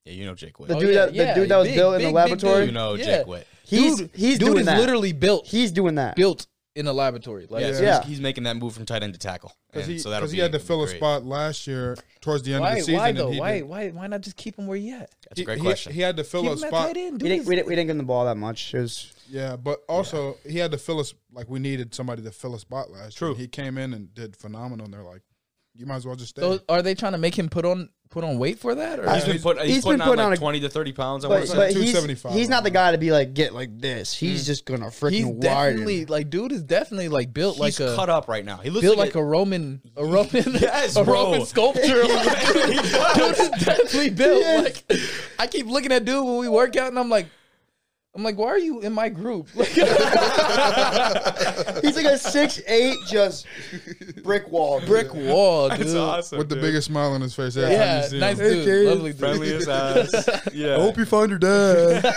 Yeah, 0.05 0.13
you 0.13 0.27
know 0.27 0.35
Jake 0.35 0.59
Witt. 0.59 0.69
The 0.69 0.77
Oh, 0.77 0.81
dude 0.81 0.95
yeah, 0.95 1.01
that 1.07 1.11
the 1.13 1.17
yeah, 1.17 1.35
dude 1.35 1.49
that 1.49 1.57
was 1.57 1.69
big, 1.69 1.77
built 1.77 1.95
in 1.95 1.99
big, 2.01 2.05
the 2.07 2.09
big 2.11 2.15
laboratory. 2.15 2.65
you 2.67 2.73
know 2.73 2.95
Yeah. 2.95 3.05
Jake 3.05 3.27
Witt. 3.27 3.47
He's 3.65 3.97
Dude- 3.97 4.11
he's 4.15 4.39
dude 4.39 4.47
doing 4.49 4.59
is 4.61 4.67
that. 4.67 4.79
literally 4.79 5.13
built 5.13 5.47
He's 5.47 5.73
doing 5.73 5.95
that. 5.95 6.17
built 6.17 6.47
in 6.75 6.87
a 6.87 6.93
laboratory. 6.93 7.47
Like 7.49 7.63
Yeah, 7.63 7.73
so 7.73 7.83
Yeah. 7.83 8.01
He's, 8.03 8.09
he's 8.11 8.21
making 8.21 8.45
that 8.45 8.57
move 8.57 8.75
from 8.75 8.85
tight 8.85 9.03
end 9.03 9.13
to 9.13 9.19
tackle. 9.19 9.53
Because 9.71 9.87
And 9.87 9.93
he, 9.93 9.99
so 10.01 10.11
that'll 10.11 10.27
'cause 10.27 10.33
he 10.33 10.41
had 10.41 10.53
to 10.53 10.59
fill 10.59 10.83
a 10.83 10.89
spot 10.89 11.25
last 11.25 11.67
year 11.67 11.97
towards 12.21 12.43
the 12.43 12.55
end 12.55 12.63
why? 12.63 12.71
of 12.71 12.75
the 12.77 12.81
season. 12.83 12.97
Why 13.01 13.13
though? 13.13 13.31
Why? 13.31 13.61
Why? 13.61 13.89
Why 13.91 14.07
not 14.09 14.23
just 14.23 14.37
keep 14.37 14.59
him 14.59 14.67
where 14.67 14.77
he 14.79 14.91
at? 14.93 15.11
That's 15.29 15.41
a 15.41 15.45
great 15.45 15.59
he- 15.59 15.65
question. 15.65 15.93
He, 15.93 16.01
had 16.01 16.17
to 16.17 16.25
fill 16.25 16.43
Keep 16.43 16.53
a 16.53 16.57
spot. 16.59 16.87
tight 16.89 16.97
end. 16.97 17.23
We 17.23 17.29
didn't, 17.29 17.43
is- 17.43 17.49
we, 17.49 17.55
didn't, 17.57 17.69
we 17.69 17.75
didn't 17.77 17.87
give 17.89 17.95
him 17.95 17.99
the 17.99 18.05
ball 18.05 18.25
that 18.25 18.37
much. 18.37 18.75
It 18.75 18.81
was 18.81 19.13
Yeah, 19.29 19.57
but 19.57 19.83
also 19.89 20.37
he 20.47 20.59
had 20.59 20.73
to 20.73 20.79
fill 20.79 20.99
us 21.01 21.15
like 21.33 21.49
we 21.49 21.61
needed 21.61 21.95
somebody 21.95 22.23
to 22.23 22.31
fill 22.33 22.55
a 22.55 22.59
spot 22.59 22.91
last 22.91 23.17
True. 23.19 23.29
year. 23.31 23.39
He 23.39 23.49
came 23.49 23.79
in 23.79 23.95
and 23.95 24.13
did 24.15 24.37
phenomenal. 24.37 24.85
And 24.85 24.93
they're 24.95 25.03
like, 25.03 25.23
you 25.77 25.87
might 25.87 25.97
as 25.97 26.07
well 26.07 26.17
just 26.17 26.31
stay. 26.31 26.43
So 26.43 26.61
are 26.69 26.83
they 26.83 26.95
trying 26.95 27.13
to 27.13 27.19
make 27.19 27.39
him 27.39 27.49
put 27.49 27.65
on 27.65 27.89
put 28.15 28.25
on 28.25 28.39
weight 28.39 28.61
for 28.61 28.77
that? 28.77 29.01
Or 29.01 29.13
He's 29.13 29.25
been, 29.25 29.41
put, 29.41 29.61
he's, 29.61 29.75
he's 29.75 29.85
putting 29.85 29.99
been 29.99 30.03
on 30.03 30.09
putting 30.09 30.25
like 30.25 30.27
on 30.27 30.33
a- 30.35 30.37
20 30.37 30.61
to 30.61 30.69
30 30.69 30.93
pounds. 30.93 31.25
I 31.25 31.29
but, 31.29 31.35
want 31.35 31.43
to 31.43 31.51
say. 31.51 31.57
but 31.57 31.73
he's, 31.73 32.23
he's 32.33 32.49
not 32.49 32.63
the 32.63 32.71
guy 32.71 32.93
to 32.93 32.99
be 32.99 33.11
like 33.11 33.35
get 33.35 33.53
like 33.53 33.79
this. 33.79 34.15
He's 34.15 34.45
mm. 34.45 34.47
just 34.47 34.65
gonna 34.65 34.87
freaking 34.87 35.11
he's 35.11 35.25
widen. 35.27 35.41
definitely 35.41 36.07
like 36.07 36.31
dude 36.31 36.53
is 36.53 36.63
definitely 36.63 37.09
like 37.09 37.35
built 37.35 37.57
He's 37.57 37.79
like 37.79 37.91
a 37.91 37.97
cut 37.97 38.09
up 38.09 38.29
right 38.29 38.45
now. 38.45 38.59
He 38.59 38.71
looks 38.71 38.83
built 38.83 38.97
like, 38.97 39.09
like 39.09 39.17
a 39.17 39.25
Roman 39.25 39.83
a 39.97 40.05
Roman 40.05 40.27
Yes, 40.55 40.97
a 40.97 41.05
bro. 41.05 41.25
Roman 41.25 41.45
sculpture. 41.47 41.83
He 41.85 42.81
dude 43.15 43.39
is 43.39 43.51
definitely 43.65 44.11
built 44.11 44.43
He 44.43 44.49
is. 44.49 44.83
like 44.89 45.01
I 45.39 45.47
keep 45.49 45.67
looking 45.67 45.93
at 45.93 46.05
dude 46.05 46.25
when 46.25 46.39
we 46.39 46.49
work 46.49 46.77
out 46.77 46.89
and 46.89 46.99
I'm 46.99 47.11
like 47.11 47.27
I'm 48.17 48.23
like, 48.23 48.39
why 48.39 48.47
are 48.47 48.59
you 48.59 48.81
in 48.81 48.93
my 48.93 49.09
group? 49.09 49.49
Like, 49.57 49.69
He's 51.83 51.97
like 51.97 52.07
a 52.07 52.17
six 52.19 52.61
eight, 52.69 52.97
just 53.09 53.45
brick 54.23 54.49
wall. 54.51 54.79
dude. 54.81 54.89
brick 54.89 55.13
wall, 55.15 55.69
dude. 55.69 55.81
That's 55.81 55.95
awesome. 55.95 56.39
with 56.39 56.49
the 56.49 56.55
dude. 56.55 56.63
biggest 56.63 56.87
smile 56.87 57.11
on 57.13 57.21
his 57.21 57.35
face. 57.35 57.57
Every 57.57 57.71
time 57.75 57.81
Yeah, 57.87 58.03
see 58.03 58.21
nice 58.21 58.39
him. 58.39 58.53
dude, 58.53 58.67
Hey, 58.69 58.89
lovely 58.89 59.11
dude. 59.11 59.19
friendly 59.19 59.53
as 59.55 59.69
ass. 60.15 60.29
Yeah. 60.53 60.77
I 60.77 60.81
hope 60.81 60.97
you 60.97 61.05
find 61.05 61.31
your 61.31 61.39
dad. 61.41 62.05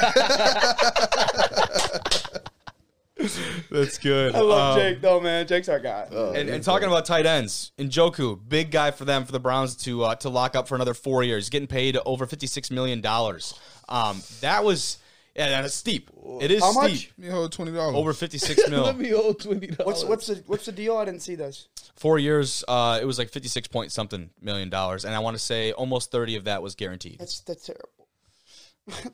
That's 3.71 3.97
good. 3.97 4.35
I 4.35 4.41
love 4.41 4.77
Um, 4.77 4.83
Jake 4.83 5.01
though, 5.01 5.19
man. 5.19 5.47
Jake's 5.47 5.67
our 5.69 5.79
guy. 5.79 6.07
And, 6.11 6.47
and 6.49 6.63
talking 6.63 6.87
about 6.87 7.05
tight 7.05 7.25
ends, 7.25 7.71
Njoku, 7.79 8.39
big 8.47 8.69
guy 8.69 8.91
for 8.91 9.05
them 9.05 9.25
for 9.25 9.31
the 9.31 9.39
Browns 9.39 9.75
to 9.77 10.03
uh, 10.03 10.13
to 10.15 10.29
lock 10.29 10.55
up 10.55 10.67
for 10.67 10.75
another 10.75 10.93
four 10.93 11.23
years, 11.23 11.49
getting 11.49 11.67
paid 11.67 11.97
over 12.05 12.27
fifty 12.27 12.45
six 12.47 12.69
million 12.69 13.01
dollars. 13.01 13.55
Um, 13.89 14.21
that 14.41 14.63
was 14.63 14.99
yeah, 15.37 15.61
that's 15.61 15.75
steep. 15.75 16.09
It 16.41 16.51
is 16.51 16.63
How 16.63 16.71
steep. 16.71 16.81
much? 16.81 17.13
Me 17.17 17.27
hold 17.27 17.51
twenty 17.51 17.71
dollars. 17.71 17.95
Over 17.95 18.13
fifty 18.13 18.37
six 18.37 18.67
mil. 18.69 18.83
Let 18.83 18.97
me 18.97 19.09
hold 19.09 19.39
twenty 19.39 19.67
dollars. 19.67 20.03
What's 20.03 20.03
what's 20.03 20.27
the 20.27 20.43
what's 20.47 20.65
the 20.65 20.71
deal? 20.71 20.97
I 20.97 21.05
didn't 21.05 21.21
see 21.21 21.35
this. 21.35 21.67
Four 21.95 22.19
years, 22.19 22.63
uh, 22.67 22.99
it 23.01 23.05
was 23.05 23.19
like 23.19 23.29
fifty 23.29 23.47
six 23.47 23.67
point 23.67 23.91
something 23.91 24.31
million 24.41 24.69
dollars, 24.69 25.05
and 25.05 25.13
I 25.13 25.19
want 25.19 25.35
to 25.35 25.43
say 25.43 25.71
almost 25.71 26.11
thirty 26.11 26.35
of 26.35 26.45
that 26.45 26.63
was 26.63 26.75
guaranteed. 26.75 27.19
That's 27.19 27.41
that's 27.41 27.65
terrible. 27.65 27.89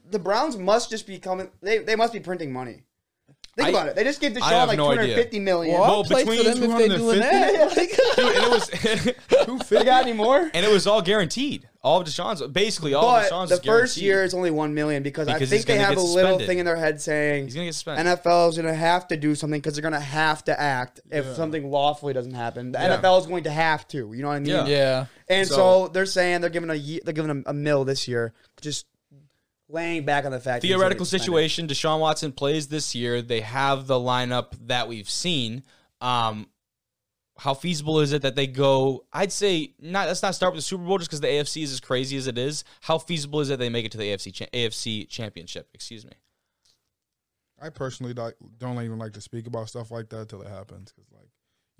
the 0.10 0.20
Browns 0.20 0.56
must 0.58 0.90
just 0.90 1.06
be 1.06 1.20
coming. 1.20 1.50
They 1.62 1.80
they 1.80 1.96
must 1.96 2.14
be 2.14 2.20
printing 2.20 2.54
money. 2.54 2.84
Think 3.56 3.68
I- 3.68 3.70
about 3.70 3.88
it. 3.90 3.96
They 3.96 4.04
just 4.04 4.20
gave 4.20 4.36
I 4.38 4.40
Deshaun 4.40 4.50
have 4.50 4.68
like 4.70 4.78
no 4.78 4.86
two 4.86 4.92
idea. 5.00 5.02
hundred 5.14 5.24
fifty 5.24 5.40
million. 5.40 5.74
Well, 5.76 5.82
Well, 5.84 5.92
I'll 5.98 6.04
play 6.04 6.26
for 6.26 6.32
between 6.32 6.60
them 6.60 6.72
if 6.72 6.78
they 6.90 6.98
doing 6.98 7.20
that. 7.20 7.78
Like, 7.78 7.90
Dude, 8.16 8.36
and 8.36 8.46
it 8.46 8.50
was 8.50 9.66
Two 9.70 9.76
They 9.78 9.84
got 9.86 10.04
any 10.04 10.14
more? 10.14 10.50
and 10.54 10.66
it 10.66 10.72
was 10.72 10.88
all 10.88 11.02
guaranteed. 11.04 11.70
All 11.84 12.00
of 12.02 12.08
Deshaun's 12.08 12.42
basically 12.48 12.94
all 12.94 13.04
of 13.18 13.24
But 13.24 13.32
Deshaun's 13.32 13.50
the 13.50 13.56
is 13.58 13.62
first 13.66 13.98
year 13.98 14.24
is 14.24 14.34
only 14.34 14.50
one 14.52 14.74
million 14.74 15.04
because, 15.04 15.28
Because 15.28 15.42
I 15.42 15.46
think 15.58 15.66
they 15.68 15.78
have 15.78 15.90
get 15.90 15.98
a 15.98 16.02
little 16.02 16.14
suspended. 16.40 16.48
thing 16.48 16.60
in 16.60 16.66
their 16.66 16.78
head 16.78 17.02
saying 17.02 17.44
he's 17.44 17.54
gonna 17.56 17.66
get 17.68 17.74
suspended. 17.74 18.06
NFL 18.08 18.50
is 18.50 18.56
going 18.56 18.68
to 18.70 18.74
have 18.74 19.08
to 19.10 19.18
do 19.18 19.36
something 19.36 19.60
because 19.60 19.74
they're 19.76 19.82
going 19.82 19.94
to 19.94 20.00
have 20.00 20.46
to 20.46 20.58
act 20.60 21.02
if 21.12 21.26
Yeah. 21.26 21.34
something 21.34 21.70
lawfully 21.70 22.14
doesn't 22.14 22.34
happen. 22.34 22.72
The 22.72 22.80
Yeah. 22.80 22.98
NFL 23.02 23.20
is 23.20 23.28
going 23.28 23.44
to 23.44 23.52
have 23.52 23.86
to. 23.90 24.14
You 24.14 24.22
know 24.22 24.30
what 24.30 24.36
I 24.36 24.40
mean? 24.40 24.50
Yeah. 24.56 24.66
yeah. 24.66 25.06
And 25.28 25.46
so, 25.48 25.56
So- 25.56 25.88
they're 25.90 26.06
saying 26.06 26.40
they're 26.42 26.50
giving 26.50 26.70
a 26.70 26.76
ye- 26.76 27.02
they're 27.04 27.14
giving 27.14 27.44
a, 27.46 27.50
a 27.50 27.54
mill 27.54 27.84
this 27.84 28.08
year, 28.08 28.34
just 28.62 28.86
laying 29.70 30.06
back 30.06 30.26
on 30.26 30.32
the 30.32 30.40
fact. 30.40 30.62
that 30.62 30.68
he's 30.68 30.74
gonna 30.74 30.82
theoretical 30.82 31.06
get 31.06 31.10
suspended. 31.10 31.26
situation. 31.26 31.68
Deshaun 31.68 32.00
Watson 32.00 32.32
plays 32.32 32.68
this 32.68 32.94
year. 32.96 33.22
They 33.22 33.42
have 33.42 33.88
the 33.88 33.96
lineup 33.96 34.54
that 34.68 34.88
we've 34.88 35.10
seen. 35.10 35.64
Um, 36.02 36.50
how 37.38 37.54
feasible 37.54 38.00
is 38.00 38.14
it 38.14 38.22
that 38.22 38.36
they 38.36 38.46
go? 38.48 39.06
I'd 39.12 39.32
say 39.32 39.74
not. 39.80 40.08
Let's 40.08 40.22
not 40.22 40.36
start 40.36 40.54
with 40.54 40.60
the 40.60 40.68
Super 40.68 40.84
Bowl 40.84 40.98
just 41.00 41.10
because 41.10 41.22
the 41.22 41.28
AFC 41.28 41.64
is 41.64 41.72
as 41.72 41.80
crazy 41.80 42.16
as 42.18 42.28
it 42.28 42.38
is. 42.38 42.64
How 42.82 42.98
feasible 42.98 43.40
is 43.40 43.50
it 43.50 43.58
they 43.58 43.70
make 43.70 43.86
it 43.86 43.92
to 43.94 43.98
the 43.98 44.12
AFC 44.14 44.34
cha- 44.34 44.46
AFC 44.54 45.10
Championship? 45.10 45.70
Excuse 45.74 46.06
me. 46.06 46.12
I 47.62 47.70
personally 47.70 48.14
don't 48.14 48.36
don't 48.60 48.82
even 48.84 49.00
like 49.00 49.14
to 49.14 49.22
speak 49.22 49.48
about 49.48 49.70
stuff 49.70 49.90
like 49.90 50.10
that 50.10 50.30
till 50.30 50.42
it 50.42 50.50
happens 50.50 50.92
because, 50.92 51.10
like, 51.12 51.13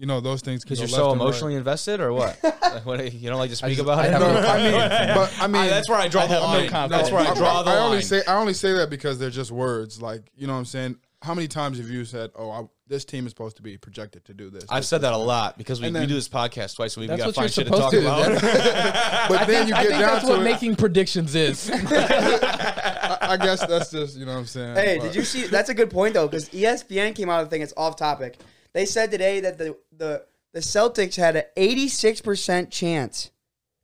you 0.04 0.08
know, 0.08 0.20
those 0.20 0.42
things. 0.42 0.66
Because 0.66 0.80
go 0.80 0.84
you're 0.84 0.90
so 0.90 1.12
and 1.12 1.20
right. 1.22 1.26
emotionally 1.26 1.56
invested, 1.56 2.02
or 2.02 2.12
what? 2.12 2.38
Like, 2.74 2.86
what? 2.88 3.14
You 3.14 3.30
don't 3.30 3.38
like 3.38 3.52
to 3.52 3.56
speak 3.56 3.78
just- 3.78 3.82
about 3.82 4.00
I 4.00 4.08
it? 4.08 4.12
No, 4.12 4.20
no 4.20 4.40
I 4.40 4.58
mean, 4.58 4.74
but 5.16 5.34
I 5.40 5.48
mean, 5.48 5.68
that's 5.68 5.88
where 5.88 6.00
I 6.00 6.08
draw 6.10 6.24
I 6.24 6.28
the 6.28 6.34
have 6.34 6.42
no 6.42 6.48
line. 6.78 6.90
that's 6.90 7.12
where 7.12 7.22
I 7.22 7.30
I- 7.30 7.34
draw 7.36 7.60
I, 7.60 7.64
the 7.64 7.70
I 7.70 7.74
line. 7.76 7.84
only 7.84 8.02
say 8.02 8.22
I 8.28 8.36
only 8.36 8.54
say 8.54 8.74
that 8.74 8.90
because 8.90 9.18
they're 9.20 9.30
just 9.30 9.52
words. 9.52 10.02
Like, 10.02 10.24
you 10.36 10.48
know 10.48 10.54
what 10.54 10.60
I'm 10.60 10.66
saying? 10.66 10.98
How 11.22 11.34
many 11.36 11.48
times 11.48 11.78
have 11.78 11.90
you 11.90 12.04
said, 12.04 12.32
"Oh, 12.36 12.50
I, 12.50 12.64
this 12.88 13.06
team 13.06 13.28
is 13.28 13.32
supposed 13.32 13.56
to 13.58 13.62
be 13.62 13.78
projected 13.78 14.26
to 14.26 14.34
do 14.34 14.50
this"? 14.50 14.66
I've 14.70 14.80
this, 14.82 14.90
said 14.90 14.98
this, 15.02 15.10
that 15.12 15.14
a 15.14 15.18
lot 15.18 15.58
because 15.58 15.80
we, 15.80 15.88
And 15.88 15.96
we 15.98 16.08
do 16.08 16.16
this 16.16 16.28
podcast 16.28 16.76
twice 16.76 16.98
a 16.98 17.00
week. 17.02 17.12
We 17.12 17.16
That's 17.16 17.36
got 17.36 17.36
to 17.36 17.42
what 17.42 17.52
find 17.54 17.58
you're 17.58 17.66
shit 17.66 17.74
to 17.74 17.80
talk 17.80 17.92
to. 17.92 18.02
about. 18.02 19.30
But 19.30 19.48
then 19.48 19.68
think, 19.68 19.70
you 19.70 19.76
I 19.76 19.84
get 19.84 19.90
think 19.90 20.02
down 20.02 20.14
that's 20.14 20.26
to 20.26 20.32
what 20.32 20.40
it. 20.42 20.44
making 20.44 20.76
predictions 20.76 21.36
is. 21.36 21.70
I, 21.72 23.18
I 23.22 23.38
guess 23.38 23.66
that's 23.66 23.92
just 23.92 24.18
you 24.18 24.26
know 24.26 24.34
what 24.34 24.40
I'm 24.40 24.46
saying. 24.48 24.76
Hey, 24.76 25.00
did 25.00 25.16
you 25.16 25.24
see? 25.24 25.46
That's 25.48 25.70
a 25.70 25.74
good 25.74 25.92
point 25.92 26.14
though, 26.16 26.28
because 26.28 26.50
ESPN 26.50 27.16
came 27.16 27.30
out 27.30 27.40
with 27.40 27.48
a 27.48 27.50
thing. 27.52 27.62
It's 27.62 27.74
off 27.78 27.96
topic. 27.96 28.38
They 28.74 28.86
said 28.86 29.12
today 29.12 29.40
that 29.42 29.58
the 29.58 29.78
the 29.96 30.26
the 30.54 30.60
Celtics 30.60 31.16
had 31.16 31.36
an 31.36 31.44
86 31.58 32.22
percent 32.22 32.70
chance 32.72 33.32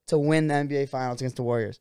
to 0.07 0.17
win 0.17 0.47
the 0.47 0.55
NBA 0.55 0.89
Finals 0.89 1.21
against 1.21 1.35
the 1.37 1.43
Warriors. 1.43 1.79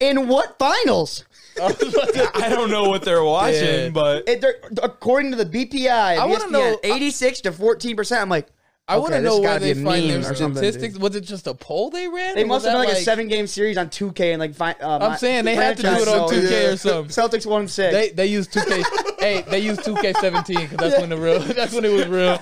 In 0.00 0.26
what 0.28 0.58
finals? 0.58 1.24
I 1.62 2.48
don't 2.50 2.70
know 2.70 2.88
what 2.88 3.02
they're 3.02 3.22
watching, 3.24 3.62
Yeah. 3.62 3.88
but 3.90 4.28
It, 4.28 4.40
they're- 4.40 4.60
according 4.82 5.30
to 5.30 5.36
the 5.42 5.46
BPI, 5.46 5.88
I 5.88 6.16
I 6.16 6.24
wanna 6.26 6.50
know- 6.50 6.78
86 6.82 7.42
to 7.42 7.52
14 7.52 7.96
percent. 7.96 8.20
I'm 8.20 8.28
like, 8.28 8.48
I 8.86 8.98
want 8.98 9.14
to 9.14 9.22
know 9.22 9.40
where 9.40 9.58
they 9.58 9.72
find 9.72 9.84
meme 9.84 10.20
their 10.20 10.32
or 10.32 10.34
dude. 10.34 10.56
statistics. 10.56 10.98
Was 10.98 11.16
it 11.16 11.22
just 11.22 11.46
a 11.46 11.54
poll 11.54 11.88
they 11.88 12.06
ran? 12.06 12.34
They 12.34 12.44
must 12.44 12.66
have 12.66 12.74
done 12.74 12.82
that 12.82 12.88
like, 12.92 12.98
a 12.98 13.02
seven 13.02 13.28
game 13.28 13.46
series 13.46 13.78
on 13.78 13.88
2K 13.88 14.32
and 14.32 14.40
like. 14.40 14.54
Fi- 14.54 14.76
uh, 14.78 14.98
I'm 15.10 15.16
saying 15.16 15.46
they 15.46 15.54
had 15.54 15.78
to 15.78 15.82
do 15.82 15.88
it 15.88 16.06
on 16.08 16.28
2K 16.28 16.72
or 16.74 16.76
something. 16.76 17.10
Celtics 17.10 17.46
won 17.46 17.66
six. 17.66 17.94
They 17.94 18.10
they 18.10 18.26
used 18.26 18.52
2K. 18.52 18.84
hey, 19.20 19.42
they 19.48 19.60
used 19.60 19.80
2K17 19.80 20.46
because 20.46 20.76
that's 20.76 21.00
when 21.00 21.08
the 21.08 21.16
real. 21.16 21.40
That's 21.40 21.72
when 21.72 21.86
it 21.86 21.92
was 21.92 22.06
real. 22.08 22.38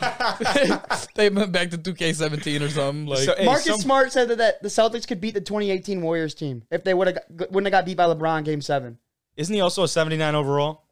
they 1.14 1.30
went 1.30 1.52
back 1.52 1.70
to 1.70 1.78
2K17 1.78 2.60
or 2.60 2.68
something. 2.70 3.06
Like 3.06 3.20
So, 3.20 3.34
hey, 3.36 3.44
Marcus 3.44 3.66
some- 3.66 3.80
Smart 3.80 4.10
said 4.10 4.26
that, 4.30 4.38
that 4.38 4.62
the 4.62 4.68
Celtics 4.68 5.06
could 5.06 5.20
beat 5.20 5.34
the 5.34 5.40
2018 5.40 6.02
Warriors 6.02 6.34
team 6.34 6.64
if 6.72 6.82
they 6.82 6.92
would 6.92 7.06
have 7.06 7.18
wouldn't 7.52 7.66
have 7.66 7.70
got 7.70 7.86
beat 7.86 7.96
by 7.96 8.06
LeBron 8.06 8.44
Game 8.44 8.60
Seven. 8.62 8.98
isn't 9.36 9.54
he 9.54 9.60
also 9.60 9.84
a 9.84 9.88
79 9.88 10.34
overall? 10.34 10.82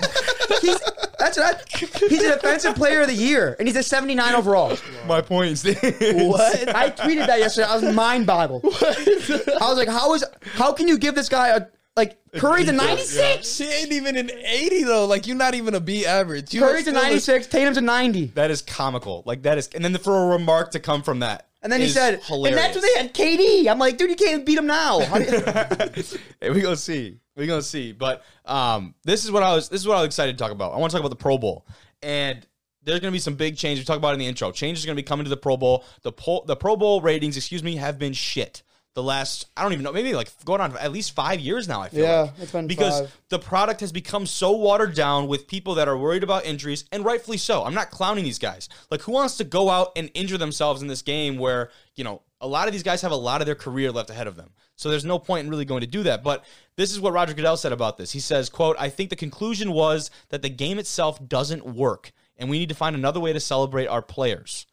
He's 1.26 1.36
that's 1.36 1.38
what 1.38 2.02
I, 2.02 2.08
he's 2.08 2.24
a 2.24 2.34
defensive 2.34 2.74
player 2.74 3.02
of 3.02 3.08
the 3.08 3.14
year 3.14 3.56
and 3.58 3.66
he's 3.66 3.76
a 3.76 3.82
79 3.82 4.34
overall. 4.34 4.76
My 5.06 5.20
point 5.20 5.58
stands. 5.58 5.80
What? 5.80 6.74
I 6.74 6.90
tweeted 6.90 7.26
that 7.26 7.38
yesterday. 7.38 7.68
I 7.68 7.76
was 7.76 7.94
mind 7.94 8.26
boggled. 8.26 8.64
I 8.64 9.68
was 9.68 9.76
like, 9.76 9.88
how 9.88 10.14
is 10.14 10.24
how 10.54 10.72
can 10.72 10.88
you 10.88 10.98
give 10.98 11.14
this 11.14 11.28
guy 11.28 11.48
a 11.48 11.66
like 11.96 12.18
Curry's 12.34 12.68
a 12.68 12.72
96? 12.72 13.48
she 13.48 13.64
ain't 13.64 13.92
even 13.92 14.16
an 14.16 14.30
80 14.30 14.84
though. 14.84 15.06
Like 15.06 15.26
you're 15.26 15.36
not 15.36 15.54
even 15.54 15.74
a 15.74 15.80
B 15.80 16.04
average. 16.06 16.52
You 16.52 16.60
Curry's 16.60 16.86
a 16.86 16.90
still 16.90 17.02
96, 17.02 17.46
Tatum's 17.46 17.76
a 17.76 17.80
90. 17.80 18.26
That 18.34 18.50
is 18.50 18.62
comical. 18.62 19.22
Like 19.26 19.42
that 19.42 19.58
is, 19.58 19.68
and 19.68 19.84
then 19.84 19.96
for 19.98 20.24
a 20.24 20.36
remark 20.36 20.72
to 20.72 20.80
come 20.80 21.02
from 21.02 21.20
that, 21.20 21.48
And 21.64 21.72
then 21.72 21.80
he 21.80 21.86
is 21.86 21.94
said, 21.94 22.22
hilarious. 22.22 22.56
and 22.56 22.58
that's 22.58 22.76
what 22.76 22.82
they 22.94 23.00
had 23.02 23.14
KD. 23.14 23.68
I'm 23.70 23.78
like, 23.78 23.96
dude, 23.96 24.10
you 24.10 24.16
can't 24.16 24.44
beat 24.46 24.58
him 24.58 24.66
now. 24.66 25.00
How 25.00 25.18
do 25.18 25.24
you- 25.24 26.02
hey, 26.40 26.50
we 26.50 26.60
gonna 26.60 26.76
see. 26.76 27.18
We 27.36 27.46
gonna 27.46 27.62
see. 27.62 27.90
But 27.92 28.22
um, 28.44 28.94
this 29.02 29.24
is 29.24 29.32
what 29.32 29.42
I 29.42 29.54
was. 29.54 29.68
This 29.70 29.80
is 29.80 29.88
what 29.88 29.96
I 29.96 30.00
was 30.00 30.06
excited 30.06 30.36
to 30.36 30.42
talk 30.42 30.52
about. 30.52 30.72
I 30.74 30.76
want 30.76 30.90
to 30.92 30.94
talk 30.96 31.00
about 31.00 31.08
the 31.16 31.20
Pro 31.22 31.38
Bowl, 31.38 31.66
and 32.02 32.46
there's 32.84 33.00
gonna 33.00 33.10
be 33.12 33.18
some 33.18 33.34
big 33.34 33.56
changes. 33.56 33.82
We 33.82 33.86
talked 33.86 33.96
about 33.98 34.10
it 34.10 34.14
in 34.14 34.18
the 34.20 34.26
intro. 34.26 34.52
Changes 34.52 34.84
are 34.84 34.86
gonna 34.86 34.94
be 34.96 35.02
coming 35.02 35.24
to 35.24 35.30
the 35.30 35.36
Pro 35.38 35.56
Bowl. 35.56 35.84
The 36.02 36.12
po- 36.12 36.44
the 36.46 36.54
Pro 36.54 36.76
Bowl 36.76 37.00
ratings, 37.00 37.36
excuse 37.36 37.62
me, 37.62 37.76
have 37.76 37.98
been 37.98 38.12
shit. 38.12 38.62
The 38.94 39.02
last, 39.02 39.46
I 39.56 39.62
don't 39.64 39.72
even 39.72 39.82
know, 39.82 39.92
maybe 39.92 40.14
like 40.14 40.30
going 40.44 40.60
on 40.60 40.76
at 40.76 40.92
least 40.92 41.16
five 41.16 41.40
years 41.40 41.66
now. 41.66 41.80
I 41.82 41.88
feel 41.88 42.04
Yeah, 42.04 42.20
like. 42.22 42.32
it's 42.38 42.52
been 42.52 42.68
because 42.68 43.00
five. 43.00 43.20
the 43.28 43.40
product 43.40 43.80
has 43.80 43.90
become 43.90 44.24
so 44.24 44.52
watered 44.52 44.94
down 44.94 45.26
with 45.26 45.48
people 45.48 45.74
that 45.74 45.88
are 45.88 45.98
worried 45.98 46.22
about 46.22 46.44
injuries, 46.44 46.84
and 46.92 47.04
rightfully 47.04 47.36
so. 47.36 47.64
I'm 47.64 47.74
not 47.74 47.90
clowning 47.90 48.22
these 48.22 48.38
guys. 48.38 48.68
Like, 48.92 49.00
who 49.02 49.10
wants 49.10 49.36
to 49.38 49.44
go 49.44 49.68
out 49.68 49.90
and 49.96 50.10
injure 50.14 50.38
themselves 50.38 50.80
in 50.80 50.86
this 50.86 51.02
game 51.02 51.38
where 51.38 51.70
you 51.96 52.04
know 52.04 52.22
a 52.40 52.46
lot 52.46 52.68
of 52.68 52.72
these 52.72 52.84
guys 52.84 53.02
have 53.02 53.10
a 53.10 53.16
lot 53.16 53.40
of 53.42 53.46
their 53.46 53.56
career 53.56 53.90
left 53.90 54.10
ahead 54.10 54.28
of 54.28 54.36
them. 54.36 54.50
So 54.76 54.90
there's 54.90 55.04
no 55.04 55.18
point 55.18 55.44
in 55.44 55.50
really 55.50 55.64
going 55.64 55.80
to 55.80 55.86
do 55.88 56.04
that. 56.04 56.22
But 56.22 56.44
this 56.76 56.92
is 56.92 57.00
what 57.00 57.12
Roger 57.12 57.34
Goodell 57.34 57.56
said 57.56 57.72
about 57.72 57.96
this. 57.96 58.12
He 58.12 58.20
says, 58.20 58.48
"quote 58.48 58.76
I 58.78 58.90
think 58.90 59.10
the 59.10 59.16
conclusion 59.16 59.72
was 59.72 60.08
that 60.28 60.42
the 60.42 60.48
game 60.50 60.78
itself 60.78 61.18
doesn't 61.26 61.66
work, 61.66 62.12
and 62.36 62.48
we 62.48 62.60
need 62.60 62.68
to 62.68 62.74
find 62.76 62.94
another 62.94 63.18
way 63.18 63.32
to 63.32 63.40
celebrate 63.40 63.88
our 63.88 64.02
players." 64.02 64.66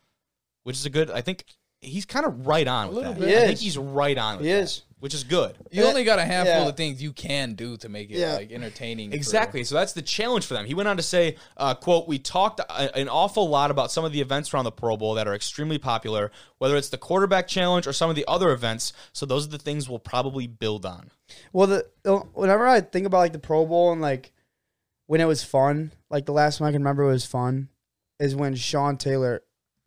Which 0.63 0.75
is 0.75 0.85
a 0.85 0.91
good. 0.91 1.09
I 1.09 1.21
think 1.21 1.45
he's 1.81 2.05
kind 2.05 2.25
of 2.25 2.45
right 2.47 2.67
on 2.67 2.87
with 2.89 2.97
little 2.97 3.13
that. 3.13 3.19
bit. 3.19 3.37
I 3.43 3.47
think 3.47 3.59
he's 3.59 3.77
right 3.77 4.17
on. 4.17 4.37
With 4.37 4.45
He 4.45 4.51
that, 4.51 4.59
is. 4.63 4.81
which 4.99 5.13
is 5.15 5.23
good. 5.23 5.57
You 5.71 5.83
only 5.85 6.03
got 6.03 6.19
a 6.19 6.25
handful 6.25 6.61
Yeah. 6.63 6.67
of 6.69 6.77
things 6.77 7.01
you 7.01 7.11
can 7.11 7.55
do 7.55 7.75
to 7.77 7.89
make 7.89 8.11
it 8.11 8.17
Yeah. 8.19 8.33
like 8.33 8.51
entertaining. 8.51 9.09
for- 9.09 9.15
Exactly. 9.15 9.63
So 9.63 9.73
that's 9.75 9.93
the 9.93 10.03
challenge 10.03 10.45
for 10.45 10.53
them. 10.53 10.65
He 10.65 10.73
went 10.75 10.87
on 10.87 10.97
to 10.97 11.03
say, 11.03 11.37
uh, 11.57 11.73
"quote 11.73 12.07
We 12.07 12.19
talked 12.19 12.59
a- 12.59 12.95
an 12.95 13.09
awful 13.09 13.49
lot 13.49 13.71
about 13.71 13.91
some 13.91 14.05
of 14.05 14.11
the 14.11 14.21
events 14.21 14.53
around 14.53 14.65
the 14.65 14.71
Pro 14.71 14.95
Bowl 14.95 15.15
that 15.15 15.27
are 15.27 15.33
extremely 15.33 15.79
popular, 15.79 16.31
whether 16.59 16.75
it's 16.75 16.89
the 16.89 16.99
quarterback 16.99 17.47
challenge 17.47 17.87
or 17.87 17.93
some 17.93 18.09
of 18.11 18.15
the 18.15 18.25
other 18.27 18.51
events. 18.51 18.93
So 19.11 19.25
those 19.25 19.47
are 19.47 19.49
the 19.51 19.57
things 19.57 19.89
we'll 19.89 19.97
probably 19.99 20.45
build 20.45 20.85
on." 20.85 21.09
Well, 21.51 21.65
the 21.67 21.87
the- 22.03 22.17
whenever 22.17 22.67
I 22.67 22.81
think 22.81 23.07
about 23.07 23.19
like 23.19 23.33
the 23.33 23.39
Pro 23.39 23.65
Bowl 23.65 23.91
and 23.91 24.01
like 24.01 24.31
when 25.07 25.19
it 25.19 25.25
was 25.25 25.43
fun, 25.43 25.91
like 26.11 26.25
the 26.25 26.31
last 26.31 26.59
one 26.59 26.69
I 26.69 26.71
can 26.71 26.81
remember 26.81 27.05
was 27.05 27.25
fun, 27.25 27.69
is 28.19 28.35
when 28.35 28.55
Sean 28.55 28.97
Taylor 28.97 29.41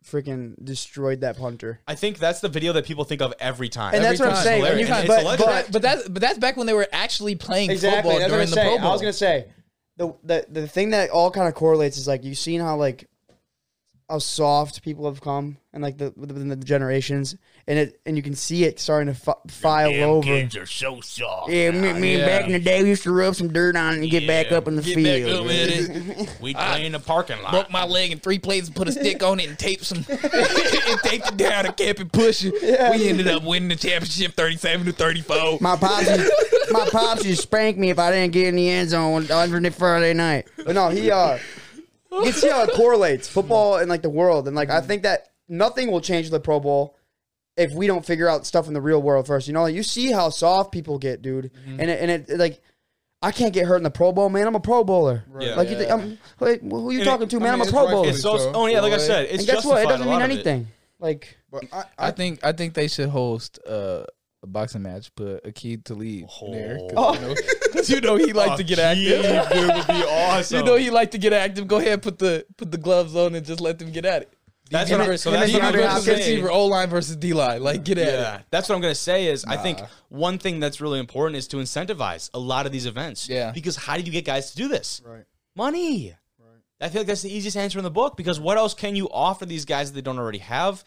freaking 0.09 0.53
destroyed 0.63 1.21
that 1.21 1.37
punter. 1.37 1.79
I 1.87 1.95
think 1.95 2.19
that's 2.19 2.39
the 2.39 2.49
video 2.49 2.73
that 2.73 2.85
people 2.85 3.03
think 3.03 3.21
of 3.21 3.33
every 3.39 3.69
time. 3.69 3.93
And 3.95 4.03
that's 4.03 4.19
Every 4.19 4.31
what 4.31 4.37
I'm 4.37 4.43
saying. 4.43 4.61
It's 4.63 4.69
When 4.71 4.79
you 4.79 4.85
hilarious. 4.85 5.09
And 5.09 5.27
of- 5.27 5.37
but- 5.45 5.71
But 5.71 5.81
that's 5.81 6.09
but 6.09 6.21
that's 6.21 6.37
back 6.37 6.57
when 6.57 6.67
they 6.67 6.73
were 6.73 6.87
actually 6.91 7.35
playing 7.35 7.71
Exactly. 7.71 8.11
football 8.13 8.23
I 8.25 8.27
during 8.27 8.41
was 8.41 8.49
the 8.51 8.55
saying. 8.55 8.67
Pro 8.69 8.77
Bowl. 8.79 8.89
I 8.89 8.91
was 8.93 9.01
gonna 9.01 9.13
say 9.13 9.45
the 9.97 10.13
the 10.23 10.45
the 10.49 10.67
thing 10.67 10.91
that 10.91 11.09
all 11.09 11.31
kind 11.31 11.47
of 11.47 11.53
correlates 11.55 11.97
is 11.97 12.07
like 12.07 12.23
you've 12.23 12.37
seen 12.37 12.61
how 12.61 12.75
like 12.77 13.07
how 14.09 14.19
soft 14.19 14.83
people 14.83 15.05
have 15.05 15.19
come 15.19 15.57
and 15.73 15.81
like 15.81 15.97
the 15.97 16.13
within 16.15 16.47
the 16.47 16.55
generations, 16.55 17.35
and 17.67 17.79
it 17.79 17.99
and 18.05 18.15
you 18.15 18.21
can 18.23 18.35
see 18.35 18.63
it 18.63 18.79
starting 18.79 19.13
to 19.13 19.19
fi- 19.19 19.33
file 19.47 19.93
over. 20.03 20.25
Kids 20.27 20.55
are 20.55 20.65
so 20.67 21.01
soft. 21.01 21.51
Yeah, 21.51 21.71
me, 21.71 21.91
me 21.93 22.17
Yeah. 22.17 22.25
back 22.25 22.45
in 22.45 22.51
the 22.53 22.59
day, 22.59 22.83
we 22.83 22.89
used 22.89 23.03
to 23.03 23.11
rub 23.11 23.35
some 23.35 23.51
dirt 23.51 23.75
on 23.75 23.95
it 23.95 24.01
and 24.01 24.09
get 24.11 24.27
back 24.27 24.51
up 24.51 24.67
in 24.67 24.75
the 24.75 24.81
Get 24.83 24.95
field. 24.95 25.39
up 25.39 25.45
with 25.45 25.89
it. 25.89 26.29
We 26.41 26.53
play 26.53 26.85
in 26.85 26.91
the 26.91 26.99
parking 26.99 27.41
lot. 27.41 27.51
Broke 27.51 27.71
my 27.71 27.85
leg 27.85 28.11
in 28.11 28.19
three 28.19 28.37
places, 28.39 28.69
put 28.69 28.87
a 28.87 28.91
stick 28.91 29.23
on 29.23 29.39
it, 29.39 29.49
and 29.49 29.57
taped 29.57 29.83
some, 29.85 29.97
and 30.09 30.99
taped 31.03 31.29
it 31.29 31.37
down 31.37 31.65
and 31.65 31.75
kept 31.75 31.99
it 31.99 32.11
pushing. 32.11 32.51
We 32.61 33.09
ended 33.09 33.27
up 33.27 33.43
winning 33.43 33.69
the 33.69 33.75
championship, 33.75 34.33
thirty-seven 34.33 34.85
to 34.85 34.91
thirty-four. 34.91 35.57
My 35.61 35.75
pops, 35.75 36.07
used, 36.09 36.31
my 36.71 36.87
pops 36.91 37.25
used 37.25 37.39
to 37.41 37.47
spank 37.47 37.77
me 37.77 37.89
if 37.89 37.97
I 37.99 38.11
didn't 38.11 38.33
get 38.33 38.47
in 38.49 38.55
the 38.55 38.69
end 38.69 38.89
zone 38.91 39.29
on 39.31 39.71
Friday 39.71 40.13
night. 40.13 40.47
But 40.63 40.75
no, 40.75 40.89
he 40.89 41.09
uh, 41.11 41.37
you 42.19 42.31
can 42.31 42.33
see 42.33 42.49
how 42.49 42.63
it 42.63 42.71
correlates 42.73 43.27
football 43.27 43.77
and 43.77 43.89
like 43.89 44.01
the 44.01 44.09
world, 44.09 44.47
and 44.47 44.55
like 44.55 44.69
I 44.69 44.81
think 44.81 45.03
that 45.03 45.29
nothing 45.47 45.91
will 45.91 46.01
change 46.01 46.29
the 46.29 46.39
Pro 46.39 46.59
Bowl 46.59 46.95
if 47.57 47.71
we 47.73 47.87
don't 47.87 48.05
figure 48.05 48.27
out 48.27 48.45
stuff 48.45 48.67
in 48.67 48.73
the 48.73 48.81
real 48.81 49.01
world 49.01 49.27
first. 49.27 49.47
You 49.47 49.53
know, 49.53 49.61
like, 49.63 49.75
you 49.75 49.83
see 49.83 50.11
how 50.11 50.29
soft 50.29 50.71
people 50.71 50.97
get, 50.97 51.21
dude, 51.21 51.51
and 51.65 51.89
it, 51.89 52.01
and 52.01 52.11
it 52.11 52.37
like. 52.39 52.61
I 53.21 53.31
can't 53.31 53.53
get 53.53 53.65
hurt 53.65 53.77
in 53.77 53.83
the 53.83 53.89
Pro 53.89 54.11
Bowl, 54.11 54.29
man. 54.29 54.45
I'm 54.45 54.53
a 54.53 54.59
Pro 54.59 54.83
Bowler. 54.83 55.23
Yeah. 55.39 55.55
Like, 55.55 55.69
you 55.69 55.77
think, 55.77 55.89
I'm, 55.89 56.19
wait, 56.39 56.61
who 56.61 56.91
you 56.91 56.99
And 56.99 57.07
talking 57.07 57.23
it- 57.25 57.29
to, 57.31 57.37
I 57.37 57.39
man? 57.39 57.53
mean, 57.53 57.61
I'm 57.61 57.67
a 57.67 57.71
Pro 57.71 57.87
Bowler. 57.87 58.09
It's 58.09 58.21
so. 58.21 58.37
So, 58.37 58.51
Oh 58.53 58.67
yeah, 58.67 58.81
like 58.81 58.93
I 58.93 58.97
said, 58.97 59.25
it's 59.25 59.39
and 59.39 59.47
guess 59.47 59.65
what? 59.65 59.81
It 59.81 59.87
doesn't 59.87 60.05
mean 60.05 60.13
lot 60.19 60.21
of 60.21 60.29
it. 60.29 60.33
anything. 60.33 60.67
Like, 60.99 61.35
But 61.49 61.63
I, 61.73 61.77
I 61.79 61.85
I, 61.97 62.11
think 62.11 62.43
I 62.45 62.51
think 62.51 62.75
they 62.75 62.87
should 62.87 63.09
host 63.09 63.57
uh, 63.67 64.03
a 64.45 64.47
boxing 64.47 64.81
match, 64.83 65.13
put 65.15 65.43
Aqib 65.43 65.83
Talib 65.83 66.25
there, 66.51 66.77
Oh. 66.95 67.11
because 67.13 67.19
you, 67.21 67.27
know, 67.27 67.35
'cause 67.73 67.89
you 67.89 68.01
know 68.01 68.15
he 68.15 68.31
like 68.33 68.57
to 68.57 68.63
get 68.63 68.79
active. 68.79 69.23
Dude, 69.23 69.67
would 69.75 69.87
be 69.87 69.93
awesome. 69.93 70.57
You 70.59 70.63
know 70.63 70.75
he 70.75 70.89
like 70.89 71.11
to 71.11 71.17
get 71.17 71.33
active. 71.33 71.67
Go 71.67 71.77
ahead, 71.77 72.01
put 72.01 72.17
the 72.19 72.45
put 72.57 72.71
the 72.71 72.77
gloves 72.77 73.15
on 73.15 73.35
and 73.35 73.45
just 73.45 73.59
let 73.61 73.77
them 73.79 73.91
get 73.91 74.05
at 74.05 74.21
it. 74.23 74.33
That's 74.71 74.89
DB 74.89 74.93
what 74.93 75.01
I'm- 75.01 75.09
versus- 75.09 75.21
so 75.21 75.31
that's 75.31 75.51
DB 75.51 75.53
what 75.55 75.63
I'm 75.63 75.73
versus 75.73 76.05
gonna 76.07 76.17
say. 76.17 76.31
receiver, 76.31 76.49
O 76.51 76.65
line 76.65 76.89
versus 76.89 77.15
D 77.17 77.33
line. 77.33 77.61
Like 77.61 77.83
get 77.83 77.97
at 77.99 78.07
Yeah, 78.07 78.35
it. 78.37 78.45
that's 78.49 78.67
what 78.69 78.75
I'm 78.75 78.81
gonna 78.81 78.95
say. 78.95 79.27
Is 79.27 79.45
I 79.45 79.57
think 79.57 79.79
one 80.09 80.39
thing 80.39 80.59
that's 80.59 80.81
really 80.81 80.99
important 80.99 81.37
is 81.37 81.47
to 81.49 81.57
incentivize 81.57 82.29
a 82.33 82.39
lot 82.39 82.65
of 82.65 82.71
these 82.71 82.85
events. 82.87 83.29
Yeah. 83.29 83.51
Because 83.51 83.75
how 83.75 83.95
do 83.97 84.01
you 84.01 84.11
get 84.11 84.25
guys 84.25 84.51
to 84.51 84.55
do 84.57 84.67
this? 84.67 85.01
Right. 85.05 85.25
Money. 85.55 86.15
I 86.81 86.89
feel 86.89 87.01
like 87.01 87.07
that's 87.07 87.21
the 87.21 87.33
easiest 87.33 87.55
answer 87.55 87.77
in 87.79 87.83
the 87.85 87.89
book 87.91 88.17
because 88.17 88.37
what 88.37 88.57
else 88.57 88.73
can 88.73 88.97
you 88.97 89.07
offer 89.09 89.45
these 89.45 89.63
guys 89.63 89.91
that 89.91 89.95
they 89.95 90.01
don't 90.01 90.19
already 90.19 90.39
have? 90.39 90.83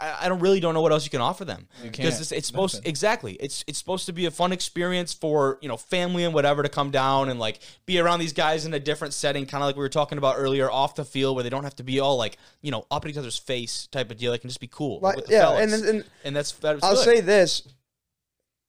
I- 0.00 0.16
I, 0.22 0.28
don't 0.28 0.40
really 0.40 0.60
don't 0.60 0.74
know 0.74 0.82
what 0.82 0.92
else 0.92 1.04
you 1.04 1.10
can 1.10 1.20
offer 1.20 1.44
them 1.44 1.66
because 1.82 2.20
it's, 2.20 2.32
it's 2.32 2.46
supposed 2.46 2.74
Nothing. 2.76 2.90
exactly 2.90 3.32
it's 3.34 3.64
it's 3.66 3.78
supposed 3.78 4.06
to 4.06 4.12
be 4.12 4.26
a 4.26 4.30
fun 4.30 4.52
experience 4.52 5.14
for 5.14 5.58
you 5.62 5.68
know 5.68 5.76
family 5.76 6.24
and 6.24 6.34
whatever 6.34 6.62
to 6.62 6.68
come 6.68 6.90
down 6.90 7.28
and 7.30 7.40
like 7.40 7.60
be 7.86 7.98
around 7.98 8.18
these 8.20 8.32
guys 8.32 8.66
in 8.66 8.74
a 8.74 8.80
different 8.80 9.14
setting, 9.14 9.46
kind 9.46 9.62
of 9.62 9.66
like 9.68 9.76
we 9.76 9.80
were 9.80 9.88
talking 9.88 10.18
about 10.18 10.34
earlier, 10.36 10.70
off 10.70 10.94
the 10.94 11.04
field 11.04 11.34
where 11.36 11.42
they 11.44 11.50
don't 11.50 11.64
have 11.64 11.76
to 11.76 11.82
be 11.84 12.00
all 12.00 12.16
like 12.16 12.36
you 12.60 12.70
know 12.70 12.86
up 12.90 13.04
at 13.04 13.10
each 13.10 13.16
other's 13.16 13.38
face 13.38 13.86
type 13.86 14.10
of 14.10 14.16
deal. 14.18 14.32
They 14.32 14.38
can 14.38 14.50
just 14.50 14.60
be 14.60 14.68
cool 14.68 15.00
Like, 15.00 15.16
with 15.16 15.26
the 15.26 15.32
yeah, 15.32 15.40
fellas. 15.42 15.72
and 15.72 15.84
and 15.88 16.04
and 16.24 16.36
that's 16.36 16.52
that's 16.52 16.82
I'll 16.84 16.94
good. 16.94 17.04
say 17.04 17.20
this: 17.20 17.66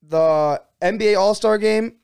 the 0.03 0.61
NBA 0.81 1.17
All 1.19 1.33
Star 1.35 1.57
Game 1.57 1.95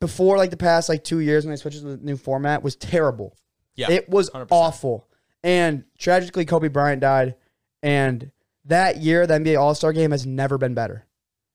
before 0.00 0.36
like 0.36 0.50
the 0.50 0.56
past 0.56 0.88
like 0.88 1.04
two 1.04 1.20
years 1.20 1.44
when 1.44 1.52
they 1.52 1.56
switched 1.56 1.78
to 1.80 1.96
the 1.96 2.04
new 2.04 2.16
format 2.16 2.62
was 2.62 2.74
terrible. 2.76 3.36
yeah, 3.76 3.90
It 3.90 4.08
was 4.08 4.30
100%. 4.30 4.48
awful, 4.50 5.06
and 5.44 5.84
tragically 5.98 6.44
Kobe 6.44 6.68
Bryant 6.68 7.00
died, 7.00 7.34
and 7.82 8.30
that 8.64 8.98
year 8.98 9.26
the 9.26 9.34
NBA 9.34 9.60
All 9.60 9.74
Star 9.74 9.92
Game 9.92 10.10
has 10.10 10.26
never 10.26 10.58
been 10.58 10.74
better. 10.74 11.06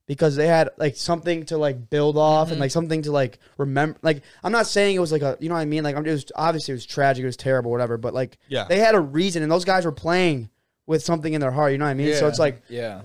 Because 0.07 0.38
they 0.38 0.47
had 0.47 0.69
like 0.78 0.95
something 0.95 1.45
to 1.47 1.57
like 1.57 1.89
build 1.89 2.17
off 2.17 2.47
and 2.47 2.53
mm-hmm. 2.53 2.61
like 2.61 2.71
something 2.71 3.01
to 3.01 3.11
like 3.11 3.39
remember. 3.57 3.99
Like 4.01 4.23
I'm 4.41 4.53
not 4.53 4.65
saying 4.65 4.95
it 4.95 4.99
was 4.99 5.11
like 5.11 5.21
a 5.21 5.38
you 5.41 5.49
know 5.49 5.55
what 5.55 5.61
I 5.61 5.65
mean. 5.65 5.84
Like 5.84 5.97
I'm 5.97 6.05
just 6.05 6.32
obviously 6.34 6.71
it 6.71 6.75
was 6.75 6.86
tragic, 6.86 7.23
it 7.23 7.25
was 7.25 7.36
terrible, 7.36 7.71
whatever. 7.71 7.97
But 7.97 8.13
like 8.13 8.38
Yeah. 8.47 8.63
they 8.69 8.80
had 8.80 8.95
a 8.95 9.01
reason, 9.01 9.43
and 9.43 9.51
those 9.51 9.65
guys 9.65 9.84
were 9.84 9.91
playing 9.91 10.49
with 10.86 11.03
something 11.03 11.34
in 11.34 11.41
their 11.41 11.51
heart. 11.51 11.73
You 11.73 11.78
know 11.78 11.86
what 11.86 11.91
I 11.91 11.95
mean? 11.95 12.15
So 12.15 12.28
it's 12.28 12.39
like 12.39 12.61
Yeah. 12.69 13.01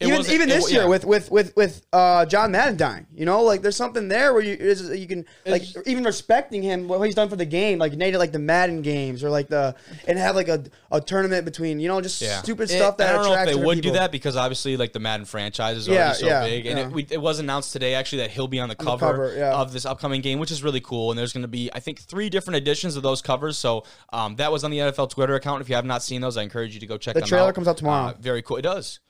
It 0.00 0.08
even 0.08 0.24
even 0.30 0.48
this 0.48 0.62
wa- 0.64 0.68
year 0.70 0.80
yeah. 0.82 0.88
with 0.88 1.04
with 1.04 1.30
with 1.30 1.54
with 1.56 1.86
uh, 1.92 2.24
John 2.24 2.52
Madden 2.52 2.78
dying, 2.78 3.06
you 3.14 3.26
know, 3.26 3.42
like 3.42 3.60
there's 3.60 3.76
something 3.76 4.08
there 4.08 4.32
where 4.32 4.42
you 4.42 4.54
is 4.54 4.88
you 4.98 5.06
can 5.06 5.26
like 5.44 5.62
even 5.86 6.04
respecting 6.04 6.62
him 6.62 6.88
what 6.88 7.02
he's 7.02 7.14
done 7.14 7.28
for 7.28 7.36
the 7.36 7.44
game, 7.44 7.78
like 7.78 7.92
Nate 7.92 8.14
like 8.16 8.32
the 8.32 8.38
Madden 8.38 8.80
games 8.80 9.22
or 9.22 9.28
like 9.28 9.48
the 9.48 9.74
and 10.08 10.18
have 10.18 10.34
like 10.36 10.48
a, 10.48 10.64
a 10.90 11.02
tournament 11.02 11.44
between 11.44 11.80
you 11.80 11.88
know 11.88 12.00
just 12.00 12.20
Yeah. 12.22 12.40
stupid 12.40 12.70
It- 12.70 12.78
stuff 12.78 12.96
that 12.96 13.10
I 13.10 13.12
don't 13.12 13.26
know 13.26 13.34
if 13.34 13.46
they 13.46 13.54
would 13.62 13.82
do 13.82 13.90
that 13.92 14.10
because 14.10 14.36
obviously, 14.36 14.78
like 14.78 14.94
the 14.94 15.00
Madden 15.00 15.26
franchise 15.26 15.76
is 15.76 15.86
Yeah, 15.86 16.12
so 16.12 16.26
big, 16.44 16.64
and 16.64 16.78
it, 16.78 16.90
we, 16.90 17.06
it 17.10 17.20
was 17.20 17.38
announced 17.38 17.72
today 17.74 17.94
actually 17.94 18.22
that 18.22 18.30
he'll 18.30 18.48
be 18.48 18.58
on 18.58 18.68
the 18.70 18.74
the 18.76 18.84
cover, 18.84 19.06
cover, 19.06 19.34
yeah. 19.36 19.52
of 19.52 19.72
this 19.72 19.84
upcoming 19.84 20.22
game, 20.22 20.38
which 20.38 20.50
is 20.50 20.62
really 20.62 20.80
cool. 20.80 21.10
And 21.10 21.18
there's 21.18 21.32
going 21.34 21.42
to 21.42 21.48
be, 21.48 21.70
I 21.74 21.80
think, 21.80 22.00
three 22.00 22.30
different 22.30 22.56
editions 22.56 22.96
of 22.96 23.02
those 23.02 23.20
covers. 23.20 23.58
So 23.58 23.84
um, 24.12 24.36
that 24.36 24.50
was 24.50 24.64
on 24.64 24.70
the 24.70 24.78
NFL 24.78 25.10
Twitter 25.10 25.34
account. 25.34 25.60
If 25.60 25.68
you 25.68 25.74
have 25.74 25.84
not 25.84 26.02
seen 26.02 26.20
those, 26.22 26.36
I 26.38 26.42
encourage 26.42 26.72
you 26.72 26.80
to 26.80 26.86
go 26.86 26.96
check 26.96 27.14
The 27.14 27.20
them 27.20 27.28
trailer 27.28 27.48
out. 27.48 27.54
comes 27.54 27.68
out 27.68 27.76
tomorrow. 27.76 28.10
Uh, 28.10 28.14
very 28.18 28.40
cool. 28.42 28.56
It 28.56 28.62
does. 28.62 29.00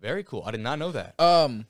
Very 0.00 0.24
cool. 0.24 0.42
I 0.46 0.50
did 0.50 0.60
not 0.60 0.78
know 0.78 0.92
that. 0.92 1.14
Um, 1.20 1.66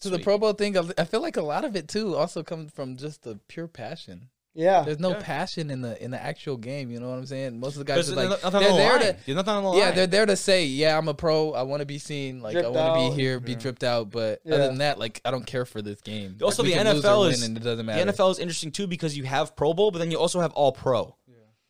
to 0.00 0.08
the 0.10 0.16
Sweet. 0.16 0.24
Pro 0.24 0.38
Bowl 0.38 0.52
thing, 0.52 0.76
I- 0.76 0.90
I 0.98 1.04
feel 1.04 1.20
like 1.22 1.36
a 1.36 1.42
lot 1.42 1.64
of 1.64 1.76
it 1.76 1.88
too 1.88 2.16
also 2.16 2.42
comes 2.42 2.72
from 2.72 2.96
just 2.96 3.22
the 3.22 3.38
pure 3.48 3.68
passion. 3.68 4.28
Yeah, 4.54 4.82
There's 4.82 4.98
no 4.98 5.12
Yeah. 5.12 5.22
passion 5.22 5.70
in 5.70 5.80
the 5.80 6.02
in 6.04 6.10
the 6.10 6.22
actual 6.22 6.58
game. 6.58 6.90
You 6.90 7.00
know 7.00 7.08
what 7.08 7.16
I'm 7.16 7.24
saying? 7.24 7.58
Most 7.58 7.72
of 7.74 7.78
the 7.78 7.84
guys 7.86 8.06
There's 8.06 8.10
are 8.18 8.28
like 8.28 8.42
nothing 8.42 8.60
they're 8.60 8.70
the 8.70 8.76
there 8.76 8.92
line. 8.92 9.00
to 9.00 9.16
There's 9.24 9.36
nothing 9.36 9.54
on 9.54 9.62
the 9.64 9.78
yeah, 9.78 9.84
line. 9.86 9.94
they're 9.94 10.06
there 10.06 10.26
to 10.26 10.36
say, 10.36 10.66
yeah, 10.66 10.98
I'm 10.98 11.08
a 11.08 11.14
pro. 11.14 11.52
I 11.52 11.62
want 11.62 11.80
to 11.80 11.86
be 11.86 11.98
seen. 11.98 12.42
Like 12.42 12.50
I 12.56 12.60
Dripped 12.60 12.74
want 12.74 12.94
to 12.98 13.00
out. 13.06 13.10
be 13.16 13.22
here, 13.22 13.40
be 13.40 13.54
dripped 13.54 13.82
out. 13.82 14.10
But 14.10 14.42
Yeah. 14.44 14.56
other 14.56 14.66
than 14.66 14.78
that, 14.78 14.98
like 14.98 15.22
I 15.24 15.30
don't 15.30 15.46
care 15.46 15.64
for 15.64 15.80
this 15.80 16.02
game. 16.02 16.36
Also, 16.42 16.62
Like, 16.62 16.72
we 16.72 16.76
the 16.76 16.84
can 16.84 16.94
lose 16.96 17.04
or 17.04 17.08
NFL 17.08 17.20
win 17.22 17.30
is 17.32 17.42
and 17.44 17.56
it 17.56 17.60
doesn't 17.60 17.86
matter. 17.86 18.04
the. 18.04 18.12
NFL 18.12 18.30
is 18.32 18.38
interesting 18.38 18.72
too 18.72 18.86
because 18.86 19.16
you 19.16 19.24
have 19.24 19.56
Pro 19.56 19.72
Bowl, 19.72 19.90
but 19.90 20.00
then 20.00 20.10
you 20.10 20.18
also 20.18 20.40
have 20.40 20.52
All 20.52 20.72
Pro, 20.72 21.16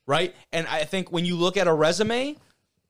right? 0.07 0.35
And 0.53 0.67
I 0.67 0.83
think 0.83 1.13
when 1.13 1.25
you 1.25 1.37
look 1.37 1.57
at 1.57 1.69
a 1.69 1.73
resume, 1.73 2.37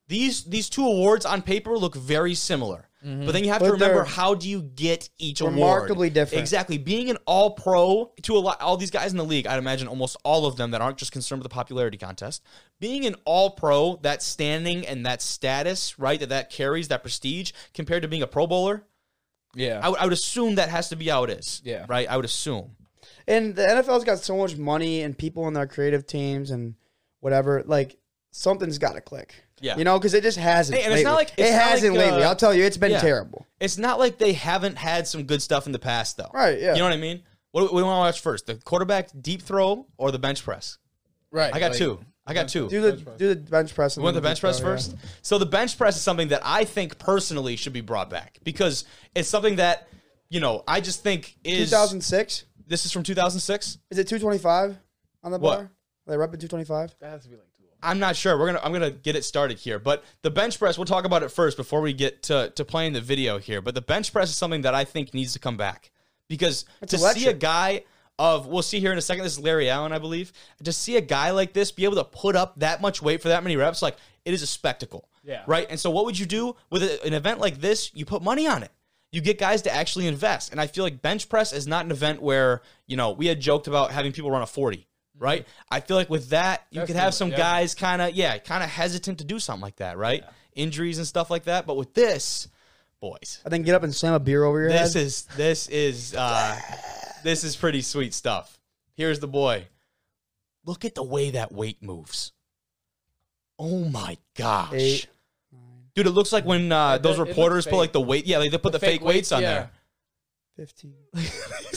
these 0.09 0.45
these 0.45 0.71
two 0.71 0.87
awards 0.87 1.27
on 1.27 1.43
paper 1.43 1.77
look 1.77 1.95
very 1.95 2.35
similar. 2.35 2.89
Mm-hmm. 3.05 3.27
But 3.27 3.33
then 3.33 3.43
you 3.45 3.51
have 3.51 3.63
to 3.63 3.73
remember 3.73 4.05
how 4.05 4.35
do 4.35 4.49
you 4.49 4.63
get 4.63 5.09
each 5.19 5.41
award? 5.41 5.55
remarkably 5.55 6.09
different. 6.09 6.41
Exactly. 6.41 6.79
Being 6.79 7.11
an 7.11 7.19
All 7.27 7.51
Pro 7.51 8.13
to 8.23 8.37
a 8.37 8.39
lot, 8.39 8.61
all 8.61 8.77
these 8.77 8.93
guys 8.93 9.11
in 9.11 9.17
the 9.19 9.25
league, 9.25 9.47
I'd 9.47 9.59
imagine 9.59 9.89
almost 9.89 10.17
all 10.25 10.47
of 10.47 10.57
them 10.57 10.71
that 10.71 10.81
aren't 10.81 10.99
just 10.99 11.11
concerned 11.11 11.43
with 11.43 11.51
the 11.51 11.55
popularity 11.55 11.99
contest. 11.99 12.43
Being 12.79 13.05
an 13.07 13.17
All 13.25 13.51
Pro, 13.51 13.97
that 14.03 14.23
standing 14.23 14.87
and 14.87 15.05
that 15.05 15.21
status, 15.21 15.99
right? 15.99 16.21
That 16.21 16.29
that 16.29 16.51
carries 16.51 16.89
that 16.89 17.03
prestige 17.03 17.53
compared 17.75 18.03
to 18.03 18.09
being 18.09 18.23
a 18.23 18.27
Pro 18.29 18.47
Bowler. 18.47 18.85
yeah, 19.55 19.81
I 19.83 19.89
would- 19.89 19.99
I 19.99 20.05
would 20.05 20.13
assume 20.13 20.55
that 20.55 20.69
has 20.69 20.89
to 20.91 20.97
be 20.97 21.09
how 21.09 21.25
it 21.25 21.31
is. 21.31 21.61
Yeah. 21.65 21.87
Right. 21.89 22.09
I 22.09 22.17
would 22.17 22.25
assume. 22.25 22.77
and 23.27 23.55
the 23.57 23.63
NFL's 23.63 24.05
got 24.05 24.19
so 24.21 24.37
much 24.37 24.57
money 24.57 25.03
and 25.03 25.17
people 25.19 25.47
in 25.49 25.55
their 25.55 25.67
creative 25.67 26.07
teams 26.07 26.51
and 26.51 26.75
whatever. 27.21 27.63
Like 27.67 27.97
something's 28.33 28.79
got 28.79 28.95
to 28.95 29.01
click. 29.01 29.35
Yeah. 29.61 29.77
you 29.77 29.85
know, 29.85 29.97
because 29.97 30.13
it 30.15 30.25
just 30.25 30.39
hasn't. 30.39 30.77
Hey, 30.77 30.85
and 30.85 30.93
it's 30.93 31.05
not 31.05 31.15
like- 31.15 31.31
it's 31.39 31.49
it 31.51 31.53
not 31.53 31.63
hasn't 31.63 31.95
like, 31.95 32.07
lately. 32.07 32.25
uh, 32.25 32.29
I'll 32.29 32.35
tell 32.35 32.53
you, 32.53 32.65
it's 32.65 32.77
been 32.77 32.91
yeah. 32.91 32.99
terrible. 32.99 33.47
It's 33.61 33.79
not 33.79 34.01
like 34.01 34.19
they 34.19 34.33
haven't 34.33 34.77
had 34.77 35.07
some 35.07 35.23
good 35.23 35.41
stuff 35.41 35.67
in 35.67 35.73
the 35.73 35.79
past, 35.79 36.17
though. 36.17 36.31
Right, 36.35 36.59
yeah. 36.61 36.73
You 36.73 36.79
know 36.79 36.87
what 36.87 36.93
I 36.95 36.97
mean? 36.97 37.23
What, 37.53 37.63
what 37.65 37.71
do 37.71 37.77
we 37.77 37.83
want 37.85 37.95
to 37.99 38.01
watch 38.01 38.21
first? 38.21 38.47
The 38.47 38.57
quarterback 38.57 39.11
deep 39.21 39.41
throw 39.43 39.87
or 39.99 40.11
the 40.11 40.19
bench 40.19 40.43
press? 40.43 40.79
right. 41.31 41.55
I 41.55 41.61
got 41.61 41.71
like, 41.71 41.79
two. 41.79 42.01
I 42.27 42.35
got 42.35 42.49
two. 42.49 42.69
Do 42.69 42.81
the 42.81 42.93
do 42.93 43.29
the 43.35 43.37
bench 43.37 43.75
press. 43.75 43.97
We 43.97 44.03
want 44.03 44.15
the 44.15 44.21
bench 44.21 44.41
press 44.41 44.59
first. 44.61 44.95
So 45.23 45.39
the 45.39 45.47
bench 45.47 45.77
press 45.77 45.97
is 45.97 46.03
something 46.03 46.29
that 46.29 46.41
I 46.45 46.65
think 46.65 46.99
personally 46.99 47.57
should 47.57 47.73
be 47.73 47.81
brought 47.81 48.11
back 48.11 48.39
because 48.45 48.85
it's 49.15 49.29
something 49.29 49.57
that 49.57 49.89
you 50.29 50.39
know 50.41 50.63
I 50.69 50.81
just 50.81 51.03
think 51.03 51.37
is 51.43 51.71
2006. 51.71 52.45
This 52.67 52.87
is 52.87 52.93
from 52.93 53.03
2006. 53.03 53.79
Is 53.91 53.99
it 53.99 54.07
225 54.09 54.79
on 55.25 55.33
the 55.33 55.39
What? 55.39 55.57
bar? 55.57 55.63
Are 55.65 55.71
they 56.07 56.15
repping 56.17 56.41
225? 56.41 56.95
That 57.01 57.11
has 57.11 57.23
to 57.25 57.29
be 57.29 57.35
like 57.37 57.45
two. 57.47 57.52
I'm 57.83 57.99
not 57.99 58.17
sure. 58.17 58.39
We're 58.39 58.47
gonna 58.47 58.61
I'm 58.63 58.73
gonna 58.73 58.91
get 58.91 59.17
it 59.17 59.25
started 59.25 59.59
here, 59.59 59.79
but 59.79 60.05
the 60.23 60.31
bench 60.31 60.59
press. 60.59 60.79
We'll 60.79 60.85
talk 60.85 61.05
about 61.05 61.23
it 61.23 61.31
first 61.31 61.57
before 61.57 61.81
we 61.81 61.93
get 61.93 62.23
to 62.25 62.53
to 62.55 62.65
playing 62.65 62.93
the 62.93 63.01
video 63.01 63.39
here. 63.39 63.61
But 63.61 63.75
the 63.75 63.83
bench 63.83 64.13
press 64.13 64.31
is 64.31 64.37
something 64.37 64.63
that 64.63 64.75
I 64.75 64.85
think 64.85 65.15
needs 65.15 65.33
to 65.33 65.39
come 65.39 65.57
back 65.57 65.91
because 66.29 66.65
It's 66.81 66.93
to 66.93 66.99
see 66.99 67.29
a 67.29 67.33
guy 67.33 67.85
of 68.19 68.47
we'll 68.47 68.63
see 68.63 68.81
here 68.81 68.93
in 68.93 68.99
a 68.99 69.03
second. 69.03 69.25
This 69.25 69.33
is 69.33 69.41
Larry 69.41 69.69
Allen, 69.69 69.93
I 69.93 69.99
believe. 69.99 70.33
To 70.63 70.73
see 70.73 70.97
a 70.97 71.01
guy 71.01 71.31
like 71.31 71.53
this 71.53 71.73
be 71.73 71.85
able 71.85 71.97
to 71.97 72.05
put 72.05 72.37
up 72.37 72.59
that 72.61 72.81
much 72.81 73.03
weight 73.03 73.21
for 73.21 73.29
that 73.29 73.43
many 73.43 73.57
reps, 73.57 73.83
like 73.83 73.97
it 74.25 74.33
is 74.33 74.43
a 74.43 74.47
spectacle. 74.47 75.09
Yeah. 75.25 75.43
Right. 75.47 75.67
And 75.71 75.79
so 75.79 75.91
what 75.91 76.05
would 76.05 76.19
you 76.19 76.27
do 76.27 76.57
with 76.71 76.83
an 77.05 77.15
event 77.15 77.41
like 77.41 77.61
this? 77.61 77.91
You 77.95 78.05
put 78.05 78.23
money 78.23 78.47
on 78.47 78.63
it. 78.63 78.71
You 79.11 79.21
get 79.21 79.39
guys 79.39 79.63
to 79.63 79.75
actually 79.75 80.07
invest. 80.07 80.53
And 80.53 80.61
I 80.61 80.67
feel 80.67 80.85
like 80.85 81.03
bench 81.03 81.29
press 81.29 81.53
is 81.53 81.67
not 81.67 81.85
an 81.85 81.91
event 81.91 82.23
where, 82.23 82.63
you 82.87 82.97
know, 82.97 83.13
we 83.13 83.27
had 83.27 83.41
joked 83.41 83.67
about 83.67 83.91
having 83.91 84.13
people 84.13 84.31
run 84.31 84.43
a 84.43 84.47
40, 84.47 84.87
right? 85.23 85.47
I 85.71 85.81
feel 85.81 85.97
like 85.97 86.11
with 86.11 86.31
that, 86.31 86.67
you 86.71 86.81
That's 86.81 86.89
could 86.89 86.97
have 86.97 87.15
some 87.15 87.31
yeah. 87.31 87.37
guys 87.39 87.75
kind 87.75 88.03
of, 88.03 88.11
yeah, 88.13 88.37
kind 88.39 88.63
of 88.63 88.69
hesitant 88.69 89.19
to 89.19 89.25
do 89.25 89.39
something 89.39 89.63
like 89.63 89.77
that, 89.77 89.97
right? 89.97 90.25
Injuries 90.55 90.99
and 90.99 91.07
stuff 91.07 91.31
like 91.31 91.45
that. 91.45 91.67
But 91.67 91.77
with 91.77 91.95
this, 91.95 92.49
boys, 93.01 93.41
I 93.47 93.49
think 93.49 93.65
get 93.65 93.75
up 93.75 93.83
and 93.85 93.95
slam 93.95 94.13
a 94.15 94.21
beer 94.21 94.45
over 94.45 94.61
your 94.61 94.69
this 94.69 94.95
head. 94.95 95.03
is 95.05 95.23
this 95.37 95.69
is 95.69 96.15
uh 96.15 96.59
this 97.25 97.45
is 97.45 97.57
pretty 97.57 97.81
sweet 97.83 98.13
stuff. 98.13 98.59
Here's 98.95 99.21
the 99.21 99.29
boy. 99.29 99.67
Look 100.65 100.85
at 100.85 100.95
the 100.95 101.03
way 101.03 101.31
that 101.31 101.53
weight 101.53 101.83
moves. 101.83 102.33
Oh 103.59 103.85
my 103.85 104.19
gosh. 104.37 104.73
Eight, 104.75 105.07
Dude, 105.95 106.07
it 106.07 106.11
looks 106.11 106.33
like 106.33 106.45
when 106.47 106.73
uh, 106.73 106.99
those 106.99 107.03
does- 107.03 107.17
it 107.17 107.21
looks 107.21 107.29
reporters 107.31 107.67
put 107.67 107.77
like 107.77 107.93
the 107.93 108.01
weight, 108.01 108.27
yeah, 108.27 108.39
like 108.39 108.51
they 108.51 108.59
put 108.59 108.73
the, 108.73 108.79
The 108.79 108.87
fake, 108.87 109.01
fake 109.01 109.07
weights, 109.07 109.15
weights, 109.17 109.33
on 109.33 109.43
yeah. 109.43 109.55
there. 109.55 109.71
15. 110.57 110.95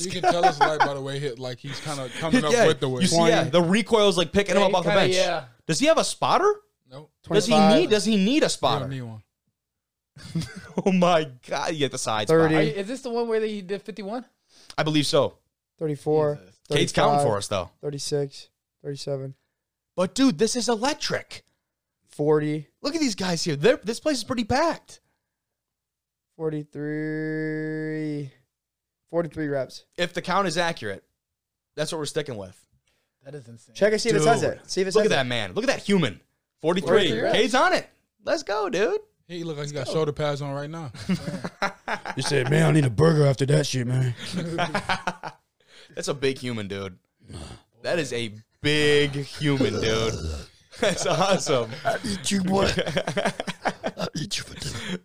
You 0.02 0.12
can 0.12 0.22
tell 0.24 0.44
it's 0.44 0.60
right 0.60 0.78
by 0.78 0.94
the 0.94 1.02
way 1.02 1.20
hit, 1.20 1.40
like 1.40 1.58
he's 1.58 1.80
kind 1.80 2.00
of 2.02 2.14
coming 2.16 2.44
up 2.44 2.52
yeah, 2.52 2.68
with 2.68 2.82
the 2.82 2.90
way. 2.90 2.96
you 2.96 3.00
weight. 3.00 3.10
see, 3.10 3.28
yeah, 3.30 3.46
the 3.46 3.62
recoil's 3.62 4.18
like 4.18 4.34
picking 4.34 4.56
him 4.58 4.62
up 4.64 4.74
off 4.74 4.84
the 4.84 4.90
kinda, 4.90 5.06
bench. 5.06 5.16
yeah. 5.16 5.46
Does 5.66 5.80
he 5.80 5.86
have 5.86 5.98
a 5.98 6.04
spotter? 6.04 6.54
Nope. 6.92 7.10
Does 7.32 7.46
he 7.48 7.58
need? 7.58 7.90
Does 7.90 8.04
he 8.04 8.18
need 8.18 8.44
a 8.44 8.48
You 8.48 8.50
spotter? 8.50 8.88
need 8.90 9.02
one. 9.02 9.24
oh 10.86 10.92
my 10.92 11.30
god! 11.48 11.72
You 11.74 11.80
get 11.80 11.92
the 11.94 11.98
side 11.98 12.28
30. 12.28 12.54
spot. 12.54 12.64
Are 12.64 12.80
is 12.82 12.88
this 12.88 13.02
the 13.02 13.10
one 13.10 13.28
where 13.30 13.42
he 13.42 13.62
did 13.62 13.82
51? 13.82 14.26
I 14.78 14.84
believe 14.84 15.06
so. 15.08 15.38
34, 15.80 16.40
Cade's 16.72 16.92
counting 16.92 17.26
for 17.26 17.38
us 17.38 17.48
though. 17.48 17.70
36, 17.82 18.50
37, 18.84 19.34
But 19.96 20.14
dude, 20.14 20.38
this 20.38 20.56
is 20.56 20.68
electric. 20.70 21.44
40, 22.10 22.68
Look 22.82 22.96
at 22.96 23.02
these 23.02 23.16
guys 23.16 23.44
here. 23.44 23.56
They're, 23.58 23.78
this 23.84 24.00
place 24.00 24.18
is 24.18 24.24
pretty 24.24 24.46
packed. 24.46 25.02
43, 26.38 28.32
43 29.10 29.48
reps. 29.48 29.86
If 29.98 30.14
the 30.14 30.22
count 30.22 30.48
is 30.48 30.58
accurate, 30.58 31.04
that's 31.76 31.92
what 31.92 32.00
we're 32.00 32.06
sticking 32.06 32.38
with. 32.38 32.60
That 33.24 33.36
is 33.36 33.48
insane. 33.48 33.76
Check 33.76 33.92
and 33.92 34.02
see 34.02 34.10
if 34.10 34.16
it 34.16 34.24
says 34.24 34.42
Dude, 34.42 34.52
it. 34.52 34.70
See 34.70 34.82
if 34.82 34.88
it 34.88 34.96
Look 34.96 35.04
says 35.06 35.12
at 35.12 35.16
that 35.16 35.26
it. 35.26 35.30
man. 35.30 35.54
Look 35.54 35.64
at 35.64 35.70
that 35.70 35.80
human. 35.82 36.22
43. 36.62 36.88
43 36.90 37.22
reps. 37.22 37.36
Cade's 37.36 37.56
on 37.56 37.74
it. 37.74 37.90
Let's 38.24 38.44
go, 38.44 38.70
dude. 38.70 39.00
He 39.28 39.44
look 39.44 39.58
like 39.58 39.68
he 39.68 39.74
got 39.74 39.88
shoulder 39.88 40.12
pads 40.12 40.42
on 40.42 40.54
right 40.54 40.70
now. 40.70 40.92
You 42.16 42.24
said, 42.24 42.50
man, 42.50 42.66
I 42.66 42.72
need 42.72 42.86
a 42.86 42.90
burger 42.90 43.26
after 43.26 43.46
that 43.48 43.66
shit, 43.68 43.86
man. 43.86 44.16
That's 45.96 46.08
a 46.08 46.14
big 46.14 46.38
human, 46.38 46.68
dude. 46.68 46.98
That 47.82 48.00
is 48.00 48.14
a 48.14 48.34
big 48.62 49.12
human, 49.16 49.74
dude. 49.82 50.14
That's 50.80 51.06
awesome. 51.06 51.72
I 51.84 51.98
Eat 52.06 52.32
you, 52.32 52.42
boy. 52.42 52.70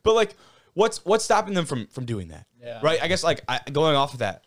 But 0.03 0.15
like, 0.15 0.37
what's 0.75 1.05
what's 1.05 1.25
stopping 1.25 1.55
them 1.55 1.65
from 1.67 1.87
from 1.89 2.05
doing 2.05 2.29
that? 2.29 2.47
Yeah. 2.63 2.81
Right. 2.83 3.03
I 3.03 3.09
guess 3.09 3.23
like 3.25 3.43
I, 3.49 3.61
going 3.73 3.97
off 3.97 4.13
of 4.13 4.19
that, 4.21 4.45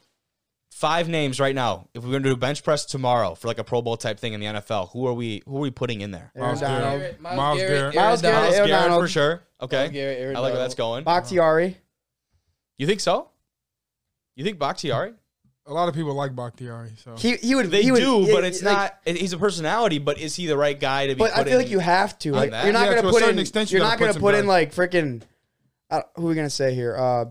five 0.72 1.08
names 1.10 1.40
right 1.40 1.56
now. 1.56 1.88
If 1.94 2.04
we're 2.04 2.12
gonna 2.12 2.24
do 2.24 2.34
a 2.34 2.38
bench 2.38 2.64
press 2.64 2.86
tomorrow 2.86 3.36
for 3.36 3.48
like 3.48 3.60
a 3.60 3.64
Pro 3.64 3.82
Bowl 3.82 3.98
type 3.98 4.20
thing 4.20 4.34
in 4.34 4.40
the 4.40 4.46
NFL, 4.48 4.90
who 4.92 5.08
are 5.08 5.14
we? 5.14 5.42
Who 5.46 5.58
are 5.58 5.62
we 5.62 5.72
putting 5.72 6.02
in 6.02 6.12
there? 6.12 6.32
Myles 6.36 6.60
Garrett. 6.60 7.22
Myles 7.22 7.38
Myles 7.38 7.58
Garrett, 7.60 7.70
Garrett. 7.94 7.96
Myles 7.96 8.22
Garrett, 8.22 8.58
Myles 8.58 8.68
Garrett 8.68 9.02
for 9.02 9.08
sure. 9.08 9.44
Okay, 9.62 9.90
Garrett, 9.90 10.36
I 10.36 10.40
like 10.40 10.54
where 10.54 10.62
that's 10.62 10.76
going. 10.76 11.04
Bakhtiari. 11.04 11.78
You 12.78 12.88
think 12.88 13.00
so? 13.00 13.30
You 14.36 14.44
think 14.44 14.60
Bakhtiari? 14.60 15.14
A 15.66 15.72
lot 15.74 15.88
of 15.88 15.96
people 15.96 16.14
like 16.14 16.36
Bakhtiari. 16.36 16.92
So 17.02 17.16
He 17.16 17.38
he 17.38 17.56
would. 17.56 17.68
They 17.72 17.84
he 17.84 17.92
would, 17.92 18.00
do, 18.00 18.26
yeah, 18.28 18.34
but 18.34 18.44
it's 18.44 18.62
like, 18.62 18.76
not. 19.06 19.16
He's 19.18 19.32
a 19.32 19.38
personality, 19.38 19.98
but 19.98 20.20
is 20.20 20.36
he 20.36 20.46
the 20.48 20.58
right 20.58 20.78
guy 20.78 21.08
to 21.08 21.16
be? 21.16 21.20
But 21.20 21.32
I 21.32 21.44
feel 21.46 21.54
in- 21.54 21.60
like 21.60 21.70
you 21.70 21.80
have 21.80 22.20
to. 22.20 22.34
Like 22.34 22.52
you're 22.52 22.74
not 22.74 22.88
Yeah, 22.90 22.96
gonna 22.96 23.10
put 23.12 23.24
in. 23.24 23.40
extent, 23.40 23.72
you 23.72 23.78
you're 23.78 23.86
gotta 23.88 23.94
not 23.96 24.00
gonna 24.00 24.14
put 24.14 24.20
put 24.22 24.36
in 24.36 24.48
like 24.48 24.74
freaking. 24.76 25.22
Uh, 25.94 26.02
who 26.16 26.26
are 26.26 26.30
we 26.30 26.36
gonna 26.36 26.50
say 26.50 26.74
here? 26.74 26.98
Uh, 26.98 27.26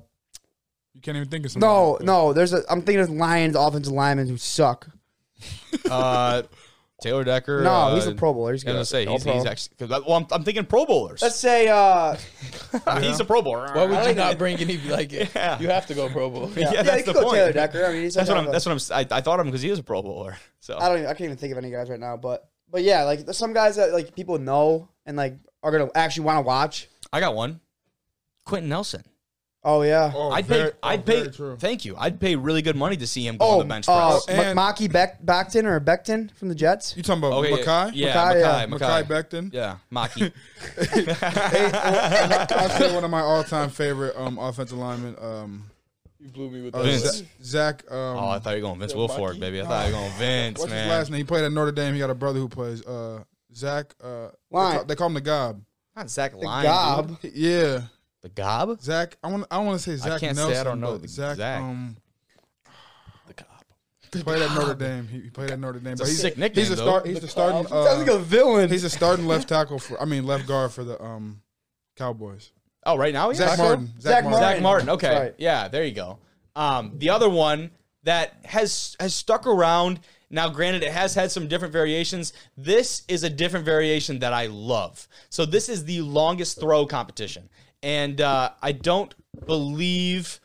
you 0.94 1.00
can't 1.00 1.16
even 1.16 1.28
think 1.28 1.44
of 1.44 1.50
somebody. 1.52 1.72
no, 1.72 1.90
like 1.92 2.02
no. 2.02 2.32
There's 2.32 2.52
a. 2.52 2.62
I'm 2.70 2.82
thinking 2.82 3.00
of 3.00 3.10
Lions 3.10 3.56
offensive 3.56 3.92
linemen 3.92 4.28
who 4.28 4.36
suck. 4.36 4.88
uh, 5.90 6.42
Taylor 7.02 7.24
Decker. 7.24 7.62
No, 7.62 7.70
uh, 7.72 7.94
he's 7.96 8.06
a 8.06 8.14
Pro 8.14 8.32
Bowler. 8.32 8.52
He's 8.52 8.62
gonna 8.62 8.84
say 8.84 9.04
he's, 9.04 9.24
he's 9.24 9.44
actually. 9.44 9.76
Cause 9.78 9.90
I, 9.90 9.98
well, 9.98 10.18
I'm, 10.18 10.26
I'm 10.30 10.44
thinking 10.44 10.64
Pro 10.64 10.86
Bowlers. 10.86 11.20
Let's 11.20 11.34
say. 11.36 11.68
Uh, 11.68 12.16
he's 13.00 13.18
a 13.18 13.24
Pro 13.24 13.42
Bowler. 13.42 13.72
Why 13.74 13.86
would 13.86 14.06
you 14.06 14.14
not 14.14 14.38
bring 14.38 14.58
any 14.58 14.78
like 14.78 15.10
Yeah. 15.34 15.58
You 15.58 15.68
have 15.68 15.86
to 15.86 15.94
go 15.94 16.08
Pro 16.08 16.30
Bowl. 16.30 16.50
Yeah, 16.56 16.70
yeah, 16.72 16.82
that's 16.82 16.98
you 16.98 17.06
the 17.06 17.12
could 17.12 17.14
go 17.14 17.22
point. 17.22 17.34
Taylor 17.34 17.52
Decker. 17.52 17.84
I 17.84 17.92
mean, 17.92 18.02
he's 18.02 18.14
That's 18.14 18.28
what 18.28 18.38
I'm. 18.38 18.52
That's 18.52 18.64
what 18.64 18.92
I'm. 18.92 18.96
I, 19.10 19.16
I 19.16 19.20
thought 19.20 19.40
of 19.40 19.46
him 19.46 19.50
because 19.50 19.62
he 19.62 19.70
is 19.70 19.80
a 19.80 19.82
Pro 19.82 20.02
Bowler. 20.02 20.38
So 20.60 20.78
I 20.78 20.88
don't. 20.88 20.98
Even, 20.98 21.10
I 21.10 21.14
can't 21.14 21.22
even 21.22 21.36
think 21.36 21.50
of 21.50 21.58
any 21.58 21.70
guys 21.72 21.90
right 21.90 21.98
now. 21.98 22.16
But 22.16 22.48
but 22.70 22.84
yeah, 22.84 23.02
like 23.02 23.24
there's 23.24 23.38
some 23.38 23.52
guys 23.52 23.74
that 23.76 23.92
like 23.92 24.14
people 24.14 24.38
know 24.38 24.88
and 25.04 25.16
like 25.16 25.36
are 25.64 25.72
gonna 25.72 25.90
actually 25.96 26.26
want 26.26 26.36
to 26.36 26.42
watch. 26.42 26.88
I 27.12 27.18
got 27.18 27.34
one. 27.34 27.60
Quentin 28.44 28.68
Nelson. 28.68 29.04
Oh 29.64 29.82
yeah. 29.82 30.10
Oh, 30.12 30.30
I'd 30.30 30.44
very- 30.46 30.70
pay. 30.72 30.76
oh, 30.82 30.88
I'd 30.88 31.06
pay. 31.06 31.20
very 31.20 31.30
true. 31.32 31.56
Thank 31.56 31.84
you. 31.84 31.94
I'd 31.96 32.18
pay 32.18 32.34
really 32.34 32.62
good 32.62 32.74
money 32.74 32.96
to 32.96 33.06
see 33.06 33.24
him 33.24 33.36
go 33.36 33.44
on 33.46 33.54
Oh, 33.54 33.58
the 33.60 33.64
bench 33.68 33.88
uh, 33.88 34.10
press. 34.10 34.26
and- 34.28 34.56
Ma- 34.56 34.72
Maki 34.72 34.90
Beck- 34.92 35.22
Becton 35.22 35.64
or 35.66 35.80
Becton 35.80 36.34
from 36.34 36.48
the 36.48 36.54
Jets. 36.56 36.96
You 36.96 37.04
talking 37.04 37.22
about 37.22 37.34
Okay, 37.34 37.52
Makai? 37.62 37.92
Yeah, 37.94 38.12
Makai, 38.16 38.34
Makai. 38.34 38.40
yeah. 38.40 38.66
Makai. 38.66 39.04
Mekhi 39.04 39.06
Becton. 39.06 39.52
Yeah, 39.52 39.76
Maki. 39.92 40.32
I'll 42.56 42.68
say 42.70 42.92
one 42.94 43.04
of 43.04 43.10
my 43.10 43.20
all-time 43.20 43.70
favorite 43.70 44.16
um, 44.16 44.36
offensive 44.38 44.78
linemen, 44.78 45.14
um, 45.20 45.70
You 46.18 46.28
blew 46.30 46.50
me 46.50 46.62
with 46.62 46.74
uh, 46.74 46.82
Vince. 46.82 47.02
Z- 47.18 47.26
Zach. 47.44 47.84
Um, 47.90 47.96
oh, 47.98 48.28
I 48.30 48.38
thought 48.40 48.50
you 48.56 48.62
were 48.62 48.68
going 48.68 48.80
Vince 48.80 48.92
Yeah, 48.94 48.98
Wilfork, 48.98 49.34
Maki. 49.36 49.40
baby. 49.40 49.60
I 49.62 49.64
thought 49.64 49.86
you 49.88 49.94
were 49.94 50.00
going 50.00 50.12
Vince, 50.18 50.58
what's 50.58 50.70
man. 50.72 50.84
his 50.84 50.90
last 50.90 51.10
name? 51.10 51.18
He 51.18 51.24
played 51.24 51.44
at 51.44 51.52
Notre 51.52 51.70
Dame. 51.72 51.94
He 51.94 52.00
got 52.00 52.10
a 52.10 52.14
brother 52.14 52.40
who 52.40 52.48
plays 52.48 52.84
uh, 52.84 53.22
Zach. 53.54 53.94
Uh, 54.02 54.28
they, 54.50 54.56
Line. 54.58 54.74
call, 54.76 54.84
they 54.86 54.94
call 54.96 55.06
him 55.06 55.14
the 55.14 55.20
Gob. 55.20 55.62
Not 55.94 56.10
Zach 56.10 56.32
The 56.32 56.38
Lyon. 56.38 56.64
Gob. 56.64 57.20
dude. 57.20 57.32
Yeah, 57.34 57.82
The 58.22 58.28
Gob. 58.28 58.80
Zach. 58.80 59.16
I 59.22 59.28
want. 59.28 59.46
I 59.50 59.58
want 59.58 59.78
to 59.80 59.82
say 59.82 59.96
Zach 59.96 60.12
I 60.12 60.18
can't 60.18 60.36
say 60.36 60.58
I 60.58 60.64
don't 60.64 60.80
know 60.80 60.96
the 60.96 61.08
Zach. 61.08 61.36
Zach. 61.36 61.60
Um, 61.60 61.96
The 63.26 63.34
Gob. 63.34 63.46
he 64.14 64.22
played 64.22 64.42
at 64.42 64.50
Notre 64.54 64.74
Dame. 64.74 65.08
He, 65.08 65.20
he 65.22 65.30
played 65.30 65.50
at 65.50 65.58
Notre 65.58 65.80
Dame. 65.80 65.94
a 65.94 65.96
but 65.96 66.06
he's 66.06 66.20
sick 66.20 66.38
nickname, 66.38 66.62
He's 66.64 66.72
a 66.72 66.76
though. 66.76 66.82
start. 66.86 67.06
He's 67.06 67.16
The 67.16 67.22
the 67.22 67.28
starting. 67.28 67.64
Cobb. 67.64 67.86
Sounds 67.86 67.98
like 68.00 68.08
Uh, 68.10 68.14
a 68.14 68.18
villain. 68.20 68.68
he's 68.70 68.84
a 68.84 68.90
starting 68.90 69.26
left 69.26 69.48
tackle 69.48 69.78
for. 69.78 70.00
I 70.00 70.04
mean, 70.04 70.24
left 70.26 70.46
guard 70.46 70.70
for 70.72 70.84
the 70.84 71.02
um, 71.02 71.42
Cowboys. 71.96 72.52
Oh, 72.84 72.96
right 72.96 73.12
now. 73.12 73.30
he 73.30 73.36
Zach 73.36 73.52
is? 73.54 73.58
Martin. 73.58 73.92
Zach 74.00 74.24
Martin. 74.24 74.40
Zach 74.40 74.62
Martin. 74.62 74.88
Okay. 74.90 75.14
Right. 75.18 75.34
Yeah, 75.38 75.68
there 75.68 75.84
you 75.84 75.94
go. 75.94 76.18
Um, 76.54 76.92
the 76.98 77.10
other 77.10 77.28
one 77.28 77.70
that 78.04 78.34
has 78.44 78.96
has 79.00 79.14
stuck 79.14 79.46
around. 79.46 80.00
Now, 80.30 80.48
granted, 80.48 80.82
it 80.82 80.92
has 80.92 81.14
had 81.14 81.30
some 81.30 81.46
different 81.46 81.72
variations. 81.72 82.32
This 82.56 83.02
is 83.06 83.22
a 83.22 83.28
different 83.28 83.66
variation 83.66 84.20
that 84.20 84.32
I 84.32 84.46
love. 84.46 85.06
So 85.28 85.44
this 85.44 85.68
is 85.68 85.84
the 85.84 86.00
longest 86.00 86.58
throw 86.58 86.86
competition, 86.86 87.50
and 87.82 88.20
uh, 88.20 88.50
I 88.62 88.72
don't 88.72 89.14
believe. 89.46 90.40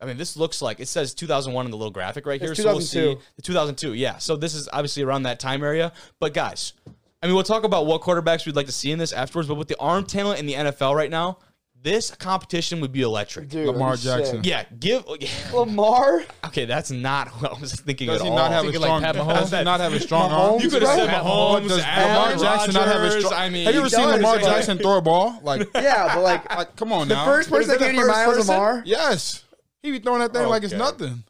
I 0.00 0.06
mean, 0.06 0.16
this 0.16 0.36
looks 0.36 0.62
like 0.62 0.78
it 0.78 0.86
says 0.86 1.12
2001 1.12 1.64
in 1.64 1.70
the 1.70 1.76
little 1.76 1.90
graphic 1.90 2.24
right 2.24 2.40
here. 2.40 2.52
It's 2.52 2.62
So 2.62 2.68
we'll 2.68 2.80
see 2.80 3.16
the 3.36 3.42
2002. 3.42 3.94
Yeah. 3.94 4.18
So 4.18 4.36
this 4.36 4.54
is 4.54 4.68
obviously 4.72 5.02
around 5.02 5.24
that 5.24 5.40
time 5.40 5.64
area. 5.64 5.92
But 6.20 6.34
guys, 6.34 6.72
I 7.20 7.26
mean, 7.26 7.34
we'll 7.34 7.42
talk 7.42 7.64
about 7.64 7.86
what 7.86 8.00
quarterbacks 8.02 8.46
we'd 8.46 8.54
like 8.54 8.66
to 8.66 8.72
see 8.72 8.92
in 8.92 8.98
this 8.98 9.12
afterwards. 9.12 9.48
But 9.48 9.56
with 9.56 9.66
the 9.66 9.78
arm 9.80 10.06
talent 10.06 10.38
in 10.38 10.46
the 10.46 10.54
NFL 10.54 10.94
right 10.94 11.10
now, 11.10 11.38
this 11.82 12.10
competition 12.10 12.80
would 12.80 12.92
be 12.92 13.02
electric. 13.02 13.48
Dude, 13.48 13.66
Lamar 13.66 13.96
that'd 13.96 14.18
be 14.20 14.24
sick. 14.24 14.42
Jackson. 14.42 14.44
Yeah, 14.44 14.64
give. 14.80 15.04
Lamar. 15.54 16.24
Okay, 16.46 16.64
that's 16.64 16.90
not 16.90 17.28
what 17.40 17.56
I 17.56 17.60
was 17.60 17.72
thinking 17.74 18.08
Does 18.08 18.20
at 18.20 18.24
he 18.24 18.30
all. 18.30 18.36
not 18.36 18.50
have 18.50 18.64
a 18.64 18.72
Thinking 18.72 18.80
like 18.80 18.88
strong? 18.88 19.02
Pat 19.02 19.14
does 19.14 19.24
Mahomes? 19.52 19.58
he 19.58 19.64
not 19.64 19.80
have 19.80 19.92
a 19.92 20.00
strong 20.00 20.30
Mahomes, 20.30 20.52
arm? 20.52 20.60
you 20.60 20.70
could 20.70 20.82
have 20.82 20.96
said 20.98 21.06
Right. 21.06 21.22
Mahomes, 21.22 21.68
Does 21.68 21.82
Aaron 21.84 22.14
Lamar 22.14 22.36
Jackson 22.38 22.74
not 22.74 22.86
have 22.88 22.96
a 22.96 23.04
Rodgers. 23.04 23.24
strong? 23.26 23.40
I 23.40 23.48
mean, 23.50 23.64
have 23.66 23.74
you 23.74 23.80
ever 23.80 23.88
seen 23.90 24.00
does, 24.00 24.16
Lamar 24.16 24.34
but- 24.36 24.44
Jackson 24.44 24.78
throw 24.82 24.98
a 24.98 25.02
ball? 25.02 25.38
Like, 25.42 25.68
Yeah, 25.74 26.14
but 26.14 26.22
like 26.22 26.56
like 26.56 26.76
come 26.76 26.92
on 26.92 27.06
now. 27.08 27.14
the 27.14 27.30
now. 27.30 27.32
first 27.36 27.50
person 27.50 27.68
that 27.68 27.78
the 27.78 27.84
came 27.84 27.94
to 27.94 28.00
your 28.00 28.06
first 28.06 28.16
mind 28.16 28.28
was 28.28 28.36
person? 28.38 28.54
Lamar. 28.54 28.82
Yes, 28.84 29.44
he 29.82 29.90
be 29.92 29.98
throwing 30.00 30.20
that 30.20 30.32
thing 30.32 30.46
like 30.48 30.64
it's 30.64 30.72
Okay. 30.72 30.78
nothing. 30.82 31.24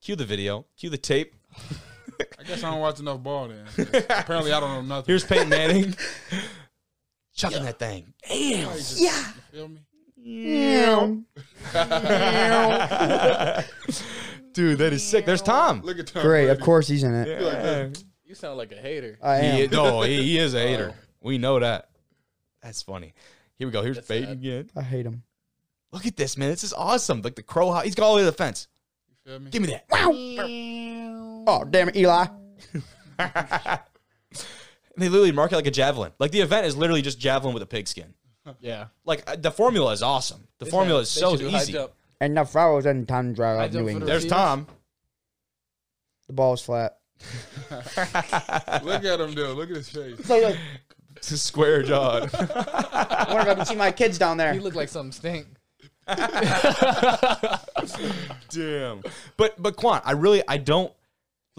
Cue 0.00 0.16
the 0.16 0.24
video. 0.24 0.66
Cue 0.78 0.88
the 0.88 0.98
tape. 0.98 1.34
I 2.38 2.42
guess 2.46 2.62
I 2.62 2.70
don't 2.70 2.80
watch 2.80 3.00
enough 3.00 3.22
ball 3.22 3.48
then. 3.48 3.88
Apparently, 4.10 4.52
I 4.52 4.60
don't 4.60 4.70
know 4.70 4.82
nothing. 4.96 5.06
Here's 5.10 5.24
Peyton 5.24 5.48
Manning. 5.48 5.94
Chucking 7.34 7.64
that 7.64 7.78
thing. 7.78 8.12
Damn. 8.28 8.70
Yeah. 8.96 9.24
Feel 9.52 9.68
me? 9.68 9.80
Dude, 14.52 14.78
that 14.78 14.92
is 14.92 15.02
sick. 15.02 15.24
There's 15.26 15.40
Tom. 15.42 15.80
Look 15.82 15.98
at 15.98 16.08
Tom 16.08 16.22
Great. 16.22 16.48
Of 16.48 16.58
Brady. 16.58 16.64
course 16.64 16.88
he's 16.88 17.02
in 17.04 17.14
it. 17.14 17.28
Yeah. 17.40 17.88
You 18.24 18.34
sound 18.34 18.58
like 18.58 18.72
a 18.72 18.76
hater. 18.76 19.18
I 19.22 19.40
He 19.40 19.46
am. 19.46 19.56
is, 19.60 19.70
no, 19.70 20.02
he, 20.02 20.22
he 20.22 20.38
is 20.38 20.54
a 20.54 20.58
oh. 20.62 20.66
hater. 20.66 20.94
We 21.20 21.38
know 21.38 21.58
that. 21.58 21.88
That's 22.62 22.82
funny. 22.82 23.14
Here 23.58 23.66
we 23.66 23.72
go. 23.72 23.82
Here's 23.82 23.96
That's 23.96 24.08
Peyton 24.08 24.28
sad. 24.28 24.36
again. 24.38 24.70
I 24.76 24.82
hate 24.82 25.06
him. 25.06 25.22
Look 25.92 26.06
at 26.06 26.16
this, 26.16 26.36
man. 26.36 26.50
This 26.50 26.64
is 26.64 26.72
awesome. 26.72 27.22
Like 27.22 27.34
the 27.34 27.42
crow. 27.42 27.72
He's 27.80 27.94
got 27.94 28.04
all 28.04 28.12
the 28.14 28.18
way 28.18 28.22
to 28.22 28.30
the 28.30 28.36
fence. 28.36 28.68
You 29.08 29.16
feel 29.32 29.40
me? 29.40 29.50
Give 29.50 29.62
me 29.62 29.68
that. 29.68 29.86
Oh 29.92 31.64
damn 31.68 31.88
it, 31.88 31.96
Eli. 31.96 32.26
And 35.00 35.06
they 35.06 35.08
literally 35.08 35.32
mark 35.32 35.50
it 35.50 35.56
like 35.56 35.66
a 35.66 35.70
javelin. 35.70 36.12
Like 36.18 36.30
the 36.30 36.40
event 36.42 36.66
is 36.66 36.76
literally 36.76 37.00
just 37.00 37.18
javelin 37.18 37.54
with 37.54 37.62
a 37.62 37.66
pigskin. 37.66 38.12
Yeah. 38.60 38.86
Like 39.06 39.22
uh, 39.30 39.36
the 39.36 39.50
formula 39.50 39.92
is 39.92 40.02
awesome. 40.02 40.46
The 40.58 40.66
formula 40.66 41.00
is 41.00 41.14
They 41.14 41.20
so 41.20 41.30
should 41.36 41.40
do 41.40 41.50
high 41.50 41.62
easy. 41.62 41.72
jump. 41.72 41.92
And 42.20 42.36
the 42.36 42.44
flowers 42.44 42.84
and 42.84 43.06
tundra 43.08 43.58
I 43.58 43.64
of 43.64 43.72
jump 43.72 43.72
New 43.72 43.78
for 43.80 43.84
the 43.84 43.90
England. 43.92 44.08
There's 44.10 44.26
Tom. 44.26 44.66
The 46.26 46.32
ball's 46.34 46.60
flat. 46.62 46.98
Look 47.70 49.04
at 49.04 49.20
him, 49.20 49.34
dude. 49.34 49.56
Look 49.56 49.70
at 49.70 49.76
his 49.76 49.88
face. 49.88 50.18
So 50.26 50.38
like, 50.40 50.56
Square 51.20 51.84
jawed. 51.84 52.30
I 52.34 53.26
wonder 53.32 53.42
if 53.42 53.48
I 53.48 53.54
can 53.54 53.66
see 53.66 53.74
my 53.76 53.92
kids 53.92 54.18
down 54.18 54.36
there. 54.36 54.52
You 54.54 54.60
look 54.62 54.74
like 54.74 54.88
something 54.88 55.12
stink. 55.12 55.46
Damn. 58.48 59.02
But 59.36 59.60
but 59.62 59.76
Quan, 59.76 60.00
I 60.04 60.12
really 60.12 60.42
I 60.48 60.56
don't. 60.56 60.92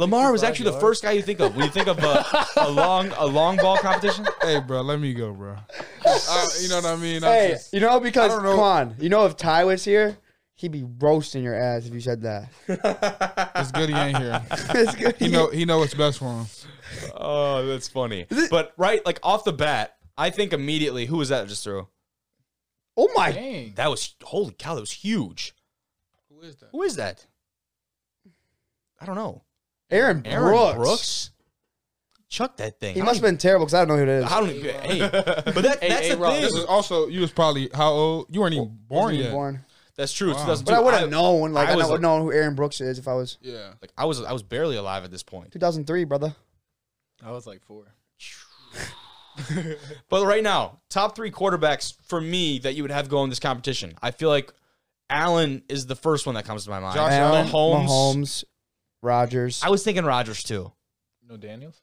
Lamar 0.02 0.32
was 0.32 0.42
actually 0.42 0.72
the 0.72 0.80
first 0.80 1.04
guy 1.04 1.12
you 1.12 1.22
think 1.22 1.40
of 1.40 1.56
when 1.56 1.66
you 1.66 1.72
think 1.72 1.86
of 1.88 2.00
a, 2.00 2.26
a 2.58 2.70
long 2.72 3.10
a 3.18 3.26
long 3.28 3.56
ball 3.58 3.78
competition. 3.78 4.26
Hey, 4.42 4.60
bro, 4.60 4.82
let 4.82 5.00
me 5.00 5.14
go, 5.14 5.32
bro. 5.32 5.52
Uh, 6.04 6.48
you 6.60 6.70
know 6.70 6.78
what 6.78 6.86
I 6.86 6.96
mean? 6.96 7.24
I'm 7.24 7.32
Hey, 7.32 7.50
just- 7.52 7.72
you 7.72 7.80
know 7.82 8.00
because 8.00 8.32
I 8.32 8.36
don't 8.36 8.44
know. 8.44 8.56
Quan, 8.56 8.96
you 9.00 9.10
know 9.10 9.26
if 9.28 9.38
Ty 9.38 9.66
was 9.66 9.86
here, 9.86 10.18
he'd 10.56 10.72
be 10.72 10.84
roasting 11.00 11.44
your 11.44 11.54
ass 11.54 11.86
if 11.86 11.94
you 11.94 12.00
said 12.00 12.24
that. 12.24 12.50
it's 12.68 13.72
good 13.72 13.90
he 13.90 13.96
ain't 13.96 14.18
here. 14.18 14.42
it's 14.52 14.96
good. 14.96 15.16
He 15.18 15.28
know 15.28 15.50
he 15.50 15.66
know 15.66 15.78
what's 15.78 15.94
best 15.94 16.18
for 16.18 16.34
him. 16.34 16.46
Oh, 17.16 17.64
that's 17.68 17.88
funny. 17.88 18.26
But 18.50 18.74
right, 18.78 19.06
like 19.06 19.20
off 19.22 19.44
the 19.44 19.54
bat, 19.54 19.98
I 20.18 20.32
think 20.32 20.52
immediately 20.52 21.06
who 21.06 21.18
was 21.18 21.30
that 21.30 21.42
that 21.44 21.48
just 21.50 21.64
threw? 21.64 21.88
Oh 22.98 23.08
my! 23.16 23.32
Dang. 23.32 23.74
That 23.76 23.92
was 23.92 24.16
holy 24.24 24.56
cow. 24.58 24.74
That 24.74 24.82
was 24.82 24.92
huge. 24.92 25.54
Who 26.30 26.42
is 26.42 26.56
that? 26.56 26.70
Who 26.72 26.82
is 26.82 26.96
that? 26.96 27.28
I 29.00 29.06
don't 29.06 29.16
know. 29.16 29.44
Aaron, 29.92 30.22
Aaron 30.26 30.50
Brooks. 30.50 30.78
Brooks. 30.78 31.32
Chuck 32.30 32.58
that 32.58 32.80
thing. 32.80 32.96
He 32.96 33.02
I 33.02 33.04
must 33.04 33.16
have 33.18 33.24
don't 33.24 33.32
been 33.32 33.38
terrible 33.40 33.66
because 33.66 33.74
I 33.74 33.80
don't 33.86 33.90
know 33.90 33.98
who 33.98 34.10
it 34.10 34.24
is. 34.24 34.26
I 34.32 34.40
don't 34.40 34.50
even. 34.52 34.76
Hey, 34.82 35.00
but 35.02 35.44
that, 35.56 35.82
that's 35.82 35.84
hey, 35.84 36.10
the 36.12 36.18
Rob, 36.18 36.32
thing. 36.34 36.42
This 36.44 36.54
is 36.54 36.64
also 36.64 37.08
you 37.08 37.20
was 37.20 37.32
probably 37.32 37.70
how 37.74 37.92
old? 37.92 38.28
You 38.30 38.40
weren't 38.40 38.54
even 38.54 38.78
born 38.88 39.02
Wasn't 39.04 39.14
even 39.16 39.26
yet. 39.26 39.32
born. 39.34 39.66
That's 39.98 40.14
true. 40.14 40.30
Wow. 40.30 40.40
2002. 40.46 40.66
But 40.72 40.74
I 40.74 40.80
would 40.80 40.94
have 40.94 41.10
known. 41.10 41.52
Like 41.52 41.68
I 41.68 41.74
I, 41.74 41.76
was 41.76 41.88
would 41.88 41.92
like- 41.96 42.02
known 42.02 42.22
who 42.22 42.32
Aaron 42.32 42.56
Brooks 42.56 42.80
is 42.80 43.00
if 43.00 43.08
I 43.10 43.14
was 43.16 43.38
Yeah. 43.42 43.74
Like 43.82 43.92
I 43.98 44.06
was, 44.06 44.24
I 44.24 44.32
was 44.32 44.44
barely 44.44 44.78
alive 44.78 45.04
at 45.04 45.12
this 45.12 45.24
point. 45.24 45.52
2003, 45.52 46.06
brother. 46.06 46.34
I 47.24 47.32
was 47.32 47.46
like 47.46 47.62
four. 47.64 47.84
But 50.10 50.26
right 50.26 50.44
now, 50.44 50.80
top 50.90 51.16
three 51.16 51.32
quarterbacks 51.32 51.96
for 52.06 52.20
me 52.22 52.60
that 52.60 52.76
you 52.76 52.84
would 52.84 52.92
have 52.92 53.10
go 53.10 53.24
in 53.24 53.30
this 53.30 53.40
competition. 53.40 53.94
I 54.02 54.12
feel 54.12 54.30
like 54.30 54.54
Allen 55.10 55.64
is 55.70 55.86
the 55.86 55.96
first 55.96 56.26
one 56.26 56.36
that 56.36 56.46
comes 56.46 56.66
to 56.66 56.70
my 56.70 56.80
mind. 56.80 56.96
Josh 56.96 57.12
Allen, 57.14 57.48
Mahomes. 57.48 57.86
Mahomes, 57.88 58.44
Rodgers. 59.02 59.62
I 59.64 59.70
was 59.70 59.84
thinking 59.84 60.06
Rodgers 60.06 60.44
too. 60.44 60.72
No 61.28 61.38
Daniels? 61.38 61.82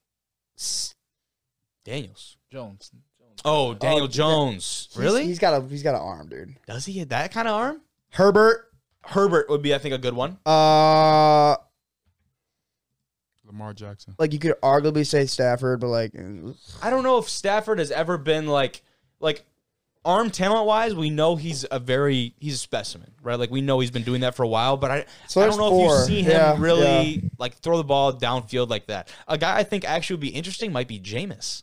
Daniels. 1.85 2.37
Jones. 2.51 2.91
Jones. 3.19 3.41
Oh, 3.45 3.75
Daniel 3.75 4.05
Oh, 4.05 4.09
Jones. 4.09 4.89
He's- 4.91 4.97
Really? 4.99 5.25
He's 5.25 5.39
got 5.39 5.55
a 5.63 5.67
he's 5.69 5.83
got 5.83 5.95
an 5.95 6.01
arm, 6.01 6.29
dude. 6.29 6.57
Does 6.67 6.85
he 6.87 6.99
have 6.99 7.09
that 7.11 7.33
kind 7.33 7.49
of 7.49 7.55
arm? 7.55 7.83
Herbert. 8.11 8.67
Herbert 9.05 9.49
would 9.49 9.63
be, 9.63 9.75
I 9.75 9.79
think, 9.79 9.95
a 9.95 9.99
good 9.99 10.13
one. 10.15 10.39
Uh, 10.45 11.57
Lamar 13.47 13.73
Jackson. 13.73 14.15
like 14.19 14.33
you 14.35 14.39
could 14.39 14.55
arguably 14.63 15.07
say 15.07 15.25
Stafford, 15.25 15.81
but 15.81 15.89
like, 15.89 16.13
I 16.83 16.91
don't 16.91 17.03
know 17.05 17.17
if 17.19 17.29
Stafford 17.29 17.79
has 17.79 17.91
ever 17.91 18.19
been 18.19 18.47
like, 18.47 18.83
like, 19.21 19.45
arm 20.05 20.31
talent 20.31 20.67
wise, 20.67 20.95
we 20.95 21.11
know 21.11 21.37
he's 21.37 21.65
a 21.71 21.79
very 21.79 22.35
he's 22.39 22.55
a 22.55 22.59
specimen, 22.59 23.13
right? 23.23 23.39
Like 23.39 23.51
we 23.51 23.61
know 23.61 23.81
he's 23.81 23.91
been 23.91 24.03
doing 24.05 24.21
that 24.23 24.35
for 24.35 24.43
a 24.43 24.49
while, 24.49 24.77
but 24.77 24.91
I 24.91 25.05
So 25.27 25.41
I 25.41 25.47
don't 25.47 25.59
know 25.59 25.71
four. 25.71 26.03
if 26.05 26.11
you 26.11 26.17
see 26.17 26.23
him 26.23 26.31
Yeah, 26.33 26.57
really 26.59 27.31
like 27.39 27.55
throw 27.57 27.77
the 27.77 27.85
ball 27.85 28.13
downfield 28.13 28.69
like 28.71 28.87
that. 28.87 29.11
A 29.27 29.37
guy 29.39 29.57
I 29.59 29.65
think 29.65 29.85
actually 29.85 30.15
would 30.15 30.21
be 30.21 30.29
interesting 30.29 30.73
might 30.73 30.89
be 30.89 30.99
Jameis. 31.01 31.63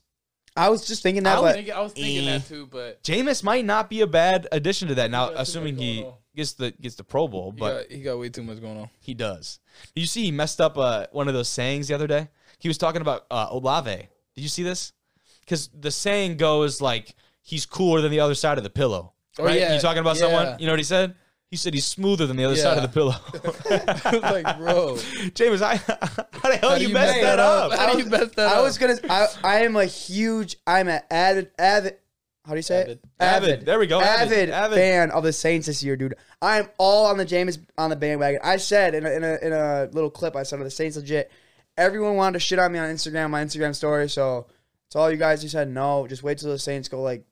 I 0.57 0.69
was 0.69 0.87
just 0.87 1.03
thinking 1.03 1.23
that, 1.23 1.37
I 1.37 1.41
was 1.41 1.49
but 1.49 1.55
thinking, 1.55 1.73
I 1.73 1.81
was 1.81 1.91
thinking 1.93 2.27
Eh. 2.29 2.37
that 2.37 2.47
too, 2.47 2.67
but 2.71 3.03
Jameis 3.03 3.43
might 3.43 3.65
not 3.65 3.89
be 3.89 3.99
a 4.01 4.07
bad 4.07 4.47
addition 4.53 4.87
to 4.87 4.95
that. 4.95 5.11
Now, 5.11 5.31
assuming 5.35 5.75
he 5.77 6.05
gets 6.33 6.53
the 6.53 6.71
gets 6.71 6.95
the 6.95 7.03
Pro 7.03 7.27
Bowl, 7.27 7.51
he, 7.51 7.59
but 7.59 7.73
got, 7.89 7.91
he 7.91 8.01
got 8.01 8.19
way 8.19 8.29
too 8.29 8.43
much 8.43 8.61
going 8.61 8.77
on. 8.77 8.89
he 9.01 9.13
does. 9.13 9.59
Did 9.93 10.01
you 10.01 10.07
see 10.07 10.23
he 10.23 10.31
messed 10.31 10.61
up 10.61 10.77
uh, 10.77 11.07
one 11.11 11.27
of 11.27 11.33
those 11.33 11.49
sayings 11.49 11.89
the 11.89 11.93
other 11.93 12.07
day? 12.07 12.29
He 12.59 12.69
was 12.69 12.77
talking 12.77 13.01
about 13.01 13.25
uh, 13.29 13.47
Olave. 13.49 14.07
Did 14.35 14.41
you 14.41 14.47
see 14.47 14.63
this? 14.63 14.93
Because 15.41 15.69
the 15.77 15.91
saying 15.91 16.37
goes 16.37 16.79
like 16.81 17.13
he's 17.45 17.65
cooler 17.65 18.01
than 18.01 18.11
the 18.11 18.19
other 18.19 18.35
side 18.35 18.57
of 18.57 18.63
the 18.63 18.69
pillow. 18.69 19.13
Oh, 19.37 19.45
right? 19.45 19.59
yeah. 19.59 19.75
You 19.75 19.79
talking 19.79 20.01
about 20.01 20.17
someone? 20.17 20.59
You 20.59 20.65
know 20.65 20.73
what 20.73 20.79
he 20.79 20.83
said? 20.83 21.15
He 21.51 21.57
said 21.57 21.73
he's 21.73 21.85
smoother 21.85 22.25
than 22.25 22.35
the 22.35 22.43
other 22.43 22.55
side 22.55 22.75
of 22.75 22.81
the 22.81 22.89
pillow. 22.89 23.15
I 24.03 24.11
was 24.11 24.21
like, 24.21 24.57
bro, 24.57 24.97
James, 25.35 25.61
I, 25.61 25.75
how 25.77 26.49
the 26.49 26.57
hell 26.57 26.69
how 26.71 26.75
you 26.75 26.87
you 26.87 26.93
messed 26.93 27.15
mess 27.15 27.21
that 27.21 27.39
up? 27.39 27.71
How 27.71 27.93
do 27.93 27.99
you 27.99 28.09
mess 28.09 28.31
that 28.31 28.51
I 28.51 28.55
up? 28.55 28.63
was 28.63 28.77
gonna. 28.77 28.97
I, 29.09 29.27
I 29.43 29.55
am 29.61 29.75
a 29.75 29.85
huge. 29.85 30.57
I'm 30.65 30.89
an 30.89 31.01
avid, 31.09 31.51
avid. 31.57 31.97
How 32.45 32.51
do 32.51 32.57
you 32.57 32.63
say 32.63 32.81
Avid. 32.81 32.91
it? 32.91 33.09
Avid. 33.19 33.65
There 33.65 33.79
we 33.79 33.87
go. 33.87 34.01
Avid. 34.01 34.49
Avid, 34.49 34.49
Avid. 34.49 34.77
fan 34.77 35.11
of 35.11 35.23
the 35.23 35.33
Saints 35.33 35.67
this 35.67 35.81
year, 35.83 35.95
dude. 35.95 36.15
I'm 36.41 36.67
all 36.77 37.05
on 37.05 37.17
the 37.17 37.25
James 37.25 37.59
on 37.77 37.89
the 37.89 37.95
bandwagon. 37.95 38.41
I 38.43 38.57
said 38.57 38.95
in 38.95 39.05
a, 39.05 39.09
in 39.09 39.23
a 39.23 39.37
in 39.41 39.53
a 39.53 39.89
little 39.93 40.11
clip 40.11 40.35
I 40.35 40.43
said 40.43 40.59
of 40.59 40.65
the 40.65 40.71
Saints 40.71 40.97
legit. 40.97 41.31
Everyone 41.77 42.15
wanted 42.15 42.33
to 42.33 42.39
shit 42.39 42.59
on 42.59 42.71
me 42.71 42.79
on 42.79 42.89
Instagram, 42.89 43.29
my 43.29 43.43
Instagram 43.43 43.75
story. 43.75 44.09
So 44.09 44.47
to 44.91 44.97
all 44.97 45.11
you 45.11 45.17
guys 45.17 45.41
who 45.41 45.47
said 45.47 45.69
no, 45.69 46.07
just 46.07 46.23
wait 46.23 46.37
till 46.37 46.49
the 46.49 46.59
Saints 46.59 46.87
go 46.87 47.01
like 47.01 47.25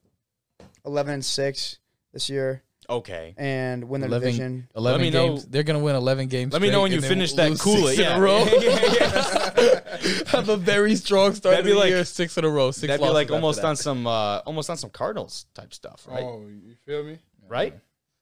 eleven 0.86 1.14
and 1.16 1.26
six 1.26 1.80
this 2.14 2.30
year 2.30 2.62
Okay. 2.90 3.34
and 3.38 3.86
win 3.88 4.02
their 4.02 4.10
11 4.10 4.28
division. 4.28 4.68
11 4.76 5.00
Let 5.00 5.04
me 5.04 5.10
know- 5.10 5.28
games. 5.36 5.46
They're 5.46 5.64
gonna 5.64 5.80
win 5.80 5.96
11 5.96 6.28
games. 6.28 6.52
Let 6.54 6.62
me 6.62 6.70
know 6.70 6.82
when 6.82 6.92
you 6.92 7.02
finish 7.02 7.34
that 7.34 7.50
lose 7.52 7.62
Kool 7.62 7.88
six 7.88 7.92
Aid. 7.92 8.00
in 8.00 8.06
Yeah. 8.06 8.18
a 8.18 8.22
row. 8.22 8.46
Yeah, 8.62 8.94
yeah. 8.94 9.80
Have 10.28 10.50
a 10.50 10.58
very 10.58 10.96
strong 10.96 11.34
start 11.34 11.54
That'd 11.54 11.60
of 11.62 11.66
be 11.66 11.72
the 11.74 11.80
like- 11.80 11.90
year. 11.90 12.04
Six 12.04 12.38
in 12.38 12.44
a 12.44 12.50
row. 12.50 12.72
Six 12.72 12.88
That'd 12.88 13.02
be 13.06 13.10
like 13.10 13.32
almost 13.32 13.62
that. 13.62 13.68
on 13.68 13.76
some 13.78 14.06
uh, 14.06 14.40
almost 14.40 14.70
on 14.70 14.78
some 14.78 14.90
Cardinals 14.90 15.46
type 15.54 15.74
stuff, 15.74 16.06
right? 16.10 16.22
Oh, 16.24 16.46
you 16.48 16.76
feel 16.86 17.04
me? 17.04 17.20
Right? 17.48 17.74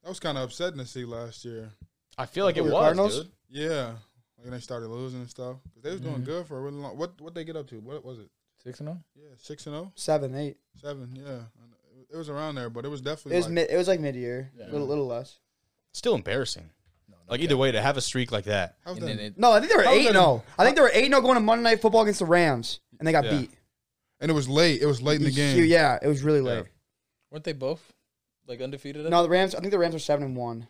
That 0.03 0.09
was 0.09 0.19
kind 0.19 0.37
of 0.37 0.43
upsetting 0.45 0.77
to 0.79 0.85
see 0.85 1.05
last 1.05 1.43
year. 1.45 1.71
I 2.17 2.25
feel 2.27 2.45
like 2.45 2.57
it 2.57 2.63
was, 2.63 2.71
Cardinals? 2.73 3.17
dude. 3.17 3.31
Yeah, 3.49 3.93
like 4.37 4.51
they 4.51 4.59
started 4.59 4.87
losing 4.89 5.21
and 5.21 5.29
stuff. 5.29 5.57
'Cause 5.73 5.83
they 5.83 5.91
was 5.91 6.01
Mm-hmm. 6.01 6.09
doing 6.11 6.23
good 6.23 6.45
for 6.47 6.57
a 6.57 6.61
really 6.61 6.77
long. 6.77 6.97
What 6.97 7.19
what 7.19 7.33
they 7.33 7.43
get 7.43 7.55
up 7.55 7.67
to? 7.69 7.79
What 7.79 8.05
was 8.05 8.19
it? 8.19 8.29
Six 8.63 8.79
and 8.79 8.89
oh? 8.89 8.97
Yeah, 9.15 9.29
six 9.37 9.65
and 9.65 9.73
zero, 9.75 9.91
Seven, 9.95 10.35
eight. 10.35 10.57
seven. 10.79 11.15
Yeah, 11.15 11.39
it 12.13 12.17
was 12.17 12.29
around 12.29 12.55
there, 12.55 12.69
but 12.69 12.85
it 12.85 12.89
was 12.89 13.01
definitely. 13.01 13.37
It 13.37 13.39
definitely. 13.39 13.39
was 13.39 13.45
like, 13.45 13.53
mid. 13.53 13.69
It 13.73 13.77
was 13.77 13.87
like 13.87 13.99
mid 13.99 14.15
year, 14.15 14.51
Yeah. 14.57 14.65
little 14.71 14.87
little 14.87 15.07
less. 15.07 15.39
Still 15.93 16.15
embarrassing. 16.15 16.69
Like 17.29 17.39
either 17.39 17.55
way, 17.55 17.71
to 17.71 17.81
have 17.81 17.95
a 17.95 18.01
streak 18.01 18.31
like 18.31 18.43
that. 18.45 18.75
And 18.85 18.97
then 19.01 19.17
it, 19.19 19.37
No, 19.37 19.53
I 19.53 19.59
think 19.59 19.71
they 19.71 19.77
were 19.77 19.85
eight. 19.85 20.03
that 20.07 20.13
No, 20.13 20.43
I 20.59 20.65
think 20.65 20.75
they 20.75 20.81
were 20.81 20.91
eight. 20.93 21.09
No, 21.09 21.19
oh 21.19 21.21
going 21.21 21.35
to 21.35 21.39
Monday 21.39 21.63
Night 21.63 21.81
Football 21.81 22.01
against 22.01 22.19
the 22.19 22.25
Rams, 22.25 22.81
and 22.99 23.07
they 23.07 23.13
got 23.13 23.23
Yeah. 23.23 23.39
beat. 23.39 23.51
and 24.19 24.29
it 24.29 24.33
was 24.33 24.49
late. 24.49 24.81
It 24.81 24.85
was 24.85 25.01
late 25.01 25.19
in 25.19 25.23
the 25.25 25.31
game. 25.31 25.63
Yeah, 25.65 25.97
it 26.01 26.07
was 26.07 26.23
really 26.23 26.41
late. 26.41 26.65
weren't 27.31 27.45
they 27.45 27.53
both 27.53 27.93
like 28.47 28.59
undefeated? 28.61 29.09
No, 29.09 29.23
the 29.23 29.29
Rams. 29.29 29.55
I 29.55 29.59
think 29.59 29.71
the 29.71 29.79
Rams 29.79 29.93
were 29.93 29.99
seven 29.99 30.25
and 30.25 30.35
one 30.35 30.67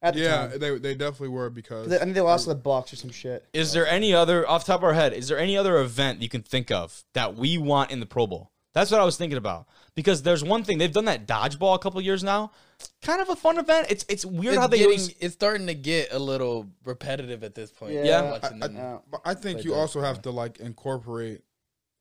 at 0.00 0.14
the 0.14 0.20
Yeah, 0.20 0.46
time. 0.48 0.58
they 0.60 0.78
they 0.78 0.94
definitely 0.94 1.28
were 1.28 1.50
because 1.50 1.92
I 1.92 1.98
think 1.98 2.14
they 2.14 2.20
lost 2.20 2.44
to 2.44 2.54
the 2.54 2.60
Bucs 2.60 2.92
or 2.92 2.96
some 2.96 3.10
shit. 3.10 3.44
Is 3.52 3.72
there 3.72 3.86
any 3.88 4.14
other 4.14 4.48
off 4.48 4.64
the 4.64 4.72
top 4.72 4.80
of 4.80 4.84
our 4.84 4.92
head? 4.94 5.12
Is 5.12 5.26
there 5.28 5.38
any 5.38 5.56
other 5.56 5.78
event 5.78 6.22
you 6.22 6.28
can 6.28 6.42
think 6.42 6.70
of 6.70 7.04
that 7.14 7.34
we 7.34 7.58
want 7.58 7.90
in 7.90 7.98
the 8.00 8.06
Pro 8.06 8.26
Bowl? 8.28 8.52
That's 8.74 8.90
what 8.92 9.00
I 9.00 9.04
was 9.04 9.16
thinking 9.16 9.38
about. 9.38 9.66
Because 9.96 10.22
there's 10.22 10.42
one 10.42 10.64
thing 10.64 10.78
they've 10.78 10.92
done 10.92 11.04
that 11.04 11.26
dodgeball 11.28 11.76
a 11.76 11.78
couple 11.78 12.00
years 12.00 12.24
now. 12.24 12.50
Kind 13.00 13.22
of 13.22 13.28
a 13.28 13.36
fun 13.36 13.58
event. 13.58 13.86
It's 13.90 14.04
it's 14.08 14.24
weird 14.26 14.54
it's 14.54 14.60
how 14.60 14.66
they 14.66 14.78
getting, 14.78 14.92
use- 14.94 15.14
it's 15.20 15.34
starting 15.34 15.68
to 15.68 15.74
get 15.74 16.12
a 16.12 16.18
little 16.18 16.68
repetitive 16.84 17.44
at 17.44 17.54
this 17.54 17.70
point. 17.70 17.92
Yeah. 17.94 18.32
watching 18.32 18.62
I- 18.62 18.66
them. 18.66 18.76
Yeah. 18.76 18.98
But 19.10 19.20
I 19.24 19.34
think 19.34 19.58
Like 19.58 19.64
you 19.64 19.70
that. 19.70 19.76
also 19.78 20.00
have 20.00 20.20
to 20.22 20.30
like 20.32 20.58
incorporate 20.58 21.42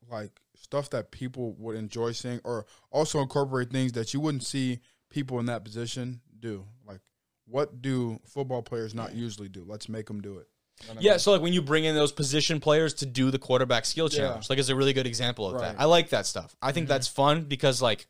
like 0.09 0.31
stuff 0.55 0.89
that 0.89 1.11
people 1.11 1.53
would 1.59 1.75
enjoy 1.75 2.11
seeing, 2.13 2.39
or 2.43 2.65
also 2.91 3.19
incorporate 3.21 3.69
things 3.71 3.91
that 3.93 4.13
you 4.13 4.19
wouldn't 4.19 4.43
see 4.43 4.79
people 5.09 5.39
in 5.39 5.45
that 5.45 5.63
position 5.63 6.21
do. 6.39 6.65
Like, 6.87 6.99
what 7.45 7.81
do 7.81 8.19
football 8.25 8.61
players 8.63 8.93
not 8.95 9.13
usually 9.13 9.49
do? 9.49 9.63
Let's 9.67 9.87
make 9.87 10.07
them 10.07 10.19
do 10.21 10.39
it. 10.39 10.47
You 10.81 10.87
know 10.87 10.93
what 10.95 10.97
I 10.97 11.01
Yeah, 11.01 11.17
so 11.17 11.31
like 11.31 11.41
when 11.41 11.53
you 11.53 11.61
bring 11.61 11.85
in 11.85 11.95
those 11.95 12.11
position 12.11 12.59
players 12.59 12.93
to 12.95 13.05
do 13.05 13.31
the 13.31 13.39
quarterback 13.39 13.85
skill 13.85 14.09
challenge, 14.09 14.49
like 14.49 14.59
is 14.59 14.69
a 14.69 14.75
really 14.75 14.93
good 14.93 15.07
example 15.07 15.47
of 15.47 15.53
Right. 15.53 15.73
that. 15.73 15.75
I 15.79 15.85
like 15.85 16.09
that 16.09 16.25
stuff. 16.25 16.55
I 16.61 16.71
think 16.71 16.87
that's 16.87 17.07
fun 17.07 17.43
because 17.43 17.81
like 17.81 18.07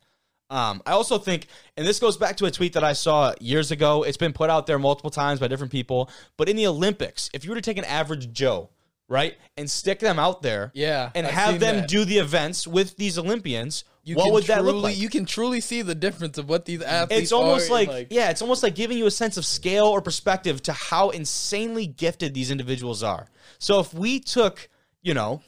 um, 0.50 0.82
I 0.86 0.92
also 0.92 1.18
think, 1.18 1.46
and 1.76 1.86
this 1.86 1.98
goes 1.98 2.16
back 2.16 2.36
to 2.36 2.46
a 2.46 2.50
tweet 2.50 2.74
that 2.74 2.84
I 2.84 2.92
saw 2.92 3.34
years 3.40 3.70
ago. 3.70 4.02
It's 4.02 4.18
been 4.18 4.32
put 4.32 4.50
out 4.50 4.66
there 4.66 4.78
multiple 4.78 5.10
times 5.10 5.40
by 5.40 5.48
different 5.48 5.72
people. 5.72 6.10
But 6.36 6.48
in 6.48 6.56
the 6.56 6.66
Olympics, 6.66 7.30
if 7.32 7.44
you 7.44 7.50
were 7.50 7.56
to 7.56 7.62
take 7.62 7.78
an 7.78 7.84
average 7.84 8.32
Joe, 8.32 8.68
right, 9.08 9.36
and 9.56 9.70
stick 9.70 10.00
them 10.00 10.18
out 10.18 10.42
there, 10.42 10.70
Yeah, 10.74 11.10
and 11.14 11.26
I've 11.26 11.32
have 11.32 11.50
seen 11.52 11.60
them 11.60 11.76
that. 11.76 11.88
do 11.88 12.04
the 12.04 12.18
events 12.18 12.66
with 12.66 12.96
these 12.96 13.18
Olympians, 13.18 13.84
You 14.02 14.16
what 14.16 14.24
can 14.24 14.32
would 14.34 14.44
that 14.44 14.58
truly, 14.58 14.72
look 14.72 14.82
like? 14.82 14.96
You 14.98 15.08
can 15.08 15.24
truly 15.26 15.60
see 15.60 15.82
the 15.82 15.94
difference 15.94 16.38
of 16.38 16.48
what 16.48 16.64
these 16.64 16.82
athletes. 16.82 17.22
it's 17.24 17.32
almost 17.32 17.70
are 17.70 17.74
like, 17.84 18.06
yeah, 18.10 18.30
it's 18.30 18.42
almost 18.42 18.62
like 18.62 18.74
giving 18.74 18.96
you 18.98 19.06
a 19.06 19.10
sense 19.10 19.36
of 19.36 19.44
scale 19.46 19.86
or 19.86 20.00
perspective 20.00 20.62
to 20.64 20.72
how 20.72 21.10
insanely 21.10 21.86
gifted 21.86 22.34
these 22.34 22.50
individuals 22.50 23.02
are. 23.02 23.28
So 23.58 23.80
if 23.80 23.92
we 23.94 24.20
took, 24.20 24.68
you 25.02 25.14
know, 25.14 25.42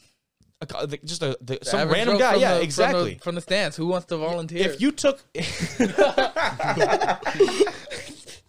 a, 0.63 0.67
co- 0.67 0.87
the- 0.87 0.97
just 1.05 1.23
a, 1.23 1.37
the, 1.43 1.59
the 1.59 1.65
some 1.67 1.81
average 1.81 1.97
random 1.99 2.15
Joe 2.17 2.19
guy, 2.21 2.33
from 2.33 2.41
yeah, 2.41 2.49
the- 2.49 2.55
from 2.55 2.59
the- 2.61 2.65
exactly. 2.65 3.19
from 3.23 3.35
the 3.35 3.41
stands. 3.43 3.77
Who 3.77 3.87
wants 3.89 4.07
to 4.07 4.17
volunteer? 4.17 4.67
if 4.69 4.81
you 4.81 4.91
took, 4.93 5.23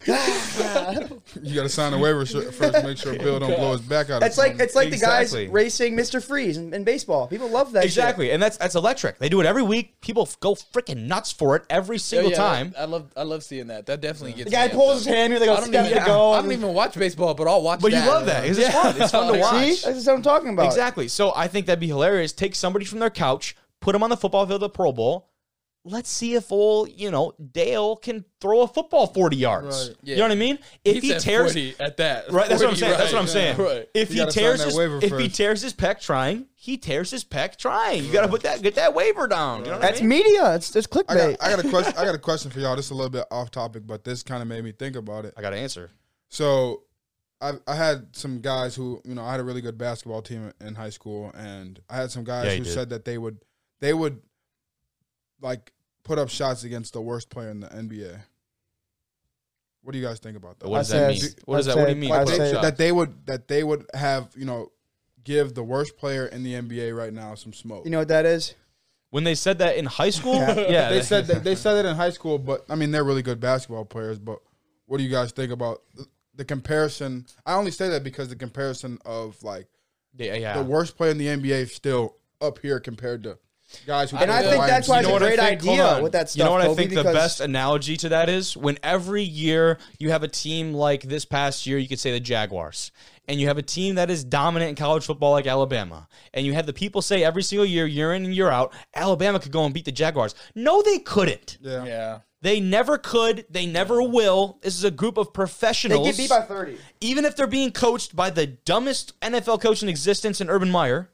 you 0.08 1.56
got 1.56 1.64
to 1.64 1.70
sign 1.70 1.94
a 1.94 1.98
waiver 1.98 2.26
first 2.26 2.74
to 2.76 2.84
make 2.84 2.98
sure 2.98 3.18
Bill 3.18 3.40
don't 3.40 3.56
blow 3.58 3.74
his 3.74 3.82
back 3.82 4.10
out. 4.10 4.24
It's 4.24 4.38
like 4.38 4.60
it's 4.60 4.76
like 4.76 4.88
Exactly. 4.88 5.42
the 5.42 5.46
guys 5.48 5.54
racing 5.54 5.96
Mr. 5.96 6.24
Freeze 6.24 6.58
in, 6.58 6.74
in 6.74 6.84
baseball. 6.84 7.28
People 7.28 7.50
love 7.50 7.74
that. 7.74 7.82
shit. 7.82 7.86
exactly, 7.88 8.32
and 8.32 8.42
that's 8.42 8.58
that's 8.58 8.76
electric. 8.76 9.20
They 9.20 9.30
do 9.30 9.42
it 9.42 9.46
every 9.46 9.64
week. 9.64 10.00
People 10.02 10.24
f- 10.24 10.40
go 10.40 10.56
freaking 10.56 11.08
nuts 11.08 11.32
for 11.32 11.56
it 11.56 11.64
every 11.70 11.98
Yeah, 11.98 12.02
single 12.02 12.32
yeah, 12.32 12.38
time. 12.38 12.74
I 12.78 12.86
love 12.86 13.12
I 13.18 13.24
love 13.24 13.44
seeing 13.44 13.68
that. 13.68 13.86
That 13.88 14.02
definitely 14.02 14.34
gets 14.34 14.46
The 14.50 14.56
guy 14.56 14.68
pulls 14.70 15.02
amped 15.04 15.06
his 15.08 15.16
hand 15.16 15.34
here. 15.34 15.40
They 15.40 15.46
go 15.46 15.54
I 15.54 15.60
don't 15.60 15.68
step 15.68 15.86
even, 15.88 16.00
to 16.00 16.06
go. 16.06 16.32
I 16.34 16.42
don't 16.42 16.52
even 16.52 16.74
watch 16.74 16.96
baseball, 16.96 17.34
but 17.34 17.48
I'll 17.48 17.62
watch. 17.62 17.82
But 17.82 17.92
you 17.92 18.00
love 18.00 18.26
that. 18.28 18.46
It's 18.46 18.60
fun. 18.74 19.02
It's 19.02 19.12
fun 19.12 19.34
to 19.34 19.40
watch. 19.40 19.74
See, 19.74 19.92
that's 19.92 20.06
what 20.08 20.16
I'm 20.16 20.22
talking 20.22 20.50
about. 20.50 20.68
Exactly. 20.68 21.08
So 21.08 21.34
I 21.36 21.48
think 21.48 21.66
that'd 21.66 21.80
be 21.80 21.88
hilarious. 21.88 22.32
Take 22.34 22.56
somebody 22.56 22.86
from 22.86 23.00
their 23.00 23.10
couch, 23.10 23.56
put 23.82 23.94
them 23.94 24.04
on 24.04 24.10
the 24.10 24.18
football 24.18 24.46
field 24.46 24.56
of 24.56 24.62
the 24.62 24.70
Pro 24.70 24.92
Bowl. 24.92 25.30
Let's 25.90 26.10
see 26.10 26.34
if 26.36 26.52
old, 26.52 26.90
you 26.92 27.10
know, 27.12 27.34
Dale 27.52 27.96
can 27.96 28.26
throw 28.42 28.62
a 28.62 28.68
football 28.68 29.08
40 29.08 29.38
yards. 29.38 29.88
Right. 29.90 29.98
You 30.04 30.16
know 30.18 30.24
what 30.24 30.32
I 30.32 30.36
mean? 30.36 30.60
If 30.84 31.02
he, 31.02 31.10
said 31.10 31.22
tears 31.22 31.54
40 31.54 31.76
at 31.80 31.98
that, 31.98 32.30
Right, 32.32 32.50
that's 32.50 32.62
what 32.62 32.70
I'm 32.72 32.76
40, 32.76 32.80
saying. 32.80 32.98
That's 32.98 33.14
what 33.14 33.20
I'm 33.20 33.26
right, 33.26 33.30
saying. 33.32 33.58
Right. 33.58 33.90
If 33.94 34.14
You 34.14 34.26
he 34.26 34.32
tears 34.32 34.64
his 34.64 34.76
waiver 34.76 35.00
if 35.02 35.18
he 35.18 35.30
tears 35.30 35.62
his 35.62 35.74
pec 35.74 36.02
trying, 36.02 36.48
he 36.56 36.78
tears 36.78 37.12
his 37.12 37.24
pec 37.24 37.56
trying. 37.58 38.04
You 38.04 38.12
got 38.12 38.24
to 38.24 38.28
put 38.28 38.44
that 38.44 38.62
get 38.62 38.76
that 38.76 38.94
waiver 38.94 39.28
down. 39.28 39.60
You 39.60 39.66
know 39.68 39.72
what 39.78 39.84
I 39.84 39.88
That's 39.88 40.02
mean? 40.02 40.10
media. 40.10 40.56
It's 40.56 40.76
it's 40.76 40.88
I 40.88 40.90
clickbait. 40.96 41.38
got, 41.40 41.44
I 41.44 41.56
got 41.56 41.66
a 41.66 41.70
question. 41.70 41.94
I 41.98 42.06
got 42.06 42.16
a 42.16 42.20
question 42.30 42.52
for 42.52 42.60
y'all. 42.60 42.76
This 42.76 42.86
is 42.86 42.92
a 42.92 42.96
little 42.96 43.10
bit 43.10 43.26
off 43.32 43.50
topic, 43.52 43.88
but 43.88 44.04
this 44.04 44.24
kind 44.24 44.42
of 44.42 44.48
made 44.48 44.64
me 44.64 44.74
think 44.74 44.96
about 44.96 45.24
it. 45.26 45.34
I 45.38 45.42
got 45.42 45.52
to 45.52 45.58
answer. 45.58 45.90
So, 46.30 46.84
I 47.40 47.54
I 47.66 47.76
had 47.76 48.08
some 48.16 48.42
guys 48.42 48.76
who 48.76 49.02
you 49.06 49.16
know 49.16 49.24
I 49.24 49.32
had 49.32 49.40
a 49.40 49.44
really 49.44 49.62
good 49.62 49.78
basketball 49.78 50.22
team 50.22 50.52
in 50.60 50.76
high 50.76 50.90
school, 50.90 51.32
and 51.38 51.80
I 51.90 51.96
had 51.96 52.12
some 52.12 52.24
guys 52.26 52.46
Yeah, 52.48 52.58
who 52.58 52.64
did. 52.66 52.74
said 52.74 52.90
that 52.90 53.06
they 53.06 53.18
would 53.18 53.38
they 53.80 53.94
would 53.94 54.22
like 55.40 55.72
put 56.08 56.18
up 56.18 56.30
shots 56.30 56.64
against 56.64 56.94
the 56.94 57.02
worst 57.02 57.30
player 57.30 57.50
in 57.50 57.60
the 57.60 57.68
NBA. 57.68 58.20
What 59.82 59.94
do 59.94 60.00
you 60.00 60.06
guys 60.06 60.20
think 60.20 60.38
about 60.38 60.60
that? 60.60 60.70
What 60.70 60.80
does 60.80 60.90
that 60.90 61.16
say- 61.16 61.28
mean? 61.28 61.36
What 61.46 61.58
does 61.58 61.66
that? 61.68 61.78
What 61.78 61.86
do 61.86 61.92
you 61.92 61.98
mean? 61.98 62.12
I'd 62.12 62.26
put 62.26 62.34
up 62.34 62.38
say- 62.38 62.52
shots? 62.52 62.66
that 62.66 62.78
they 62.78 62.92
would 62.92 63.26
that 63.26 63.48
they 63.48 63.64
would 63.64 63.86
have 63.94 64.30
you 64.36 64.46
know 64.46 64.72
give 65.24 65.54
the 65.54 65.64
worst 65.64 65.98
player 65.98 66.26
in 66.26 66.44
the 66.44 66.54
NBA 66.54 66.98
right 66.98 67.14
now 67.14 67.36
some 67.36 67.54
smoke. 67.54 67.86
You 67.86 67.92
know 67.92 68.00
what 68.00 68.08
that 68.08 68.26
is? 68.26 68.56
when 69.10 69.24
they 69.24 69.36
said 69.36 69.60
that 69.60 69.78
in 69.78 69.86
high 69.86 70.10
school, 70.10 70.36
yeah, 70.36 70.90
they 70.90 71.02
said 71.02 71.28
that 71.28 71.44
they 71.44 71.56
said 71.56 71.86
it 71.86 71.88
in 71.88 71.96
high 71.96 72.10
school, 72.10 72.38
but 72.38 72.66
I 72.70 72.76
mean 72.76 72.92
they're 72.92 73.04
really 73.04 73.22
good 73.22 73.40
basketball 73.40 73.86
players. 73.86 74.20
But 74.20 74.40
what 74.86 74.98
do 74.98 75.04
you 75.04 75.10
guys 75.10 75.32
think 75.32 75.52
about 75.52 75.82
the, 75.96 76.06
the 76.36 76.46
comparison? 76.46 77.26
I 77.46 77.54
only 77.56 77.72
say 77.72 77.90
that 77.90 78.04
because 78.04 78.30
the 78.30 78.36
comparison 78.36 79.00
of 79.06 79.42
like 79.44 79.68
yeah, 80.16 80.36
yeah. 80.36 80.58
the 80.58 80.64
worst 80.64 80.98
player 80.98 81.12
in 81.12 81.18
the 81.18 81.28
NBA 81.28 81.62
is 81.62 81.76
still 81.76 82.16
up 82.42 82.60
here 82.60 82.80
compared 82.80 83.24
to 83.24 83.38
guys 83.86 84.12
who. 84.12 84.18
And 84.18 84.32
I 84.32 84.42
think 84.44 84.66
that's 84.66 84.88
why 84.88 85.00
it's 85.00 85.08
a 85.10 85.18
great 85.18 85.40
think? 85.40 85.62
Idea 85.62 85.86
on. 85.86 86.04
with 86.04 86.12
that 86.14 86.30
stuff. 86.30 86.38
You 86.40 86.44
know 86.46 86.52
what 86.52 86.62
I 86.62 86.66
Kobe, 86.68 86.76
think 86.78 86.90
the 86.92 86.96
because- 86.98 87.14
best 87.14 87.40
analogy 87.42 87.98
to 87.98 88.10
that 88.10 88.30
is? 88.30 88.56
When 88.58 88.78
every 88.84 89.24
year 89.24 89.78
you 90.00 90.10
have 90.12 90.24
a 90.24 90.28
team 90.28 90.74
like 90.74 91.04
this 91.04 91.26
past 91.26 91.66
year, 91.68 91.78
you 91.78 91.88
could 91.88 92.00
say 92.00 92.12
the 92.12 92.20
Jaguars, 92.20 92.92
and 93.28 93.40
you 93.40 93.48
have 93.48 93.58
a 93.58 93.62
team 93.64 93.96
that 93.96 94.10
is 94.10 94.24
dominant 94.24 94.70
in 94.70 94.76
college 94.76 95.06
football 95.06 95.32
like 95.32 95.48
Alabama, 95.48 96.08
and 96.34 96.46
you 96.46 96.54
have 96.54 96.66
the 96.66 96.74
people 96.74 97.02
say 97.02 97.24
every 97.24 97.44
single 97.44 97.66
year, 97.66 97.86
year 97.86 98.14
in 98.14 98.26
and 98.26 98.34
year 98.34 98.50
out, 98.50 98.74
Alabama 98.96 99.40
could 99.40 99.52
go 99.52 99.66
and 99.66 99.74
beat 99.74 99.86
the 99.86 99.92
Jaguars. 99.92 100.34
No, 100.56 100.82
they 100.82 101.00
couldn't. 101.00 101.58
Yeah. 101.62 101.86
Yeah. 101.86 102.20
They 102.40 102.60
never 102.60 103.00
could. 103.00 103.46
They 103.50 103.66
never 103.66 104.02
will. 104.02 104.60
This 104.62 104.76
is 104.78 104.84
a 104.84 104.92
group 104.92 105.18
of 105.18 105.34
professionals. 105.34 106.06
They 106.06 106.12
professionals. 106.12 106.30
get 106.30 106.48
beat 106.48 106.48
by 106.50 106.76
30. 106.76 106.78
even 107.02 107.26
if 107.26 107.36
they're 107.36 107.48
being 107.48 107.72
coached 107.72 108.16
by 108.16 108.30
the 108.30 108.46
dumbest 108.46 109.20
NFL 109.22 109.60
coach 109.60 109.82
in 109.82 109.90
existence 109.90 110.40
in 110.40 110.48
Urban 110.50 110.70
Meyer. 110.70 111.10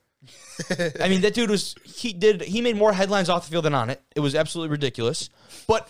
I 1.00 1.10
mean, 1.10 1.22
that 1.22 1.34
dude 1.34 1.50
was 1.50 1.76
he 1.84 2.14
did 2.14 2.42
he 2.42 2.62
made 2.62 2.78
more 2.78 2.94
headlines 2.94 3.30
off 3.30 3.46
the 3.46 3.52
field 3.52 3.66
than 3.66 3.74
on 3.74 3.90
it. 3.90 4.02
It 4.16 4.20
was 4.20 4.36
absolutely 4.36 4.72
ridiculous. 4.72 5.30
But 5.68 5.90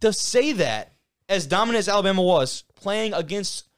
to 0.00 0.12
say 0.12 0.52
that 0.52 0.92
as 1.28 1.46
dominant 1.46 1.78
as 1.78 1.88
Alabama 1.88 2.22
was 2.22 2.64
playing 2.74 3.14
against, 3.14 3.68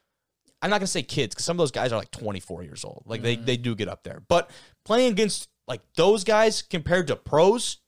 I'm 0.63 0.71
not 0.71 0.79
gonna 0.79 0.87
say 0.87 1.03
kids 1.03 1.35
because 1.35 1.45
some 1.45 1.55
of 1.55 1.59
those 1.59 1.71
guys 1.71 1.93
are 1.93 1.99
like 1.99 2.11
24 2.11 2.65
years 2.65 2.85
old. 2.85 3.05
Like 3.07 3.23
they 3.23 3.37
mm-hmm. 3.37 3.45
they 3.45 3.57
do 3.57 3.75
get 3.75 3.89
up 3.89 4.03
there, 4.03 4.23
but 4.29 4.51
playing 4.85 5.13
against 5.13 5.49
like 5.69 5.81
those 5.95 6.25
guys 6.25 6.63
compared 6.63 7.09
to 7.09 7.17
pros 7.17 7.79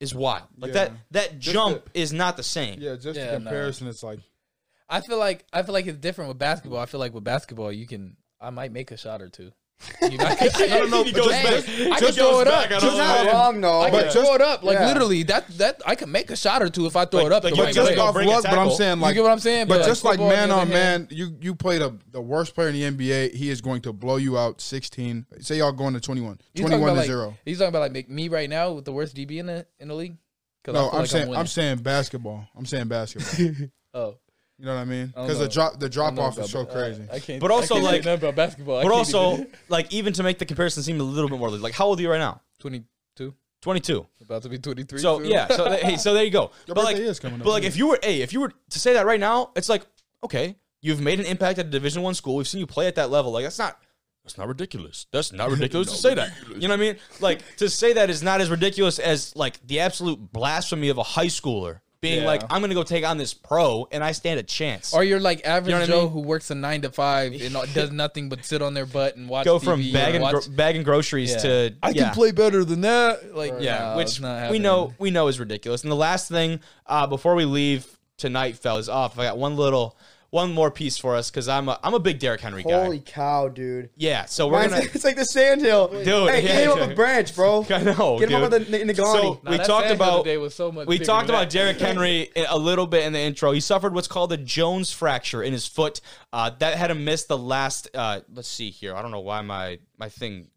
is 0.00 0.14
wild. 0.14 0.48
Like 0.58 0.68
Yeah. 0.68 0.72
that 0.74 0.92
that 1.10 1.38
Just 1.38 1.54
jump 1.54 1.90
is 1.94 2.12
not 2.12 2.36
the 2.36 2.42
same. 2.42 2.80
Yeah, 2.80 2.96
just 2.96 3.18
Yeah, 3.18 3.32
the 3.32 3.38
no. 3.38 3.44
comparison, 3.50 3.88
it's 3.88 4.02
like 4.02 4.20
I 4.88 5.00
feel 5.00 5.18
like 5.18 5.46
I 5.52 5.62
feel 5.62 5.72
like 5.72 5.86
it's 5.86 5.98
different 5.98 6.28
with 6.28 6.38
basketball. 6.38 6.80
I 6.80 6.86
feel 6.86 7.00
like 7.00 7.14
with 7.14 7.24
basketball, 7.24 7.72
you 7.72 7.86
can 7.86 8.16
I 8.40 8.50
might 8.50 8.72
make 8.72 8.90
a 8.90 8.96
shot 8.96 9.22
or 9.22 9.28
two. 9.28 9.52
You 10.02 10.18
know, 10.18 10.24
no, 10.28 10.86
no, 10.86 11.04
He 11.04 11.12
but 11.12 11.22
just 11.24 11.30
Hey, 11.32 11.86
back- 11.86 11.92
I 11.92 12.00
just 12.00 12.18
can 12.18 12.26
throw 12.28 12.40
it 12.40 12.44
back 12.46 12.66
up. 12.70 12.72
on 12.72 12.80
Just 12.80 12.96
not 12.96 13.24
that. 13.24 13.32
wrong 13.32 13.60
though. 13.60 13.80
I 13.80 13.90
But 13.90 14.02
can 14.04 14.12
throw 14.12 14.34
it 14.34 14.40
up 14.40 14.62
like 14.62 14.78
yeah. 14.78 14.86
literally. 14.88 15.22
That 15.24 15.48
that 15.58 15.82
I 15.86 15.94
can 15.94 16.10
make 16.10 16.30
a 16.30 16.36
shot 16.36 16.62
or 16.62 16.68
two 16.68 16.86
if 16.86 16.96
I 16.96 17.04
throw 17.04 17.20
Like- 17.20 17.26
it 17.26 17.32
up 17.32 17.44
like 17.44 17.52
the 17.52 17.56
you 17.58 17.64
right 17.64 17.74
just 17.74 17.90
way. 17.90 17.96
go 17.96 18.02
off 18.02 18.14
luck, 18.16 18.42
but 18.42 18.50
I'm 18.50 18.56
tackle. 18.56 18.70
saying 18.76 18.96
you 18.98 19.02
like 19.02 19.14
get 19.14 19.22
what 19.22 19.32
I'm 19.32 19.38
saying? 19.38 19.68
But 19.68 19.78
like, 19.80 19.86
just 19.88 20.04
like 20.04 20.12
football, 20.18 20.28
man 20.30 20.50
on 20.50 20.60
other 20.60 20.76
hand- 20.76 21.08
man, 21.10 21.18
you 21.18 21.36
you 21.40 21.54
played 21.54 21.82
a, 21.82 21.94
the 22.10 22.20
worst 22.20 22.54
player 22.54 22.68
in 22.68 22.74
the 22.74 22.82
NBA. 23.08 23.34
He 23.34 23.50
is 23.50 23.60
going 23.60 23.82
to 23.82 23.92
blow 23.92 24.16
you 24.16 24.38
out 24.38 24.60
16. 24.60 25.26
Say 25.40 25.58
y'all 25.58 25.72
going 25.72 25.94
to 25.94 26.00
21. 26.00 26.38
You 26.54 26.62
talking 26.64 26.78
21 26.78 26.88
to 26.94 26.96
like, 27.00 27.06
0. 27.06 27.34
He's 27.44 27.58
talking 27.58 27.68
about 27.70 27.80
like 27.80 27.92
make 27.92 28.08
me 28.08 28.28
right 28.28 28.48
now 28.50 28.72
with 28.72 28.84
the 28.84 28.92
worst 28.92 29.14
DB 29.16 29.38
in 29.38 29.46
the 29.46 29.66
in 29.78 29.88
the 29.88 29.94
league. 29.94 30.16
'Cause 30.64 30.74
I 30.74 30.78
No, 30.78 30.84
feel 30.84 30.90
I'm 30.92 30.98
like 31.00 31.08
saying 31.10 31.22
I'm, 31.24 31.30
winning. 31.30 31.46
saying 31.46 31.78
basketball. 31.78 32.46
I'm 32.56 32.66
saying 32.66 32.88
basketball. 32.88 33.68
Oh, 33.94 34.14
you 34.62 34.68
know 34.68 34.76
what 34.76 34.80
I 34.82 34.84
mean? 34.84 35.06
Because 35.08 35.40
the 35.40 35.48
drop 35.48 35.80
the 35.80 35.88
drop 35.88 36.16
off 36.20 36.38
is 36.38 36.48
so 36.52 36.64
ba- 36.64 36.70
crazy. 36.72 37.02
I, 37.10 37.16
I 37.16 37.18
can't. 37.18 37.40
But 37.40 37.50
also, 37.50 37.74
I 37.74 37.78
can't 37.80 37.84
like- 37.84 38.04
nothing 38.04 38.14
about 38.28 38.36
basketball. 38.36 38.76
I 38.78 38.82
But 38.84 38.90
can't 38.90 38.98
also, 39.14 39.32
even- 39.34 39.46
like 39.68 39.92
even 39.92 40.12
to 40.12 40.22
make 40.22 40.38
the 40.38 40.46
comparison 40.46 40.84
seem 40.84 41.00
a 41.00 41.02
little 41.02 41.28
bit 41.28 41.40
more 41.40 41.50
like, 41.50 41.74
how 41.74 41.86
old 41.86 41.98
are 41.98 42.02
you 42.02 42.08
right 42.10 42.18
now? 42.18 42.40
22, 42.60 43.34
22. 43.60 44.06
about 44.20 44.42
to 44.44 44.48
be 44.48 44.58
23. 44.58 45.00
So 45.00 45.18
soon. 45.18 45.28
yeah, 45.28 45.48
so 45.48 45.68
hey, 45.72 45.96
so 45.96 46.14
there 46.14 46.22
you 46.22 46.30
go. 46.30 46.52
Your 46.68 46.76
but 46.76 46.84
like, 46.84 46.94
birthday 46.94 47.10
is 47.10 47.18
coming 47.18 47.40
up, 47.40 47.44
but 47.44 47.50
like 47.50 47.64
yeah. 47.64 47.68
if 47.70 47.76
you 47.76 47.88
were, 47.88 47.98
hey, 48.04 48.22
if 48.22 48.32
you 48.32 48.40
were 48.40 48.52
to 48.70 48.78
say 48.78 48.92
that 48.92 49.04
right 49.04 49.18
now, 49.18 49.50
it's 49.56 49.68
like, 49.68 49.84
okay, 50.22 50.54
you've 50.80 51.00
made 51.00 51.18
an 51.18 51.26
impact 51.26 51.58
at 51.58 51.66
a 51.66 51.68
Division 51.68 52.02
One 52.02 52.14
school. 52.14 52.36
We've 52.36 52.46
seen 52.46 52.60
you 52.60 52.66
play 52.68 52.86
at 52.86 52.94
that 52.94 53.10
level. 53.10 53.32
Like 53.32 53.42
that's 53.44 53.58
not, 53.58 53.80
that's 54.22 54.38
not 54.38 54.46
ridiculous. 54.46 55.06
That's 55.10 55.32
not 55.32 55.50
ridiculous 55.56 55.88
to 55.90 55.96
say 55.96 56.14
that. 56.14 56.30
You 56.48 56.68
know 56.68 56.68
what 56.68 56.74
I 56.74 56.76
mean? 56.76 56.96
Like 57.18 57.40
to 57.56 57.68
say 57.68 57.94
that 57.94 58.10
is 58.10 58.22
not 58.22 58.40
as 58.40 58.48
ridiculous 58.48 59.00
as 59.00 59.34
like 59.34 59.58
the 59.66 59.80
absolute 59.80 60.32
blasphemy 60.32 60.88
of 60.88 60.98
a 60.98 61.02
high 61.02 61.26
schooler 61.26 61.80
being 62.02 62.20
Yeah. 62.22 62.26
like, 62.26 62.42
I'm 62.50 62.60
gonna 62.60 62.74
go 62.74 62.82
take 62.82 63.06
on 63.06 63.16
this 63.16 63.32
pro 63.32 63.88
and 63.92 64.02
I 64.04 64.12
stand 64.12 64.38
a 64.38 64.42
chance. 64.42 64.92
Or 64.92 65.02
you're 65.04 65.20
like 65.20 65.46
average 65.46 65.68
You 65.68 65.74
know 65.76 65.80
what 65.80 65.88
I 65.88 65.92
Joe 65.92 66.02
mean? 66.02 66.10
who 66.12 66.20
works 66.22 66.50
a 66.50 66.54
nine 66.54 66.82
to 66.82 66.90
five 66.90 67.32
and 67.40 67.56
does 67.72 67.90
nothing 67.92 68.28
but 68.28 68.44
sit 68.44 68.60
on 68.60 68.74
their 68.74 68.84
butt 68.86 69.16
and 69.16 69.28
watch. 69.28 69.44
go 69.46 69.58
TV 69.58 69.64
from 69.64 69.92
bagging 69.92 70.20
watch- 70.20 70.32
gro- 70.32 70.42
bagging 70.56 70.82
groceries 70.82 71.30
Yeah. 71.30 71.38
to 71.38 71.74
I 71.82 71.90
yeah. 71.90 72.04
can 72.06 72.14
play 72.14 72.32
better 72.32 72.64
than 72.64 72.80
that. 72.82 73.34
Like 73.36 73.54
Yeah, 73.60 73.92
no, 73.92 73.96
which 73.96 74.20
not 74.20 74.50
we 74.50 74.58
know 74.58 74.92
we 74.98 75.10
know 75.12 75.28
is 75.28 75.38
ridiculous. 75.40 75.82
And 75.84 75.90
the 75.92 75.96
last 75.96 76.28
thing 76.28 76.60
uh, 76.86 77.06
before 77.06 77.36
we 77.36 77.44
leave 77.44 77.86
tonight, 78.18 78.58
fellas, 78.58 78.88
off. 78.88 79.18
I 79.18 79.24
got 79.24 79.38
one 79.38 79.56
little, 79.56 79.96
one 80.32 80.50
more 80.50 80.70
piece 80.70 80.96
for 80.96 81.14
us 81.14 81.30
because 81.30 81.46
I'm 81.46 81.68
a, 81.68 81.78
I'm 81.84 81.92
a 81.92 81.98
big 81.98 82.18
Derrick 82.18 82.40
Henry 82.40 82.62
guy. 82.62 82.84
Holy 82.84 83.00
cow, 83.00 83.48
dude. 83.48 83.90
yeah, 83.96 84.24
so 84.24 84.48
we're 84.48 84.60
Mine's- 84.60 84.72
gonna. 84.72 84.84
it's 84.94 85.04
like 85.04 85.16
the 85.16 85.26
sandhill. 85.26 85.88
Dude, 85.88 86.06
hey, 86.30 86.40
yeah, 86.42 86.48
get 86.48 86.62
him 86.64 86.70
up 86.70 86.78
yeah. 86.78 86.84
a 86.86 86.94
branch, 86.94 87.36
bro. 87.36 87.66
I 87.70 87.82
know, 87.82 88.18
Get 88.18 88.30
him 88.30 88.40
dude. 88.40 88.54
up 88.54 88.62
in 88.62 88.70
the, 88.72 88.80
in 88.80 88.86
the 88.86 88.94
So 88.94 89.40
Nah, 89.42 89.50
we 89.50 89.58
talked 89.58 89.90
about 89.90 90.24
today 90.24 90.38
was 90.38 90.54
so 90.54 90.72
much 90.72 90.86
we 90.88 90.98
talked 90.98 91.28
about 91.28 91.40
that. 91.40 91.50
Derrick 91.50 91.78
Henry 91.80 92.30
a 92.48 92.56
little 92.58 92.86
bit 92.86 93.04
in 93.04 93.12
the 93.12 93.18
intro. 93.20 93.52
He 93.52 93.60
suffered 93.60 93.94
what's 93.94 94.08
called 94.08 94.32
a 94.32 94.38
Jones 94.38 94.90
fracture 94.90 95.42
in 95.42 95.52
his 95.52 95.66
foot. 95.66 96.00
Uh, 96.32 96.50
that 96.60 96.78
had 96.78 96.90
him 96.90 97.04
miss 97.04 97.24
the 97.24 97.36
last. 97.36 97.90
Uh, 97.94 98.20
let's 98.32 98.48
see 98.48 98.70
here. 98.70 98.96
I 98.96 99.02
don't 99.02 99.10
know 99.10 99.20
why 99.20 99.42
my 99.42 99.80
my 99.98 100.08
thing 100.08 100.48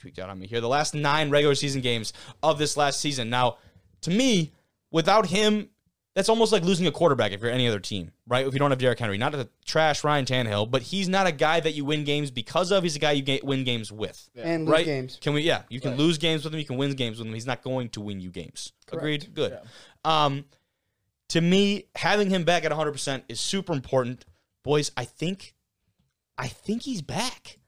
tweaked 0.00 0.18
out 0.18 0.28
on 0.28 0.38
me 0.38 0.46
here. 0.46 0.60
The 0.60 0.68
last 0.68 0.94
nine 0.94 1.30
regular 1.30 1.54
season 1.54 1.80
games 1.80 2.12
of 2.42 2.58
this 2.58 2.76
last 2.76 3.00
season. 3.00 3.30
Now, 3.30 3.56
to 4.02 4.10
me, 4.10 4.52
without 4.90 5.26
him, 5.28 5.70
that's 6.14 6.28
almost 6.28 6.52
like 6.52 6.62
losing 6.62 6.86
a 6.86 6.92
quarterback 6.92 7.32
if 7.32 7.40
you're 7.40 7.50
any 7.50 7.66
other 7.66 7.80
team, 7.80 8.12
right? 8.26 8.46
If 8.46 8.52
you 8.52 8.58
don't 8.58 8.70
have 8.70 8.78
Derrick 8.78 8.98
Henry, 8.98 9.16
not 9.16 9.32
to 9.32 9.48
trash 9.64 10.04
Ryan 10.04 10.24
Tannehill, 10.26 10.70
but 10.70 10.82
he's 10.82 11.08
not 11.08 11.26
a 11.26 11.32
guy 11.32 11.60
that 11.60 11.72
you 11.72 11.84
win 11.86 12.04
games 12.04 12.30
because 12.30 12.70
of. 12.70 12.82
He's 12.82 12.96
a 12.96 12.98
guy 12.98 13.12
you 13.12 13.22
ga- 13.22 13.40
win 13.42 13.64
games 13.64 13.90
with. 13.90 14.28
and 14.36 14.64
lose 14.66 14.72
Right? 14.72 14.84
games. 14.84 15.18
Can 15.20 15.32
we? 15.32 15.42
Yeah, 15.42 15.62
you 15.70 15.80
can 15.80 15.92
Right. 15.92 15.98
lose 16.00 16.18
games 16.18 16.44
with 16.44 16.52
him. 16.52 16.60
You 16.60 16.66
can 16.66 16.76
win 16.76 16.92
games 16.94 17.18
with 17.18 17.26
him. 17.28 17.34
He's 17.34 17.46
not 17.46 17.62
going 17.62 17.88
to 17.90 18.00
win 18.02 18.20
you 18.20 18.30
games. 18.30 18.72
Agreed. 18.92 19.32
Good. 19.34 19.52
Yeah. 20.04 20.24
Um, 20.24 20.44
to 21.28 21.40
me, 21.40 21.86
having 21.94 22.28
him 22.28 22.44
back 22.44 22.64
at 22.64 22.70
100 22.72 22.92
percent 22.92 23.24
is 23.30 23.40
super 23.40 23.72
important, 23.72 24.26
boys. 24.62 24.90
I 24.98 25.06
think, 25.06 25.54
I 26.36 26.48
think 26.48 26.82
he's 26.82 27.00
back. 27.00 27.58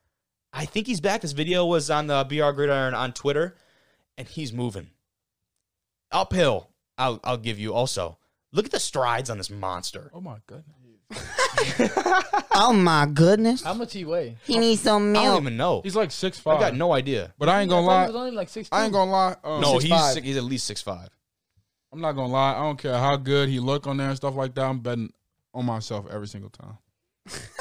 I 0.52 0.66
think 0.66 0.86
he's 0.86 1.00
back. 1.00 1.22
This 1.22 1.32
video 1.32 1.64
was 1.64 1.88
on 1.90 2.08
the 2.08 2.24
BR 2.24 2.50
Gridiron 2.52 2.92
on 2.94 3.12
Twitter, 3.14 3.56
and 4.18 4.28
he's 4.28 4.52
moving 4.52 4.90
uphill. 6.12 6.68
I'll 6.98 7.20
I'll 7.24 7.36
give 7.38 7.58
you 7.58 7.72
also. 7.74 8.18
Look 8.54 8.64
at 8.66 8.70
the 8.70 8.80
strides 8.80 9.28
on 9.28 9.36
this 9.36 9.50
monster. 9.50 10.10
Oh 10.14 10.20
my 10.22 10.36
goodness. 10.46 10.64
Oh 12.56 12.72
my 12.72 13.06
goodness. 13.06 13.62
How 13.62 13.74
much 13.74 13.92
he 13.92 14.04
weigh? 14.04 14.36
He 14.44 14.58
needs 14.58 14.80
some 14.82 15.10
meal. 15.12 15.20
I 15.22 15.24
don't 15.26 15.42
even 15.42 15.56
know. 15.56 15.80
He's 15.82 15.96
like 15.96 16.10
six 16.12 16.38
five. 16.38 16.56
I 16.56 16.60
got 16.60 16.74
no 16.76 16.92
idea. 16.92 17.34
But 17.38 17.48
I 17.48 17.60
ain't 17.60 17.68
gonna 17.70 17.86
thought 17.86 17.92
he 17.92 17.98
lie. 18.02 18.06
was 18.06 18.16
only 18.16 18.30
like 18.30 18.48
six. 18.48 18.68
I 18.70 18.84
ain't 18.84 18.92
gonna 18.92 19.10
lie. 19.10 19.36
Um, 19.42 19.60
No, 19.60 19.78
he's 19.78 19.90
6'5". 19.90 20.12
six, 20.14 20.26
he's 20.26 20.36
at 20.36 20.44
least 20.44 20.66
six 20.66 20.80
five. 20.80 21.08
I'm 21.92 22.00
not 22.00 22.12
gonna 22.12 22.32
lie. 22.32 22.52
I 22.52 22.60
don't 22.60 22.78
care 22.78 22.96
how 22.96 23.16
good 23.16 23.48
he 23.48 23.58
look 23.60 23.86
on 23.88 23.96
there 23.96 24.08
and 24.08 24.16
stuff 24.16 24.34
like 24.36 24.54
that. 24.54 24.64
I'm 24.64 24.78
betting 24.80 25.12
on 25.52 25.64
myself 25.66 26.06
every 26.12 26.28
single 26.28 26.50
time. 26.50 26.78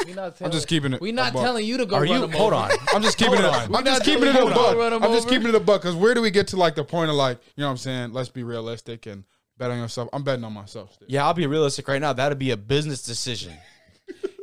We 0.06 0.14
not 0.14 0.26
I'm 0.26 0.34
telling, 0.34 0.52
just 0.52 0.68
keeping 0.68 0.94
it. 0.94 1.02
We 1.02 1.10
a 1.10 1.14
not 1.14 1.34
buck. 1.34 1.42
telling 1.44 1.66
you 1.66 1.78
to 1.78 1.86
go. 1.86 1.96
Are 1.96 2.02
run 2.02 2.10
you? 2.10 2.24
him 2.26 2.32
Hold 2.32 2.54
over. 2.54 2.64
on. 2.66 2.72
I'm 2.94 3.02
just 3.02 3.18
keeping 3.18 3.40
Hold 3.40 3.46
it. 3.46 3.70
on. 3.70 3.76
I'm 3.76 3.84
just 3.86 4.00
not 4.00 4.04
keeping 4.06 4.28
it 4.28 4.34
telling 4.34 4.48
a 4.54 4.56
you 4.56 4.62
buck. 4.62 4.76
run 4.78 4.94
I'm 4.94 5.02
just 5.12 5.26
over. 5.26 5.30
keeping 5.30 5.50
it 5.50 5.56
a 5.56 5.60
buck. 5.60 5.82
Cause 5.82 5.96
where 5.96 6.14
do 6.14 6.22
we 6.22 6.30
get 6.32 6.48
to 6.50 6.58
like 6.58 6.76
the 6.76 6.84
point 6.84 7.10
of 7.10 7.16
like, 7.16 7.40
you 7.56 7.62
know 7.62 7.68
what 7.68 7.72
I'm 7.72 7.78
saying? 7.78 8.14
Let's 8.14 8.30
be 8.30 8.44
realistic 8.44 9.06
and 9.08 9.24
bet 9.58 9.72
on 9.72 9.78
yourself. 9.80 10.10
I'm 10.14 10.24
betting 10.24 10.44
on 10.46 10.54
myself. 10.54 10.94
Still. 10.94 11.08
Yeah, 11.10 11.26
I'll 11.26 11.34
be 11.34 11.48
realistic 11.48 11.88
right 11.88 12.02
now. 12.02 12.14
That'd 12.14 12.40
be 12.40 12.52
a 12.52 12.58
business 12.58 13.02
decision. 13.04 13.54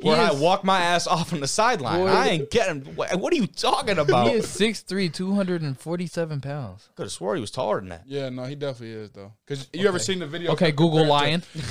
Where 0.03 0.19
I 0.19 0.31
is- 0.31 0.41
walk 0.41 0.65
my 0.65 0.81
ass 0.81 1.07
off 1.07 1.35
on 1.35 1.41
the 1.41 1.47
sideline. 1.47 2.01
Boy, 2.01 2.07
I 2.07 2.28
ain't 2.28 2.51
getting. 2.51 2.81
What, 2.97 3.15
what 3.20 3.35
are 3.35 3.37
you 3.37 3.47
talking 3.47 3.99
about? 3.99 4.28
He 4.28 4.35
is 4.37 4.47
6'3", 4.47 5.12
247 5.12 6.41
pounds. 6.41 6.89
Could 6.95 7.03
have 7.03 7.12
swore 7.12 7.35
he 7.35 7.41
was 7.43 7.51
taller 7.51 7.81
than 7.81 7.91
that. 7.91 8.05
Yeah, 8.07 8.31
no, 8.31 8.45
he 8.45 8.55
definitely 8.55 8.97
is 8.97 9.11
though. 9.11 9.35
Cause 9.47 9.69
you 9.74 9.87
ever 9.87 9.99
seen 9.99 10.19
the 10.20 10.27
video? 10.27 10.53
Okay, 10.53 10.73
Google 10.73 11.05
lion. 11.07 11.43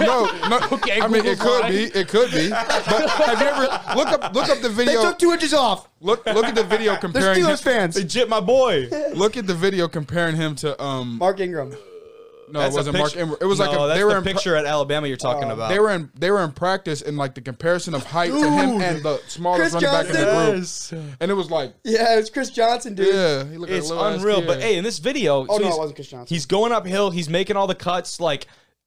No, 0.00 0.24
no. 0.48 0.58
Okay, 0.72 1.00
I 1.00 1.06
mean, 1.06 1.22
Google 1.22 1.30
it 1.32 1.38
could 1.38 1.60
lion. 1.60 1.72
be. 1.72 1.82
It 1.84 2.08
could 2.08 2.30
be. 2.30 2.48
But 2.48 3.10
have 3.10 3.40
you 3.40 3.46
ever 3.46 3.96
look 3.96 4.08
up 4.08 4.34
look 4.34 4.48
up 4.48 4.58
the 4.62 4.68
They 4.70 4.84
video? 4.86 5.02
took 5.02 5.18
two 5.18 5.32
inches 5.32 5.52
off. 5.52 5.88
Look 6.00 6.24
look 6.26 6.46
at 6.46 6.54
the 6.54 6.64
video 6.64 6.92
They're 6.92 7.00
comparing. 7.00 7.38
Him, 7.40 7.46
Steelers 7.46 7.62
fans. 7.62 7.96
Legit, 7.96 8.28
my 8.30 8.40
boy. 8.40 8.88
look 9.14 9.36
at 9.36 9.46
the 9.46 9.54
video 9.54 9.86
comparing 9.88 10.36
him 10.36 10.56
to 10.56 10.82
um. 10.82 11.18
Mark 11.18 11.38
Ingram. 11.40 11.76
No, 12.52 12.60
That's 12.60 12.74
it 12.74 12.78
wasn't 12.78 12.98
Mark. 12.98 13.16
Ingram. 13.16 13.38
It 13.40 13.46
was 13.46 13.58
like 13.58 13.70
a, 13.70 13.86
that's 13.86 13.98
they 13.98 14.04
were 14.04 14.10
the 14.10 14.16
in 14.18 14.22
pra- 14.24 14.32
picture 14.34 14.54
at 14.56 14.66
Alabama 14.66 15.08
you're 15.08 15.16
talking 15.16 15.50
oh. 15.50 15.54
about. 15.54 15.70
They 15.70 15.78
were 15.78 15.90
in 15.90 16.10
they 16.14 16.30
were 16.30 16.44
in 16.44 16.52
practice 16.52 17.00
and 17.00 17.16
like 17.16 17.34
the 17.34 17.40
comparison 17.40 17.94
of 17.94 18.04
height 18.04 18.30
to 18.30 18.50
him 18.50 18.80
and 18.80 19.02
the 19.02 19.18
smallest 19.26 19.72
Chris 19.72 19.82
running 19.82 19.90
back 19.90 20.06
in 20.06 20.12
the 20.12 20.18
group, 20.18 20.56
Johnson. 20.56 21.16
and 21.20 21.30
it 21.30 21.34
was 21.34 21.50
like, 21.50 21.74
Yeah, 21.84 22.18
it's 22.18 22.28
Chris 22.30 22.50
Johnson, 22.50 22.94
dude. 22.94 23.14
yeah, 23.14 23.44
he 23.44 23.56
looked 23.56 23.72
like 23.72 23.78
it's 23.78 23.88
a 23.90 23.94
little 23.94 24.08
ass 24.08 24.20
unreal. 24.20 24.40
kid. 24.40 24.46
But 24.46 24.60
hey, 24.60 24.76
in 24.76 24.84
this 24.84 24.98
video, 24.98 25.46
Oh 25.48 25.56
so 25.56 25.58
no, 25.58 25.64
he's, 25.66 25.74
it 25.74 25.78
wasn't 25.78 25.96
Chris 25.96 26.08
Johnson. 26.08 26.34
he's 26.34 26.46
going 26.46 26.72
uphill. 26.72 27.10
He's 27.10 27.28
making 27.30 27.56
all 27.56 27.66
the 27.66 27.74
cuts. 27.74 28.20
Like, 28.20 28.46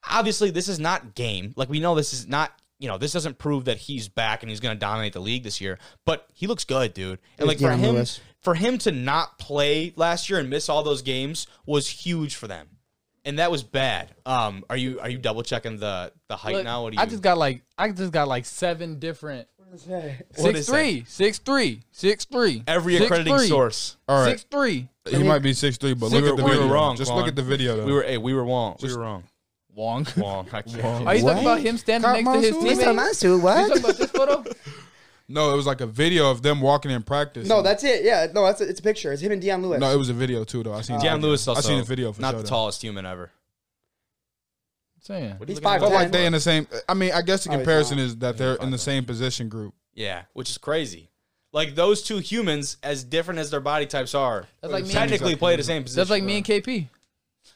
obviously, 0.09 0.51
this 0.51 0.67
is 0.67 0.79
not 0.79 1.15
game. 1.15 1.53
Like, 1.55 1.69
we 1.69 1.79
know 1.79 1.95
this 1.95 2.13
is 2.13 2.27
not. 2.27 2.51
You 2.77 2.89
know, 2.89 2.97
this 2.97 3.13
doesn't 3.13 3.37
prove 3.37 3.65
that 3.65 3.77
he's 3.77 4.09
back 4.09 4.43
and 4.43 4.49
he's 4.49 4.59
going 4.59 4.75
to 4.75 4.79
dominate 4.79 5.13
the 5.13 5.21
league 5.21 5.43
this 5.43 5.61
year. 5.61 5.79
But 6.05 6.27
he 6.33 6.45
looks 6.45 6.65
good, 6.65 6.93
dude. 6.93 7.19
And 7.39 7.47
like 7.47 7.57
for 7.57 7.71
him, 7.71 7.95
Lewis. 7.95 8.19
for 8.41 8.53
him 8.53 8.77
to 8.79 8.91
not 8.91 9.39
play 9.39 9.93
last 9.95 10.29
year 10.29 10.39
and 10.39 10.49
miss 10.49 10.67
all 10.67 10.83
those 10.83 11.01
games 11.01 11.47
was 11.65 11.87
huge 11.87 12.35
for 12.35 12.47
them, 12.47 12.67
and 13.25 13.39
that 13.39 13.51
was 13.51 13.63
bad. 13.63 14.09
Um, 14.25 14.63
are 14.69 14.77
you 14.77 14.99
are 15.01 15.09
you 15.09 15.17
double 15.17 15.43
checking 15.43 15.77
the 15.77 16.11
the 16.29 16.35
height 16.35 16.55
Look, 16.55 16.63
now? 16.63 16.83
What 16.83 16.91
do 16.91 16.97
you? 16.97 17.01
I 17.01 17.05
just 17.05 17.21
got 17.21 17.37
like 17.37 17.63
I 17.77 17.89
just 17.91 18.11
got 18.11 18.27
like 18.27 18.45
seven 18.45 18.99
different 18.99 19.47
What 19.69 19.79
six 20.35 20.59
is 20.59 20.69
three, 20.69 21.03
six 21.07 21.39
three, 21.39 21.81
six 21.91 22.25
three. 22.25 22.63
every 22.67 22.93
six, 22.93 23.05
accrediting 23.05 23.35
three, 23.37 23.47
source. 23.47 23.97
all 24.07 24.21
right, 24.23 24.31
Six 24.31 24.43
three. 24.49 24.87
he 25.09 25.23
might 25.23 25.39
be 25.39 25.53
six 25.53 25.77
three, 25.77 25.93
but 25.93 26.11
We 26.11 26.19
look 26.21 26.31
at 26.31 26.37
the 26.37 26.43
we 26.43 26.51
were 26.51 26.57
video. 26.57 26.73
wrong, 26.73 26.95
Just 26.95 27.09
Quan. 27.11 27.19
look 27.19 27.27
at 27.27 27.35
the 27.35 27.43
video. 27.43 27.77
Though. 27.77 27.85
We 27.85 27.91
were 27.93 28.03
hey, 28.03 28.17
we 28.17 28.33
were 28.33 28.45
wrong. 28.45 28.77
we 28.81 28.93
were 28.93 29.01
wrong. 29.01 29.23
Wong. 29.73 30.07
Wrong. 30.15 30.47
I 30.53 30.61
can't- 30.61 31.05
Are 31.05 31.13
you 31.15 31.21
talking 31.23 31.41
about 31.41 31.59
him 31.59 31.77
standing 31.77 32.09
Cop 32.09 32.23
next 32.23 32.29
to 32.31 32.39
his 32.39 32.77
Monsoon? 32.77 32.95
teammate? 32.95 33.09
Masu, 33.09 33.23
You 33.23 33.39
what? 33.39 33.67
talking 33.67 33.83
about 33.83 33.97
this 33.97 34.11
photo? 34.11 34.43
No, 35.27 35.51
it 35.51 35.55
was 35.55 35.65
like 35.65 35.81
a 35.81 35.87
video 35.87 36.29
of 36.29 36.41
them 36.43 36.61
walking 36.61 36.91
in 36.91 37.01
practice. 37.01 37.47
No, 37.47 37.61
that's 37.63 37.83
it. 37.83 38.03
Yeah, 38.05 38.27
no, 38.33 38.45
that's 38.45 38.61
a, 38.61 38.69
it's 38.69 38.79
a 38.79 38.83
picture. 38.83 39.11
It's 39.11 39.21
him 39.21 39.31
and 39.31 39.41
Dion 39.41 39.61
Lewis. 39.63 39.79
no, 39.79 39.91
it 39.91 39.97
was 39.97 40.09
a 40.09 40.13
video 40.13 40.43
too 40.43 40.61
though. 40.63 40.73
I 40.73 40.81
seen. 40.81 40.97
the 40.97 41.01
Dion. 41.03 41.21
Lewis 41.21 41.47
also 41.47 41.59
I 41.59 41.61
seen 41.63 41.79
the 41.79 41.83
video 41.85 42.11
for 42.13 42.21
not 42.21 42.31
sure. 42.31 42.37
the 42.39 42.43
though. 42.43 42.49
tallest 42.49 42.81
human 42.81 43.05
ever. 43.05 43.31
saying. 45.01 45.31
What 45.37 45.47
are 45.47 45.51
you 45.51 45.55
He's 45.55 45.59
five 45.59 45.81
But 45.81 45.91
like 45.91 46.11
they 46.11 46.25
in 46.25 46.33
the 46.33 46.39
same. 46.39 46.67
I 46.87 46.93
mean, 46.93 47.11
I 47.11 47.21
guess 47.21 47.43
the 47.43 47.49
Oh, 47.49 47.53
he's 47.53 47.59
comparison 47.59 47.97
not. 47.97 48.03
is 48.03 48.17
that 48.17 48.37
they're 48.37 48.55
in 48.55 48.71
the 48.71 48.77
same 48.77 49.05
position 49.05 49.49
group. 49.49 49.73
Yeah, 49.93 50.23
which 50.33 50.49
is 50.49 50.57
crazy. 50.57 51.09
Like 51.53 51.73
those 51.75 52.03
two 52.03 52.17
humans, 52.19 52.77
as 52.83 53.03
different 53.03 53.39
as 53.39 53.49
their 53.49 53.61
body 53.61 53.85
types 53.85 54.13
are, 54.13 54.45
That's 54.61 54.73
like 54.73 54.83
me. 54.85 54.91
technically 54.91 55.35
play 55.35 55.55
the 55.55 55.63
same 55.63 55.83
position. 55.83 55.99
That's 56.01 56.09
like 56.09 56.23
me 56.23 56.37
and 56.37 56.45
KP. 56.45 56.87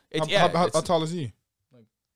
It's, 0.09 0.25
How, 0.25 0.31
yeah, 0.31 0.39
how, 0.39 0.47
how, 0.47 0.65
it's- 0.67 0.73
how 0.75 0.81
tall 0.81 1.03
is 1.03 1.11
he? 1.11 1.33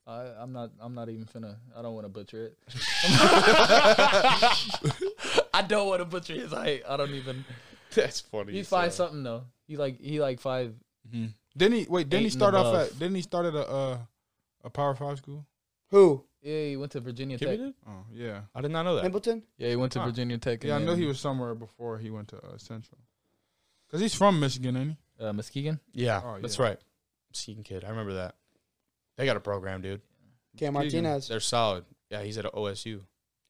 I, 0.06 0.26
I'm 0.40 0.52
not. 0.52 0.72
I'm 0.82 0.94
not 0.94 1.08
even 1.10 1.26
finna. 1.26 1.56
I 1.78 1.82
don't 1.82 1.94
want 1.94 2.06
to 2.06 2.10
butcher 2.10 2.48
it. 2.48 2.58
I 5.54 5.62
don't 5.68 5.88
want 5.88 6.02
to 6.02 6.06
butcher 6.06 6.34
his 6.34 6.52
height. 6.52 6.84
I 6.88 6.98
don't 6.98 7.14
even. 7.14 7.46
that's 7.94 8.22
funny. 8.22 8.54
He's 8.54 8.68
so. 8.68 8.78
five 8.78 8.94
something 8.94 9.24
though. 9.24 9.44
He 9.68 9.78
like 9.78 10.00
he 10.02 10.20
like 10.20 10.40
five. 10.40 10.74
Didn't 11.56 11.78
he? 11.78 11.86
Wait, 11.90 12.10
didn't 12.10 12.24
he 12.24 12.30
start 12.30 12.56
off 12.56 12.68
above. 12.68 12.88
at? 12.88 13.00
Didn't 13.00 13.16
he 13.16 13.22
start 13.22 13.46
at 13.46 13.54
a 13.54 13.70
uh, 13.70 13.98
A 14.64 14.70
Power 14.70 14.96
Five 14.96 15.18
school? 15.20 15.46
Who? 15.92 16.24
Yeah, 16.42 16.66
he 16.66 16.78
went 16.78 16.92
to 16.94 17.00
Virginia 17.00 17.38
Kippy 17.38 17.52
Tech. 17.52 17.60
did? 17.60 17.74
Oh 17.88 18.06
yeah. 18.12 18.42
I 18.54 18.62
did 18.62 18.72
not 18.72 18.84
know 18.84 18.96
that. 18.96 19.04
Templeton? 19.04 19.44
Yeah, 19.58 19.70
he 19.70 19.76
went 19.78 19.92
to 19.94 20.00
Huh. 20.00 20.08
Virginia 20.08 20.38
Tech. 20.38 20.64
Yeah, 20.64 20.74
I 20.74 20.78
and 20.78 20.86
know 20.86 20.96
he 20.96 21.06
was 21.06 21.20
somewhere 21.20 21.56
before 21.56 21.98
he 22.00 22.10
went 22.10 22.30
to 22.30 22.38
uh, 22.38 22.58
Central. 22.58 22.98
Cause 23.92 24.02
he's 24.02 24.16
from 24.16 24.40
Michigan, 24.40 24.76
ain't 24.76 24.98
he? 25.20 25.24
uh, 25.26 25.32
Muskegon. 25.34 25.80
Yeah, 25.94 26.20
Oh, 26.26 26.40
that's 26.42 26.58
yeah. 26.58 26.66
right. 26.66 26.78
Seeking 27.32 27.64
kid, 27.64 27.86
I 27.86 27.90
remember 27.90 28.14
that. 28.16 28.36
They 29.18 29.26
got 29.26 29.38
a 29.38 29.42
program, 29.42 29.82
dude. 29.82 30.02
Cam 30.58 30.74
Martinez. 30.74 31.28
They're 31.28 31.40
solid. 31.40 31.86
Yeah, 32.10 32.24
he's 32.24 32.38
at 32.38 32.46
OSU. 32.46 33.02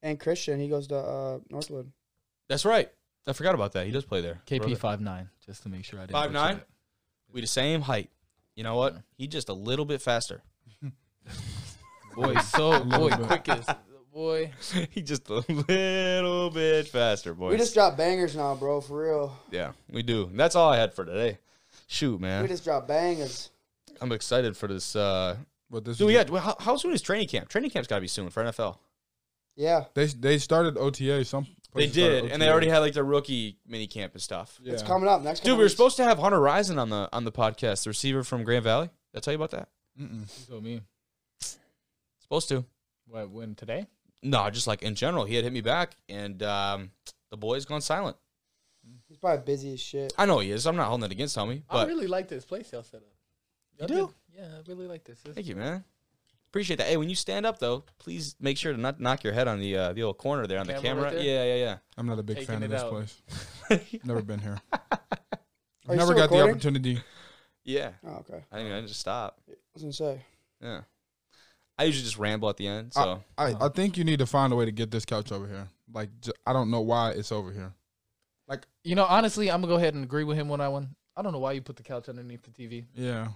And 0.01 0.19
Christian. 0.19 0.59
He 0.59 0.67
goes 0.67 0.87
to 0.87 0.97
uh, 0.97 1.39
Northwood. 1.49 1.91
That's 2.49 2.65
right. 2.65 2.91
I 3.25 3.33
forgot 3.33 3.55
about 3.55 3.71
that. 3.73 3.85
He 3.85 3.91
does 3.91 4.05
play 4.05 4.21
there. 4.21 4.41
KP 4.45 4.59
Brother. 4.59 4.75
five 4.75 5.01
nine, 5.01 5.29
just 5.45 5.63
to 5.63 5.69
make 5.69 5.85
sure 5.85 5.99
I 5.99 6.05
didn't. 6.05 6.15
5'9"? 6.15 6.33
butcher 6.33 6.55
that. 6.55 6.67
We 7.31 7.41
the 7.41 7.47
same 7.47 7.81
height. 7.81 8.09
You 8.55 8.63
know 8.63 8.75
what? 8.75 8.93
Yeah. 8.93 8.99
He 9.17 9.27
just 9.27 9.49
a 9.49 9.53
little 9.53 9.85
bit 9.85 10.01
faster. 10.01 10.43
Boy, 12.15 12.35
so 12.35 12.83
boy, 12.83 13.09
bit. 13.09 13.21
quickest 13.21 13.69
boy. 14.13 14.51
he 14.91 15.01
just 15.01 15.27
a 15.29 15.43
little 15.47 16.49
bit 16.51 16.87
faster, 16.87 17.33
boy. 17.33 17.49
We 17.49 17.57
just 17.57 17.73
dropped 17.73 17.97
bangers 17.97 18.35
now, 18.35 18.53
bro. 18.55 18.81
For 18.81 19.03
real. 19.03 19.37
yeah, 19.51 19.71
we 19.89 20.03
do. 20.03 20.29
That's 20.33 20.55
all 20.55 20.69
I 20.71 20.77
had 20.77 20.93
for 20.93 21.05
today. 21.05 21.39
Shoot, 21.87 22.21
man. 22.21 22.43
We 22.43 22.47
just 22.49 22.63
dropped 22.63 22.87
bangers. 22.87 23.49
I'm 23.99 24.11
excited 24.11 24.55
for 24.55 24.67
this. 24.67 24.95
Uh, 24.95 25.37
But 25.73 25.85
this 25.85 25.97
dude, 25.97 26.09
is- 26.11 26.13
yeah. 26.15 26.23
well, 26.29 26.41
How, 26.41 26.55
how 26.59 26.77
soon 26.77 26.93
is 26.93 27.01
training 27.01 27.27
camp? 27.27 27.49
Training 27.49 27.71
camp's 27.71 27.87
got 27.87 27.95
to 27.95 28.01
be 28.01 28.07
soon 28.07 28.29
for 28.29 28.43
NFL. 28.43 28.77
Yeah. 29.55 29.85
They 29.95 30.05
they 30.05 30.37
started 30.37 30.77
OTA. 30.77 31.25
Some 31.25 31.47
They 31.73 31.87
did, 31.87 32.31
and 32.31 32.39
they 32.41 32.47
already 32.49 32.69
had 32.69 32.79
like 32.79 32.93
their 32.93 33.03
rookie 33.03 33.57
mini 33.67 33.87
camp 33.87 34.13
and 34.13 34.21
stuff. 34.21 34.59
Yeah. 34.63 34.73
It's 34.73 34.83
coming 34.83 35.09
up 35.09 35.21
next. 35.23 35.39
Dude, 35.39 35.45
couple 35.45 35.55
we 35.55 35.57
were 35.57 35.63
weeks. 35.65 35.73
supposed 35.73 35.97
to 35.97 36.03
have 36.03 36.19
Hunter 36.19 36.37
Rison 36.39 36.79
on 36.79 36.89
the 36.91 37.09
on 37.11 37.23
the 37.25 37.31
podcast, 37.31 37.83
the 37.83 37.89
receiver 37.89 38.23
from 38.23 38.43
Grand 38.43 38.63
Valley. 38.63 38.87
Did 39.11 39.17
I 39.17 39.19
tell 39.21 39.31
you 39.33 39.35
about 39.37 39.51
that? 39.51 39.69
Mm-mm. 39.99 40.21
You 40.39 40.45
told 40.47 40.63
me. 40.63 40.81
Supposed 42.19 42.49
to. 42.49 42.65
What 43.07 43.29
when 43.29 43.55
today? 43.55 43.87
No, 44.21 44.49
just 44.49 44.67
like 44.67 44.81
in 44.83 44.95
general, 44.95 45.25
he 45.25 45.35
had 45.35 45.43
hit 45.43 45.53
me 45.53 45.61
back, 45.61 45.95
and 46.07 46.41
um, 46.43 46.91
the 47.29 47.37
boy's 47.37 47.65
gone 47.65 47.81
silent. 47.81 48.15
He's 49.07 49.17
probably 49.17 49.43
busy 49.43 49.73
as 49.73 49.79
shit. 49.79 50.13
I 50.17 50.25
know 50.25 50.39
he 50.39 50.51
is. 50.51 50.65
I'm 50.65 50.75
not 50.75 50.87
holding 50.87 51.05
it 51.05 51.11
against 51.11 51.37
homie, 51.37 51.63
I 51.69 51.85
really 51.85 52.07
like 52.07 52.27
this 52.27 52.45
place 52.45 52.71
y'all 52.71 52.83
set 52.83 53.01
up. 53.01 53.12
You 53.79 53.87
do? 53.87 53.93
did- 54.07 54.15
Yeah, 54.39 54.47
I 54.57 54.61
really 54.69 54.87
like 54.87 55.03
this. 55.03 55.19
This- 55.21 55.35
thank 55.35 55.47
you, 55.47 55.55
man. 55.55 55.83
Appreciate 56.47 56.75
that. 56.77 56.87
Hey, 56.87 56.97
when 56.97 57.09
you 57.09 57.15
stand 57.15 57.45
up 57.47 57.57
though, 57.57 57.83
please 57.97 58.35
make 58.39 58.57
sure 58.57 58.71
to 58.73 58.79
not 58.79 58.99
knock 58.99 59.23
your 59.23 59.33
head 59.33 59.47
on 59.47 59.59
the 59.59 59.75
uh, 59.75 59.93
the 59.93 60.03
old 60.03 60.19
corner 60.19 60.45
there 60.45 60.59
on 60.59 60.67
the 60.67 60.73
Camera 60.73 60.83
camera. 60.83 61.03
right 61.15 61.21
yeah, 61.21 61.55
yeah, 61.55 61.77
I'm 61.97 62.05
not 62.05 62.19
a 62.19 62.23
big 62.23 62.37
Taking 62.37 62.47
fan 62.59 62.63
of 62.63 62.69
this 62.69 62.81
out. 62.81 62.91
place. 62.91 63.21
Never 64.03 64.21
been 64.21 64.39
here. 64.39 64.59
Are 64.71 64.79
you 65.89 65.95
Never 65.97 66.13
still 66.13 66.15
got 66.15 66.29
the 66.29 66.41
opportunity. 66.43 67.01
yeah. 67.63 67.91
Oh, 68.05 68.17
okay. 68.17 68.43
I 68.51 68.61
mean, 68.63 68.71
I 68.71 68.81
just 68.81 68.99
stop. 68.99 69.39
I 69.49 69.53
was 69.73 69.81
gonna 69.83 69.93
say. 69.93 70.21
Yeah. 70.61 70.81
I 71.77 71.85
usually 71.85 72.03
just 72.03 72.19
ramble 72.19 72.49
at 72.49 72.57
the 72.57 72.67
end. 72.67 72.93
So 72.93 73.23
I, 73.35 73.55
I 73.59 73.69
think 73.69 73.97
you 73.97 74.03
need 74.03 74.19
to 74.19 74.27
find 74.27 74.53
a 74.53 74.55
way 74.55 74.65
to 74.65 74.71
get 74.71 74.91
this 74.91 75.05
couch 75.05 75.31
over 75.31 75.47
here. 75.47 75.67
Like 75.91 76.09
j- 76.21 76.31
I 76.45 76.53
don't 76.53 76.69
know 76.69 76.81
why 76.81 77.11
it's 77.11 77.31
over 77.31 77.51
here. 77.51 77.73
Like 78.47 78.67
you 78.83 78.93
know, 78.93 79.05
honestly, 79.05 79.49
I'm 79.49 79.59
gonna 79.61 79.73
go 79.73 79.77
ahead 79.77 79.95
and 79.95 80.03
agree 80.03 80.23
with 80.23 80.37
him 80.37 80.51
on 80.51 80.59
that 80.59 80.71
one. 80.71 80.95
I 81.17 81.23
don't 81.23 81.31
know 81.33 81.39
why 81.39 81.53
you 81.53 81.61
put 81.61 81.77
the 81.77 81.83
couch 81.83 82.09
underneath 82.09 82.43
the 82.43 82.51
TV. 82.51 82.85
Yeah, 82.93 83.29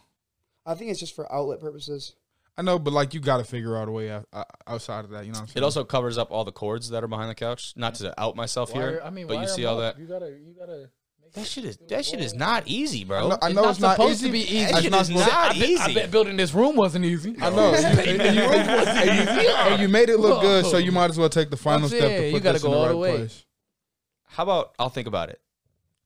I 0.68 0.76
think 0.76 0.92
it's 0.92 1.00
just 1.00 1.16
for 1.16 1.32
outlet 1.34 1.60
purposes. 1.62 2.14
I 2.58 2.62
know, 2.62 2.78
but 2.80 2.92
like 2.92 3.14
you 3.14 3.20
got 3.20 3.38
to 3.38 3.44
figure 3.44 3.78
out 3.78 3.88
a 3.88 3.92
way 3.92 4.10
out, 4.12 4.26
uh, 4.34 4.44
outside 4.68 5.06
of 5.06 5.12
that. 5.12 5.26
You 5.26 5.32
know 5.32 5.38
what 5.38 5.42
I'm 5.44 5.48
saying? 5.48 5.58
it 5.58 5.64
also 5.64 5.84
covers 5.84 6.18
up 6.18 6.30
all 6.32 6.44
the 6.44 6.52
cords 6.52 6.90
that 6.90 7.04
are 7.04 7.08
behind 7.08 7.30
the 7.30 7.36
couch. 7.36 7.74
Not 7.76 7.96
to 7.96 8.20
out 8.20 8.36
myself 8.36 8.74
Wire- 8.74 8.92
here, 8.92 9.02
I 9.04 9.10
mean, 9.12 9.28
but 9.28 9.40
you 9.42 9.48
see 9.48 9.66
all 9.66 9.80
up. 9.80 9.96
that. 9.96 10.02
You 10.02 10.08
gotta, 10.08 10.30
you 10.30 10.54
gotta. 10.60 10.90
That 11.34 11.46
shit 11.46 11.66
is 11.66 11.78
that 11.90 12.06
shit 12.06 12.20
is 12.22 12.34
not 12.34 12.64
easy, 12.68 13.02
I 13.02 13.06
bro. 13.06 13.28
know, 13.30 13.38
I 13.42 13.48
It's 13.48 13.56
know 13.56 13.62
not 13.64 13.72
it's 13.72 13.80
not 13.80 13.96
supposed 13.98 14.14
easy. 14.22 14.26
to 14.28 14.32
be 14.32 14.40
easy. 14.40 14.66
That 14.66 14.72
It's 14.72 14.82
shit 14.82 14.92
not 14.92 15.02
is 15.02 15.08
supposed- 15.08 15.28
not 15.28 15.56
I 15.56 15.60
bet, 15.60 15.80
I 15.82 15.94
bet 15.94 16.12
building 16.12 16.38
this 16.38 16.54
room 16.54 16.76
wasn't 16.76 17.06
easy. 17.06 17.36
I 17.40 17.50
know. 17.50 17.74
and, 17.76 17.98
you, 18.08 18.12
and 18.24 18.36
you- 18.36 19.50
and 19.52 19.82
you- 19.82 19.88
made 19.90 20.10
it 20.10 20.20
look 20.20 20.42
good, 20.42 20.66
so 20.66 20.78
you 20.78 20.92
might 20.92 21.10
as 21.12 21.18
well 21.20 21.30
take 21.30 21.50
the 21.52 21.58
final 21.58 21.84
I'm 21.84 21.90
step 21.90 22.00
saying, 22.02 22.22
to 22.22 22.28
you 22.28 22.34
put 22.34 22.44
gotta 22.44 22.54
this 22.54 22.64
in 22.64 22.72
go 22.72 22.74
the 22.74 22.78
all 22.80 22.86
right 22.86 22.92
the 22.94 22.98
way. 22.98 23.18
place. 23.18 23.46
How 24.24 24.44
about 24.44 24.74
I'll 24.80 24.90
think 24.90 25.08
about 25.08 25.30
it. 25.30 25.40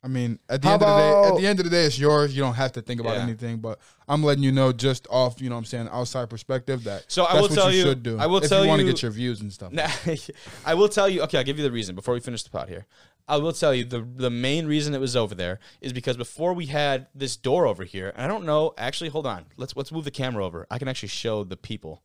I 0.04 0.08
mean, 0.08 0.40
at 0.50 0.64
the 0.64 0.68
How 0.68 0.74
end 0.74 0.82
of 0.84 0.88
the 0.88 0.96
day, 0.96 1.12
at 1.30 1.36
the 1.38 1.46
end 1.48 1.60
of 1.60 1.66
the 1.66 1.70
day, 1.70 1.84
it's 1.86 2.00
yours. 2.00 2.36
You 2.36 2.42
don't 2.42 2.56
have 2.56 2.72
to 2.72 2.82
think 2.82 3.00
about 3.00 3.18
Yeah. 3.18 3.24
anything. 3.24 3.60
But 3.60 3.80
I'm 4.08 4.24
letting 4.24 4.44
you 4.44 4.52
know, 4.52 4.72
just 4.74 5.06
off, 5.12 5.40
you 5.40 5.48
know, 5.50 5.56
what 5.56 5.60
I'm 5.60 5.66
saying, 5.66 5.90
outside 5.92 6.28
perspective, 6.30 6.86
that 6.86 7.06
So 7.08 7.24
I 7.26 7.34
that's 7.34 7.42
will 7.44 7.50
what 7.50 7.56
tell 7.56 7.72
you 7.72 7.82
should 7.84 8.02
do. 8.02 8.18
I 8.18 8.26
will 8.26 8.38
if 8.42 8.50
tell 8.50 8.60
you 8.60 8.64
you 8.64 8.70
want 8.70 8.80
to 8.80 8.86
get 8.86 9.04
your 9.04 9.12
views 9.12 9.42
and 9.42 9.54
stuff. 9.54 9.72
Nah, 9.72 9.88
I 10.66 10.74
will 10.74 10.90
tell 10.90 11.08
you. 11.08 11.22
Okay, 11.22 11.38
I'll 11.38 11.44
give 11.44 11.58
you 11.60 11.64
the 11.64 11.72
reason 11.72 11.94
before 11.94 12.16
we 12.16 12.20
finish 12.20 12.42
the 12.42 12.50
pot 12.50 12.68
here. 12.68 12.88
I 13.28 13.38
will 13.38 13.54
tell 13.54 13.76
you 13.76 13.86
the 13.86 14.02
the 14.02 14.32
main 14.32 14.66
reason 14.66 14.96
it 14.96 15.00
was 15.00 15.16
over 15.16 15.36
there 15.36 15.60
is 15.82 15.94
because 15.94 16.18
before 16.18 16.54
we 16.54 16.66
had 16.66 17.06
this 17.14 17.38
door 17.38 17.68
over 17.68 17.84
here, 17.84 18.12
and 18.16 18.24
I 18.24 18.28
don't 18.28 18.46
know. 18.46 18.74
Actually, 18.80 19.12
hold 19.12 19.28
on. 19.28 19.46
Let's 19.56 19.76
let's 19.76 19.92
move 19.92 20.04
the 20.06 20.12
camera 20.12 20.44
over. 20.44 20.66
I 20.72 20.80
can 20.80 20.88
actually 20.88 21.10
show 21.10 21.44
the 21.44 21.58
people 21.58 22.02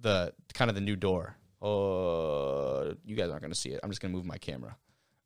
the 0.00 0.32
kind 0.54 0.68
of 0.70 0.76
the 0.76 0.80
new 0.80 0.94
door. 0.94 1.36
Oh, 1.60 2.94
you 3.04 3.16
guys 3.16 3.28
aren't 3.30 3.42
going 3.42 3.52
to 3.52 3.58
see 3.58 3.70
it. 3.70 3.80
I'm 3.82 3.90
just 3.90 4.00
going 4.00 4.12
to 4.12 4.16
move 4.16 4.26
my 4.26 4.38
camera. 4.38 4.76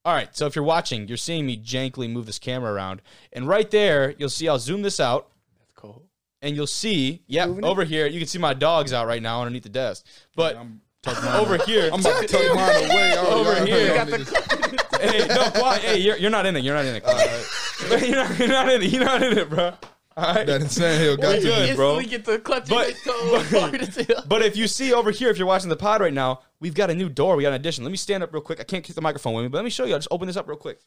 All 0.05 0.15
right. 0.15 0.35
So 0.37 0.47
if 0.47 0.55
you're 0.57 0.65
watching, 0.65 1.09
you're 1.09 1.17
seeing 1.17 1.45
me 1.47 1.57
jankly 1.57 2.11
move 2.11 2.27
this 2.27 2.39
camera 2.39 2.73
around, 2.73 3.03
and 3.33 3.47
right 3.47 3.71
there, 3.71 4.15
you'll 4.19 4.29
see. 4.31 4.49
I'll 4.49 4.59
zoom 4.59 4.83
this 4.83 4.99
out 5.01 5.29
That's 5.59 5.73
cool. 5.77 6.05
and 6.43 6.57
you'll 6.57 6.67
see, 6.67 7.23
yep, 7.27 7.49
Moving 7.49 7.65
it? 7.65 7.69
over 7.69 7.85
here, 7.85 8.07
you 8.07 8.19
can 8.19 8.27
see 8.29 8.39
my 8.39 8.55
dogs 8.55 8.93
out 8.93 9.07
right 9.07 9.23
now 9.23 9.41
underneath 9.41 9.63
the 9.65 9.69
desk. 9.69 10.07
But 10.35 10.57
I'm 10.57 10.81
tucking 11.03 11.29
over 11.31 11.59
here, 11.65 11.91
I'm 11.93 12.01
about 12.01 12.23
to 12.23 12.27
tuck 12.29 12.41
mine 12.55 12.85
away. 12.91 13.15
Oh, 13.17 13.41
Over 13.41 13.67
here. 13.67 13.87
y'all 13.95 14.07
Got 14.07 14.09
niggas- 14.09 15.01
hey, 15.01 15.27
no, 15.29 15.51
quiet. 15.51 15.83
Hey, 15.83 15.99
you're, 15.99 16.17
you're 16.17 16.31
not 16.31 16.47
in 16.47 16.57
it. 16.57 16.65
You're 16.65 16.75
not 16.75 16.85
in 16.87 16.95
it. 16.97 17.03
Quiet. 17.03 17.47
you're, 18.07 18.17
not, 18.17 18.39
you're 18.39 18.49
not 18.49 18.69
in 18.71 18.83
it. 18.83 18.91
You're 18.91 19.05
not 19.05 19.23
in 19.23 19.37
it, 19.39 19.49
bro. 19.51 19.73
All 20.17 20.35
right. 20.35 20.47
That 20.47 20.61
insane 20.63 21.01
hill 21.01 21.17
got 21.17 21.35
We 21.37 21.41
to 21.41 21.47
good, 21.47 21.71
me. 21.71 21.77
bro. 21.77 22.01
Get 22.01 22.25
the 22.25 22.39
clutching 22.39 22.75
But- 22.77 22.91
his 22.91 23.03
toe 23.03 23.43
hard. 23.61 24.25
But 24.29 24.43
if 24.43 24.57
you 24.57 24.67
see 24.67 24.93
over 24.93 25.11
here, 25.11 25.31
if 25.31 25.39
you're 25.39 25.47
watching 25.47 25.69
the 25.71 25.77
pod 25.77 26.01
right 26.01 26.13
now, 26.13 26.41
we've 26.61 26.75
got 26.75 26.91
a 26.91 26.95
new 26.95 27.09
door. 27.09 27.37
We 27.37 27.43
got 27.43 27.51
an 27.51 27.55
addition. 27.55 27.85
Let 27.85 27.91
me 27.91 27.97
stand 27.97 28.23
up 28.23 28.33
real 28.33 28.43
quick. 28.43 28.61
I 28.61 28.65
can't 28.65 28.85
keep 28.85 28.95
the 28.95 29.03
microphone 29.03 29.35
with 29.35 29.45
me, 29.45 29.49
but 29.49 29.59
let 29.59 29.65
me 29.65 29.71
show 29.71 29.85
you. 29.85 29.95
I'll 29.95 29.99
just 29.99 30.09
open 30.11 30.27
this 30.27 30.37
up 30.37 30.47
real 30.49 30.57
quick. 30.57 30.79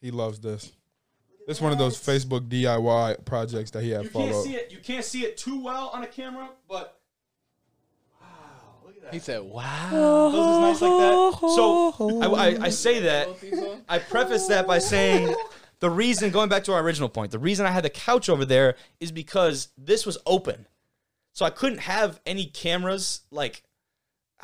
He 0.00 0.10
loves 0.10 0.38
this. 0.40 0.72
This 1.46 1.58
is 1.58 1.62
one 1.62 1.72
of 1.72 1.78
those 1.78 1.98
Facebook 1.98 2.48
DIY 2.48 3.24
projects 3.24 3.70
that 3.72 3.82
he 3.82 3.90
had 3.90 4.04
you 4.04 4.10
followed. 4.10 4.46
it. 4.46 4.70
You 4.70 4.78
can't 4.78 5.04
see 5.04 5.24
it 5.24 5.36
too 5.36 5.62
well 5.62 5.90
on 5.92 6.02
a 6.02 6.06
camera, 6.06 6.48
but 6.68 6.98
wow, 8.20 8.26
look 8.86 8.96
at 8.96 9.02
that. 9.02 9.12
He 9.12 9.18
said, 9.18 9.42
"Wow." 9.42 10.30
Those 10.30 10.56
is 10.56 10.80
nice 10.80 10.82
like 10.82 11.00
that. 11.00 11.38
So 11.54 12.22
I, 12.22 12.26
I, 12.26 12.64
I 12.64 12.68
say 12.70 13.00
that. 13.00 13.28
I 13.88 13.98
preface 13.98 14.46
that 14.46 14.66
by 14.66 14.78
saying 14.78 15.34
the 15.80 15.90
reason, 15.90 16.30
going 16.30 16.48
back 16.48 16.64
to 16.64 16.72
our 16.72 16.80
original 16.80 17.10
point, 17.10 17.30
the 17.30 17.38
reason 17.38 17.66
I 17.66 17.70
had 17.70 17.84
the 17.84 17.90
couch 17.90 18.30
over 18.30 18.46
there 18.46 18.76
is 19.00 19.12
because 19.12 19.68
this 19.76 20.06
was 20.06 20.16
open. 20.24 20.66
So 21.32 21.44
I 21.44 21.50
couldn't 21.50 21.80
have 21.80 22.20
any 22.24 22.46
cameras. 22.46 23.20
Like, 23.30 23.64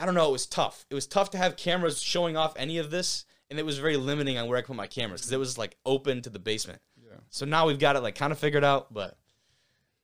I 0.00 0.06
don't 0.06 0.14
know, 0.14 0.28
it 0.28 0.32
was 0.32 0.46
tough. 0.46 0.86
It 0.90 0.94
was 0.94 1.06
tough 1.06 1.30
to 1.30 1.38
have 1.38 1.56
cameras 1.56 2.00
showing 2.00 2.36
off 2.36 2.54
any 2.56 2.78
of 2.78 2.90
this. 2.90 3.24
And 3.50 3.58
it 3.58 3.66
was 3.66 3.78
very 3.78 3.96
limiting 3.96 4.38
on 4.38 4.46
where 4.48 4.56
I 4.56 4.60
could 4.60 4.68
put 4.68 4.76
my 4.76 4.86
cameras 4.86 5.22
because 5.22 5.32
it 5.32 5.38
was 5.38 5.58
like 5.58 5.76
open 5.84 6.22
to 6.22 6.30
the 6.30 6.38
basement. 6.38 6.80
Yeah. 7.02 7.16
So 7.30 7.44
now 7.46 7.66
we've 7.66 7.80
got 7.80 7.96
it 7.96 8.00
like 8.00 8.14
kind 8.14 8.32
of 8.32 8.38
figured 8.38 8.62
out, 8.62 8.94
but 8.94 9.18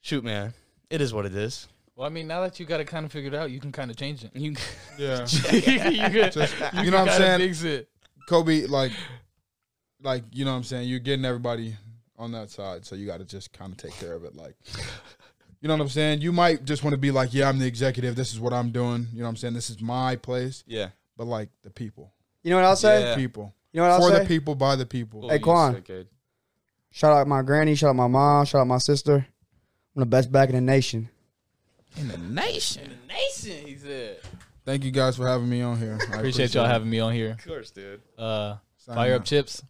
shoot, 0.01 0.25
man, 0.25 0.53
it 0.91 1.01
is 1.01 1.15
what 1.15 1.27
it 1.27 1.35
is. 1.35 1.69
Well, 1.95 2.07
I 2.07 2.11
mean, 2.11 2.27
now 2.27 2.41
that 2.43 2.59
you 2.59 2.67
got 2.67 2.81
it 2.81 2.87
kind 2.89 3.07
of 3.07 3.13
figured 3.13 3.35
out, 3.35 3.51
you 3.53 3.61
can 3.61 3.71
kind 3.73 3.91
of 3.91 3.97
change 3.97 4.25
it. 4.25 4.33
You, 4.35 4.55
Yeah. 4.99 5.21
you 5.53 5.63
can, 5.63 6.33
Just- 6.33 6.55
you 6.75 6.91
know 6.91 6.99
what 7.05 7.09
I'm 7.09 7.19
saying? 7.19 7.39
Fix 7.41 7.63
it. 7.63 7.89
Kobe, 8.29 8.67
like, 8.67 8.91
like 10.03 10.25
you 10.33 10.45
know 10.45 10.51
what 10.51 10.59
I'm 10.59 10.65
saying. 10.65 10.89
You're 10.89 10.99
getting 10.99 11.25
everybody 11.25 11.77
on 12.19 12.33
that 12.33 12.51
side, 12.51 12.85
so 12.85 12.97
you 12.97 13.07
got 13.07 13.19
to 13.19 13.25
just 13.25 13.53
kind 13.53 13.71
of 13.73 13.79
take 13.79 13.93
care 13.93 14.15
of 14.15 14.25
it. 14.25 14.35
Like, 14.35 14.57
you 15.61 15.69
know 15.69 15.75
what 15.75 15.81
I'm 15.83 15.89
saying. 15.89 16.21
You 16.21 16.33
might 16.33 16.65
just 16.65 16.83
want 16.85 16.95
to 16.95 16.99
be 16.99 17.11
like, 17.11 17.33
yeah, 17.35 17.49
I'm 17.49 17.59
the 17.59 17.67
executive. 17.67 18.15
This 18.17 18.33
is 18.33 18.41
what 18.41 18.53
I'm 18.53 18.71
doing. 18.71 19.07
You 19.13 19.19
know 19.21 19.25
what 19.25 19.31
I'm 19.31 19.37
saying. 19.37 19.55
This 19.55 19.71
is 19.71 19.81
my 19.81 20.17
place. 20.17 20.65
yeah. 20.67 20.89
But 21.17 21.27
like 21.27 21.49
the 21.63 21.71
people, 21.71 22.13
You 22.43 22.51
know 22.51 22.57
what 22.57 22.67
I'll 22.67 22.77
say? 22.77 23.01
Yeah. 23.01 23.15
people 23.17 23.55
You 23.73 23.79
know 23.81 23.85
what 23.89 23.93
I'll 23.93 24.01
for 24.01 24.09
say? 24.11 24.17
For 24.19 24.23
the 24.25 24.29
people 24.29 24.55
by 24.55 24.77
the 24.77 24.85
people. 24.85 25.29
Hey, 25.31 25.39
Quan. 25.39 25.83
Shout 26.91 27.13
out 27.13 27.27
my 27.27 27.41
granny. 27.43 27.75
Shout 27.75 27.91
out 27.91 27.97
my 27.97 28.07
mom. 28.07 28.45
Shout 28.45 28.61
out 28.61 28.67
my 28.67 28.77
sister. 28.79 29.27
I'm 29.95 30.01
the 30.01 30.05
best 30.07 30.31
back 30.31 30.51
in 30.51 30.55
the 30.55 30.61
nation. 30.61 31.09
In 31.97 32.09
the 32.09 32.19
nation. 32.19 32.83
In 32.85 32.91
the 32.91 33.15
Nation, 33.15 33.67
he 33.67 33.77
said. 33.77 34.19
Thank 34.67 34.85
you 34.85 34.91
guys 34.91 35.17
for 35.17 35.27
having 35.27 35.49
me 35.49 35.63
on 35.63 35.79
here. 35.79 35.99
I 36.13 36.17
Appreciate 36.17 36.53
y'all 36.55 36.67
it. 36.67 36.69
having 36.69 36.91
me 36.91 37.01
on 37.01 37.15
here. 37.15 37.31
Of 37.31 37.47
course, 37.47 37.71
dude. 37.71 38.03
Uh, 38.19 38.57
Signing 38.77 38.97
fire 38.97 39.15
out. 39.15 39.21
up 39.21 39.25
chips. 39.25 39.63